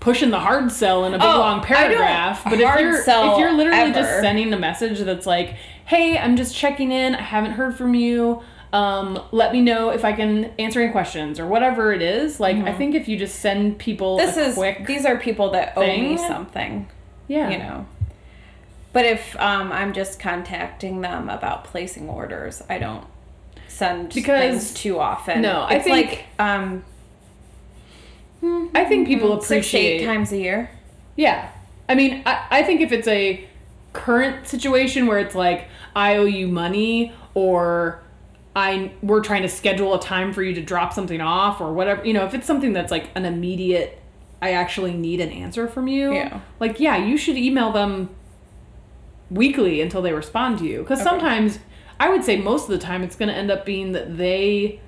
pushing 0.00 0.30
the 0.30 0.38
hard 0.40 0.72
sell 0.72 1.04
in 1.04 1.14
a 1.14 1.18
big 1.18 1.26
Oh, 1.26 1.38
long 1.38 1.62
paragraph, 1.62 2.42
but 2.44 2.54
if 2.54 2.60
you're 2.60 3.00
if 3.00 3.38
you're 3.38 3.52
literally 3.52 3.92
just 3.92 4.20
sending 4.20 4.52
a 4.52 4.58
message 4.58 4.98
that's 5.00 5.26
like, 5.26 5.54
"Hey, 5.86 6.18
I'm 6.18 6.36
just 6.36 6.54
checking 6.56 6.90
in. 6.92 7.14
I 7.14 7.20
haven't 7.22 7.52
heard 7.52 7.76
from 7.76 7.94
you. 7.94 8.42
Um, 8.72 9.20
let 9.32 9.52
me 9.52 9.60
know 9.60 9.90
if 9.90 10.04
I 10.04 10.12
can 10.12 10.44
answer 10.58 10.80
any 10.80 10.92
questions 10.92 11.38
or 11.38 11.46
whatever 11.46 11.92
it 11.92 12.02
is." 12.02 12.40
Like 12.40 12.56
I 12.56 12.72
think 12.72 12.94
if 12.94 13.08
you 13.08 13.16
just 13.18 13.38
send 13.40 13.78
people 13.78 14.18
Mm-hmm. 14.18 14.26
this 14.26 14.36
a 14.36 14.48
is 14.48 14.54
quick 14.54 14.86
these 14.86 15.04
are 15.04 15.16
people 15.18 15.50
that 15.50 15.74
owe 15.76 15.86
me 15.86 16.16
something. 16.16 16.88
yeah. 17.28 17.50
you 17.50 17.58
know. 17.58 17.86
But 18.92 19.04
if 19.06 19.38
um, 19.38 19.70
I'm 19.70 19.92
just 19.92 20.18
contacting 20.18 21.00
them 21.00 21.28
about 21.28 21.62
placing 21.64 22.08
orders, 22.08 22.60
I 22.68 22.78
don't 22.78 23.04
send 23.68 24.12
Because- 24.12 24.40
things 24.40 24.74
too 24.74 24.98
often. 24.98 25.42
No, 25.42 25.60
I 25.60 25.74
it's 25.74 25.84
think- 25.84 26.08
like 26.08 26.24
um, 26.40 26.84
I 28.42 28.84
think 28.84 29.06
people 29.06 29.30
mm-hmm. 29.30 29.44
appreciate 29.44 29.98
six 29.98 30.02
eight 30.02 30.06
times 30.06 30.32
a 30.32 30.38
year. 30.38 30.70
Yeah. 31.16 31.50
I 31.88 31.94
mean, 31.94 32.22
I, 32.24 32.46
I 32.50 32.62
think 32.62 32.80
if 32.80 32.92
it's 32.92 33.08
a 33.08 33.46
current 33.92 34.46
situation 34.46 35.06
where 35.06 35.18
it's 35.18 35.34
like, 35.34 35.68
I 35.94 36.16
owe 36.16 36.24
you 36.24 36.48
money 36.48 37.12
or 37.34 38.02
I 38.56 38.92
we're 39.02 39.22
trying 39.22 39.42
to 39.42 39.48
schedule 39.48 39.94
a 39.94 40.00
time 40.00 40.32
for 40.32 40.42
you 40.42 40.54
to 40.54 40.62
drop 40.62 40.92
something 40.92 41.20
off 41.20 41.60
or 41.60 41.72
whatever, 41.72 42.04
you 42.04 42.12
know, 42.12 42.24
if 42.24 42.34
it's 42.34 42.46
something 42.46 42.72
that's 42.72 42.90
like 42.90 43.10
an 43.14 43.24
immediate 43.24 44.00
I 44.42 44.52
actually 44.52 44.94
need 44.94 45.20
an 45.20 45.30
answer 45.30 45.68
from 45.68 45.86
you. 45.86 46.14
Yeah. 46.14 46.40
Like, 46.58 46.80
yeah, 46.80 46.96
you 46.96 47.16
should 47.16 47.36
email 47.36 47.72
them 47.72 48.08
weekly 49.30 49.80
until 49.80 50.02
they 50.02 50.12
respond 50.12 50.58
to 50.58 50.64
you. 50.64 50.78
Because 50.78 51.00
Okay. 51.00 51.10
sometimes, 51.10 51.58
I 51.98 52.08
would 52.08 52.24
say 52.24 52.36
most 52.36 52.64
of 52.64 52.70
the 52.70 52.78
time, 52.78 53.02
it's 53.02 53.16
going 53.16 53.28
to 53.28 53.34
end 53.34 53.50
up 53.50 53.66
being 53.66 53.92
that 53.92 54.16
they 54.16 54.80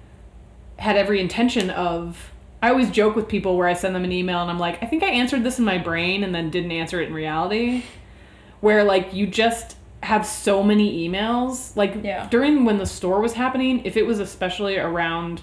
had 0.78 0.96
every 0.96 1.20
intention 1.20 1.70
of. 1.70 2.31
I 2.62 2.70
always 2.70 2.90
joke 2.90 3.16
with 3.16 3.28
people 3.28 3.56
where 3.58 3.66
I 3.66 3.74
send 3.74 3.94
them 3.94 4.04
an 4.04 4.12
email 4.12 4.40
and 4.40 4.50
I'm 4.50 4.58
like, 4.58 4.80
I 4.82 4.86
think 4.86 5.02
I 5.02 5.08
answered 5.08 5.42
this 5.42 5.58
in 5.58 5.64
my 5.64 5.78
brain 5.78 6.22
and 6.22 6.32
then 6.34 6.48
didn't 6.48 6.70
answer 6.72 7.00
it 7.02 7.08
in 7.08 7.14
reality. 7.14 7.82
Where, 8.60 8.84
like, 8.84 9.12
you 9.12 9.26
just 9.26 9.76
have 10.04 10.24
so 10.24 10.62
many 10.62 11.08
emails. 11.08 11.76
Like, 11.76 11.96
Yeah. 12.04 12.28
during 12.30 12.64
when 12.64 12.78
the 12.78 12.86
store 12.86 13.20
was 13.20 13.32
happening, 13.34 13.82
if 13.84 13.96
it 13.96 14.06
was 14.06 14.20
especially 14.20 14.78
around 14.78 15.42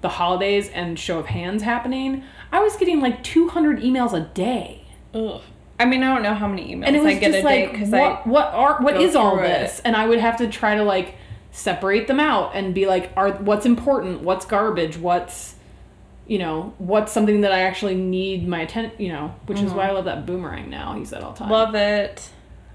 the 0.00 0.08
holidays 0.10 0.68
and 0.68 0.98
show 0.98 1.18
of 1.18 1.26
hands 1.26 1.62
happening, 1.62 2.22
I 2.52 2.60
was 2.60 2.76
getting 2.76 3.00
like 3.00 3.24
200 3.24 3.80
emails 3.80 4.12
a 4.12 4.20
day. 4.20 4.82
Ugh. 5.14 5.40
I 5.80 5.86
mean, 5.86 6.04
I 6.04 6.14
don't 6.14 6.22
know 6.22 6.34
how 6.34 6.46
many 6.46 6.72
emails 6.74 6.84
And 6.86 6.94
it 6.94 7.02
was 7.02 7.16
I 7.16 7.18
get 7.18 7.32
just 7.32 7.38
a 7.38 7.48
day 7.48 7.62
like, 7.62 7.72
because 7.72 7.88
what, 7.88 8.00
I 8.00 8.28
what 8.28 8.54
are 8.54 8.78
what 8.80 9.00
is 9.00 9.16
all 9.16 9.36
through 9.36 9.46
it. 9.46 9.48
this? 9.48 9.80
And 9.84 9.96
I 9.96 10.06
would 10.06 10.20
have 10.20 10.36
to 10.38 10.46
try 10.46 10.76
to 10.76 10.84
like 10.84 11.16
separate 11.50 12.06
them 12.06 12.20
out 12.20 12.52
and 12.54 12.72
be 12.74 12.86
like, 12.86 13.10
are 13.16 13.32
what's 13.32 13.66
important, 13.66 14.20
what's 14.20 14.44
garbage, 14.46 14.96
what's 14.98 15.53
you 16.26 16.38
know, 16.38 16.74
what's 16.78 17.12
something 17.12 17.42
that 17.42 17.52
I 17.52 17.60
actually 17.62 17.94
need 17.94 18.48
my 18.48 18.60
attention, 18.62 18.92
you 19.00 19.12
know, 19.12 19.34
which 19.46 19.60
is 19.60 19.72
why 19.72 19.88
I 19.88 19.92
love 19.92 20.06
that 20.06 20.24
boomerang 20.26 20.70
now. 20.70 20.94
He 20.94 21.04
said 21.04 21.22
all 21.22 21.32
the 21.32 21.38
time. 21.40 21.46
Mm-hmm. 21.46 21.52
love 21.52 21.74
it. 21.74 22.30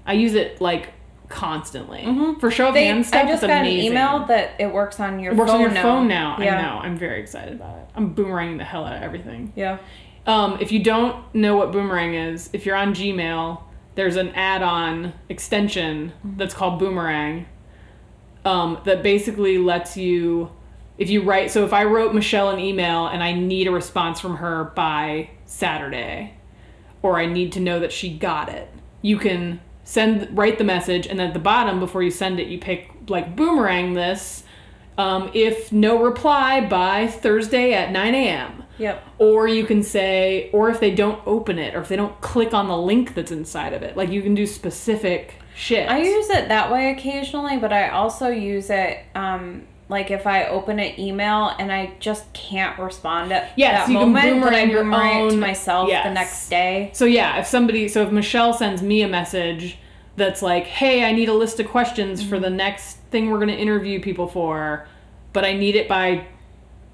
I 0.06 0.12
use 0.14 0.34
it 0.34 0.60
like 0.60 0.92
constantly 1.28 2.04
for 2.40 2.50
show 2.50 2.68
of 2.68 2.74
They, 2.74 2.86
hands 2.86 3.08
stuff. 3.08 3.24
I 3.24 3.28
just 3.28 3.42
got 3.42 3.50
amazing. 3.50 3.80
an 3.80 3.84
email 3.92 4.26
that 4.26 4.52
it 4.60 4.72
works 4.72 4.98
on 5.00 5.20
your 5.20 5.32
It 5.32 5.36
works 5.36 5.50
phone 5.50 5.56
on 5.56 5.62
your 5.62 5.70
now. 5.70 5.82
phone 5.82 6.08
now. 6.08 6.36
Yeah. 6.40 6.56
I 6.58 6.62
know. 6.62 6.78
I'm 6.80 6.96
very 6.96 7.20
excited 7.20 7.54
about 7.54 7.76
it. 7.78 7.86
I'm 7.94 8.14
boomeranging 8.14 8.58
the 8.58 8.64
hell 8.64 8.84
out 8.84 8.96
of 8.96 9.02
everything. 9.02 9.52
Yeah. 9.56 9.78
Um, 10.26 10.58
if 10.60 10.70
you 10.70 10.82
don't 10.84 11.32
know 11.34 11.56
what 11.56 11.72
Boomerang 11.72 12.14
is, 12.14 12.50
if 12.52 12.66
you're 12.66 12.76
on 12.76 12.94
Gmail, 12.94 13.62
there's 13.94 14.16
an 14.16 14.28
add-on 14.30 15.14
extension 15.28 16.12
that's 16.36 16.52
called 16.54 16.78
Boomerang 16.78 17.46
um, 18.44 18.78
that 18.84 19.02
basically 19.02 19.58
lets 19.58 19.96
you, 19.96 20.50
if 21.00 21.08
you 21.08 21.22
write, 21.22 21.50
so 21.50 21.64
if 21.64 21.72
I 21.72 21.84
wrote 21.84 22.14
Michelle 22.14 22.50
an 22.50 22.60
email 22.60 23.06
and 23.06 23.22
I 23.22 23.32
need 23.32 23.66
a 23.66 23.70
response 23.70 24.20
from 24.20 24.36
her 24.36 24.64
by 24.76 25.30
Saturday, 25.46 26.34
or 27.00 27.18
I 27.18 27.24
need 27.24 27.52
to 27.52 27.60
know 27.60 27.80
that 27.80 27.90
she 27.90 28.14
got 28.14 28.50
it, 28.50 28.68
you 29.00 29.16
can 29.16 29.62
send 29.82 30.36
write 30.36 30.58
the 30.58 30.64
message, 30.64 31.06
and 31.06 31.18
then 31.18 31.28
at 31.28 31.32
the 31.32 31.40
bottom 31.40 31.80
before 31.80 32.02
you 32.02 32.10
send 32.10 32.38
it, 32.38 32.48
you 32.48 32.58
pick 32.58 32.90
like 33.08 33.34
Boomerang 33.34 33.94
this. 33.94 34.44
Um, 34.98 35.30
if 35.32 35.72
no 35.72 36.02
reply 36.02 36.60
by 36.60 37.06
Thursday 37.06 37.72
at 37.72 37.90
9 37.92 38.14
a.m. 38.14 38.64
Yep. 38.76 39.02
Or 39.16 39.48
you 39.48 39.64
can 39.64 39.82
say, 39.82 40.50
or 40.52 40.68
if 40.68 40.80
they 40.80 40.94
don't 40.94 41.20
open 41.26 41.58
it, 41.58 41.74
or 41.74 41.80
if 41.80 41.88
they 41.88 41.96
don't 41.96 42.20
click 42.20 42.52
on 42.52 42.68
the 42.68 42.76
link 42.76 43.14
that's 43.14 43.32
inside 43.32 43.72
of 43.72 43.82
it, 43.82 43.96
like 43.96 44.10
you 44.10 44.20
can 44.20 44.34
do 44.34 44.46
specific 44.46 45.36
shit. 45.54 45.88
I 45.88 46.02
use 46.02 46.28
it 46.28 46.48
that 46.48 46.70
way 46.70 46.90
occasionally, 46.90 47.56
but 47.56 47.72
I 47.72 47.88
also 47.88 48.28
use 48.28 48.68
it 48.68 48.98
um, 49.14 49.66
like 49.90 50.12
if 50.12 50.24
I 50.26 50.46
open 50.46 50.78
an 50.78 50.98
email 50.98 51.52
and 51.58 51.70
I 51.72 51.94
just 51.98 52.32
can't 52.32 52.78
respond 52.78 53.32
at 53.32 53.52
Yes, 53.56 53.86
that 53.86 53.92
you 53.92 53.98
can 53.98 54.12
moment, 54.12 54.24
then 54.24 54.34
I 54.34 54.40
boomerang 54.40 54.70
your 54.70 54.84
boomerang 54.84 55.26
it 55.26 55.28
to 55.30 55.34
own- 55.34 55.40
myself 55.40 55.88
yes. 55.88 56.06
the 56.06 56.14
next 56.14 56.48
day. 56.48 56.90
so 56.94 57.04
yeah, 57.04 57.40
if 57.40 57.46
somebody, 57.46 57.88
so 57.88 58.02
if 58.02 58.12
Michelle 58.12 58.54
sends 58.54 58.82
me 58.82 59.02
a 59.02 59.08
message 59.08 59.78
that's 60.16 60.42
like, 60.42 60.66
"Hey, 60.66 61.04
I 61.04 61.12
need 61.12 61.28
a 61.28 61.34
list 61.34 61.58
of 61.58 61.68
questions 61.68 62.22
for 62.22 62.36
mm-hmm. 62.36 62.44
the 62.44 62.50
next 62.50 62.98
thing 63.10 63.30
we're 63.30 63.38
going 63.38 63.48
to 63.48 63.58
interview 63.58 64.00
people 64.00 64.28
for, 64.28 64.86
but 65.32 65.44
I 65.44 65.54
need 65.54 65.74
it 65.74 65.88
by 65.88 66.26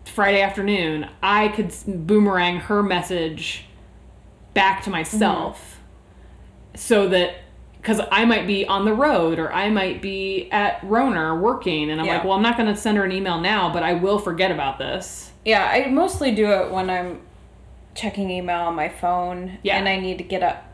Friday 0.06 0.40
afternoon," 0.40 1.08
I 1.22 1.48
could 1.48 1.74
boomerang 1.86 2.60
her 2.60 2.82
message 2.82 3.66
back 4.54 4.82
to 4.84 4.90
myself, 4.90 5.58
mm-hmm. 5.58 6.78
so 6.78 7.08
that 7.10 7.42
because 7.86 8.04
I 8.10 8.24
might 8.24 8.48
be 8.48 8.66
on 8.66 8.84
the 8.84 8.92
road 8.92 9.38
or 9.38 9.52
I 9.52 9.70
might 9.70 10.02
be 10.02 10.48
at 10.50 10.82
Roner 10.82 11.38
working, 11.38 11.88
and 11.88 12.00
I'm 12.00 12.06
Yeah. 12.08 12.14
like, 12.14 12.24
well, 12.24 12.32
I'm 12.32 12.42
not 12.42 12.56
going 12.56 12.68
to 12.68 12.74
send 12.74 12.98
her 12.98 13.04
an 13.04 13.12
email 13.12 13.38
now, 13.40 13.72
but 13.72 13.84
I 13.84 13.92
will 13.92 14.18
forget 14.18 14.50
about 14.50 14.78
this. 14.78 15.30
Yeah, 15.44 15.64
I 15.72 15.88
mostly 15.88 16.32
do 16.32 16.50
it 16.50 16.72
when 16.72 16.90
I'm 16.90 17.20
checking 17.94 18.28
email 18.28 18.62
on 18.62 18.74
my 18.74 18.88
phone 18.88 19.58
Yeah. 19.62 19.76
and 19.76 19.88
I 19.88 20.00
need 20.00 20.18
to 20.18 20.24
get 20.24 20.42
up. 20.42 20.64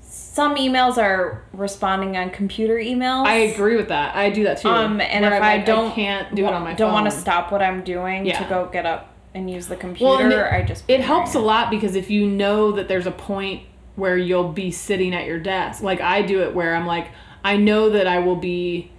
some 0.00 0.54
emails 0.56 0.98
are 0.98 1.42
responding 1.52 2.16
on 2.16 2.30
computer 2.30 2.76
emails. 2.76 3.26
I 3.26 3.34
agree 3.36 3.76
with 3.76 3.88
that. 3.88 4.14
I 4.14 4.30
do 4.30 4.44
that 4.44 4.58
too. 4.58 4.68
Um, 4.68 5.00
and 5.00 5.24
if 5.24 5.32
I'm 5.32 5.42
I 5.42 5.56
like, 5.56 5.66
don't 5.66 5.92
can't 5.94 6.32
do 6.34 6.46
it 6.46 6.52
on 6.52 6.62
my 6.62 6.74
don't 6.74 6.92
want 6.92 7.06
to 7.06 7.10
stop 7.10 7.50
what 7.50 7.60
I'm 7.60 7.82
doing 7.82 8.24
Yeah. 8.24 8.38
to 8.42 8.48
go 8.48 8.68
get 8.72 8.86
up 8.86 9.12
and 9.34 9.50
use 9.50 9.66
the 9.66 9.74
computer, 9.76 10.28
Well, 10.28 10.30
it, 10.30 10.52
I 10.52 10.62
just 10.62 10.84
it 10.88 11.00
helps 11.00 11.34
a 11.34 11.40
lot 11.40 11.70
because 11.70 11.96
if 11.96 12.08
you 12.08 12.24
know 12.26 12.70
that 12.72 12.86
there's 12.86 13.06
a 13.06 13.10
point 13.10 13.62
where 13.98 14.16
you'll 14.16 14.52
be 14.52 14.70
sitting 14.70 15.14
at 15.14 15.26
your 15.26 15.38
desk, 15.38 15.82
like 15.82 16.00
I 16.00 16.22
do 16.22 16.42
it, 16.42 16.54
where 16.54 16.74
I'm 16.74 16.86
like, 16.86 17.08
I 17.44 17.56
know 17.56 17.90
that 17.90 18.06
I 18.06 18.18
will 18.20 18.36
be 18.36 18.90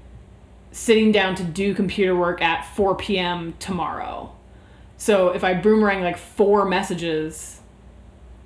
sitting 0.71 1.11
down 1.11 1.35
to 1.35 1.43
do 1.43 1.73
computer 1.73 2.15
work 2.15 2.41
at 2.41 2.63
4 2.75 2.95
p.m. 2.95 3.55
tomorrow. 3.59 4.31
So 4.97 5.29
if 5.29 5.43
I 5.43 5.53
boomerang 5.53 6.01
like 6.01 6.17
four 6.17 6.65
messages 6.65 7.59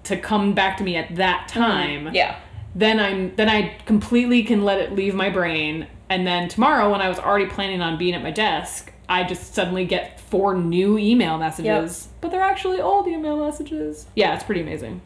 to 0.04 0.18
come 0.18 0.54
back 0.54 0.78
to 0.78 0.84
me 0.84 0.96
at 0.96 1.16
that 1.16 1.50
mm-hmm. 1.50 1.60
time, 1.60 2.10
Yeah. 2.14 2.40
then 2.76 3.00
I'm 3.00 3.36
then 3.36 3.50
I 3.50 3.76
completely 3.86 4.44
can 4.44 4.64
let 4.64 4.80
it 4.80 4.94
leave 4.94 5.16
my 5.16 5.30
brain 5.30 5.88
and 6.14 6.28
then 6.28 6.48
tomorrow 6.48 6.92
when 6.92 7.02
I 7.02 7.10
was 7.10 7.18
already 7.18 7.48
planning 7.48 7.82
on 7.82 7.98
being 7.98 8.14
at 8.14 8.22
my 8.22 8.30
desk, 8.30 8.94
I 9.10 9.24
just 9.24 9.56
suddenly 9.56 9.84
get 9.86 10.20
four 10.20 10.56
new 10.56 10.98
email 11.00 11.40
messages. 11.40 12.08
But 12.22 12.30
they're 12.30 12.42
actually 12.42 12.80
old 12.80 13.08
email 13.08 13.44
messages. 13.44 14.06
Yeah, 14.16 14.36
it's 14.36 14.44
pretty 14.44 14.62
amazing. 14.62 15.02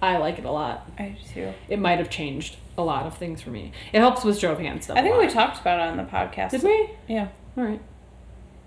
I 0.00 0.18
like 0.18 0.38
it 0.38 0.44
a 0.44 0.50
lot. 0.50 0.88
I 0.98 1.08
do 1.08 1.16
too. 1.34 1.52
It 1.68 1.78
might 1.78 1.98
have 1.98 2.10
changed 2.10 2.56
a 2.76 2.82
lot 2.82 3.06
of 3.06 3.16
things 3.18 3.42
for 3.42 3.50
me. 3.50 3.72
It 3.92 3.98
helps 3.98 4.24
with 4.24 4.40
hand 4.40 4.84
stuff. 4.84 4.96
I 4.96 5.02
think 5.02 5.18
we 5.18 5.26
talked 5.28 5.60
about 5.60 5.80
it 5.80 5.90
on 5.90 5.96
the 5.96 6.04
podcast. 6.04 6.50
Did 6.50 6.62
we? 6.62 6.90
Yeah, 7.08 7.28
All 7.56 7.64
right. 7.64 7.80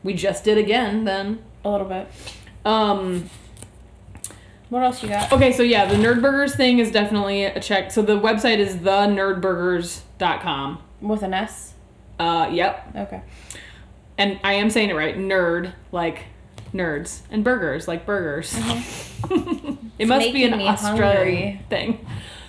We 0.04 0.14
just 0.14 0.44
did 0.44 0.58
again 0.58 1.06
then. 1.06 1.42
a 1.64 1.70
little 1.70 1.88
bit. 1.88 2.10
Um 2.66 3.30
What 4.70 4.84
else 4.84 5.02
you 5.04 5.10
got? 5.10 5.32
Okay, 5.32 5.52
so 5.54 5.64
yeah, 5.64 5.86
the 5.86 5.96
Nerdburgers 5.96 6.56
thing 6.56 6.80
is 6.80 6.92
definitely 6.92 7.46
a 7.46 7.60
check. 7.60 7.92
So 7.92 8.02
the 8.02 8.20
website 8.20 8.58
is 8.58 8.78
thenerdburgers.com. 8.78 10.80
With 11.02 11.24
an 11.24 11.34
S. 11.34 11.74
Uh, 12.20 12.50
yep. 12.52 12.88
Okay. 12.96 13.22
And 14.18 14.40
I 14.44 14.54
am 14.54 14.70
saying 14.70 14.90
it 14.90 14.96
right. 14.96 15.18
Nerd, 15.18 15.74
like 15.92 16.26
nerds, 16.74 17.22
and 17.30 17.44
burgers, 17.44 17.88
like 17.88 18.06
burgers. 18.06 18.54
it 20.00 20.08
must 20.08 20.34
be 20.34 20.44
an 20.44 20.54
Australian 20.54 21.58
hungry. 21.58 21.66
thing. 21.70 22.06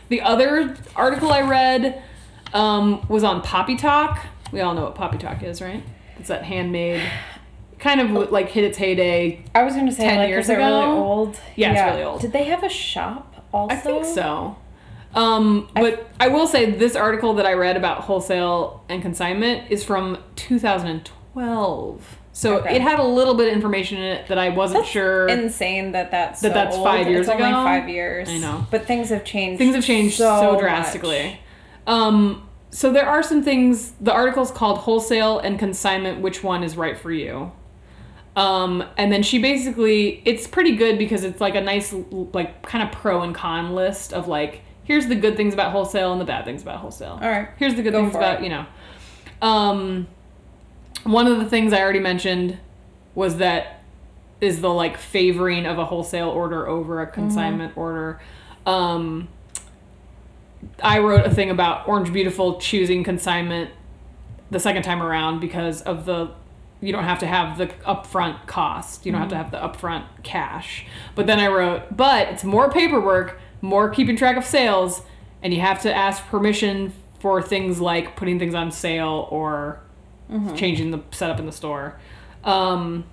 The 0.08 0.20
other 0.20 0.76
article 0.94 1.32
I 1.32 1.42
read 1.42 2.02
um, 2.52 3.06
was 3.08 3.24
on 3.24 3.42
Poppy 3.42 3.76
Talk. 3.76 4.26
We 4.52 4.60
all 4.60 4.74
know 4.74 4.84
what 4.84 4.94
Poppy 4.94 5.18
Talk 5.18 5.42
is, 5.42 5.62
right? 5.62 5.82
It's 6.18 6.28
that 6.28 6.44
handmade, 6.44 7.02
kind 7.78 8.00
of 8.00 8.30
like 8.30 8.48
hit 8.48 8.64
its 8.64 8.78
heyday. 8.78 9.44
I 9.54 9.62
was 9.62 9.74
gonna 9.74 9.92
say 9.92 10.04
10 10.04 10.18
like 10.18 10.28
years 10.28 10.48
it 10.48 10.56
really 10.56 10.72
old? 10.72 11.40
Yeah, 11.56 11.72
it's 11.72 11.92
really 11.92 12.04
old. 12.04 12.20
Did 12.20 12.32
they 12.32 12.44
have 12.44 12.62
a 12.62 12.68
shop 12.68 13.46
also? 13.52 13.74
I 13.74 13.78
think 13.78 14.04
so. 14.04 14.56
Um, 15.14 15.68
but 15.74 16.10
I 16.18 16.28
will 16.28 16.46
say 16.46 16.70
this 16.70 16.96
article 16.96 17.34
that 17.34 17.44
I 17.44 17.52
read 17.52 17.76
about 17.76 18.02
wholesale 18.02 18.84
and 18.88 19.02
consignment 19.02 19.70
is 19.70 19.84
from 19.84 20.18
2012. 20.36 22.18
So 22.34 22.56
Okay. 22.58 22.76
it 22.76 22.82
had 22.82 22.98
a 22.98 23.04
little 23.04 23.34
bit 23.34 23.48
of 23.48 23.52
information 23.54 23.98
in 23.98 24.04
it 24.04 24.26
that 24.28 24.38
I 24.38 24.48
wasn't 24.48 24.86
sure. 24.86 25.26
Insane 25.28 25.92
that 25.92 26.10
that's 26.10 26.40
That 26.40 26.48
so 26.48 26.54
that's 26.54 26.76
old. 26.76 26.84
five 26.86 27.06
years 27.06 27.26
it's 27.26 27.28
Only 27.28 27.44
ago? 27.44 27.62
five 27.62 27.88
years. 27.88 28.28
I 28.30 28.38
know. 28.38 28.66
But 28.70 28.86
things 28.86 29.10
have 29.10 29.24
changed. 29.24 29.58
things 29.58 29.74
have 29.74 29.84
changed 29.84 30.16
so, 30.16 30.52
much. 30.52 30.60
drastically. 30.60 31.38
Um, 31.86 32.48
so 32.70 32.90
there 32.90 33.06
are 33.06 33.22
some 33.22 33.42
things. 33.42 33.92
The 34.00 34.12
article's 34.12 34.50
called 34.50 34.78
"Wholesale 34.78 35.38
and 35.40 35.58
Consignment: 35.58 36.20
Which 36.22 36.42
One 36.42 36.62
is 36.64 36.76
Right 36.76 36.98
for 36.98 37.12
You?" 37.12 37.52
Um, 38.34 38.82
and 38.96 39.12
then 39.12 39.22
she 39.22 39.38
basically, 39.38 40.22
it's 40.24 40.46
pretty 40.46 40.74
good 40.74 40.96
because 40.96 41.22
it's 41.22 41.38
like 41.38 41.54
a 41.54 41.60
nice, 41.60 41.94
like 42.32 42.62
kind 42.62 42.82
of 42.82 42.90
pro 42.90 43.20
and 43.20 43.34
con 43.34 43.74
list 43.74 44.14
of 44.14 44.26
like, 44.26 44.62
here's 44.84 45.06
the 45.06 45.14
good 45.14 45.36
things 45.36 45.52
about 45.52 45.70
wholesale 45.72 46.12
and 46.12 46.20
the 46.20 46.24
bad 46.24 46.46
things 46.46 46.62
about 46.62 46.78
wholesale. 46.78 47.18
All 47.20 47.28
right. 47.28 47.48
Here's 47.58 47.74
the 47.74 47.82
good 47.82 47.92
Go 47.92 48.00
things 48.00 48.14
about 48.14 48.40
it. 48.40 48.44
you 48.44 48.48
know. 48.48 48.64
Um, 49.42 50.06
one 51.04 51.26
of 51.26 51.38
the 51.38 51.44
things 51.44 51.72
I 51.72 51.80
already 51.80 52.00
mentioned 52.00 52.58
was 53.14 53.38
that 53.38 53.82
is 54.40 54.60
the 54.60 54.70
like 54.70 54.98
favoring 54.98 55.66
of 55.66 55.78
a 55.78 55.84
wholesale 55.84 56.28
order 56.28 56.66
over 56.66 57.00
a 57.00 57.06
consignment 57.06 57.76
order. 57.76 58.20
Um, 58.66 59.28
I 60.82 60.98
wrote 60.98 61.26
a 61.26 61.30
thing 61.30 61.50
about 61.50 61.88
Orange 61.88 62.12
Beautiful 62.12 62.58
choosing 62.58 63.04
consignment 63.04 63.70
the 64.50 64.60
second 64.60 64.82
time 64.82 65.02
around 65.02 65.40
because 65.40 65.82
of 65.82 66.04
the 66.04 66.32
you 66.80 66.92
don't 66.92 67.04
have 67.04 67.20
to 67.20 67.26
have 67.26 67.58
the 67.58 67.68
upfront 67.86 68.46
cost. 68.48 69.06
You 69.06 69.12
don't 69.12 69.20
have 69.20 69.30
to 69.30 69.36
have 69.36 69.52
the 69.52 69.58
upfront 69.58 70.04
cash. 70.24 70.84
But 71.14 71.28
then 71.28 71.38
I 71.38 71.46
wrote, 71.46 71.96
but 71.96 72.26
it's 72.28 72.42
more 72.42 72.68
paperwork, 72.68 73.38
more 73.60 73.88
keeping 73.88 74.16
track 74.16 74.36
of 74.36 74.44
sales, 74.44 75.02
and 75.42 75.54
you 75.54 75.60
have 75.60 75.80
to 75.82 75.94
ask 75.94 76.26
permission 76.26 76.92
for 77.20 77.40
things 77.40 77.80
like 77.80 78.16
putting 78.16 78.40
things 78.40 78.52
on 78.52 78.72
sale 78.72 79.28
or 79.30 79.80
changing 80.56 80.90
the 80.90 81.00
setup 81.10 81.38
in 81.38 81.46
the 81.46 81.52
store. 81.52 81.98
Um, 82.44 83.04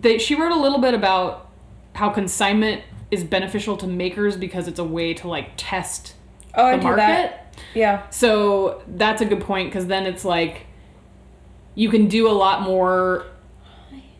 they, 0.00 0.18
she 0.18 0.34
wrote 0.34 0.52
a 0.52 0.60
little 0.60 0.78
bit 0.80 0.94
about 0.94 1.48
how 1.94 2.10
consignment 2.10 2.82
is 3.10 3.24
beneficial 3.24 3.76
to 3.78 3.86
makers 3.86 4.36
because 4.36 4.68
it's 4.68 4.78
a 4.78 4.84
way 4.84 5.14
to 5.14 5.28
like 5.28 5.50
test 5.56 6.14
Oh, 6.54 6.64
I 6.64 6.72
the 6.72 6.78
do 6.78 6.84
market. 6.84 6.98
that. 7.00 7.56
Yeah. 7.74 8.08
So 8.10 8.82
that's 8.86 9.20
a 9.22 9.24
good 9.24 9.40
point 9.40 9.70
because 9.70 9.86
then 9.86 10.06
it's 10.06 10.24
like 10.24 10.66
you 11.74 11.88
can 11.90 12.06
do 12.08 12.28
a 12.28 12.32
lot 12.32 12.62
more 12.62 13.26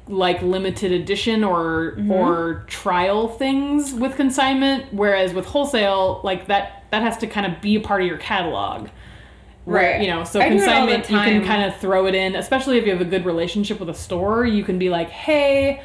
like 0.07 0.41
limited 0.43 0.91
edition 0.93 1.45
or 1.45 1.93
Mm-hmm. 1.99 2.11
or 2.13 2.65
trial 2.67 3.29
things 3.29 3.93
with 3.93 4.17
consignment 4.17 4.93
whereas 4.95 5.35
with 5.35 5.45
wholesale 5.47 6.21
like 6.25 6.47
that 6.47 6.85
that 6.91 7.03
has 7.03 7.17
to 7.19 7.27
kind 7.27 7.45
of 7.53 7.61
be 7.61 7.77
a 7.77 7.81
part 7.81 8.01
of 8.01 8.07
your 8.09 8.17
catalog 8.19 8.89
Where, 9.69 9.83
Right. 9.93 10.01
you 10.03 10.09
know 10.09 10.25
so 10.25 10.41
I 10.41 10.49
do 10.49 10.55
it 10.57 10.69
all 10.69 10.87
the 10.87 10.93
consignment 10.95 11.11
you 11.11 11.19
can 11.19 11.41
time. 11.41 11.45
kind 11.45 11.63
of 11.65 11.77
throw 11.79 12.07
it 12.07 12.15
in 12.15 12.35
especially 12.37 12.79
if 12.79 12.87
you 12.87 12.93
have 12.93 13.01
a 13.03 13.05
good 13.05 13.25
relationship 13.27 13.79
with 13.81 13.91
a 13.91 13.95
store 13.95 14.47
you 14.47 14.65
can 14.65 14.79
be 14.79 14.89
like 14.89 15.11
hey 15.11 15.83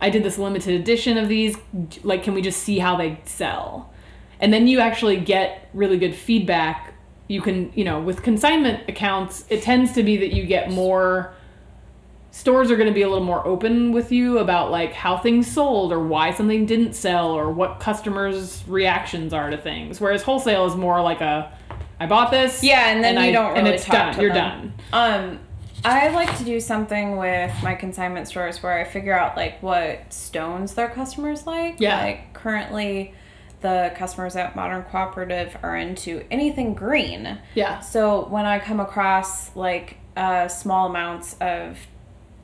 i 0.00 0.10
did 0.10 0.22
this 0.24 0.36
limited 0.36 0.80
edition 0.80 1.16
of 1.16 1.28
these 1.28 1.56
like 2.02 2.22
can 2.24 2.34
we 2.34 2.42
just 2.42 2.60
see 2.62 2.78
how 2.80 2.96
they 2.96 3.20
sell 3.24 3.92
and 4.40 4.52
then 4.52 4.66
you 4.66 4.80
actually 4.80 5.16
get 5.16 5.68
really 5.74 5.96
good 5.98 6.14
feedback 6.14 6.94
you 7.28 7.40
can 7.40 7.70
you 7.76 7.84
know 7.84 8.00
with 8.00 8.22
consignment 8.22 8.82
accounts 8.88 9.44
it 9.48 9.62
tends 9.62 9.92
to 9.92 10.02
be 10.02 10.16
that 10.16 10.32
you 10.32 10.44
get 10.44 10.70
more 10.70 11.32
stores 12.32 12.70
are 12.70 12.76
going 12.76 12.88
to 12.88 12.94
be 12.94 13.02
a 13.02 13.08
little 13.08 13.24
more 13.24 13.46
open 13.46 13.92
with 13.92 14.10
you 14.10 14.38
about 14.38 14.70
like 14.72 14.92
how 14.92 15.16
things 15.16 15.46
sold 15.46 15.92
or 15.92 16.00
why 16.00 16.32
something 16.32 16.64
didn't 16.66 16.94
sell 16.94 17.30
or 17.30 17.50
what 17.52 17.78
customers 17.80 18.64
reactions 18.66 19.32
are 19.32 19.50
to 19.50 19.56
things 19.58 20.00
whereas 20.00 20.22
wholesale 20.22 20.66
is 20.66 20.74
more 20.74 21.00
like 21.00 21.20
a 21.20 21.52
i 22.00 22.06
bought 22.06 22.30
this 22.30 22.62
Yeah, 22.64 22.88
and 22.88 23.04
then 23.04 23.14
you 23.14 23.20
I, 23.20 23.32
don't 23.32 23.56
and 23.56 23.64
really 23.64 23.76
it's 23.76 23.84
talk 23.84 24.14
done 24.14 24.20
you're 24.20 24.32
them. 24.32 24.72
done 24.90 25.22
Um, 25.30 25.38
I 25.84 26.08
like 26.08 26.36
to 26.38 26.44
do 26.44 26.60
something 26.60 27.16
with 27.16 27.52
my 27.62 27.74
consignment 27.74 28.28
stores 28.28 28.62
where 28.62 28.78
I 28.78 28.84
figure 28.84 29.18
out 29.18 29.36
like 29.36 29.62
what 29.62 30.12
stones 30.12 30.74
their 30.74 30.88
customers 30.90 31.46
like. 31.46 31.76
Yeah. 31.80 32.02
Like 32.02 32.34
currently, 32.34 33.14
the 33.62 33.90
customers 33.96 34.36
at 34.36 34.54
Modern 34.54 34.82
Cooperative 34.82 35.56
are 35.62 35.76
into 35.76 36.22
anything 36.30 36.74
green. 36.74 37.38
yeah 37.54 37.80
So 37.80 38.26
when 38.26 38.44
I 38.44 38.58
come 38.58 38.78
across 38.80 39.54
like 39.56 39.96
uh, 40.16 40.48
small 40.48 40.88
amounts 40.90 41.36
of 41.40 41.78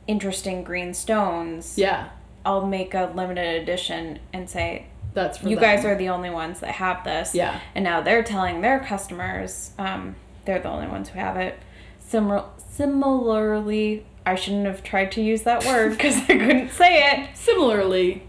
interesting 0.06 0.62
green 0.64 0.94
stones, 0.94 1.76
yeah 1.76 2.08
I'll 2.46 2.64
make 2.66 2.94
a 2.94 3.12
limited 3.14 3.60
edition 3.62 4.18
and 4.32 4.48
say, 4.48 4.86
that's 5.16 5.42
you 5.42 5.56
them. 5.56 5.58
guys 5.64 5.84
are 5.84 5.96
the 5.96 6.10
only 6.10 6.30
ones 6.30 6.60
that 6.60 6.70
have 6.72 7.02
this. 7.02 7.34
Yeah. 7.34 7.58
And 7.74 7.82
now 7.82 8.00
they're 8.00 8.22
telling 8.22 8.60
their 8.60 8.78
customers, 8.78 9.72
um, 9.78 10.14
they're 10.44 10.60
the 10.60 10.68
only 10.68 10.86
ones 10.86 11.08
who 11.08 11.18
have 11.18 11.36
it. 11.36 11.58
Simil- 12.08 12.46
similarly, 12.68 14.06
I 14.24 14.34
shouldn't 14.34 14.66
have 14.66 14.82
tried 14.82 15.12
to 15.12 15.22
use 15.22 15.42
that 15.42 15.64
word 15.64 15.90
because 15.96 16.16
I 16.16 16.26
couldn't 16.38 16.70
say 16.70 17.10
it. 17.10 17.36
similarly 17.36 18.22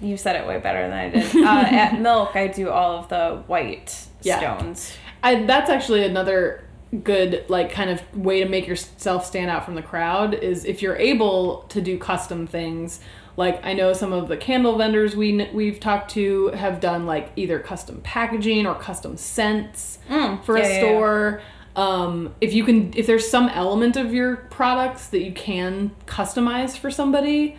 You 0.00 0.16
said 0.16 0.36
it 0.36 0.46
way 0.46 0.58
better 0.58 0.82
than 0.88 0.92
I 0.92 1.08
did. 1.10 1.36
Uh, 1.36 1.64
at 1.70 2.00
Milk, 2.06 2.36
I 2.36 2.48
do 2.48 2.68
all 2.70 2.98
of 2.98 3.08
the 3.08 3.42
white 3.46 4.06
Yeah. 4.22 4.38
stones. 4.38 4.92
I, 5.22 5.44
that's 5.44 5.70
actually 5.70 6.04
another 6.04 6.64
good 7.04 7.46
like 7.48 7.70
kind 7.72 7.88
of 7.88 8.02
way 8.14 8.42
to 8.42 8.48
make 8.48 8.66
yourself 8.66 9.24
stand 9.24 9.50
out 9.50 9.64
from 9.64 9.76
the 9.76 9.82
crowd 9.82 10.34
is 10.34 10.66
if 10.66 10.82
you're 10.82 10.96
able 10.96 11.62
to 11.70 11.80
do 11.80 11.96
custom 11.96 12.46
things 12.46 13.00
like 13.36 13.64
i 13.64 13.72
know 13.72 13.92
some 13.92 14.12
of 14.12 14.28
the 14.28 14.36
candle 14.36 14.76
vendors 14.76 15.16
we 15.16 15.48
we've 15.52 15.80
talked 15.80 16.10
to 16.10 16.48
have 16.48 16.80
done 16.80 17.06
like 17.06 17.30
either 17.36 17.58
custom 17.58 18.00
packaging 18.02 18.66
or 18.66 18.74
custom 18.74 19.16
scents 19.16 19.98
Mm, 20.10 20.42
for 20.44 20.58
yeah, 20.58 20.64
a 20.64 20.68
yeah, 20.68 20.74
yeah. 20.74 20.80
store. 20.80 21.42
Um, 21.74 22.34
if 22.42 22.52
you 22.52 22.64
can 22.64 22.92
if 22.94 23.06
there's 23.06 23.28
some 23.30 23.48
element 23.48 23.96
of 23.96 24.12
your 24.12 24.36
products 24.36 25.06
that 25.08 25.20
you 25.22 25.32
can 25.32 25.90
customize 26.06 26.76
for 26.76 26.90
somebody 26.90 27.56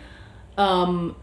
um, 0.56 1.16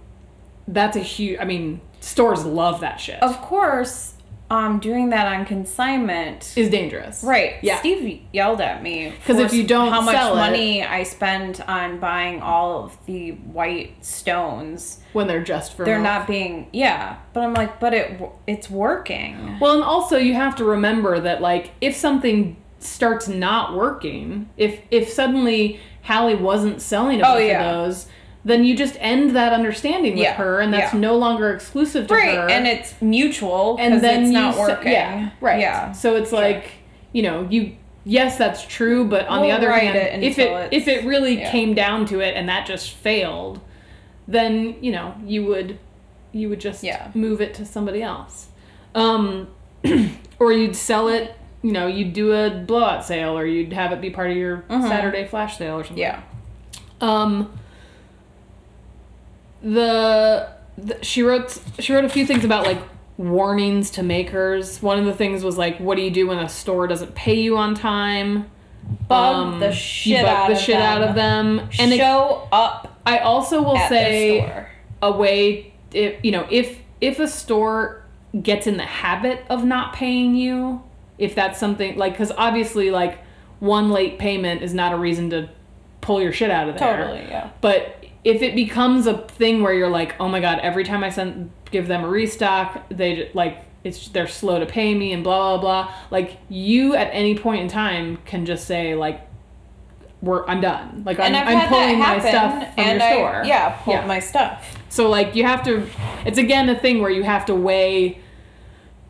that's 0.67 0.97
a 0.97 1.01
huge 1.01 1.37
i 1.39 1.45
mean 1.45 1.79
stores 2.01 2.43
love 2.43 2.81
that 2.81 2.99
shit. 2.99 3.21
Of 3.21 3.39
course, 3.41 4.10
um, 4.51 4.79
doing 4.79 5.09
that 5.11 5.25
on 5.27 5.45
consignment 5.45 6.53
is 6.57 6.69
dangerous. 6.69 7.23
Right. 7.23 7.55
Yeah. 7.61 7.79
Steve 7.79 8.21
yelled 8.33 8.59
at 8.59 8.83
me 8.83 9.09
because 9.11 9.39
if 9.39 9.53
you 9.53 9.63
don't 9.65 9.89
how 9.89 10.01
much 10.01 10.13
sell 10.13 10.33
it- 10.33 10.37
money 10.37 10.83
I 10.83 11.03
spend 11.03 11.63
on 11.67 11.99
buying 11.99 12.41
all 12.41 12.83
of 12.83 12.97
the 13.05 13.31
white 13.31 14.03
stones. 14.05 14.99
When 15.13 15.27
they're 15.27 15.43
just 15.43 15.73
for 15.75 15.85
They're 15.85 15.95
milk. 15.99 16.03
not 16.19 16.27
being 16.27 16.69
yeah, 16.73 17.17
but 17.33 17.43
I'm 17.43 17.53
like, 17.53 17.79
but 17.79 17.93
it 17.93 18.21
it's 18.45 18.69
working. 18.69 19.57
Well, 19.59 19.75
and 19.75 19.83
also 19.83 20.17
you 20.17 20.33
have 20.33 20.55
to 20.57 20.65
remember 20.65 21.19
that 21.21 21.41
like 21.41 21.71
if 21.79 21.95
something 21.95 22.57
starts 22.79 23.27
not 23.29 23.73
working, 23.75 24.49
if 24.57 24.81
if 24.91 25.09
suddenly 25.09 25.79
Hallie 26.03 26.35
wasn't 26.35 26.81
selling 26.81 27.21
a 27.21 27.23
Oh, 27.23 27.33
bunch 27.35 27.45
yeah. 27.45 27.63
of 27.71 27.85
those, 27.85 28.07
then 28.43 28.63
you 28.63 28.75
just 28.75 28.95
end 28.99 29.35
that 29.35 29.53
understanding 29.53 30.13
with 30.13 30.21
Yeah, 30.23 30.33
her, 30.33 30.59
and 30.59 30.73
that's 30.73 30.93
yeah. 30.93 30.99
no 30.99 31.15
longer 31.17 31.51
exclusive 31.53 32.07
to 32.07 32.13
Right, 32.13 32.35
her. 32.35 32.49
and 32.49 32.65
it's 32.67 32.99
mutual 33.01 33.77
and 33.79 34.01
then 34.03 34.23
it's 34.23 34.31
not 34.31 34.57
working. 34.57 34.91
yeah, 34.91 35.29
right. 35.41 35.59
Yeah. 35.59 35.91
So 35.91 36.15
it's 36.15 36.31
like 36.31 36.71
you 37.13 37.21
know 37.23 37.47
you. 37.49 37.75
Yes, 38.03 38.35
that's 38.35 38.65
true, 38.65 39.05
but 39.05 39.27
on 39.27 39.41
the 39.41 39.47
We'll 39.49 39.57
other 39.57 39.71
hand, 39.71 39.95
it 39.95 40.23
if 40.23 40.39
it 40.39 40.69
if 40.73 40.87
it 40.87 41.05
really 41.05 41.37
yeah. 41.39 41.51
came 41.51 41.75
down 41.75 42.07
to 42.07 42.19
it 42.19 42.35
and 42.35 42.49
that 42.49 42.65
just 42.65 42.89
failed, 42.91 43.59
then 44.27 44.75
you 44.81 44.91
know 44.91 45.13
you 45.23 45.45
would 45.45 45.77
you 46.31 46.49
would 46.49 46.59
just 46.59 46.83
move 47.13 47.41
it 47.41 47.53
to 47.55 47.65
somebody 47.65 48.01
else, 48.01 48.47
um, 48.95 49.49
or 50.39 50.51
you'd 50.51 50.75
sell 50.75 51.09
it. 51.09 51.35
You 51.61 51.73
know, 51.73 51.85
you'd 51.85 52.13
do 52.13 52.31
a 52.33 52.49
blowout 52.49 53.05
sale, 53.05 53.37
or 53.37 53.45
you'd 53.45 53.71
have 53.73 53.91
it 53.91 54.01
be 54.01 54.09
part 54.09 54.31
of 54.31 54.37
your 54.37 54.63
Saturday 54.67 55.27
flash 55.27 55.59
sale 55.59 55.75
or 55.75 55.83
something. 55.83 55.99
Yeah. 55.99 56.23
Um. 57.01 57.53
The, 59.63 60.49
the 60.77 61.03
she 61.03 61.21
wrote 61.23 61.59
she 61.79 61.93
wrote 61.93 62.05
a 62.05 62.09
few 62.09 62.25
things 62.25 62.43
about 62.43 62.65
like 62.65 62.81
warnings 63.17 63.91
to 63.91 64.03
makers. 64.03 64.81
One 64.81 64.97
of 64.99 65.05
the 65.05 65.13
things 65.13 65.43
was 65.43 65.57
like, 65.57 65.77
what 65.79 65.95
do 65.95 66.01
you 66.01 66.11
do 66.11 66.27
when 66.27 66.39
a 66.39 66.49
store 66.49 66.87
doesn't 66.87 67.13
pay 67.15 67.39
you 67.39 67.57
on 67.57 67.75
time? 67.75 68.49
Bug 69.07 69.35
Um, 69.53 69.59
the 69.59 69.71
shit 69.71 70.25
out 70.25 70.47
the 70.47 70.53
of 70.53 70.59
shit 70.59 70.75
them. 70.77 70.81
out 71.01 71.07
of 71.07 71.15
them. 71.15 71.59
And 71.79 71.93
it, 71.93 71.97
Show 71.97 72.47
up 72.51 72.99
I 73.05 73.19
also 73.19 73.61
will 73.61 73.77
say 73.87 74.67
a 75.01 75.11
way 75.11 75.73
if 75.93 76.23
you 76.23 76.31
know 76.31 76.47
if 76.49 76.79
if 76.99 77.19
a 77.19 77.27
store 77.27 78.03
gets 78.41 78.65
in 78.67 78.77
the 78.77 78.85
habit 78.85 79.43
of 79.49 79.63
not 79.65 79.93
paying 79.93 80.35
you 80.35 80.81
if 81.17 81.35
that's 81.35 81.59
something 81.59 81.97
like 81.97 82.13
because 82.13 82.31
obviously 82.37 82.89
like 82.91 83.19
one 83.59 83.91
late 83.91 84.17
payment 84.17 84.61
is 84.63 84.73
not 84.73 84.93
a 84.93 84.97
reason 84.97 85.29
to 85.29 85.49
pull 85.99 86.21
your 86.21 86.31
shit 86.31 86.49
out 86.49 86.67
of 86.69 86.77
there 86.79 86.97
Totally, 86.97 87.19
yeah. 87.27 87.49
but 87.61 88.00
if 88.23 88.41
it 88.41 88.55
becomes 88.55 89.07
a 89.07 89.17
thing 89.17 89.61
where 89.61 89.73
you're 89.73 89.89
like 89.89 90.15
oh 90.19 90.27
my 90.27 90.39
god 90.39 90.59
every 90.59 90.83
time 90.83 91.03
i 91.03 91.09
send 91.09 91.51
give 91.71 91.87
them 91.87 92.03
a 92.03 92.07
restock 92.07 92.87
they 92.89 93.31
like 93.33 93.65
it's 93.83 94.09
they're 94.09 94.27
slow 94.27 94.59
to 94.59 94.65
pay 94.65 94.93
me 94.93 95.11
and 95.11 95.23
blah 95.23 95.57
blah 95.57 95.61
blah 95.85 95.93
like 96.11 96.37
you 96.49 96.95
at 96.95 97.09
any 97.11 97.35
point 97.37 97.61
in 97.61 97.67
time 97.67 98.17
can 98.25 98.45
just 98.45 98.67
say 98.67 98.93
like 98.95 99.27
we're 100.21 100.45
i'm 100.45 100.61
done 100.61 101.01
like 101.03 101.19
i'm, 101.19 101.33
I'm 101.33 101.67
pulling 101.67 101.97
my 101.97 102.19
stuff 102.19 102.75
from 102.75 102.85
and 102.85 102.99
your 102.99 103.07
I, 103.07 103.13
store 103.13 103.41
Yeah, 103.45 103.69
pulled 103.83 103.95
Yeah. 103.97 104.05
my 104.05 104.19
stuff. 104.19 104.77
so 104.89 105.09
like 105.09 105.35
you 105.35 105.43
have 105.45 105.63
to 105.63 105.87
it's 106.25 106.37
again 106.37 106.69
a 106.69 106.77
thing 106.77 107.01
where 107.01 107.09
you 107.09 107.23
have 107.23 107.45
to 107.47 107.55
weigh 107.55 108.19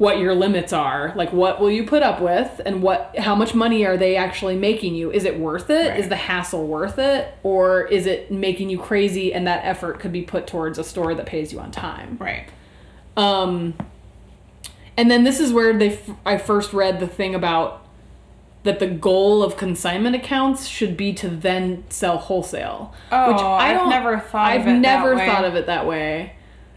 what 0.01 0.17
your 0.17 0.33
limits 0.33 0.73
are. 0.73 1.13
Like 1.15 1.31
what 1.31 1.59
will 1.61 1.69
you 1.69 1.83
put 1.85 2.01
up 2.01 2.19
with 2.21 2.59
and 2.65 2.81
what 2.81 3.15
how 3.19 3.35
much 3.35 3.53
money 3.53 3.85
are 3.85 3.97
they 3.97 4.15
actually 4.15 4.55
making 4.55 4.95
you? 4.95 5.11
Is 5.11 5.25
it 5.25 5.39
worth 5.39 5.69
it? 5.69 5.95
Is 5.95 6.01
Right. 6.05 6.09
the 6.09 6.15
hassle 6.15 6.65
worth 6.65 6.97
it? 6.97 7.31
Or 7.43 7.83
is 7.85 8.07
it 8.07 8.31
making 8.31 8.71
you 8.71 8.79
crazy 8.79 9.31
and 9.31 9.45
that 9.45 9.63
effort 9.63 9.99
could 9.99 10.11
be 10.11 10.23
put 10.23 10.47
towards 10.47 10.79
a 10.79 10.83
store 10.83 11.13
that 11.13 11.27
pays 11.27 11.53
you 11.53 11.59
on 11.59 11.69
time? 11.69 12.17
Right. 12.19 12.47
Um, 13.15 13.75
and 14.97 15.11
then 15.11 15.23
this 15.23 15.39
is 15.39 15.53
where 15.53 15.71
they 15.77 15.89
f- 15.93 16.09
I 16.25 16.39
first 16.39 16.73
read 16.73 16.99
the 16.99 17.07
thing 17.07 17.35
about 17.35 17.85
that 18.63 18.79
the 18.79 18.87
goal 18.87 19.43
of 19.43 19.55
consignment 19.55 20.15
accounts 20.15 20.65
should 20.65 20.97
be 20.97 21.13
to 21.13 21.27
then 21.29 21.83
sell 21.89 22.17
wholesale. 22.17 22.91
Oh, 23.11 23.31
which 23.33 23.41
I 23.41 23.69
I've 23.71 23.77
don't, 23.77 23.89
never 23.89 24.19
thought 24.19 24.51
I've 24.51 24.61
of 24.61 24.67
it 24.67 24.71
that 24.71 24.79
never 24.81 25.15
thought 25.15 25.45
of 25.45 25.53
it 25.53 25.67
that 25.67 25.85
way. 25.85 26.33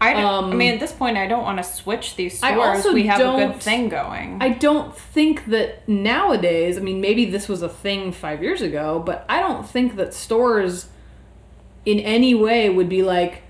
I, 0.09 0.13
don't, 0.13 0.23
I 0.23 0.47
Um, 0.51 0.57
mean, 0.57 0.73
at 0.73 0.79
this 0.79 0.91
point, 0.91 1.17
I 1.17 1.27
don't 1.27 1.43
want 1.43 1.57
to 1.57 1.63
switch 1.63 2.15
these 2.15 2.41
I 2.43 2.53
stores. 2.53 2.77
also 2.77 2.93
we 2.93 3.07
have 3.07 3.19
a 3.19 3.47
good 3.47 3.61
thing 3.61 3.89
going. 3.89 4.37
I 4.41 4.49
don't 4.49 4.95
think 4.95 5.45
that 5.47 5.87
nowadays, 5.87 6.77
I 6.77 6.81
mean, 6.81 7.01
maybe 7.01 7.25
this 7.25 7.47
was 7.47 7.61
a 7.61 7.69
thing 7.69 8.11
five 8.11 8.41
years 8.43 8.61
ago, 8.61 9.01
but 9.05 9.25
I 9.29 9.39
don't 9.39 9.67
think 9.67 9.95
that 9.97 10.13
stores 10.13 10.87
in 11.85 11.99
any 11.99 12.33
way 12.33 12.69
would 12.69 12.89
be 12.89 13.03
like, 13.03 13.43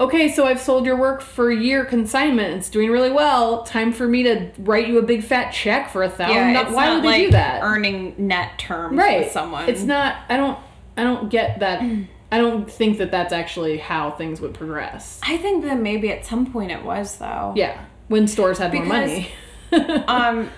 okay, 0.00 0.28
so 0.30 0.46
I've 0.46 0.60
sold 0.60 0.84
your 0.84 0.96
work 0.96 1.20
for 1.22 1.50
a 1.50 1.56
year 1.56 1.84
consignment. 1.84 2.54
It's 2.56 2.68
doing 2.70 2.90
really 2.90 3.10
well. 3.10 3.62
Time 3.62 3.92
for 3.92 4.08
me 4.08 4.22
to 4.24 4.50
write 4.58 4.88
you 4.88 4.98
a 4.98 5.02
big 5.02 5.22
fat 5.22 5.50
check 5.52 5.90
for 5.90 6.02
a 6.02 6.08
thousand. 6.10 6.34
yeah, 6.36 6.70
Why 6.72 6.94
would 6.94 7.02
they 7.04 7.06
like 7.08 7.24
do 7.26 7.30
that? 7.32 7.62
earning 7.62 8.14
net 8.18 8.58
terms 8.58 8.96
right. 8.96 9.20
with 9.24 9.32
someone. 9.32 9.68
It's 9.68 9.82
not. 9.82 10.16
I 10.28 10.36
don't. 10.36 10.58
I 10.96 11.04
don't 11.04 11.28
get 11.30 11.60
that. 11.60 11.82
I 12.32 12.38
don't 12.38 12.68
think 12.68 12.96
that 12.98 13.10
that's 13.10 13.32
actually 13.32 13.76
how 13.76 14.10
things 14.12 14.40
would 14.40 14.54
progress. 14.54 15.20
I 15.22 15.36
think 15.36 15.64
that 15.64 15.78
maybe 15.78 16.10
at 16.10 16.24
some 16.24 16.50
point 16.50 16.72
it 16.72 16.82
was 16.82 17.18
though. 17.18 17.52
Yeah, 17.54 17.84
when 18.08 18.26
stores 18.26 18.58
had 18.58 18.72
more 18.72 18.84
money. 18.86 19.28
um, 19.72 20.50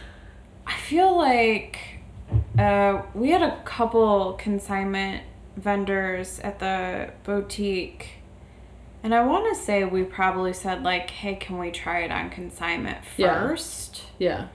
I 0.67 0.75
feel 0.79 1.17
like 1.17 1.79
uh, 2.59 3.03
we 3.13 3.31
had 3.31 3.43
a 3.43 3.61
couple 3.65 4.35
consignment 4.35 5.25
vendors 5.57 6.39
at 6.41 6.61
the 6.61 7.11
boutique, 7.25 8.09
and 9.03 9.15
I 9.15 9.27
want 9.27 9.53
to 9.55 9.61
say 9.61 9.85
we 9.85 10.05
probably 10.05 10.53
said 10.53 10.85
like, 10.85 11.11
"Hey, 11.11 11.35
can 11.35 11.59
we 11.59 11.71
try 11.73 12.01
it 12.01 12.11
on 12.13 12.31
consignment 12.31 12.99
Yeah. 13.17 13.35
first? 13.49 14.03
yeah. 14.19 14.47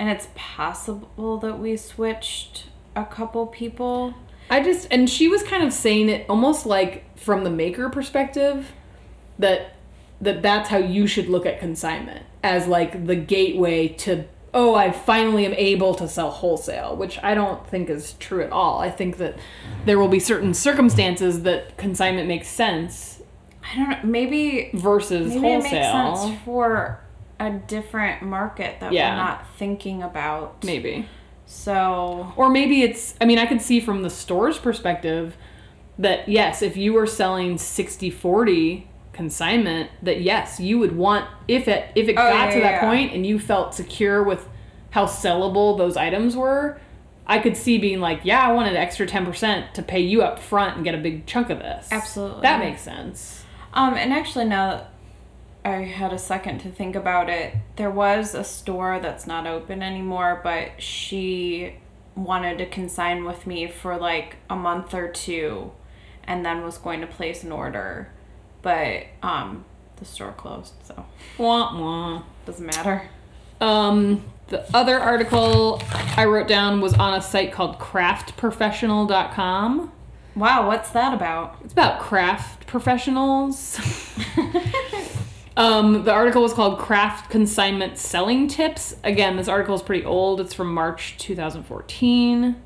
And 0.00 0.08
it's 0.10 0.28
possible 0.36 1.38
that 1.38 1.58
we 1.58 1.76
switched 1.76 2.66
a 2.94 3.04
couple 3.04 3.46
people. 3.46 4.14
I 4.50 4.62
just 4.62 4.88
and 4.90 5.08
she 5.08 5.28
was 5.28 5.42
kind 5.42 5.62
of 5.62 5.72
saying 5.72 6.08
it 6.08 6.26
almost 6.28 6.66
like 6.66 7.04
from 7.18 7.44
the 7.44 7.50
maker 7.50 7.88
perspective 7.88 8.72
that 9.38 9.74
that 10.20 10.42
that's 10.42 10.68
how 10.68 10.78
you 10.78 11.06
should 11.06 11.28
look 11.28 11.46
at 11.46 11.60
consignment 11.60 12.24
as 12.42 12.66
like 12.66 13.06
the 13.06 13.16
gateway 13.16 13.88
to 13.88 14.24
oh 14.54 14.74
I 14.74 14.90
finally 14.90 15.44
am 15.44 15.52
able 15.54 15.94
to 15.96 16.08
sell 16.08 16.30
wholesale, 16.30 16.96
which 16.96 17.18
I 17.22 17.34
don't 17.34 17.66
think 17.68 17.90
is 17.90 18.14
true 18.14 18.42
at 18.42 18.50
all. 18.50 18.80
I 18.80 18.90
think 18.90 19.18
that 19.18 19.38
there 19.84 19.98
will 19.98 20.08
be 20.08 20.18
certain 20.20 20.54
circumstances 20.54 21.42
that 21.42 21.76
consignment 21.76 22.26
makes 22.28 22.48
sense 22.48 23.20
I 23.70 23.76
don't 23.76 23.90
know. 23.90 23.98
Maybe 24.04 24.70
versus 24.72 25.34
maybe 25.34 25.36
it 25.36 25.40
wholesale. 25.62 26.08
makes 26.10 26.20
sense 26.22 26.40
for 26.44 27.00
a 27.38 27.50
different 27.50 28.22
market 28.22 28.80
that 28.80 28.92
Yeah. 28.92 29.10
we're 29.10 29.16
not 29.16 29.46
thinking 29.58 30.02
about. 30.02 30.64
Maybe. 30.64 31.06
So 31.50 32.32
Or 32.36 32.50
maybe 32.50 32.82
it's, 32.82 33.14
I 33.20 33.24
mean, 33.24 33.38
I 33.38 33.46
could 33.46 33.62
see 33.62 33.80
from 33.80 34.02
the 34.02 34.10
store's 34.10 34.58
perspective 34.58 35.36
that 35.98 36.28
yes, 36.28 36.60
if 36.62 36.76
you 36.76 36.92
were 36.92 37.06
selling 37.06 37.56
60 37.58 38.10
40 38.10 38.86
consignment, 39.12 39.90
that 40.02 40.20
yes, 40.20 40.60
you 40.60 40.78
would 40.78 40.94
want, 40.94 41.28
if 41.48 41.66
it, 41.66 41.90
if 41.96 42.06
it 42.08 42.12
Oh, 42.12 42.16
got 42.16 42.48
yeah, 42.50 42.54
to 42.54 42.60
that 42.60 42.70
yeah. 42.82 42.88
point 42.88 43.12
and 43.12 43.26
you 43.26 43.38
felt 43.38 43.74
secure 43.74 44.22
with 44.22 44.46
how 44.90 45.06
sellable 45.06 45.76
those 45.76 45.96
items 45.96 46.36
were, 46.36 46.78
I 47.26 47.38
could 47.38 47.56
see 47.56 47.78
being 47.78 48.00
like, 48.00 48.20
yeah, 48.24 48.46
I 48.46 48.52
wanted 48.52 48.70
an 48.74 48.76
extra 48.78 49.06
10% 49.06 49.72
to 49.72 49.82
pay 49.82 50.00
you 50.00 50.22
up 50.22 50.38
front 50.38 50.76
and 50.76 50.84
get 50.84 50.94
a 50.94 50.98
big 50.98 51.26
chunk 51.26 51.50
of 51.50 51.58
this. 51.58 51.88
Absolutely. 51.90 52.42
That 52.42 52.60
makes 52.60 52.82
sense. 52.82 53.44
Um, 53.72 53.94
and 53.94 54.12
actually, 54.12 54.44
now 54.44 54.86
I 55.64 55.82
had 55.84 56.12
a 56.12 56.18
second 56.18 56.58
to 56.60 56.70
think 56.70 56.94
about 56.96 57.28
it, 57.28 57.54
there 57.76 57.90
was 57.90 58.34
a 58.34 58.44
store 58.44 58.98
that's 59.00 59.26
not 59.26 59.46
open 59.46 59.82
anymore, 59.82 60.40
but 60.42 60.80
she 60.80 61.74
wanted 62.14 62.58
to 62.58 62.66
consign 62.66 63.24
with 63.24 63.46
me 63.46 63.66
for 63.68 63.96
like 63.96 64.36
a 64.50 64.56
month 64.56 64.92
or 64.94 65.08
two 65.08 65.72
and 66.24 66.44
then 66.44 66.62
was 66.62 66.76
going 66.78 67.00
to 67.00 67.06
place 67.06 67.42
an 67.44 67.52
order. 67.52 68.10
But 68.62 69.04
um, 69.22 69.64
the 69.96 70.04
store 70.04 70.32
closed, 70.32 70.74
so 70.84 71.06
Wah, 71.38 71.78
wah. 71.80 72.22
doesn't 72.44 72.66
matter. 72.66 73.08
Um, 73.60 74.24
the 74.48 74.64
other 74.74 74.98
article 74.98 75.80
I 76.16 76.24
wrote 76.24 76.48
down 76.48 76.80
was 76.80 76.94
on 76.94 77.14
a 77.14 77.22
site 77.22 77.52
called 77.52 77.78
craftprofessional.com. 77.78 79.92
Wow, 80.34 80.66
what's 80.68 80.90
that 80.90 81.14
about? 81.14 81.58
It's 81.64 81.72
about 81.72 82.00
craft 82.00 82.66
professionals. 82.66 83.78
um, 85.58 86.04
the 86.04 86.12
article 86.12 86.40
was 86.40 86.54
called 86.54 86.78
Craft 86.78 87.30
Consignment 87.30 87.98
Selling 87.98 88.46
Tips. 88.48 88.94
Again, 89.04 89.36
this 89.36 89.48
article 89.48 89.74
is 89.74 89.82
pretty 89.82 90.04
old. 90.04 90.40
It's 90.40 90.54
from 90.54 90.72
March 90.72 91.16
2014. 91.18 92.56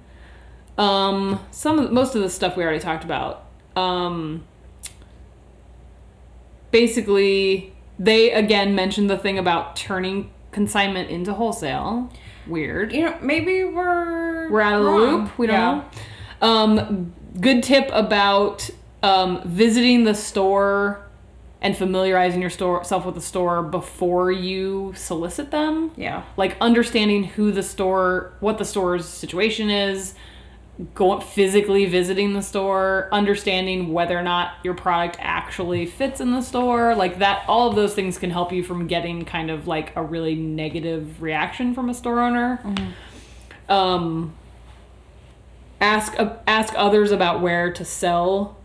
Um, 0.79 1.41
some 1.51 1.79
of, 1.79 1.91
most 1.91 2.15
of 2.15 2.23
the 2.23 2.31
stuff 2.31 2.57
we 2.57 2.63
already 2.63 2.79
talked 2.81 3.03
about. 3.03 3.47
Um, 3.75 4.45
basically, 6.71 7.73
they 7.99 8.31
again 8.33 8.75
mentioned 8.75 9.09
the 9.11 9.19
thing 9.19 9.39
about 9.39 9.75
turning 9.75 10.31
consignment 10.51 11.11
into 11.11 11.33
wholesale. 11.33 12.11
Weird. 12.47 12.93
You 12.93 13.07
know, 13.07 13.19
maybe 13.23 13.65
we're 13.65 14.51
We're 14.51 14.61
out 14.61 14.75
of 14.79 14.85
the 14.85 14.91
loop. 14.91 15.39
We 15.39 15.47
don't 15.47 15.57
Yeah. 15.57 15.83
know. 16.43 16.49
Um, 16.49 17.13
good 17.41 17.63
tip 17.63 17.89
about 17.93 18.69
um, 19.03 19.41
visiting 19.45 20.05
the 20.05 20.15
store 20.15 21.07
and 21.63 21.77
familiarizing 21.77 22.43
yourself 22.43 23.07
with 23.07 23.15
the 23.15 23.21
store 23.21 23.63
before 23.63 24.31
you 24.33 24.93
solicit 24.97 25.51
them. 25.53 25.93
Yeah. 25.97 26.25
Like 26.37 26.57
understanding 26.61 27.25
who 27.25 27.53
the 27.53 27.63
store, 27.63 28.35
what 28.41 28.59
the 28.59 28.65
store's 28.65 29.07
situation 29.07 29.71
is, 29.71 30.15
go 30.95 31.21
physically 31.21 31.87
visiting 31.87 32.33
the 32.33 32.43
store, 32.43 33.09
understanding 33.13 33.93
whether 33.93 34.19
or 34.19 34.23
not 34.23 34.55
your 34.65 34.75
product 34.75 35.17
actually 35.21 35.87
fits 35.87 36.21
in 36.21 36.33
the 36.33 36.43
store, 36.43 36.97
like 36.97 37.19
that 37.19 37.45
all 37.47 37.71
of 37.71 37.77
those 37.77 37.95
things 37.95 38.19
can 38.19 38.31
help 38.31 38.53
you 38.53 38.65
from 38.65 38.89
getting 38.89 39.25
kind 39.25 39.49
of 39.49 39.69
like 39.69 39.95
a 39.95 40.03
really 40.03 40.35
negative 40.35 41.23
reaction 41.23 41.75
from 41.75 41.89
a 41.89 41.95
store 41.95 42.21
owner. 42.21 42.61
Um 43.69 44.35
ask 45.81 46.19
uh, 46.19 46.37
ask 46.47 46.75
others 46.77 47.13
about 47.13 47.41
where 47.41 47.73
to 47.73 47.85
sell 47.85 48.57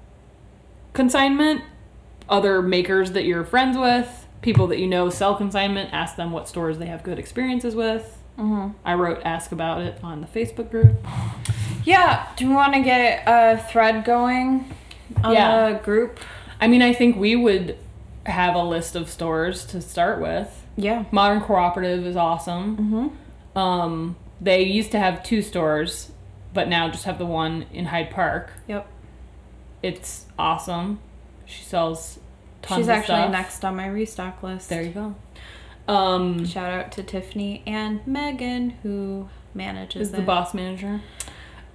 consignment, 0.94 1.62
other 2.30 2.62
makers 2.62 3.12
that 3.12 3.24
you're 3.26 3.44
friends 3.44 3.78
with, 3.78 4.26
people 4.42 4.68
that 4.68 4.80
you 4.80 4.88
know 4.88 5.10
sell 5.10 5.36
consignment, 5.36 5.94
ask 5.94 6.16
them 6.16 6.32
what 6.32 6.48
stores 6.48 6.78
they 6.78 6.86
have 6.88 7.04
good 7.04 7.20
experiences 7.20 7.76
with. 7.76 8.18
Mm-hmm. 8.38 8.78
I 8.86 8.94
wrote 8.94 9.22
ask 9.26 9.52
about 9.52 9.82
it 9.82 10.00
on 10.04 10.22
the 10.22 10.28
Facebook 10.28 10.70
group. 10.70 10.96
Yeah. 11.84 12.28
Do 12.36 12.48
we 12.48 12.54
want 12.54 12.74
to 12.74 12.82
get 12.82 13.24
a 13.26 13.58
thread 13.72 14.06
going 14.06 14.72
on 15.24 15.34
Yeah. 15.34 15.72
the 15.72 15.80
group? 15.80 16.20
I 16.60 16.68
mean, 16.68 16.82
I 16.82 16.94
think 16.94 17.16
we 17.18 17.36
would 17.36 17.78
have 18.26 18.56
a 18.56 18.64
list 18.64 18.96
of 18.96 19.10
stores 19.10 19.66
to 19.68 19.82
start 19.82 20.20
with. 20.20 20.66
Yeah. 20.76 21.06
Modern 21.12 21.42
Cooperative 21.42 22.06
is 22.06 22.16
awesome. 22.16 22.78
Mm-hmm. 22.78 23.58
Um, 23.58 24.16
they 24.40 24.64
used 24.64 24.92
to 24.92 25.00
have 25.00 25.24
two 25.24 25.42
stores, 25.42 26.12
but 26.54 26.68
now 26.68 26.90
just 26.90 27.06
have 27.06 27.18
the 27.18 27.26
one 27.26 27.66
in 27.74 27.86
Hyde 27.86 28.12
Park. 28.12 28.52
Yep. 28.68 28.88
It's 29.82 30.26
awesome. 30.38 31.00
She 31.48 31.64
sells 31.64 32.20
tons 32.62 32.80
She's 32.82 32.90
actually 32.90 33.16
stuff. 33.16 33.32
next 33.32 33.66
on 33.66 33.76
my 33.76 33.88
restock 33.88 34.44
list. 34.44 34.70
There 34.70 34.82
you 34.84 34.92
go. 34.92 35.16
Um, 35.88 36.46
Shout 36.46 36.72
out 36.72 36.92
to 36.94 37.04
Tiffany 37.04 37.64
and 37.66 38.06
Megan 38.06 38.72
who 38.84 39.30
manages 39.54 40.08
is 40.08 40.12
the 40.12 40.20
it. 40.20 40.26
boss 40.26 40.54
manager. 40.54 41.02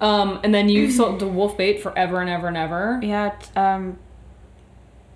Um, 0.01 0.40
and 0.44 0.55
then 0.55 0.69
you 0.69 0.90
sold 0.90 1.19
to 1.20 1.24
Wolfbait 1.27 1.81
forever 1.81 2.20
and 2.20 2.28
ever 2.28 2.49
and 2.49 2.57
ever. 2.57 3.01
Yeah. 3.03 3.35
Um. 3.57 3.99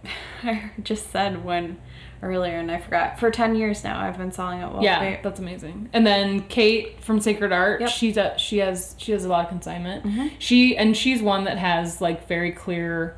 I 0.43 0.70
just 0.83 1.11
said 1.11 1.45
when 1.45 1.78
earlier 2.23 2.57
and 2.59 2.70
I 2.70 2.78
forgot. 2.81 3.19
For 3.19 3.31
ten 3.31 3.55
years 3.57 3.83
now, 3.85 3.99
I've 4.01 4.16
been 4.16 4.33
selling 4.33 4.61
at 4.61 4.70
Wolf 4.73 4.83
yeah, 4.85 5.01
Bait. 5.01 5.23
that's 5.23 5.41
amazing. 5.41 5.91
And 5.93 6.07
then 6.07 6.41
Kate 6.43 7.03
from 7.03 7.20
Sacred 7.20 7.53
Art, 7.53 7.81
Yep. 7.81 7.91
she's 7.91 8.16
a, 8.16 8.35
she 8.39 8.59
has 8.59 8.95
she 8.99 9.12
has 9.12 9.24
a 9.24 9.28
lot 9.28 9.45
of 9.45 9.49
consignment. 9.51 10.05
Mhm. 10.05 10.31
She 10.39 10.77
and 10.77 10.97
she's 10.97 11.20
one 11.20 11.45
that 11.45 11.59
has 11.59 12.01
like 12.01 12.27
very 12.28 12.53
clear, 12.53 13.16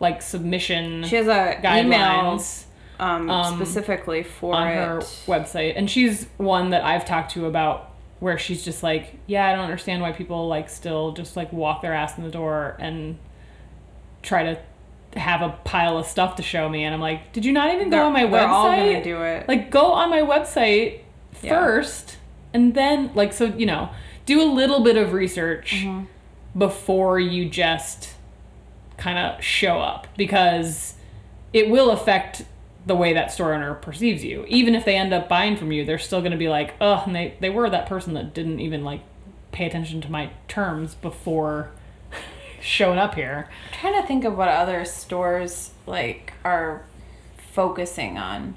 like 0.00 0.22
submission 0.22 1.04
She 1.04 1.14
has 1.16 1.28
a 1.28 1.58
email 1.58 1.98
guidelines 2.00 2.64
um, 2.98 3.30
um, 3.30 3.54
specifically 3.56 4.22
for 4.24 4.54
on 4.54 4.66
it. 4.68 4.74
her 4.74 4.98
website, 5.26 5.74
and 5.76 5.88
she's 5.90 6.26
one 6.38 6.70
that 6.70 6.82
I've 6.84 7.04
talked 7.04 7.30
to 7.32 7.46
about 7.46 7.86
where 8.18 8.36
she's 8.38 8.62
just 8.64 8.82
like, 8.82 9.18
yeah, 9.26 9.48
I 9.48 9.52
don't 9.54 9.64
understand 9.64 10.02
why 10.02 10.12
people 10.12 10.48
like 10.48 10.68
still 10.68 11.12
just 11.12 11.36
like 11.36 11.52
walk 11.52 11.80
their 11.82 11.94
ass 11.94 12.18
in 12.18 12.24
the 12.24 12.30
door 12.30 12.76
and 12.80 13.16
try 14.22 14.42
to 14.54 15.18
have 15.18 15.40
a 15.42 15.48
pile 15.64 15.96
of 15.98 16.06
stuff 16.06 16.36
to 16.36 16.42
show 16.42 16.68
me, 16.68 16.84
and 16.84 16.94
I'm 16.94 17.00
like, 17.00 17.32
did 17.32 17.44
you 17.44 17.52
not 17.52 17.72
even 17.74 17.88
They're, 17.90 18.00
go 18.00 18.06
on 18.06 18.12
my 18.12 18.26
they're 18.26 18.40
website? 18.46 18.48
all 18.48 18.66
gonna 18.70 19.04
do 19.04 19.22
it. 19.22 19.48
like 19.48 19.70
go 19.70 19.92
on 19.92 20.10
my 20.10 20.20
website 20.20 21.00
Yeah. 21.42 21.58
first 21.58 22.16
and 22.52 22.74
then 22.74 23.10
like 23.14 23.32
so 23.32 23.44
you 23.46 23.64
know 23.66 23.90
do 24.26 24.42
a 24.42 24.50
little 24.52 24.80
bit 24.84 24.96
of 24.96 25.12
research 25.12 25.84
Mm-hmm. 25.86 26.04
before 26.58 27.18
you 27.18 27.48
just 27.48 28.09
kind 29.00 29.18
of 29.18 29.42
show 29.42 29.80
up 29.80 30.06
because 30.16 30.94
it 31.52 31.68
will 31.68 31.90
affect 31.90 32.44
the 32.86 32.94
way 32.94 33.12
that 33.12 33.32
store 33.32 33.52
owner 33.52 33.74
perceives 33.74 34.24
you 34.24 34.44
even 34.48 34.74
if 34.74 34.84
they 34.84 34.96
end 34.96 35.12
up 35.12 35.28
buying 35.28 35.56
from 35.56 35.72
you 35.72 35.84
they're 35.84 35.98
still 35.98 36.20
going 36.20 36.32
to 36.32 36.38
be 36.38 36.48
like 36.48 36.74
oh 36.80 37.02
and 37.06 37.14
they, 37.14 37.34
they 37.40 37.50
were 37.50 37.68
that 37.68 37.86
person 37.86 38.14
that 38.14 38.32
didn't 38.32 38.60
even 38.60 38.84
like 38.84 39.02
pay 39.52 39.66
attention 39.66 40.00
to 40.00 40.10
my 40.10 40.30
terms 40.48 40.94
before 40.94 41.70
showing 42.60 42.98
up 42.98 43.14
here 43.14 43.48
I'm 43.66 43.78
trying 43.80 44.00
to 44.00 44.06
think 44.06 44.24
of 44.24 44.36
what 44.36 44.48
other 44.48 44.84
stores 44.84 45.72
like 45.86 46.32
are 46.44 46.84
focusing 47.52 48.16
on 48.16 48.56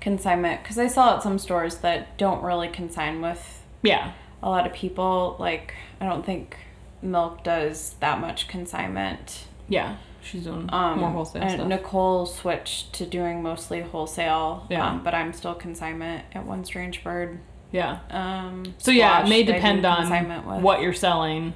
consignment 0.00 0.62
because 0.62 0.78
I 0.78 0.86
saw 0.86 1.16
at 1.16 1.22
some 1.22 1.38
stores 1.38 1.78
that 1.78 2.16
don't 2.18 2.42
really 2.42 2.68
consign 2.68 3.20
with 3.20 3.62
yeah 3.82 4.12
a 4.44 4.50
lot 4.50 4.66
of 4.66 4.72
people. 4.72 5.36
Like 5.40 5.74
I 6.00 6.04
don't 6.04 6.24
think 6.24 6.58
Milk 7.02 7.42
does 7.42 7.94
that 7.98 8.20
much 8.20 8.46
consignment. 8.46 9.46
Yeah 9.68 9.96
she's 10.22 10.44
doing 10.44 10.68
Um, 10.72 11.00
more 11.00 11.10
wholesale 11.10 11.42
and 11.42 11.50
stuff 11.52 11.68
Nicole 11.68 12.26
switched 12.26 12.92
to 12.94 13.06
doing 13.06 13.42
mostly 13.42 13.80
wholesale. 13.82 14.66
Yeah. 14.70 14.86
Um, 14.88 15.02
but 15.04 15.14
I'm 15.14 15.32
still 15.34 15.54
consignment 15.54 16.24
at 16.34 16.46
One 16.46 16.64
Strange 16.64 17.04
Bird. 17.04 17.38
yeah 17.72 17.98
Um, 18.10 18.74
So 18.78 18.90
yeah, 18.90 19.22
it 19.24 19.28
may 19.28 19.42
that 19.42 19.50
I 19.52 19.56
do 19.56 19.60
depend 19.60 19.84
on 19.84 20.46
with. 20.46 20.62
what 20.62 20.80
you're 20.80 20.92
selling 20.94 21.54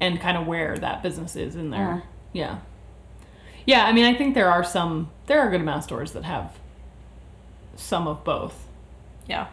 and 0.00 0.20
kind 0.20 0.36
of 0.36 0.46
where 0.46 0.76
that 0.76 1.02
business 1.02 1.34
is 1.36 1.56
in 1.56 1.70
there. 1.70 1.80
Mhm. 1.80 2.02
Yeah. 2.34 2.58
Yeah, 3.64 3.84
I 3.86 3.92
mean 3.92 4.04
I 4.04 4.14
think 4.14 4.34
there 4.34 4.50
are 4.50 4.62
some 4.64 5.10
there 5.26 5.40
are 5.40 5.50
good 5.50 5.60
amount 5.62 5.78
of 5.78 5.84
stores 5.84 6.12
that 6.12 6.24
have 6.24 6.58
some 7.76 8.06
of 8.06 8.22
both. 8.24 8.66
Yeah. 9.26 9.46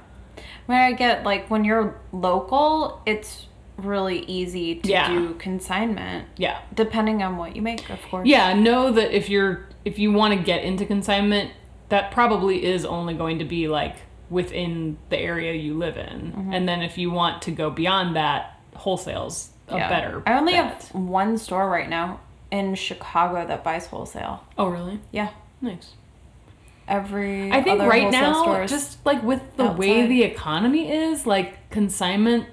When 0.65 0.77
I 0.77 0.91
get 0.93 1.23
like 1.23 1.47
when 1.49 1.63
you're 1.63 1.95
local, 2.11 3.01
it's 3.05 3.47
really 3.77 4.19
easy 4.25 4.75
to 4.75 4.89
Yeah. 4.89 5.07
do 5.09 5.33
consignment 5.35 6.27
Yeah. 6.37 6.59
depending 6.73 7.23
on 7.23 7.37
what 7.37 7.55
you 7.55 7.61
make, 7.61 7.89
of 7.89 8.01
course. 8.09 8.27
Yeah, 8.27 8.53
know 8.53 8.91
that 8.91 9.15
if 9.15 9.29
you're 9.29 9.65
if 9.85 9.99
you 9.99 10.13
want 10.13 10.33
to 10.33 10.39
get 10.41 10.63
into 10.63 10.85
consignment, 10.85 11.51
that 11.89 12.09
probably 12.11 12.63
is 12.63 12.85
only 12.85 13.13
going 13.13 13.39
to 13.39 13.45
be 13.45 13.67
like 13.67 13.97
within 14.29 14.97
the 15.09 15.17
area 15.19 15.53
you 15.53 15.73
live 15.77 15.97
in. 15.97 16.31
Mm-hmm. 16.35 16.53
And 16.53 16.67
then 16.69 16.81
if 16.81 16.97
you 16.97 17.11
want 17.11 17.41
to 17.43 17.51
go 17.51 17.69
beyond 17.69 18.15
that, 18.15 18.57
wholesale's 18.75 19.49
a 19.67 19.75
Yeah. 19.77 19.89
better. 19.89 20.23
I 20.25 20.33
only 20.37 20.53
bet. 20.53 20.63
have 20.83 20.95
one 20.95 21.37
store 21.37 21.69
right 21.69 21.89
now 21.89 22.19
in 22.49 22.75
Chicago 22.75 23.45
that 23.45 23.63
buys 23.63 23.87
wholesale. 23.87 24.43
Oh, 24.57 24.67
really? 24.67 24.99
Yeah. 25.11 25.29
Nice. 25.61 25.93
Every 26.87 27.51
I 27.51 27.61
think 27.61 27.81
right 27.81 28.11
now, 28.11 28.65
just 28.65 29.05
like 29.05 29.23
with 29.23 29.55
the 29.57 29.71
way 29.71 30.05
the 30.05 30.23
economy 30.23 30.91
is, 30.91 31.25
like 31.25 31.69
consignment, 31.69 32.45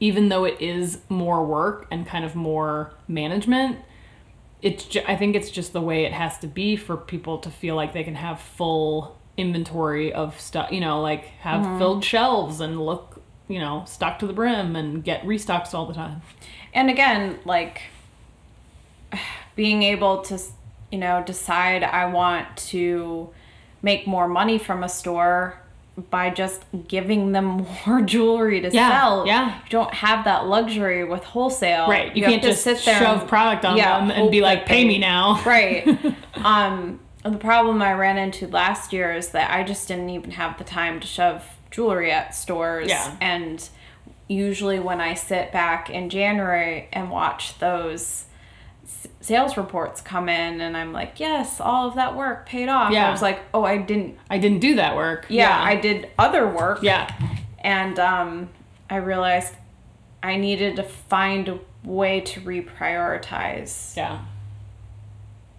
even 0.00 0.28
though 0.28 0.44
it 0.44 0.60
is 0.60 0.98
more 1.08 1.44
work 1.44 1.86
and 1.90 2.06
kind 2.06 2.24
of 2.24 2.34
more 2.34 2.92
management, 3.08 3.78
it's 4.62 4.84
ju- 4.84 5.02
I 5.06 5.16
think 5.16 5.36
it's 5.36 5.50
just 5.50 5.72
the 5.72 5.80
way 5.80 6.04
it 6.04 6.12
has 6.12 6.38
to 6.38 6.46
be 6.46 6.76
for 6.76 6.96
people 6.96 7.38
to 7.38 7.50
feel 7.50 7.76
like 7.76 7.92
they 7.92 8.04
can 8.04 8.14
have 8.14 8.40
full 8.40 9.18
inventory 9.36 10.12
of 10.12 10.40
stuff. 10.40 10.72
You 10.72 10.80
know, 10.80 11.00
like 11.00 11.24
have 11.40 11.62
Mm-hmm. 11.62 11.78
filled 11.78 12.04
shelves 12.04 12.60
and 12.60 12.80
look, 12.84 13.20
you 13.48 13.58
know, 13.58 13.84
stocked 13.86 14.20
to 14.20 14.26
the 14.26 14.32
brim 14.32 14.74
and 14.76 15.02
get 15.04 15.22
restocks 15.24 15.74
all 15.74 15.86
the 15.86 15.94
time. 15.94 16.22
and 16.72 16.90
again 16.90 17.38
like 17.44 17.82
being 19.56 19.82
able 19.82 20.22
to 20.22 20.38
you 20.90 20.98
know 20.98 21.22
decide 21.24 21.82
i 21.82 22.04
want 22.06 22.56
to 22.56 23.28
make 23.82 24.06
more 24.06 24.26
money 24.28 24.58
from 24.58 24.82
a 24.82 24.88
store 24.88 25.58
by 26.10 26.28
just 26.30 26.64
giving 26.88 27.32
them 27.32 27.66
more 27.86 28.00
jewelry 28.02 28.60
to 28.60 28.70
Yeah, 28.70 29.00
sell 29.00 29.26
yeah. 29.26 29.54
you 29.56 29.70
don't 29.70 29.94
have 29.94 30.24
that 30.24 30.46
luxury 30.46 31.04
with 31.04 31.22
wholesale 31.24 31.88
Right. 31.88 32.14
You, 32.16 32.24
have 32.24 32.32
can't 32.32 32.42
just 32.42 32.64
sit 32.64 32.84
there 32.84 32.98
shove 32.98 33.20
and- 33.20 33.28
product 33.28 33.64
on 33.64 33.76
yeah, 33.76 34.00
them 34.00 34.10
and 34.10 34.30
be 34.30 34.40
like, 34.40 34.66
pay 34.66 34.84
me 34.84 34.98
now. 34.98 35.40
right 35.46 35.86
um 36.36 36.98
the 37.22 37.38
problem 37.38 37.80
i 37.80 37.92
ran 37.92 38.18
into 38.18 38.46
last 38.48 38.92
year 38.92 39.12
is 39.14 39.28
that 39.28 39.50
i 39.50 39.62
just 39.62 39.86
didn't 39.88 40.10
even 40.10 40.32
have 40.32 40.58
the 40.58 40.64
time 40.64 40.98
to 41.00 41.06
shove 41.06 41.42
jewelry 41.70 42.10
at 42.10 42.34
stores 42.34 42.88
Yeah. 42.88 43.16
and 43.20 43.66
usually 44.28 44.80
when 44.80 45.00
i 45.00 45.14
sit 45.14 45.52
back 45.52 45.88
in 45.90 46.10
january 46.10 46.88
and 46.92 47.10
watch 47.10 47.58
those 47.60 48.24
sales 49.24 49.56
reports 49.56 50.00
come 50.02 50.28
in 50.28 50.60
and 50.60 50.76
i'm 50.76 50.92
like 50.92 51.18
yes 51.18 51.58
all 51.60 51.88
of 51.88 51.94
that 51.94 52.14
work 52.14 52.44
paid 52.46 52.68
off 52.68 52.92
Yeah. 52.92 53.08
i 53.08 53.10
was 53.10 53.22
like 53.22 53.40
oh 53.54 53.64
i 53.64 53.78
didn't 53.78 54.18
I 54.28 54.36
didn't 54.38 54.60
do 54.60 54.74
that 54.76 54.94
work. 54.96 55.24
yeah, 55.30 55.58
i 55.62 55.76
did 55.76 56.10
other 56.18 56.46
work 56.46 56.82
Yeah. 56.82 57.08
and 57.60 57.98
um, 57.98 58.50
I 58.90 58.96
realized 58.96 59.54
I 60.22 60.36
needed 60.36 60.76
to 60.76 60.82
find 60.82 61.48
a 61.48 61.58
way 61.84 62.20
to 62.20 62.40
reprioritize. 62.40 63.96
Yeah. 63.96 64.20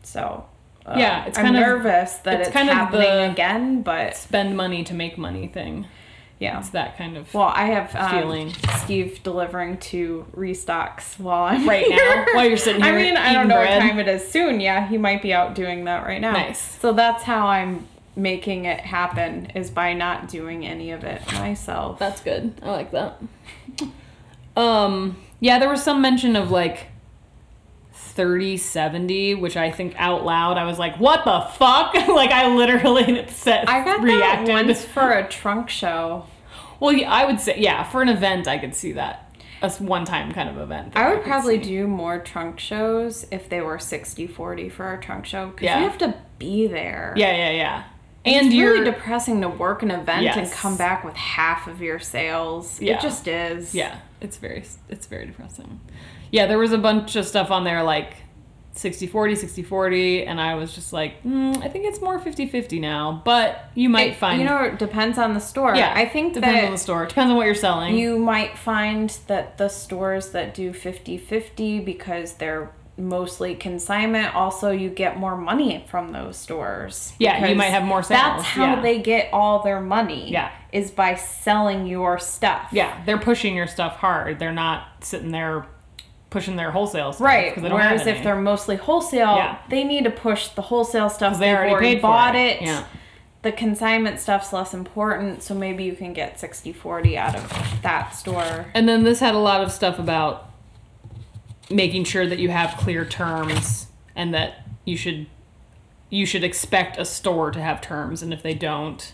So 0.03 0.45
uh, 0.85 0.95
Yeah, 0.97 1.25
it's 1.25 1.37
I'm 1.37 1.45
kind 1.45 1.57
of- 1.57 1.61
nervous 1.63 2.13
that 2.17 2.39
it's 2.41 2.47
it's, 2.49 2.53
kind 2.55 2.69
of 2.69 2.75
happening 2.75 3.01
the- 3.07 3.31
again, 3.31 3.81
but 3.81 4.15
Spend 4.15 4.55
money 4.55 4.83
to 4.83 4.93
make 4.93 5.17
money 5.17 5.47
thing. 5.47 5.87
Yeah. 6.39 6.59
It's 6.59 6.69
that 6.69 6.97
kind 6.97 7.17
of 7.17 7.33
Well, 7.33 7.51
I 7.53 7.65
have 7.65 7.95
um, 7.95 8.09
feeling. 8.11 8.53
Steve 8.83 9.21
delivering 9.23 9.77
two 9.77 10.25
restocks 10.35 11.17
while 11.19 11.43
I'm 11.45 11.67
Right 11.67 11.87
now? 11.89 11.95
here. 11.95 12.25
While 12.33 12.45
you're 12.47 12.57
sitting 12.57 12.81
here. 12.83 12.93
I 12.93 13.01
mean, 13.01 13.17
I 13.17 13.33
don't 13.33 13.47
know 13.47 13.55
bread? 13.55 13.81
what 13.81 13.89
time 13.89 13.99
it 13.99 14.07
is 14.07 14.27
soon. 14.27 14.59
Yeah, 14.59 14.87
he 14.87 14.97
might 14.97 15.21
be 15.21 15.33
out 15.33 15.55
doing 15.55 15.85
that 15.85 16.05
right 16.05 16.19
now. 16.21 16.31
Nice. 16.33 16.79
So 16.79 16.93
that's 16.93 17.23
how 17.23 17.47
I'm 17.47 17.87
making 18.15 18.65
it 18.65 18.79
happen 18.79 19.47
is 19.55 19.69
by 19.69 19.93
not 19.93 20.29
doing 20.29 20.65
any 20.65 20.91
of 20.91 21.03
it 21.03 21.21
myself. 21.33 21.99
That's 21.99 22.21
good. 22.21 22.53
I 22.61 22.71
like 22.71 22.91
that. 22.91 23.21
Um, 24.57 25.17
yeah, 25.41 25.59
there 25.59 25.69
was 25.69 25.83
some 25.83 26.01
mention 26.01 26.37
of 26.37 26.49
like 26.49 26.87
30 28.15 28.57
70, 28.57 29.35
which 29.35 29.55
I 29.57 29.71
think 29.71 29.93
out 29.97 30.25
loud 30.25 30.57
I 30.57 30.63
was 30.65 30.79
like, 30.79 30.97
what 30.99 31.25
the 31.25 31.41
fuck? 31.57 31.93
like 32.07 32.31
I 32.31 32.47
literally 32.55 33.25
said, 33.29 33.65
I 33.67 33.83
got 33.83 34.01
reacted. 34.01 34.47
that 34.47 34.65
once 34.65 34.83
for 34.85 35.11
a 35.11 35.27
trunk 35.27 35.69
show. 35.69 36.25
Well, 36.79 36.93
yeah, 36.93 37.11
I 37.11 37.25
would 37.25 37.39
say, 37.39 37.59
yeah, 37.59 37.83
for 37.83 38.01
an 38.01 38.09
event, 38.09 38.47
I 38.47 38.57
could 38.57 38.75
see 38.75 38.93
that. 38.93 39.21
A 39.61 39.69
one 39.75 40.03
time 40.05 40.31
kind 40.33 40.49
of 40.49 40.57
event. 40.57 40.93
I 40.95 41.09
would 41.09 41.23
could 41.23 41.27
probably 41.27 41.57
see. 41.63 41.69
do 41.69 41.87
more 41.87 42.19
trunk 42.19 42.59
shows 42.59 43.25
if 43.31 43.47
they 43.49 43.61
were 43.61 43.79
60 43.79 44.27
40 44.27 44.69
for 44.69 44.93
a 44.93 44.99
trunk 45.01 45.25
show 45.25 45.47
because 45.47 45.63
Yeah. 45.65 45.79
you 45.79 45.85
have 45.89 45.97
to 45.99 46.13
be 46.39 46.67
there. 46.67 47.13
Yeah, 47.15 47.35
yeah, 47.35 47.51
yeah. 47.51 47.83
And 48.25 48.35
And 48.35 48.47
it's 48.47 48.55
really 48.55 48.83
depressing 48.83 49.41
to 49.41 49.49
work 49.49 49.81
an 49.83 49.91
event 49.91 50.25
and 50.35 50.51
come 50.51 50.75
back 50.77 51.03
with 51.03 51.15
half 51.15 51.67
of 51.67 51.81
your 51.81 51.99
sales. 51.99 52.81
Yeah. 52.81 52.97
It 52.97 53.01
just 53.01 53.27
is. 53.27 53.73
Yeah, 53.73 53.99
it's 54.19 54.37
very 54.37 54.63
it's 54.89 55.07
very 55.07 55.25
depressing. 55.27 55.79
Yeah, 56.31 56.45
there 56.47 56.57
was 56.57 56.71
a 56.71 56.77
bunch 56.77 57.15
of 57.15 57.25
stuff 57.25 57.51
on 57.51 57.63
there 57.63 57.83
like 57.83 58.13
60 58.73 59.07
40 59.07 59.35
60 59.35 59.63
40 59.63 60.25
and 60.25 60.41
I 60.41 60.55
was 60.55 60.75
just 60.75 60.91
like, 60.91 61.23
mm, 61.23 61.55
I 61.63 61.69
think 61.69 61.85
it's 61.85 62.01
more 62.01 62.19
50 62.19 62.45
50 62.47 62.79
now, 62.79 63.21
but 63.23 63.69
you 63.73 63.87
might 63.87 64.09
It- 64.11 64.15
find 64.17 64.39
you 64.41 64.45
know, 64.45 64.63
it 64.63 64.77
depends 64.79 65.17
on 65.17 65.33
the 65.33 65.39
store. 65.39 65.75
Yeah, 65.75 65.93
I 65.95 66.05
think 66.05 66.33
depends 66.33 66.65
on 66.65 66.71
the 66.71 66.77
store. 66.77 67.05
Depends 67.05 67.31
on 67.31 67.37
what 67.37 67.45
you're 67.45 67.55
selling. 67.55 67.95
you 67.95 68.17
might 68.19 68.57
find 68.57 69.09
that 69.27 69.57
the 69.57 69.69
stores 69.69 70.31
that 70.31 70.53
do 70.53 70.73
50 70.73 71.17
50 71.17 71.79
because 71.79 72.33
they're 72.33 72.71
mostly 72.97 73.53
consignment 73.55 74.33
also 74.33 74.71
you 74.71 74.89
get 74.89 75.17
more 75.19 75.35
money 75.35 75.83
from 75.89 76.13
those 76.13 76.37
stores 76.37 77.11
Yeah, 77.19 77.45
you 77.47 77.53
might 77.55 77.65
have 77.65 77.83
more 77.83 78.01
sales, 78.01 78.21
that's 78.21 78.43
how 78.43 78.75
yeah. 78.75 78.81
they 78.81 78.99
get 79.01 79.27
all 79.33 79.61
their 79.63 79.81
money 79.81 80.31
Yeah. 80.31 80.49
is 80.71 80.91
by 80.91 81.15
selling 81.15 81.87
your 81.87 82.19
stuff 82.19 82.69
yeah, 82.71 83.01
they're 83.05 83.17
pushing 83.17 83.53
your 83.53 83.67
stuff 83.67 83.97
hard. 83.97 84.39
They're 84.39 84.53
not 84.53 84.87
sitting 85.01 85.31
there 85.31 85.65
pushing 86.35 86.57
their 86.57 86.69
wholesale 86.71 87.13
stuff 87.13 87.25
Right. 87.25 87.53
'cause 87.53 87.63
they 87.63 87.69
don't 87.69 87.79
have 87.79 87.91
Whereas 87.91 88.07
if 88.07 88.21
they're 88.21 88.35
mostly 88.35 88.75
wholesale, 88.75 89.37
Yeah. 89.37 89.55
they 89.69 89.85
need 89.85 90.03
to 90.03 90.09
push 90.09 90.49
the 90.49 90.63
wholesale 90.63 91.09
stuff. 91.09 91.39
they 91.39 91.55
already 91.55 91.93
paid 91.95 92.01
bought 92.01 92.35
it. 92.35 92.57
it. 92.57 92.61
Yeah. 92.63 92.83
The 93.41 93.53
consignment 93.53 94.19
stuff's 94.19 94.51
less 94.51 94.73
important, 94.73 95.43
so 95.43 95.55
maybe 95.55 95.85
you 95.85 95.93
can 95.93 96.11
get 96.11 96.37
60 96.37 96.73
40 96.73 97.17
out 97.17 97.35
of 97.35 97.79
that 97.83 98.13
store. 98.15 98.65
And 98.73 98.89
then 98.89 99.03
this 99.05 99.21
had 99.21 99.33
a 99.33 99.37
lot 99.39 99.61
of 99.61 99.71
stuff 99.71 99.97
about 99.97 100.49
making 101.69 102.03
sure 102.03 102.27
that 102.27 102.37
you 102.39 102.49
have 102.49 102.75
clear 102.77 103.05
terms 103.05 103.87
and 104.13 104.33
that 104.33 104.55
you 104.83 104.97
should 104.97 105.27
you 106.09 106.25
should 106.25 106.43
expect 106.43 106.97
a 106.99 107.05
store 107.05 107.49
to 107.51 107.59
have 107.61 107.79
terms 107.81 108.21
and 108.21 108.31
if 108.33 108.43
they 108.43 108.53
don't 108.53 109.13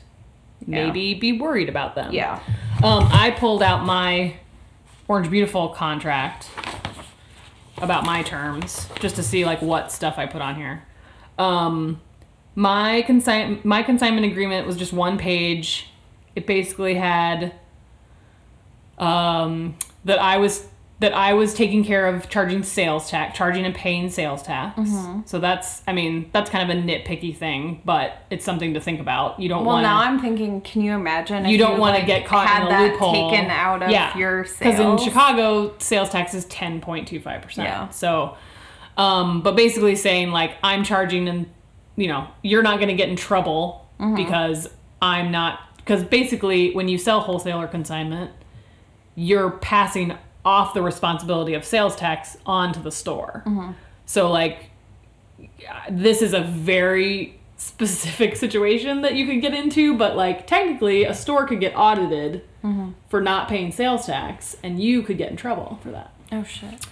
Yeah. 0.67 0.85
maybe 0.85 1.13
be 1.13 1.31
worried 1.33 1.69
about 1.69 1.93
them. 1.95 2.11
Yeah. 2.13 2.39
Um, 2.83 3.07
I 3.11 3.29
pulled 3.31 3.61
out 3.63 3.85
my 3.85 4.33
Orange 5.07 5.29
Beautiful 5.29 5.69
contract 5.69 6.49
about 7.81 8.05
my 8.05 8.23
terms 8.23 8.87
just 8.99 9.15
to 9.15 9.23
see 9.23 9.45
like 9.45 9.61
what 9.61 9.91
stuff 9.91 10.17
I 10.17 10.25
put 10.25 10.41
on 10.41 10.55
here. 10.55 10.83
Um, 11.37 11.99
my 12.55 13.01
consign 13.03 13.59
my 13.63 13.83
consignment 13.83 14.25
agreement 14.25 14.67
was 14.67 14.77
just 14.77 14.93
one 14.93 15.17
page. 15.17 15.87
It 16.35 16.45
basically 16.45 16.95
had 16.95 17.53
um, 18.97 19.75
that 20.05 20.19
I 20.19 20.37
was 20.37 20.67
that 21.01 21.13
I 21.13 21.33
was 21.33 21.53
taking 21.55 21.83
care 21.83 22.05
of 22.05 22.29
charging 22.29 22.61
sales 22.61 23.09
tax, 23.09 23.35
charging 23.35 23.65
and 23.65 23.73
paying 23.73 24.09
sales 24.11 24.43
tax. 24.43 24.79
Mm-hmm. 24.79 25.21
So 25.25 25.39
that's, 25.39 25.81
I 25.87 25.93
mean, 25.93 26.29
that's 26.31 26.49
kind 26.51 26.69
of 26.71 26.77
a 26.77 26.79
nitpicky 26.79 27.35
thing, 27.35 27.81
but 27.83 28.19
it's 28.29 28.45
something 28.45 28.75
to 28.75 28.79
think 28.79 28.99
about. 28.99 29.39
You 29.39 29.49
don't 29.49 29.65
Well, 29.65 29.77
want 29.77 29.83
now 29.83 29.99
I'm 29.99 30.19
thinking, 30.19 30.61
can 30.61 30.83
you 30.83 30.93
imagine? 30.93 31.45
you 31.45 31.57
don't 31.57 31.79
want 31.79 31.95
to 31.95 32.01
like, 32.01 32.07
get 32.07 32.25
caught 32.27 32.45
had 32.47 32.61
in 32.61 32.67
a 32.67 32.69
that 32.69 32.91
loophole. 32.93 33.31
taken 33.31 33.49
out 33.49 33.81
of 33.81 34.15
your 34.15 34.45
sales? 34.45 34.59
Because 34.59 34.79
in 34.79 34.97
Chicago, 35.09 35.75
sales 35.79 36.09
tax 36.09 36.35
is 36.35 36.45
ten 36.45 36.79
point 36.81 37.07
two 37.07 37.19
five 37.19 37.41
percent. 37.41 37.67
Yeah. 37.67 37.89
So, 37.89 38.37
um, 38.95 39.41
but 39.41 39.55
basically 39.55 39.95
saying 39.95 40.29
like 40.31 40.51
I'm 40.63 40.83
charging, 40.83 41.27
and 41.27 41.49
you 41.95 42.09
know 42.09 42.27
you're 42.43 42.63
not 42.63 42.77
going 42.77 42.89
to 42.89 42.95
get 42.95 43.09
in 43.09 43.15
trouble 43.15 43.79
Mm-hmm. 43.99 44.15
because 44.15 44.67
I'm 45.01 45.31
not. 45.31 45.59
Because 45.77 46.03
basically, 46.03 46.73
when 46.73 46.87
you 46.87 46.97
sell 46.97 47.19
wholesale 47.21 47.59
or 47.61 47.67
consignment, 47.67 48.31
you're 49.15 49.51
passing 49.51 50.15
off 50.43 50.73
the 50.73 50.81
responsibility 50.81 51.53
of 51.53 51.63
sales 51.65 51.95
tax 51.95 52.37
onto 52.45 52.81
the 52.81 52.91
store. 52.91 53.43
Mm-hmm. 53.45 53.71
So 54.05 54.31
like 54.31 54.69
this 55.89 56.21
is 56.21 56.33
a 56.33 56.41
very 56.41 57.39
specific 57.57 58.35
situation 58.45 59.01
that 59.01 59.15
you 59.15 59.25
could 59.25 59.41
get 59.41 59.53
into, 59.53 59.95
but 59.97 60.15
like 60.15 60.47
technically 60.47 61.03
a 61.03 61.13
store 61.13 61.45
could 61.45 61.59
get 61.59 61.73
audited 61.75 62.43
Mm-hmm. 62.63 62.91
for 63.09 63.21
not 63.21 63.47
paying 63.49 63.71
sales 63.71 64.05
tax 64.05 64.55
and 64.61 64.79
you 64.79 65.01
could 65.01 65.17
get 65.17 65.31
in 65.31 65.35
trouble 65.35 65.79
for 65.81 65.89
that. 65.89 66.13
oh 66.31 66.43
shit. 66.43 66.85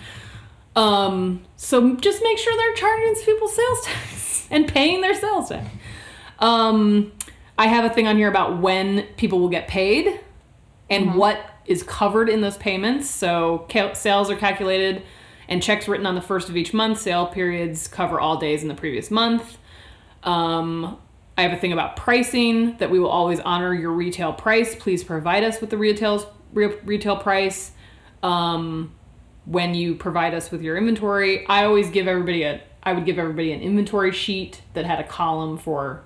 Um, 0.75 1.43
so 1.57 1.95
just 1.97 2.23
make 2.23 2.39
sure 2.39 2.57
they're 2.57 2.73
charging 2.73 3.13
people 3.23 3.47
sales 3.47 3.81
tax 3.83 4.47
and 4.49 4.67
paying 4.67 5.01
their 5.01 5.13
sales 5.13 5.49
tax. 5.49 5.67
Um, 6.39 7.11
I 7.55 7.67
have 7.67 7.85
a 7.85 7.93
thing 7.93 8.07
on 8.07 8.17
here 8.17 8.29
about 8.29 8.57
when 8.59 9.03
people 9.15 9.39
will 9.39 9.49
get 9.49 9.67
paid 9.67 10.19
and 10.89 11.13
what 11.13 11.39
is 11.69 11.83
covered 11.83 12.27
in 12.27 12.41
those 12.41 12.57
payments. 12.57 13.09
So 13.09 13.65
cal- 13.69 13.95
sales 13.95 14.29
are 14.29 14.35
calculated 14.35 15.03
and 15.47 15.63
checks 15.63 15.87
written 15.87 16.05
on 16.05 16.15
the 16.15 16.21
first 16.21 16.49
of 16.49 16.57
each 16.57 16.73
month. 16.73 16.99
Sale 16.99 17.27
periods 17.27 17.87
cover 17.87 18.19
all 18.19 18.37
days 18.37 18.63
in 18.63 18.67
the 18.67 18.75
previous 18.75 19.09
month. 19.09 19.57
Um, 20.23 20.97
I 21.37 21.43
have 21.43 21.53
a 21.53 21.57
thing 21.57 21.71
about 21.71 21.95
pricing 21.95 22.75
that 22.77 22.89
we 22.89 22.99
will 22.99 23.09
always 23.09 23.39
honor 23.39 23.73
your 23.73 23.91
retail 23.91 24.33
price. 24.33 24.75
Please 24.75 25.03
provide 25.03 25.43
us 25.43 25.61
with 25.61 25.69
the 25.69 25.77
retail's 25.77 26.25
re- 26.53 26.75
retail 26.83 27.15
price. 27.15 27.71
Um, 28.23 28.93
when 29.45 29.73
you 29.73 29.95
provide 29.95 30.33
us 30.33 30.51
with 30.51 30.61
your 30.61 30.75
inventory, 30.75 31.45
I 31.47 31.65
always 31.65 31.89
give 31.91 32.07
everybody 32.07 32.43
a 32.43 32.61
I 32.81 32.93
would 32.93 33.05
give 33.05 33.19
everybody 33.19 33.51
an 33.51 33.61
inventory 33.61 34.11
sheet 34.11 34.61
that 34.73 34.85
had 34.85 34.99
a 34.99 35.03
column 35.03 35.57
for 35.57 36.03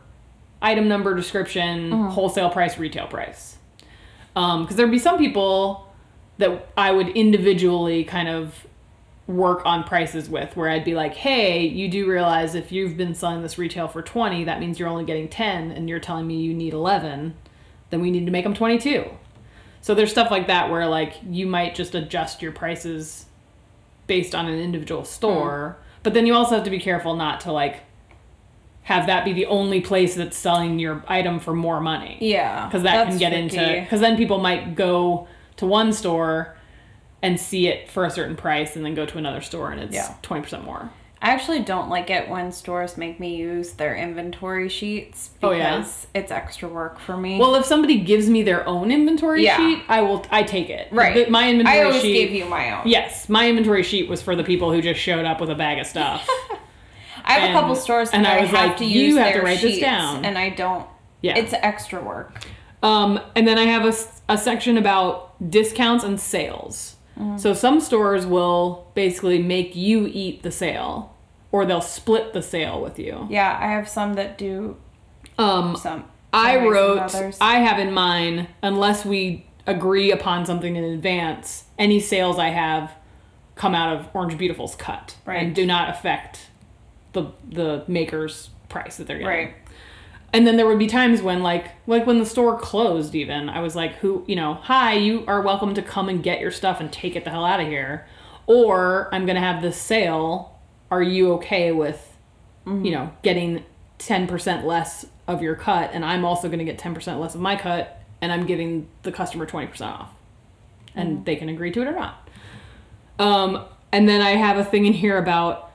item 0.61 0.87
number, 0.87 1.15
description, 1.15 1.91
wholesale 1.91 2.49
price, 2.49 2.77
retail 2.77 3.07
price. 3.07 3.52
Um, 4.35 4.63
because 4.63 4.77
there'd 4.77 4.91
be 4.91 4.99
some 4.99 5.17
people 5.17 5.87
that 6.37 6.69
I 6.75 6.91
would 6.91 7.09
individually 7.09 8.03
kind 8.03 8.27
of 8.27 8.65
work 9.27 9.61
on 9.65 9.83
prices 9.83 10.29
with 10.29 10.55
where 10.57 10.69
I'd 10.69 10.83
be 10.83 10.95
like, 10.95 11.15
"Hey, 11.15 11.65
you 11.65 11.87
do 11.87 12.09
realize 12.09 12.55
if 12.55 12.71
you've 12.71 12.97
been 12.97 13.15
selling 13.15 13.41
this 13.41 13.57
retail 13.57 13.87
for 13.87 14.01
20, 14.01 14.43
that 14.43 14.59
means 14.59 14.79
you're 14.79 14.89
only 14.89 15.05
getting 15.05 15.29
10 15.29 15.71
and 15.71 15.87
you're 15.87 15.99
telling 15.99 16.27
me 16.27 16.41
you 16.41 16.53
need 16.53 16.73
11, 16.73 17.35
then 17.89 18.01
we 18.01 18.11
need 18.11 18.25
to 18.25 18.31
make 18.31 18.43
them 18.43 18.53
22." 18.53 19.09
So 19.81 19.93
there's 19.93 20.11
stuff 20.11 20.31
like 20.31 20.47
that 20.47 20.69
where 20.69 20.87
like 20.87 21.15
you 21.29 21.45
might 21.45 21.75
just 21.75 21.95
adjust 21.95 22.41
your 22.41 22.51
prices 22.51 23.25
based 24.07 24.35
on 24.35 24.47
an 24.47 24.59
individual 24.59 25.05
store, 25.05 25.77
hmm. 25.77 25.99
but 26.03 26.13
then 26.13 26.25
you 26.25 26.33
also 26.33 26.55
have 26.55 26.63
to 26.65 26.69
be 26.69 26.79
careful 26.79 27.15
not 27.15 27.39
to 27.41 27.51
like 27.51 27.81
have 28.83 29.07
that 29.07 29.23
be 29.25 29.31
the 29.33 29.45
only 29.45 29.79
place 29.81 30.15
that's 30.15 30.35
selling 30.37 30.77
your 30.79 31.03
item 31.07 31.39
for 31.39 31.53
more 31.53 31.79
money 31.79 32.17
Yeah. 32.19 32.65
because 32.67 32.83
that 32.83 33.07
can 33.07 33.17
get 33.17 33.29
tricky. 33.31 33.43
into 33.57 33.81
because 33.81 34.01
then 34.01 34.17
people 34.17 34.39
might 34.39 34.75
go 34.75 35.27
to 35.57 35.65
one 35.65 35.93
store 35.93 36.57
and 37.21 37.39
see 37.39 37.67
it 37.67 37.89
for 37.89 38.03
a 38.05 38.09
certain 38.09 38.35
price 38.35 38.75
and 38.75 38.83
then 38.85 38.93
go 38.95 39.05
to 39.05 39.17
another 39.17 39.39
store 39.41 39.71
and 39.71 39.79
it's 39.81 39.95
Yeah. 39.95 40.13
20% 40.23 40.65
more 40.65 40.89
I 41.21 41.29
actually 41.29 41.59
don't 41.61 41.87
like 41.87 42.09
it 42.09 42.27
when 42.27 42.51
stores 42.51 42.97
make 42.97 43.17
me 43.17 43.37
use 43.37 43.71
their 43.71 43.95
inventory 43.95 44.67
sheets 44.67 45.29
Oh, 45.41 45.51
because 45.51 46.07
yeah? 46.13 46.19
it's 46.19 46.33
extra 46.33 46.67
work 46.67 46.99
for 46.99 47.15
me. 47.15 47.39
well 47.39 47.55
if 47.55 47.63
somebody 47.65 47.99
gives 47.99 48.29
me 48.29 48.43
their 48.43 48.67
own 48.67 48.91
inventory 48.91 49.45
Yeah. 49.45 49.55
sheet 49.55 49.79
i 49.87 50.01
will 50.01 50.25
i 50.31 50.43
take 50.43 50.69
it 50.69 50.89
right. 50.91 51.15
The- 51.15 51.31
my 51.31 51.49
inventory 51.49 51.79
I 51.79 51.83
always 51.83 52.01
sheet 52.01 52.13
gave 52.15 52.31
you 52.33 52.43
my 52.49 52.77
own. 52.77 52.85
yes 52.89 53.29
my 53.29 53.47
inventory 53.47 53.83
sheet 53.83 54.09
was 54.09 54.21
for 54.21 54.35
the 54.35 54.43
people 54.43 54.73
who 54.73 54.81
just 54.81 54.99
showed 54.99 55.23
up 55.23 55.39
with 55.39 55.49
a 55.49 55.55
bag 55.55 55.79
of 55.79 55.87
stuff 55.87 56.27
I 57.25 57.33
have 57.33 57.43
And- 57.43 57.57
a 57.57 57.59
couple 57.59 57.75
stores 57.75 58.11
that 58.11 58.17
and 58.17 58.27
I 58.27 58.37
I, 58.37 58.41
was 58.41 58.49
have 58.51 58.67
like, 58.69 58.77
to 58.77 58.85
you 58.85 59.01
use 59.07 59.17
have 59.17 59.27
to 59.27 59.33
their 59.39 59.43
write 59.43 59.61
this 59.61 59.79
down. 59.79 60.25
and 60.25 60.37
I 60.37 60.49
don't. 60.49 60.85
Yeah. 61.21 61.37
It's 61.37 61.53
extra 61.53 62.01
work. 62.03 62.37
Um, 62.81 63.19
and 63.35 63.47
then 63.47 63.57
I 63.57 63.63
have 63.63 63.85
a 64.27 64.37
section 64.37 64.77
about 64.77 65.49
discounts 65.49 66.03
and 66.03 66.19
sales. 66.19 66.95
So 67.37 67.53
some 67.53 67.79
stores 67.79 68.25
will 68.25 68.87
basically 68.95 69.37
make 69.41 69.75
you 69.75 70.09
eat 70.11 70.41
the 70.41 70.49
sale, 70.51 71.15
or 71.51 71.63
they'll 71.63 71.79
split 71.79 72.33
the 72.33 72.41
sale 72.41 72.81
with 72.81 72.97
you. 72.97 73.27
Yeah, 73.29 73.55
I 73.61 73.67
have 73.67 73.87
some 73.87 74.15
that 74.15 74.35
do 74.37 74.77
Um, 75.37 75.75
some. 75.75 76.05
I 76.33 76.55
some 76.55 76.63
ways 76.65 77.11
than 77.13 77.23
wrote. 77.23 77.35
I 77.39 77.59
have 77.59 77.77
in 77.77 77.93
mind, 77.93 78.47
unless 78.63 79.05
we 79.05 79.45
agree 79.67 80.11
upon 80.11 80.45
something 80.47 80.75
in 80.75 80.83
advance, 80.83 81.65
any 81.77 81.99
sales 81.99 82.39
I 82.39 82.49
have 82.49 82.91
come 83.55 83.75
out 83.75 83.95
of 83.95 84.07
Orange 84.15 84.35
Beautiful's 84.37 84.75
cut 84.75 85.15
Right. 85.23 85.37
and 85.43 85.53
do 85.55 85.65
not 85.67 85.89
affect 85.91 86.47
the 87.13 87.31
the 87.49 87.83
maker's 87.87 88.49
price 88.69 88.97
that 88.97 89.07
they're 89.07 89.19
getting. 89.19 89.27
right. 89.47 89.55
And 90.35 90.47
then 90.47 90.57
there 90.57 90.65
would 90.65 90.79
be 90.79 90.87
times 90.87 91.21
when 91.21 91.43
like 91.43 91.69
like 91.85 92.07
when 92.07 92.17
the 92.19 92.25
store 92.25 92.57
closed 92.57 93.13
even, 93.13 93.49
I 93.49 93.59
was 93.59 93.75
like, 93.75 93.95
who 93.97 94.23
you 94.27 94.35
know, 94.35 94.55
hi, 94.55 94.93
you 94.93 95.23
are 95.27 95.41
welcome 95.41 95.75
to 95.75 95.81
come 95.81 96.09
and 96.09 96.23
get 96.23 96.39
your 96.41 96.49
stuff 96.51 96.79
and 96.79 96.91
take 96.91 97.15
it 97.15 97.23
the 97.23 97.29
hell 97.29 97.45
out 97.45 97.59
of 97.59 97.67
here. 97.67 98.07
Or 98.47 99.09
I'm 99.13 99.25
gonna 99.27 99.39
have 99.39 99.61
this 99.61 99.79
sale. 99.79 100.59
Are 100.89 101.03
you 101.03 101.33
okay 101.33 101.71
with 101.71 102.09
you 102.65 102.91
know, 102.91 103.11
getting 103.21 103.63
ten 103.97 104.25
percent 104.25 104.65
less 104.65 105.05
of 105.27 105.41
your 105.41 105.55
cut 105.55 105.91
and 105.93 106.03
I'm 106.03 106.25
also 106.25 106.49
gonna 106.49 106.63
get 106.63 106.79
ten 106.79 106.95
percent 106.95 107.19
less 107.19 107.35
of 107.35 107.41
my 107.41 107.55
cut 107.55 108.01
and 108.21 108.31
I'm 108.31 108.45
giving 108.47 108.87
the 109.03 109.11
customer 109.11 109.45
twenty 109.45 109.67
percent 109.67 109.91
off. 109.91 110.13
And 110.95 111.25
they 111.25 111.35
can 111.35 111.49
agree 111.49 111.71
to 111.71 111.81
it 111.81 111.87
or 111.87 111.91
not. 111.91 112.29
Um, 113.19 113.65
and 113.91 114.09
then 114.09 114.21
I 114.21 114.31
have 114.31 114.57
a 114.57 114.65
thing 114.65 114.85
in 114.85 114.93
here 114.93 115.17
about 115.19 115.71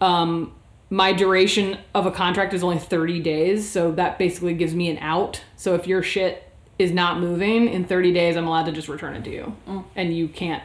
Um, 0.00 0.52
my 0.90 1.12
duration 1.12 1.78
of 1.94 2.06
a 2.06 2.10
contract 2.10 2.54
is 2.54 2.62
only 2.62 2.78
30 2.78 3.20
days, 3.20 3.68
so 3.68 3.90
that 3.92 4.18
basically 4.18 4.54
gives 4.54 4.74
me 4.74 4.88
an 4.88 4.98
out. 4.98 5.42
So 5.56 5.74
if 5.74 5.86
your 5.86 6.02
shit 6.02 6.50
is 6.78 6.92
not 6.92 7.18
moving 7.18 7.68
in 7.68 7.84
30 7.84 8.12
days, 8.12 8.36
I'm 8.36 8.46
allowed 8.46 8.66
to 8.66 8.72
just 8.72 8.88
return 8.88 9.16
it 9.16 9.24
to 9.24 9.30
you. 9.30 9.56
And 9.96 10.16
you 10.16 10.28
can't 10.28 10.62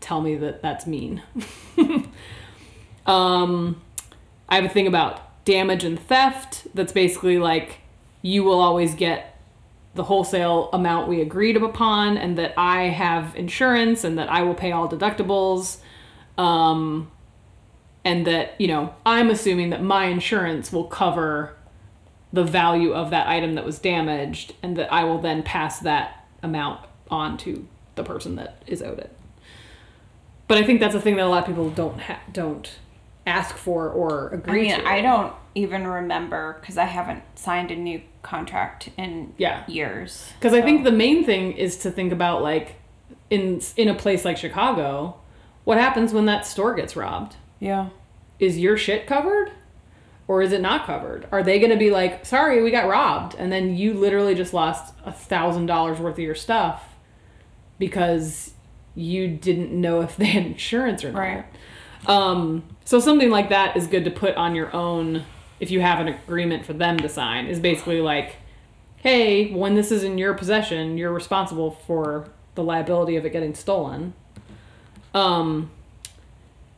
tell 0.00 0.20
me 0.20 0.36
that 0.36 0.60
that's 0.60 0.86
mean. 0.86 1.22
um, 3.06 3.80
I 4.48 4.56
have 4.56 4.64
a 4.64 4.68
thing 4.68 4.86
about 4.86 5.44
damage 5.44 5.84
and 5.84 5.98
theft 5.98 6.66
that's 6.74 6.92
basically 6.92 7.38
like 7.38 7.80
you 8.20 8.44
will 8.44 8.60
always 8.60 8.94
get 8.94 9.38
the 9.94 10.04
wholesale 10.04 10.70
amount 10.72 11.08
we 11.08 11.20
agreed 11.20 11.56
upon 11.56 12.16
and 12.16 12.38
that 12.38 12.54
I 12.56 12.84
have 12.84 13.36
insurance 13.36 14.04
and 14.04 14.18
that 14.18 14.30
I 14.30 14.42
will 14.42 14.54
pay 14.54 14.72
all 14.72 14.88
deductibles. 14.88 15.78
Um, 16.38 17.10
and 18.04 18.26
that, 18.26 18.60
you 18.60 18.66
know, 18.68 18.94
I'm 19.06 19.30
assuming 19.30 19.70
that 19.70 19.82
my 19.82 20.06
insurance 20.06 20.72
will 20.72 20.84
cover 20.84 21.54
the 22.32 22.44
value 22.44 22.92
of 22.92 23.10
that 23.10 23.28
item 23.28 23.54
that 23.54 23.64
was 23.64 23.78
damaged 23.78 24.54
and 24.62 24.76
that 24.76 24.92
I 24.92 25.04
will 25.04 25.18
then 25.20 25.42
pass 25.42 25.78
that 25.80 26.24
amount 26.42 26.80
on 27.10 27.36
to 27.38 27.66
the 27.94 28.02
person 28.02 28.36
that 28.36 28.62
is 28.66 28.82
owed 28.82 28.98
it. 28.98 29.14
But 30.48 30.58
I 30.58 30.64
think 30.64 30.80
that's 30.80 30.94
a 30.94 31.00
thing 31.00 31.16
that 31.16 31.26
a 31.26 31.28
lot 31.28 31.42
of 31.42 31.46
people 31.46 31.70
don't 31.70 32.00
ha- 32.00 32.20
don't 32.32 32.68
ask 33.26 33.56
for 33.56 33.88
or 33.88 34.30
I 34.32 34.36
agree 34.36 34.62
mean, 34.68 34.80
to. 34.80 34.88
I 34.88 35.00
don't 35.00 35.32
even 35.54 35.86
remember 35.86 36.56
because 36.60 36.76
I 36.78 36.84
haven't 36.86 37.22
signed 37.38 37.70
a 37.70 37.76
new 37.76 38.00
contract 38.22 38.88
in 38.96 39.34
Yeah. 39.38 39.62
years. 39.68 40.32
Because 40.38 40.54
I 40.54 40.62
think 40.62 40.84
the 40.84 40.90
main 40.92 41.24
thing 41.24 41.52
is 41.52 41.76
to 41.78 41.90
think 41.90 42.12
about 42.12 42.42
like 42.42 42.76
in 43.30 43.60
in 43.76 43.88
a 43.88 43.94
place 43.94 44.24
like 44.24 44.36
Chicago, 44.36 45.16
what 45.64 45.78
happens 45.78 46.12
when 46.12 46.26
that 46.26 46.46
store 46.46 46.74
gets 46.74 46.96
robbed? 46.96 47.36
Yeah, 47.62 47.90
Is 48.40 48.58
your 48.58 48.76
shit 48.76 49.06
covered? 49.06 49.52
Or 50.26 50.42
is 50.42 50.50
it 50.50 50.60
not 50.60 50.84
covered? 50.84 51.28
Are 51.30 51.44
they 51.44 51.60
gonna 51.60 51.76
be 51.76 51.92
like, 51.92 52.26
sorry, 52.26 52.60
we 52.60 52.72
got 52.72 52.88
robbed, 52.88 53.36
and 53.38 53.52
then 53.52 53.76
you 53.76 53.94
literally 53.94 54.34
just 54.34 54.52
lost 54.52 54.94
a 55.04 55.12
thousand 55.12 55.66
dollars 55.66 56.00
worth 56.00 56.14
of 56.14 56.18
your 56.18 56.34
stuff 56.34 56.82
because 57.78 58.54
you 58.96 59.28
didn't 59.28 59.72
know 59.72 60.00
if 60.00 60.16
they 60.16 60.24
had 60.26 60.44
insurance 60.44 61.04
or 61.04 61.12
not. 61.12 61.18
Right. 61.20 61.44
Um, 62.06 62.64
so 62.84 62.98
something 62.98 63.30
like 63.30 63.50
that 63.50 63.76
is 63.76 63.86
good 63.86 64.04
to 64.06 64.10
put 64.10 64.34
on 64.34 64.56
your 64.56 64.74
own 64.74 65.24
if 65.60 65.70
you 65.70 65.80
have 65.80 66.00
an 66.00 66.08
agreement 66.08 66.66
for 66.66 66.72
them 66.72 66.98
to 66.98 67.08
sign. 67.08 67.46
Is 67.46 67.60
basically 67.60 68.00
like, 68.00 68.38
hey, 68.96 69.52
when 69.52 69.76
this 69.76 69.92
is 69.92 70.02
in 70.02 70.18
your 70.18 70.34
possession, 70.34 70.98
you're 70.98 71.12
responsible 71.12 71.70
for 71.86 72.28
the 72.56 72.64
liability 72.64 73.14
of 73.14 73.24
it 73.24 73.30
getting 73.30 73.54
stolen. 73.54 74.14
Um, 75.14 75.70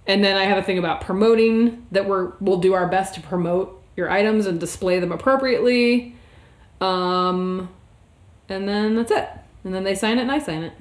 and 0.06 0.22
then 0.24 0.36
I 0.36 0.44
have 0.44 0.58
a 0.58 0.62
thing 0.62 0.78
about 0.78 1.00
promoting 1.00 1.86
that 1.92 2.06
we're 2.06 2.32
we'll 2.40 2.58
do 2.58 2.74
our 2.74 2.86
best 2.86 3.14
to 3.14 3.20
promote 3.20 3.82
your 3.96 4.10
items 4.10 4.46
and 4.46 4.58
display 4.60 4.98
them 5.00 5.12
appropriately. 5.12 6.14
Um, 6.80 7.68
and 8.48 8.68
then 8.68 8.96
that's 8.96 9.10
it. 9.10 9.28
And 9.64 9.72
then 9.74 9.84
they 9.84 9.94
sign 9.94 10.18
it 10.18 10.22
and 10.22 10.32
I 10.32 10.38
sign 10.38 10.64
it. 10.64 10.72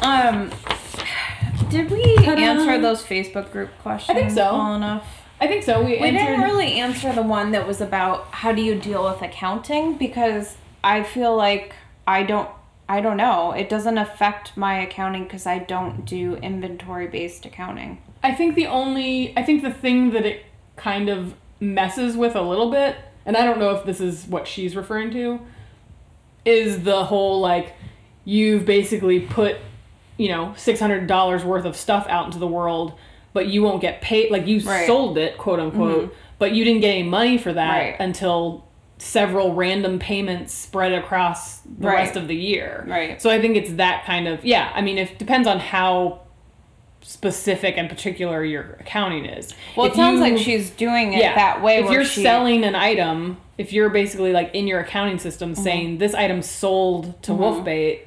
Um, 0.00 0.50
did 1.68 1.90
we 1.90 2.16
Ta-da. 2.16 2.40
answer 2.40 2.80
those 2.80 3.02
Facebook 3.02 3.52
group 3.52 3.70
questions? 3.82 4.16
I 4.16 4.20
think 4.20 4.30
so. 4.32 4.52
Well 4.54 4.74
enough. 4.74 5.22
I 5.40 5.46
think 5.48 5.64
so. 5.64 5.80
We, 5.80 5.92
We 5.92 5.96
answered. 5.98 6.18
didn't 6.18 6.40
really 6.42 6.74
answer 6.78 7.12
the 7.12 7.22
one 7.22 7.52
that 7.52 7.66
was 7.66 7.80
about 7.80 8.26
how 8.30 8.52
do 8.52 8.62
you 8.62 8.74
deal 8.76 9.04
with 9.04 9.22
accounting 9.22 9.94
because 9.98 10.56
I 10.84 11.02
feel 11.02 11.36
like 11.36 11.74
I 12.06 12.22
don't 12.22 12.48
I 12.92 13.00
don't 13.00 13.16
know. 13.16 13.52
It 13.52 13.70
doesn't 13.70 13.96
affect 13.96 14.54
my 14.54 14.78
accounting 14.80 15.22
because 15.24 15.46
I 15.46 15.60
don't 15.60 16.04
do 16.04 16.36
inventory 16.36 17.06
based 17.06 17.46
accounting. 17.46 18.02
I 18.22 18.34
think 18.34 18.54
the 18.54 18.66
only 18.66 19.32
I 19.34 19.42
think 19.42 19.62
the 19.62 19.72
thing 19.72 20.10
that 20.10 20.26
it 20.26 20.44
kind 20.76 21.08
of 21.08 21.34
messes 21.58 22.18
with 22.18 22.36
a 22.36 22.42
little 22.42 22.70
bit, 22.70 22.96
and 23.24 23.34
I 23.34 23.46
don't 23.46 23.58
know 23.58 23.70
if 23.70 23.86
this 23.86 23.98
is 23.98 24.26
what 24.26 24.46
she's 24.46 24.76
referring 24.76 25.10
to, 25.12 25.40
is 26.44 26.82
the 26.84 27.06
whole 27.06 27.40
like 27.40 27.74
you've 28.26 28.66
basically 28.66 29.20
put, 29.20 29.56
you 30.18 30.28
know, 30.28 30.52
six 30.58 30.78
hundred 30.78 31.06
dollars 31.06 31.44
worth 31.44 31.64
of 31.64 31.74
stuff 31.76 32.06
out 32.10 32.26
into 32.26 32.38
the 32.38 32.46
world, 32.46 32.92
but 33.32 33.46
you 33.46 33.62
won't 33.62 33.80
get 33.80 34.02
paid 34.02 34.30
like 34.30 34.46
you 34.46 34.60
Right. 34.60 34.86
sold 34.86 35.16
it, 35.16 35.38
quote 35.38 35.60
unquote, 35.60 36.04
mm-hmm. 36.10 36.14
but 36.38 36.52
you 36.52 36.62
didn't 36.62 36.82
get 36.82 36.90
any 36.90 37.08
money 37.08 37.38
for 37.38 37.54
that 37.54 37.70
Right. 37.70 37.96
until 37.98 38.66
several 39.02 39.54
random 39.54 39.98
payments 39.98 40.54
spread 40.54 40.92
across 40.92 41.58
the 41.60 41.88
Right. 41.88 41.94
rest 41.96 42.16
of 42.16 42.28
the 42.28 42.36
year. 42.36 42.84
Right. 42.86 43.20
So 43.20 43.30
I 43.30 43.40
think 43.40 43.56
it's 43.56 43.72
that 43.72 44.04
kind 44.04 44.28
of 44.28 44.44
yeah, 44.44 44.70
I 44.74 44.80
mean 44.80 44.96
it 44.98 45.18
depends 45.18 45.48
on 45.48 45.58
how 45.58 46.20
specific 47.00 47.76
and 47.76 47.88
particular 47.88 48.44
your 48.44 48.76
accounting 48.78 49.24
is. 49.24 49.54
Well, 49.76 49.86
If 49.86 49.94
it 49.94 49.96
sounds 49.96 50.16
you- 50.18 50.32
like 50.34 50.38
she's 50.38 50.70
doing 50.70 51.14
it 51.14 51.34
that 51.34 51.60
way. 51.60 51.78
If 51.78 51.90
you're 51.90 52.04
she, 52.04 52.22
selling 52.22 52.62
an 52.64 52.76
item, 52.76 53.38
if 53.58 53.72
you're 53.72 53.90
basically 53.90 54.32
like 54.32 54.54
in 54.54 54.66
your 54.68 54.78
accounting 54.80 55.18
system 55.18 55.52
Mm-hmm. 55.52 55.62
saying 55.64 55.98
this 55.98 56.14
item 56.14 56.40
sold 56.42 57.20
to 57.22 57.32
Wolfbait, 57.32 58.00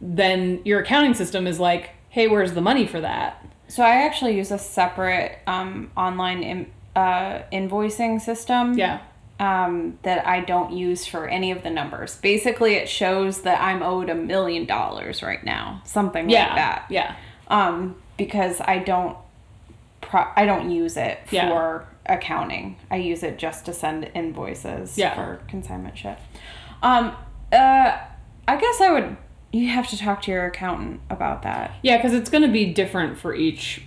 then 0.00 0.60
your 0.64 0.80
accounting 0.80 1.14
system 1.14 1.46
is 1.46 1.60
like, 1.60 1.90
hey, 2.10 2.26
where's 2.28 2.52
the 2.54 2.60
money 2.60 2.86
for 2.86 3.00
that? 3.00 3.44
So 3.68 3.82
I 3.82 4.02
actually 4.02 4.36
use 4.36 4.50
a 4.50 4.58
separate 4.58 5.38
um, 5.46 5.90
online 5.96 6.42
in, 6.42 6.66
uh, 6.94 7.40
invoicing 7.52 8.20
system. 8.20 8.76
Yeah. 8.76 8.98
Um, 9.38 9.98
that 10.02 10.26
I 10.26 10.40
don't 10.40 10.72
use 10.72 11.04
for 11.04 11.28
any 11.28 11.50
of 11.50 11.62
the 11.62 11.68
numbers. 11.68 12.16
Basically, 12.16 12.76
it 12.76 12.88
shows 12.88 13.42
that 13.42 13.60
I'm 13.60 13.82
owed 13.82 14.08
a 14.08 14.14
million 14.14 14.64
dollars 14.64 15.22
right 15.22 15.44
now, 15.44 15.82
something 15.84 16.30
Yeah. 16.30 16.46
like 16.46 16.56
that. 16.56 16.84
Yeah. 16.88 17.14
Um, 17.48 17.96
because 18.16 18.62
I 18.62 18.78
don't, 18.78 19.14
pro- 20.00 20.30
I 20.34 20.46
don't 20.46 20.70
use 20.70 20.96
it 20.96 21.18
Yeah. 21.30 21.50
for 21.50 21.86
accounting. 22.06 22.76
I 22.90 22.96
use 22.96 23.22
it 23.22 23.36
just 23.38 23.66
to 23.66 23.74
send 23.74 24.10
invoices 24.14 24.96
Yeah. 24.96 25.14
for 25.14 25.40
consignment 25.48 25.98
shit. 25.98 26.16
Um, 26.82 27.14
uh, 27.52 27.98
I 28.48 28.56
guess 28.56 28.80
I 28.80 28.90
would. 28.90 29.18
You 29.52 29.68
have 29.68 29.86
to 29.88 29.98
talk 29.98 30.22
to 30.22 30.30
your 30.30 30.46
accountant 30.46 31.02
about 31.10 31.42
that. 31.42 31.72
Yeah, 31.82 31.98
because 31.98 32.14
it's 32.14 32.30
going 32.30 32.42
to 32.42 32.48
be 32.48 32.72
different 32.72 33.18
for 33.18 33.34
each 33.34 33.82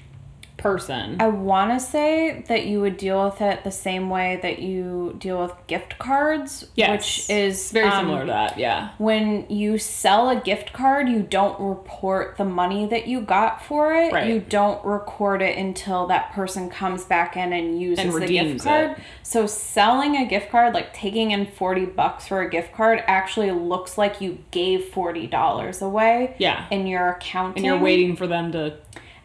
person. 0.59 1.17
I 1.19 1.27
want 1.27 1.71
to 1.71 1.79
say 1.79 2.43
that 2.47 2.65
you 2.67 2.79
would 2.81 2.97
deal 2.97 3.25
with 3.25 3.41
it 3.41 3.63
the 3.63 3.71
same 3.71 4.09
way 4.09 4.39
that 4.43 4.59
you 4.59 5.15
deal 5.17 5.41
with 5.41 5.53
gift 5.67 5.97
cards, 5.97 6.67
Yes. 6.75 6.91
which 6.91 7.29
is 7.35 7.71
very 7.71 7.87
um, 7.87 8.01
similar 8.05 8.19
to 8.21 8.25
that. 8.27 8.59
Yeah. 8.59 8.89
When 8.99 9.49
you 9.49 9.77
sell 9.79 10.29
a 10.29 10.35
gift 10.39 10.71
card, 10.73 11.09
you 11.09 11.21
don't 11.23 11.59
report 11.59 12.37
the 12.37 12.45
money 12.45 12.85
that 12.85 13.07
you 13.07 13.21
got 13.21 13.63
for 13.65 13.93
it. 13.95 14.13
Right. 14.13 14.27
You 14.27 14.39
don't 14.39 14.83
record 14.85 15.41
it 15.41 15.57
until 15.57 16.05
that 16.07 16.31
person 16.33 16.69
comes 16.69 17.05
back 17.05 17.35
in 17.35 17.51
and 17.53 17.81
uses 17.81 18.05
And 18.13 18.13
the 18.23 18.27
gift 18.27 18.63
card. 18.63 18.91
it. 18.91 18.97
So 19.23 19.47
selling 19.47 20.15
a 20.17 20.25
gift 20.27 20.51
card, 20.51 20.73
like 20.73 20.93
taking 20.93 21.31
in 21.31 21.45
40 21.47 21.85
bucks 21.85 22.27
for 22.27 22.41
a 22.41 22.49
gift 22.49 22.73
card 22.73 23.03
actually 23.07 23.51
looks 23.51 23.97
like 23.97 24.21
you 24.21 24.39
gave 24.51 24.81
$40 24.93 25.81
away 25.81 26.35
Yeah. 26.37 26.65
in 26.69 26.85
your 26.87 27.09
accounting 27.09 27.57
And 27.57 27.65
you're 27.65 27.77
waiting 27.79 28.15
for 28.15 28.27
them 28.27 28.51
to. 28.51 28.73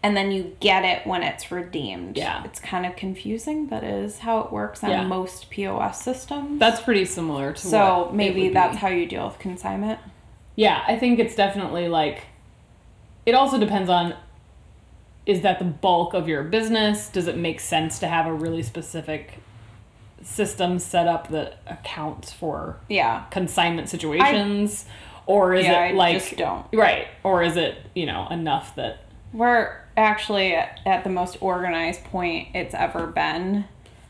And 0.05 0.15
then 0.15 0.31
you 0.31 0.55
get 0.61 0.85
it 0.85 1.07
when 1.07 1.23
it's 1.23 1.51
redeemed. 1.51 2.19
Yeah. 2.19 2.45
It's 2.45 2.61
kind 2.61 2.85
of 2.85 2.95
confusing, 2.95 3.65
but 3.67 3.83
it 3.83 3.91
is 4.05 4.19
how 4.19 4.41
it 4.41 4.53
works 4.53 4.85
on 4.85 4.91
Yeah. 4.91 5.05
most 5.05 5.49
POS 5.49 6.03
systems. 6.03 6.61
That's 6.61 6.83
pretty 6.83 7.07
similar 7.07 7.55
to 7.55 7.61
so 7.67 8.11
maybe 8.13 8.51
that's 8.51 8.75
be. 8.75 8.81
how 8.81 8.89
you 8.89 9.07
deal 9.07 9.25
with 9.27 9.39
consignment. 9.39 9.99
Yeah, 10.57 10.85
I 10.87 10.97
think 10.99 11.19
it's 11.19 11.35
definitely 11.35 11.89
like. 11.89 12.27
It 13.25 13.35
also 13.35 13.59
depends 13.59 13.89
on. 13.89 14.15
Is 15.25 15.41
that 15.41 15.59
the 15.59 15.65
bulk 15.65 16.13
of 16.13 16.29
your 16.29 16.43
business? 16.43 17.09
Does 17.09 17.27
it 17.27 17.39
make 17.39 17.59
sense 17.59 17.99
to 18.01 18.07
have 18.07 18.27
a 18.27 18.33
really 18.33 18.63
specific 18.63 19.39
system 20.21 20.79
set 20.79 21.09
up 21.09 21.29
that 21.29 21.61
accounts 21.67 22.31
for 22.31 22.77
Yeah. 22.89 23.23
consignment 23.31 23.89
situations? 23.89 24.85
or 25.27 25.55
is 25.55 25.65
Yeah, 25.65 25.87
it 25.87 25.89
I 25.89 25.93
like. 25.93 26.19
just 26.19 26.37
don't. 26.37 26.67
Right. 26.75 27.07
Or 27.23 27.43
is 27.43 27.57
it, 27.57 27.79
you 27.95 28.05
know, 28.05 28.29
enough 28.31 28.75
that. 28.75 28.99
We're 29.33 29.75
actually 29.97 30.55
at, 30.55 30.81
at 30.87 31.05
the 31.05 31.11
most 31.11 31.37
organized 31.41 32.05
point 32.05 32.49
it's 32.55 32.75
ever 32.75 33.07
been. 33.07 33.65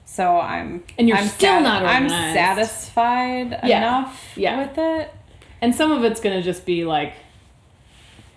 So 0.07 0.39
I'm 0.39 0.85
And 0.99 1.09
you're 1.09 1.17
I'm 1.17 1.29
still 1.29 1.61
not 1.61 1.83
Organized. 1.83 2.15
I'm 2.15 2.35
satisfied 2.35 3.61
Yeah. 3.65 3.79
enough 3.79 4.33
Yeah. 4.37 4.59
with 4.59 4.79
it. 4.79 5.13
And 5.61 5.75
some 5.75 5.91
of 5.93 6.05
it's 6.05 6.21
going 6.21 6.37
to 6.37 6.43
just 6.43 6.67
be 6.67 6.85
like 6.85 7.15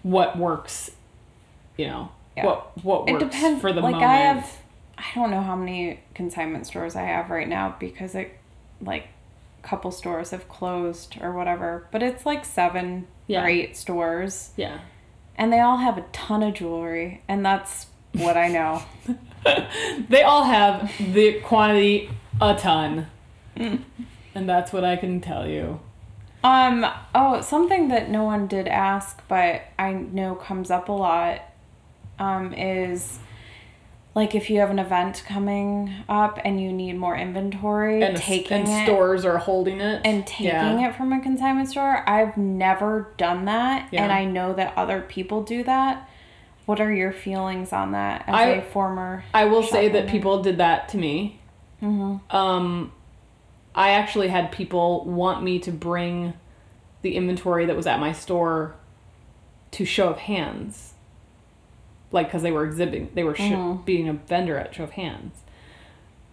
what 0.04 0.38
works, 0.38 0.92
you 1.78 1.88
know, 1.88 2.10
Yeah. 2.36 2.46
what 2.46 2.84
what 2.84 3.10
It 3.10 3.20
depends 3.20 3.62
for 3.62 3.74
the 3.74 3.82
like 3.82 3.92
moment. 3.94 4.10
I 4.12 4.16
have 4.18 4.58
I 4.98 5.04
don't 5.14 5.30
know 5.30 5.42
how 5.42 5.56
many 5.56 6.00
consignment 6.16 6.66
stores 6.66 6.96
I 6.96 7.04
have 7.04 7.30
right 7.30 7.48
now 7.48 7.76
because 7.80 8.16
it 8.16 8.38
like 8.82 9.08
a 9.64 9.68
couple 9.68 9.92
stores 9.92 10.32
have 10.32 10.48
closed 10.50 11.18
or 11.22 11.32
whatever, 11.34 11.88
but 11.92 12.02
it's 12.02 12.26
like 12.26 12.46
7 12.46 13.08
Yeah. 13.28 13.44
or 13.44 13.48
8 13.48 13.76
stores 13.78 14.52
yeah. 14.56 14.80
And 15.38 15.52
they 15.52 15.60
all 15.60 15.78
have 15.78 15.98
a 15.98 16.06
ton 16.12 16.44
of 16.44 16.54
jewelry 16.56 17.24
and 17.28 17.46
that's 17.46 17.88
what 18.14 18.38
I 18.38 18.48
know. 18.48 18.84
they 20.10 20.24
all 20.24 20.44
have 20.44 20.92
the 21.00 21.40
quantity 21.42 22.10
a 22.42 22.56
ton. 22.56 23.08
Mm. 23.56 23.84
and 24.36 24.48
that's 24.48 24.72
what 24.72 24.84
I 24.84 24.98
can 24.98 25.20
tell 25.20 25.48
you. 25.48 25.80
Um 26.44 26.86
oh, 27.16 27.42
something 27.42 27.88
that 27.88 28.10
no 28.10 28.24
one 28.24 28.48
did 28.48 28.68
ask 28.68 29.22
but 29.28 29.64
I 29.80 29.94
know 29.94 30.36
comes 30.36 30.70
up 30.70 30.90
a 30.90 30.94
lot 30.94 31.42
um, 32.20 32.54
is 32.54 33.20
like 34.18 34.34
if 34.34 34.50
you 34.50 34.60
have 34.60 34.72
an 34.72 34.80
event 34.80 35.22
coming 35.28 35.94
up 36.10 36.40
and 36.44 36.60
you 36.60 36.74
need 36.74 36.94
more 36.98 37.16
inventory, 37.16 38.02
And, 38.02 38.18
taking 38.18 38.62
and 38.64 38.68
it 38.68 38.84
stores 38.84 39.24
are 39.26 39.38
holding 39.38 39.80
it. 39.80 40.02
and 40.04 40.26
taking 40.26 40.82
it 40.82 40.96
from 40.96 41.14
a 41.14 41.22
consignment 41.22 41.70
store. 41.70 42.04
I've 42.10 42.36
never 42.36 43.14
done 43.18 43.46
that, 43.46 43.90
Yeah. 43.92 44.02
and 44.02 44.12
I 44.12 44.26
know 44.26 44.54
that 44.54 44.74
other 44.76 45.02
people 45.02 45.44
do 45.44 45.64
that. 45.66 46.10
What 46.66 46.82
are 46.82 46.92
your 46.92 47.12
feelings 47.12 47.72
on 47.72 47.92
that 47.92 48.24
as 48.26 48.34
I- 48.34 48.46
a 48.46 48.62
former? 48.64 49.24
I 49.36 49.46
will 49.46 49.62
say 49.62 49.84
shop 49.86 49.94
that 49.94 50.08
people 50.08 50.42
did 50.42 50.58
that 50.58 50.90
to 50.90 50.98
me. 50.98 51.40
Mm-hmm. 51.84 52.36
Um, 52.36 52.92
I 53.76 53.92
actually 53.92 54.30
had 54.30 54.52
people 54.52 55.06
want 55.06 55.44
me 55.44 55.60
to 55.60 55.72
bring 55.72 56.34
the 57.04 57.16
inventory 57.16 57.68
that 57.68 57.76
was 57.76 57.86
at 57.86 58.00
my 58.00 58.14
store 58.14 58.74
to 59.70 59.86
show 59.86 60.10
of 60.10 60.18
hands, 60.18 60.87
like 62.12 62.28
because 62.28 62.42
they 62.42 62.52
were 62.52 62.66
exhibiting, 62.66 63.10
they 63.14 63.24
were 63.24 63.36
sh- 63.36 63.42
Mhm. 63.42 63.84
being 63.86 64.08
a 64.08 64.14
vendor 64.14 64.58
at 64.58 64.74
show 64.74 64.84
of 64.84 64.92
hands. 64.92 65.42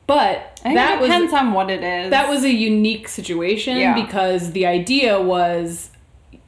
But 0.06 0.60
that 0.62 1.00
was 1.00 1.08
depends 1.08 1.32
on 1.32 1.52
what 1.54 1.70
it 1.70 1.82
is. 1.82 2.10
that 2.10 2.28
was 2.28 2.44
a 2.44 2.52
unique 2.52 3.08
situation 3.08 3.78
Yeah. 3.78 3.94
because 3.94 4.52
the 4.52 4.66
idea 4.66 5.20
was 5.20 5.90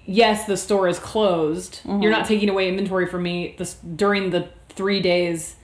yes 0.04 0.44
the 0.44 0.56
store 0.56 0.86
is 0.88 0.98
closed 0.98 1.80
Mm-hmm. 1.84 2.02
you're 2.02 2.12
not 2.12 2.26
taking 2.26 2.48
away 2.48 2.68
inventory 2.68 3.06
from 3.06 3.22
me 3.24 3.54
this 3.58 3.74
during 3.74 4.30
the 4.30 4.48
three 4.68 5.00
days 5.00 5.56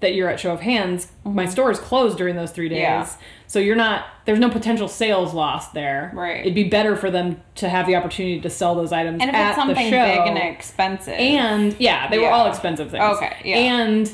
that 0.00 0.14
you're 0.14 0.28
at 0.30 0.40
show 0.40 0.52
of 0.52 0.60
hands 0.60 1.08
my 1.24 1.44
store 1.46 1.70
is 1.70 1.78
closed 1.78 2.16
during 2.16 2.34
those 2.36 2.52
three 2.52 2.68
days 2.70 2.78
Mm-hmm. 2.78 3.10
Yeah. 3.10 3.26
so 3.48 3.58
you're 3.58 3.76
not 3.76 4.06
there's 4.24 4.38
no 4.38 4.48
potential 4.48 4.88
sales 4.88 5.34
lost 5.34 5.74
there 5.74 6.10
Right. 6.14 6.40
it'd 6.40 6.54
be 6.54 6.64
better 6.64 6.94
for 6.96 7.10
them 7.10 7.40
to 7.56 7.68
have 7.68 7.86
the 7.86 7.96
opportunity 7.96 8.40
to 8.40 8.50
sell 8.50 8.74
those 8.74 8.92
items 8.92 9.20
at 9.22 9.26
the 9.26 9.32
show. 9.32 9.36
and 9.36 9.36
if 9.36 9.40
at 9.40 9.48
it's 9.50 9.56
something 9.58 9.90
the 9.90 9.96
show 9.96 10.22
big 10.24 10.28
and 10.28 10.38
expensive, 10.38 11.14
and 11.14 11.76
yeah, 11.80 12.08
they 12.08 12.18
were 12.18 12.30
all 12.30 12.46
expensive 12.48 12.90
things. 12.90 13.02
Okay, 13.16 13.36
yeah. 13.44 13.56
And 13.56 14.10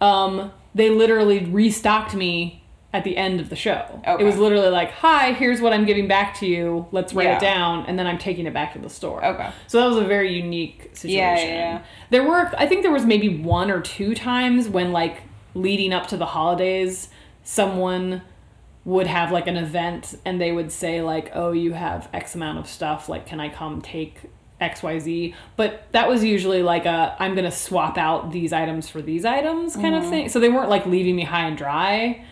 um, 0.00 0.50
they 0.74 0.88
literally 0.90 1.44
restocked 1.46 2.14
me 2.14 2.56
at 2.92 3.04
the 3.04 3.16
end 3.16 3.38
of 3.38 3.50
the 3.50 3.54
show. 3.56 3.84
Okay. 4.04 4.20
It 4.22 4.26
was 4.26 4.36
literally 4.36 4.70
like, 4.70 4.90
"Hi, 4.92 5.32
here's 5.32 5.60
what 5.60 5.72
I'm 5.72 5.84
giving 5.84 6.08
back 6.08 6.34
to 6.40 6.46
you. 6.46 6.86
Let's 6.90 7.12
write 7.14 7.26
Yeah. 7.26 7.36
it 7.36 7.40
down," 7.40 7.84
and 7.86 7.96
then 7.98 8.06
I'm 8.06 8.18
taking 8.18 8.46
it 8.46 8.52
back 8.54 8.72
to 8.72 8.80
the 8.80 8.88
store. 8.90 9.24
Okay. 9.24 9.48
So 9.68 9.78
that 9.78 9.86
was 9.86 9.96
a 9.98 10.04
very 10.04 10.32
unique 10.32 10.90
situation. 10.94 11.16
Yeah, 11.18 11.36
yeah, 11.38 11.54
yeah. 11.74 11.78
There 12.10 12.24
were, 12.24 12.50
I 12.58 12.66
think, 12.66 12.82
there 12.82 12.90
was 12.90 13.04
maybe 13.06 13.28
one 13.28 13.70
or 13.70 13.80
two 13.80 14.14
times 14.14 14.68
when, 14.68 14.90
like, 14.90 15.22
leading 15.54 15.92
up 15.92 16.08
to 16.08 16.16
the 16.16 16.26
holidays, 16.26 17.10
someone 17.44 18.22
would 18.90 19.06
have 19.06 19.30
like 19.30 19.46
an 19.46 19.56
event 19.56 20.14
and 20.24 20.40
they 20.40 20.52
would 20.52 20.70
say 20.72 21.00
like 21.02 21.30
oh 21.34 21.52
you 21.52 21.72
have 21.72 22.08
x 22.12 22.34
amount 22.34 22.58
of 22.58 22.66
stuff 22.66 23.08
like 23.08 23.24
can 23.26 23.38
i 23.38 23.48
come 23.48 23.80
take 23.80 24.14
xyz 24.60 25.34
but 25.56 25.70
that 25.92 26.08
was 26.08 26.22
usually 26.24 26.62
like 26.62 26.86
a 26.86 27.16
i'm 27.18 27.34
gonna 27.34 27.50
swap 27.50 27.96
out 27.96 28.30
these 28.32 28.52
items 28.52 28.88
for 28.88 29.00
these 29.00 29.24
items 29.24 29.74
kind 29.74 29.94
Mm-hmm. 29.94 30.04
of 30.04 30.10
thing. 30.10 30.28
So 30.28 30.40
they 30.40 30.48
weren't 30.48 30.70
like 30.70 30.86
leaving 30.86 31.14
me 31.16 31.24
high 31.24 31.46
and 31.46 31.56
dry. 31.56 32.24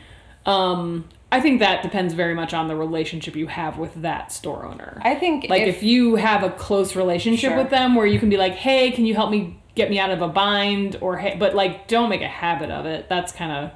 Um 0.47 1.09
i 1.31 1.41
think 1.41 1.61
that 1.61 1.83
depends 1.83 2.15
very 2.15 2.35
much 2.35 2.53
on 2.55 2.69
the 2.69 2.77
relationship 2.77 3.37
you 3.37 3.47
have 3.47 3.79
with 3.79 3.95
that 4.03 4.33
store 4.33 4.65
owner. 4.65 5.01
I 5.05 5.15
think 5.15 5.47
like 5.49 5.63
if, 5.63 5.83
you 5.83 6.17
have 6.17 6.43
a 6.43 6.51
close 6.51 6.97
relationship 6.97 7.51
Sure. 7.51 7.59
with 7.63 7.71
them 7.71 7.95
where 7.95 8.07
you 8.07 8.19
can 8.19 8.31
be 8.31 8.37
like 8.37 8.55
hey 8.55 8.91
can 8.91 9.05
you 9.07 9.15
help 9.15 9.31
me 9.31 9.41
get 9.75 9.91
me 9.91 9.99
out 9.99 10.11
of 10.11 10.21
a 10.23 10.29
bind? 10.29 10.97
Or 11.01 11.17
hey 11.19 11.37
but 11.39 11.55
like 11.55 11.87
don't 11.89 12.09
make 12.09 12.23
a 12.23 12.29
habit 12.43 12.71
of 12.71 12.85
it. 12.87 13.09
That's 13.09 13.31
kind 13.33 13.53
of 13.53 13.71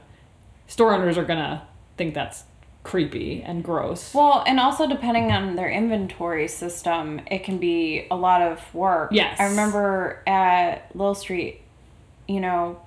store 0.67 0.95
owners 0.95 1.17
are 1.19 1.25
gonna 1.25 1.67
think 1.97 2.15
that's 2.15 2.45
creepy 2.85 3.43
and 3.43 3.63
gross 3.63 4.13
Well, 4.13 4.43
and 4.47 4.59
also 4.59 4.89
depending 4.89 5.31
on 5.31 5.55
their 5.55 5.71
inventory 5.71 6.49
system, 6.49 7.21
it 7.31 7.45
can 7.45 7.59
be 7.59 8.07
a 8.11 8.17
lot 8.17 8.43
of 8.43 8.75
work. 8.75 9.11
Yes. 9.13 9.39
I 9.39 9.45
remember 9.45 10.23
at 10.27 10.95
Little 10.95 11.15
Street, 11.15 11.61
you 12.27 12.41
know, 12.41 12.81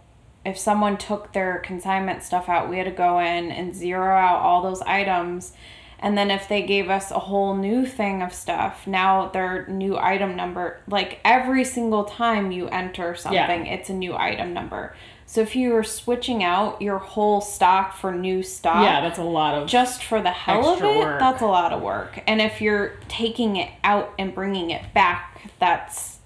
if 0.45 0.57
someone 0.57 0.97
took 0.97 1.33
their 1.33 1.59
consignment 1.59 2.23
stuff 2.23 2.49
out, 2.49 2.69
we 2.69 2.77
had 2.77 2.85
to 2.85 2.91
go 2.91 3.19
in 3.19 3.51
and 3.51 3.73
zero 3.75 4.15
out 4.15 4.41
all 4.41 4.61
those 4.61 4.81
items. 4.81 5.53
And 5.97 6.17
then 6.17 6.29
if 6.29 6.47
they 6.47 6.61
gave 6.61 6.89
us 6.89 7.09
a 7.09 7.17
whole 7.17 7.55
new 7.55 7.85
thing 7.85 8.21
of 8.21 8.33
stuff, 8.33 8.85
now 8.85 9.29
their 9.29 9.65
new 9.67 9.97
item 9.97 10.35
number, 10.35 10.81
like 10.87 11.19
every 11.25 11.63
single 11.63 12.03
time 12.03 12.51
you 12.51 12.67
enter 12.67 13.15
something, 13.15 13.65
it's 13.65 13.89
a 13.89 13.93
new 13.93 14.15
item 14.15 14.53
number. 14.53 14.95
So 15.35 15.41
if 15.41 15.53
you 15.53 15.73
were 15.73 15.83
switching 15.83 16.43
out 16.45 16.81
your 16.81 16.97
whole 16.97 17.41
stock 17.41 17.97
for 17.97 18.13
new 18.13 18.41
stock, 18.41 18.83
yeah 18.85 19.01
that's 19.01 19.19
a 19.19 19.23
lot 19.23 19.55
of 19.55 19.67
just 19.67 20.01
for 20.01 20.21
the 20.21 20.31
hell 20.31 20.65
of 20.69 20.81
it, 20.81 20.85
work. 20.85 21.19
that's 21.19 21.41
a 21.41 21.45
lot 21.45 21.73
of 21.73 21.81
work. 21.81 22.21
And 22.25 22.41
if 22.41 22.61
you're 22.61 22.93
taking 23.09 23.57
it 23.57 23.69
out 23.83 24.13
and 24.17 24.33
bringing 24.33 24.69
it 24.69 24.93
back, 24.93 25.51
that's 25.59 26.19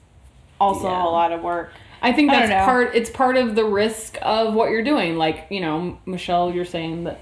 also 0.62 0.90
Yeah. 0.90 1.06
a 1.06 1.10
lot 1.10 1.32
of 1.32 1.42
work. 1.42 1.72
I 2.04 2.14
think 2.14 2.30
that's 2.30 2.50
don't 2.52 2.66
part. 2.66 2.94
It's 2.94 3.10
part 3.10 3.36
of 3.36 3.56
the 3.56 3.66
risk 3.66 4.18
of 4.22 4.54
what 4.54 4.70
you're 4.70 4.84
doing. 4.84 5.18
Like 5.18 5.48
you 5.50 5.60
know, 5.62 5.98
Michelle, 6.06 6.54
you're 6.54 6.64
saying 6.64 7.06
that 7.06 7.20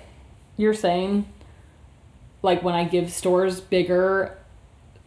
you're 0.58 0.74
saying, 0.74 1.26
like 2.42 2.64
when 2.64 2.76
I 2.76 2.84
give 2.84 3.12
stores 3.14 3.62
bigger 3.62 4.38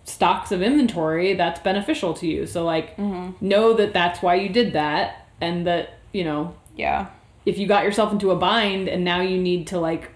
stocks 0.04 0.50
of 0.50 0.62
inventory, 0.62 1.34
that's 1.34 1.60
beneficial 1.60 2.14
to 2.14 2.26
you. 2.26 2.46
So 2.46 2.64
like, 2.64 2.96
Mm-hmm. 2.96 3.46
know 3.46 3.74
that 3.74 3.92
that's 3.92 4.22
why 4.22 4.36
you 4.36 4.48
did 4.48 4.72
that, 4.72 5.26
and 5.42 5.66
that 5.66 5.98
you 6.12 6.24
know 6.24 6.54
Yeah. 6.80 7.06
if 7.46 7.58
you 7.58 7.66
got 7.66 7.84
yourself 7.84 8.12
into 8.12 8.30
a 8.30 8.36
bind 8.36 8.88
and 8.88 9.04
now 9.04 9.20
you 9.20 9.38
need 9.40 9.66
to 9.68 9.78
like 9.78 10.10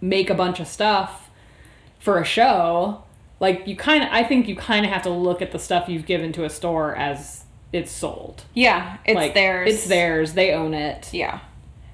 make 0.00 0.28
a 0.30 0.34
bunch 0.34 0.60
of 0.60 0.66
stuff 0.66 1.30
for 1.98 2.18
a 2.20 2.24
show 2.24 3.02
like 3.40 3.66
you 3.66 3.74
kind 3.76 4.02
of 4.04 4.08
i 4.12 4.22
think 4.22 4.46
you 4.48 4.54
kind 4.56 4.84
of 4.86 4.92
have 4.92 5.02
to 5.02 5.10
look 5.10 5.40
at 5.42 5.52
the 5.52 5.58
stuff 5.58 5.88
you've 5.88 6.06
given 6.06 6.32
to 6.32 6.44
a 6.44 6.50
store 6.50 6.94
as 6.96 7.44
it's 7.72 7.90
sold 7.90 8.44
Yeah, 8.54 8.98
it's 9.04 9.16
like 9.16 9.34
theirs. 9.34 9.72
it's 9.74 9.86
theirs 9.88 10.32
they 10.34 10.52
own 10.52 10.72
it 10.74 11.10
Yeah. 11.12 11.40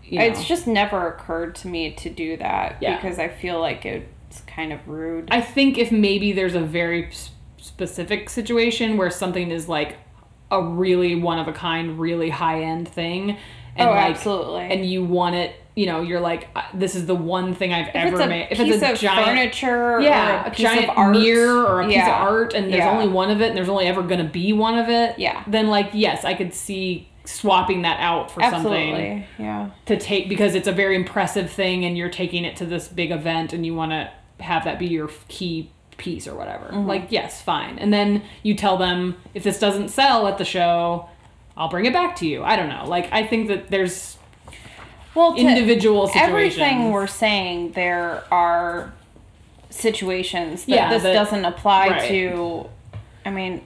you 0.04 0.18
know. 0.18 0.24
It's 0.26 0.44
just 0.46 0.66
never 0.66 1.08
occurred 1.08 1.54
to 1.56 1.68
me 1.68 1.92
to 1.92 2.10
do 2.10 2.36
that 2.36 2.76
Yeah. 2.80 2.96
because 2.96 3.18
I 3.18 3.28
feel 3.28 3.58
like 3.60 3.84
it's 3.86 4.40
kind 4.42 4.72
of 4.72 4.86
rude. 4.86 5.28
i 5.30 5.40
think 5.40 5.78
if 5.78 5.90
maybe 5.90 6.32
there's 6.32 6.54
a 6.54 6.60
very 6.60 7.10
specific 7.56 8.28
situation 8.28 8.96
where 8.96 9.10
something 9.10 9.50
is 9.50 9.68
like 9.68 9.96
a 10.50 10.62
really 10.62 11.14
one 11.14 11.38
of 11.38 11.48
a 11.48 11.52
kind 11.52 11.98
really 11.98 12.28
high 12.30 12.62
end 12.62 12.86
thing 12.88 13.38
and 13.76 13.88
oh, 13.88 13.92
like 13.92 14.16
absolutely. 14.16 14.62
and 14.62 14.84
you 14.84 15.04
want 15.04 15.34
it 15.34 15.56
you 15.74 15.86
know 15.86 16.02
you're 16.02 16.20
like 16.20 16.48
this 16.74 16.94
is 16.94 17.06
the 17.06 17.14
one 17.14 17.54
thing 17.54 17.72
i've 17.72 17.88
if 17.88 17.94
ever 17.94 18.26
made. 18.26 18.48
If 18.50 18.60
it's 18.60 18.82
a 18.82 18.92
of 18.92 18.98
furniture 18.98 20.00
yeah, 20.00 20.42
or 20.42 20.44
a, 20.44 20.48
a, 20.48 20.50
piece 20.50 20.60
giant 20.60 20.90
of 20.90 20.96
art, 20.96 21.16
mirror 21.16 21.64
or 21.64 21.82
a 21.82 21.86
piece 21.86 22.02
of 22.02 22.08
art, 22.08 22.54
and 22.54 22.66
there's 22.66 22.84
Yeah. 22.84 22.90
only 22.90 23.08
one 23.08 23.30
of 23.30 23.40
it, 23.40 23.48
and 23.48 23.56
there's 23.56 23.68
only 23.68 23.86
ever 23.86 24.02
going 24.02 24.24
to 24.24 24.30
be 24.30 24.52
one 24.52 24.78
of 24.78 24.88
it. 24.88 25.18
Yeah. 25.18 25.42
Then, 25.46 25.68
like, 25.68 25.90
yes, 25.92 26.24
I 26.24 26.34
could 26.34 26.52
see 26.52 27.08
swapping 27.24 27.82
that 27.82 28.00
out 28.00 28.30
for 28.30 28.40
something 28.40 28.72
Absolutely. 28.72 29.26
Yeah. 29.38 29.70
to 29.86 29.96
take 29.96 30.28
because 30.28 30.54
it's 30.54 30.68
a 30.68 30.72
very 30.72 30.96
impressive 30.96 31.50
thing, 31.50 31.84
and 31.84 31.96
you're 31.96 32.10
taking 32.10 32.44
it 32.44 32.56
to 32.56 32.66
this 32.66 32.88
big 32.88 33.10
event, 33.10 33.52
and 33.52 33.64
you 33.64 33.74
want 33.74 33.92
to 33.92 34.10
have 34.42 34.64
that 34.64 34.78
be 34.78 34.86
your 34.86 35.10
key 35.28 35.70
piece 35.96 36.26
or 36.26 36.34
whatever. 36.34 36.66
Mm-hmm. 36.66 36.86
Like, 36.86 37.06
yes, 37.10 37.40
fine. 37.42 37.78
And 37.78 37.92
then 37.92 38.22
you 38.42 38.54
tell 38.54 38.76
them 38.76 39.16
if 39.34 39.42
this 39.44 39.58
doesn't 39.58 39.88
sell 39.88 40.26
at 40.26 40.38
the 40.38 40.44
show, 40.44 41.08
I'll 41.56 41.68
bring 41.68 41.84
it 41.86 41.92
back 41.92 42.16
to 42.16 42.26
you. 42.26 42.42
I 42.42 42.56
don't 42.56 42.68
know. 42.68 42.84
Like, 42.86 43.12
I 43.12 43.26
think 43.26 43.48
that 43.48 43.68
there's 43.70 44.16
Well, 45.14 45.34
to- 45.34 45.40
individual 45.40 46.06
situations. 46.08 46.30
everything 46.30 46.90
we're 46.92 47.06
saying 47.06 47.72
there 47.72 48.24
are 48.30 48.92
situations 49.70 50.64
that 50.66 50.70
Yeah, 50.74 50.90
this 50.90 51.02
that- 51.02 51.12
doesn't 51.14 51.44
apply 51.44 51.88
right. 51.88 52.08
to 52.08 52.68
i 53.24 53.30
mean 53.30 53.62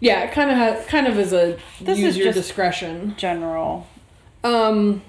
yeah, 0.00 0.22
it 0.24 0.32
kind 0.32 0.50
of 0.50 0.56
has 0.56 0.84
kind 0.86 1.06
of 1.06 1.16
is 1.18 1.32
a 1.32 1.56
This 1.80 1.98
use 1.98 2.08
is 2.10 2.16
your 2.16 2.26
just- 2.32 2.38
discretion. 2.48 3.14
general 3.16 3.86
Um, 4.42 5.02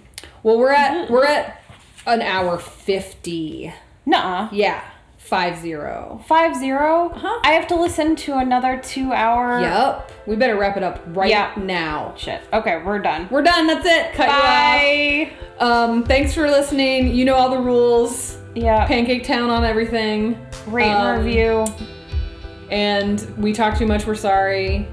well, 0.43 0.57
we're 0.59 0.71
at 0.73 1.09
we're 1.09 1.25
at 1.25 1.59
an 2.05 2.21
hour 2.21 2.59
fifty. 2.59 3.73
Nuh-uh. 4.05 4.49
Yeah, 4.51 4.81
five 5.23 5.57
zero. 5.57 6.21
Five 6.27 6.55
zero. 6.55 7.09
Uh-huh. 7.13 7.39
I 7.43 7.51
have 7.53 7.67
to 7.67 7.75
listen 7.75 8.15
to 8.17 8.37
another 8.37 8.79
two 8.83 9.13
hour. 9.13 9.59
Yep. 9.61 10.11
We 10.27 10.35
better 10.35 10.55
wrap 10.57 10.77
it 10.77 10.83
up 10.83 11.01
right 11.07 11.29
Yeah. 11.29 11.51
now. 11.57 12.13
Shit. 12.17 12.41
Okay, 12.53 12.81
we're 12.85 12.99
done. 12.99 13.27
We're 13.31 13.41
done. 13.43 13.67
That's 13.67 13.85
it. 13.85 14.13
Cut 14.13 14.27
Bye. 14.29 15.31
you 15.31 15.47
off. 15.59 15.89
Um, 15.89 16.03
thanks 16.03 16.33
for 16.33 16.49
listening. 16.49 17.07
You 17.15 17.25
know 17.25 17.35
all 17.35 17.49
the 17.49 17.59
rules. 17.61 18.37
Yeah. 18.55 18.85
Pancake 18.85 19.23
Town 19.23 19.49
on 19.49 19.63
everything. 19.63 20.37
Rate 20.67 20.91
Um, 20.91 21.17
review. 21.25 21.65
And 22.69 23.21
we 23.37 23.53
talk 23.53 23.77
too 23.77 23.85
much. 23.85 24.05
We're 24.05 24.15
sorry. 24.15 24.87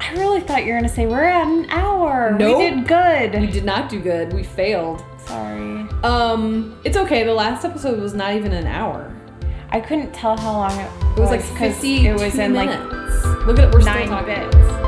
I 0.00 0.12
really 0.14 0.40
thought 0.40 0.64
you 0.64 0.72
were 0.72 0.78
gonna 0.78 0.88
say 0.88 1.06
we're 1.06 1.24
at 1.24 1.46
an 1.46 1.66
hour. 1.70 2.34
Nope. 2.38 2.58
We 2.58 2.70
did 2.70 2.86
good. 2.86 3.40
We 3.40 3.46
did 3.46 3.64
not 3.64 3.88
do 3.88 4.00
good. 4.00 4.32
We 4.32 4.42
failed. 4.42 5.02
Sorry. 5.26 5.86
Um, 6.04 6.78
it's 6.84 6.96
okay. 6.96 7.24
The 7.24 7.34
last 7.34 7.64
episode 7.64 7.98
was 8.00 8.14
not 8.14 8.34
even 8.34 8.52
an 8.52 8.66
hour. 8.66 9.12
I 9.70 9.80
couldn't 9.80 10.12
tell 10.12 10.36
how 10.38 10.52
long 10.52 10.72
it, 10.78 10.90
It 11.16 11.20
was 11.20 11.30
like 11.30 11.40
'cause 11.40 11.58
50 11.58 12.06
It 12.06 12.12
was 12.14 12.38
in 12.38 12.54
like 12.54 12.68
minutes. 12.68 13.24
Look 13.46 13.58
at 13.58 13.64
it. 13.68 13.74
We're 13.74 13.80
still 13.80 13.94
nine 13.94 14.08
talking. 14.08 14.34
bits. 14.50 14.85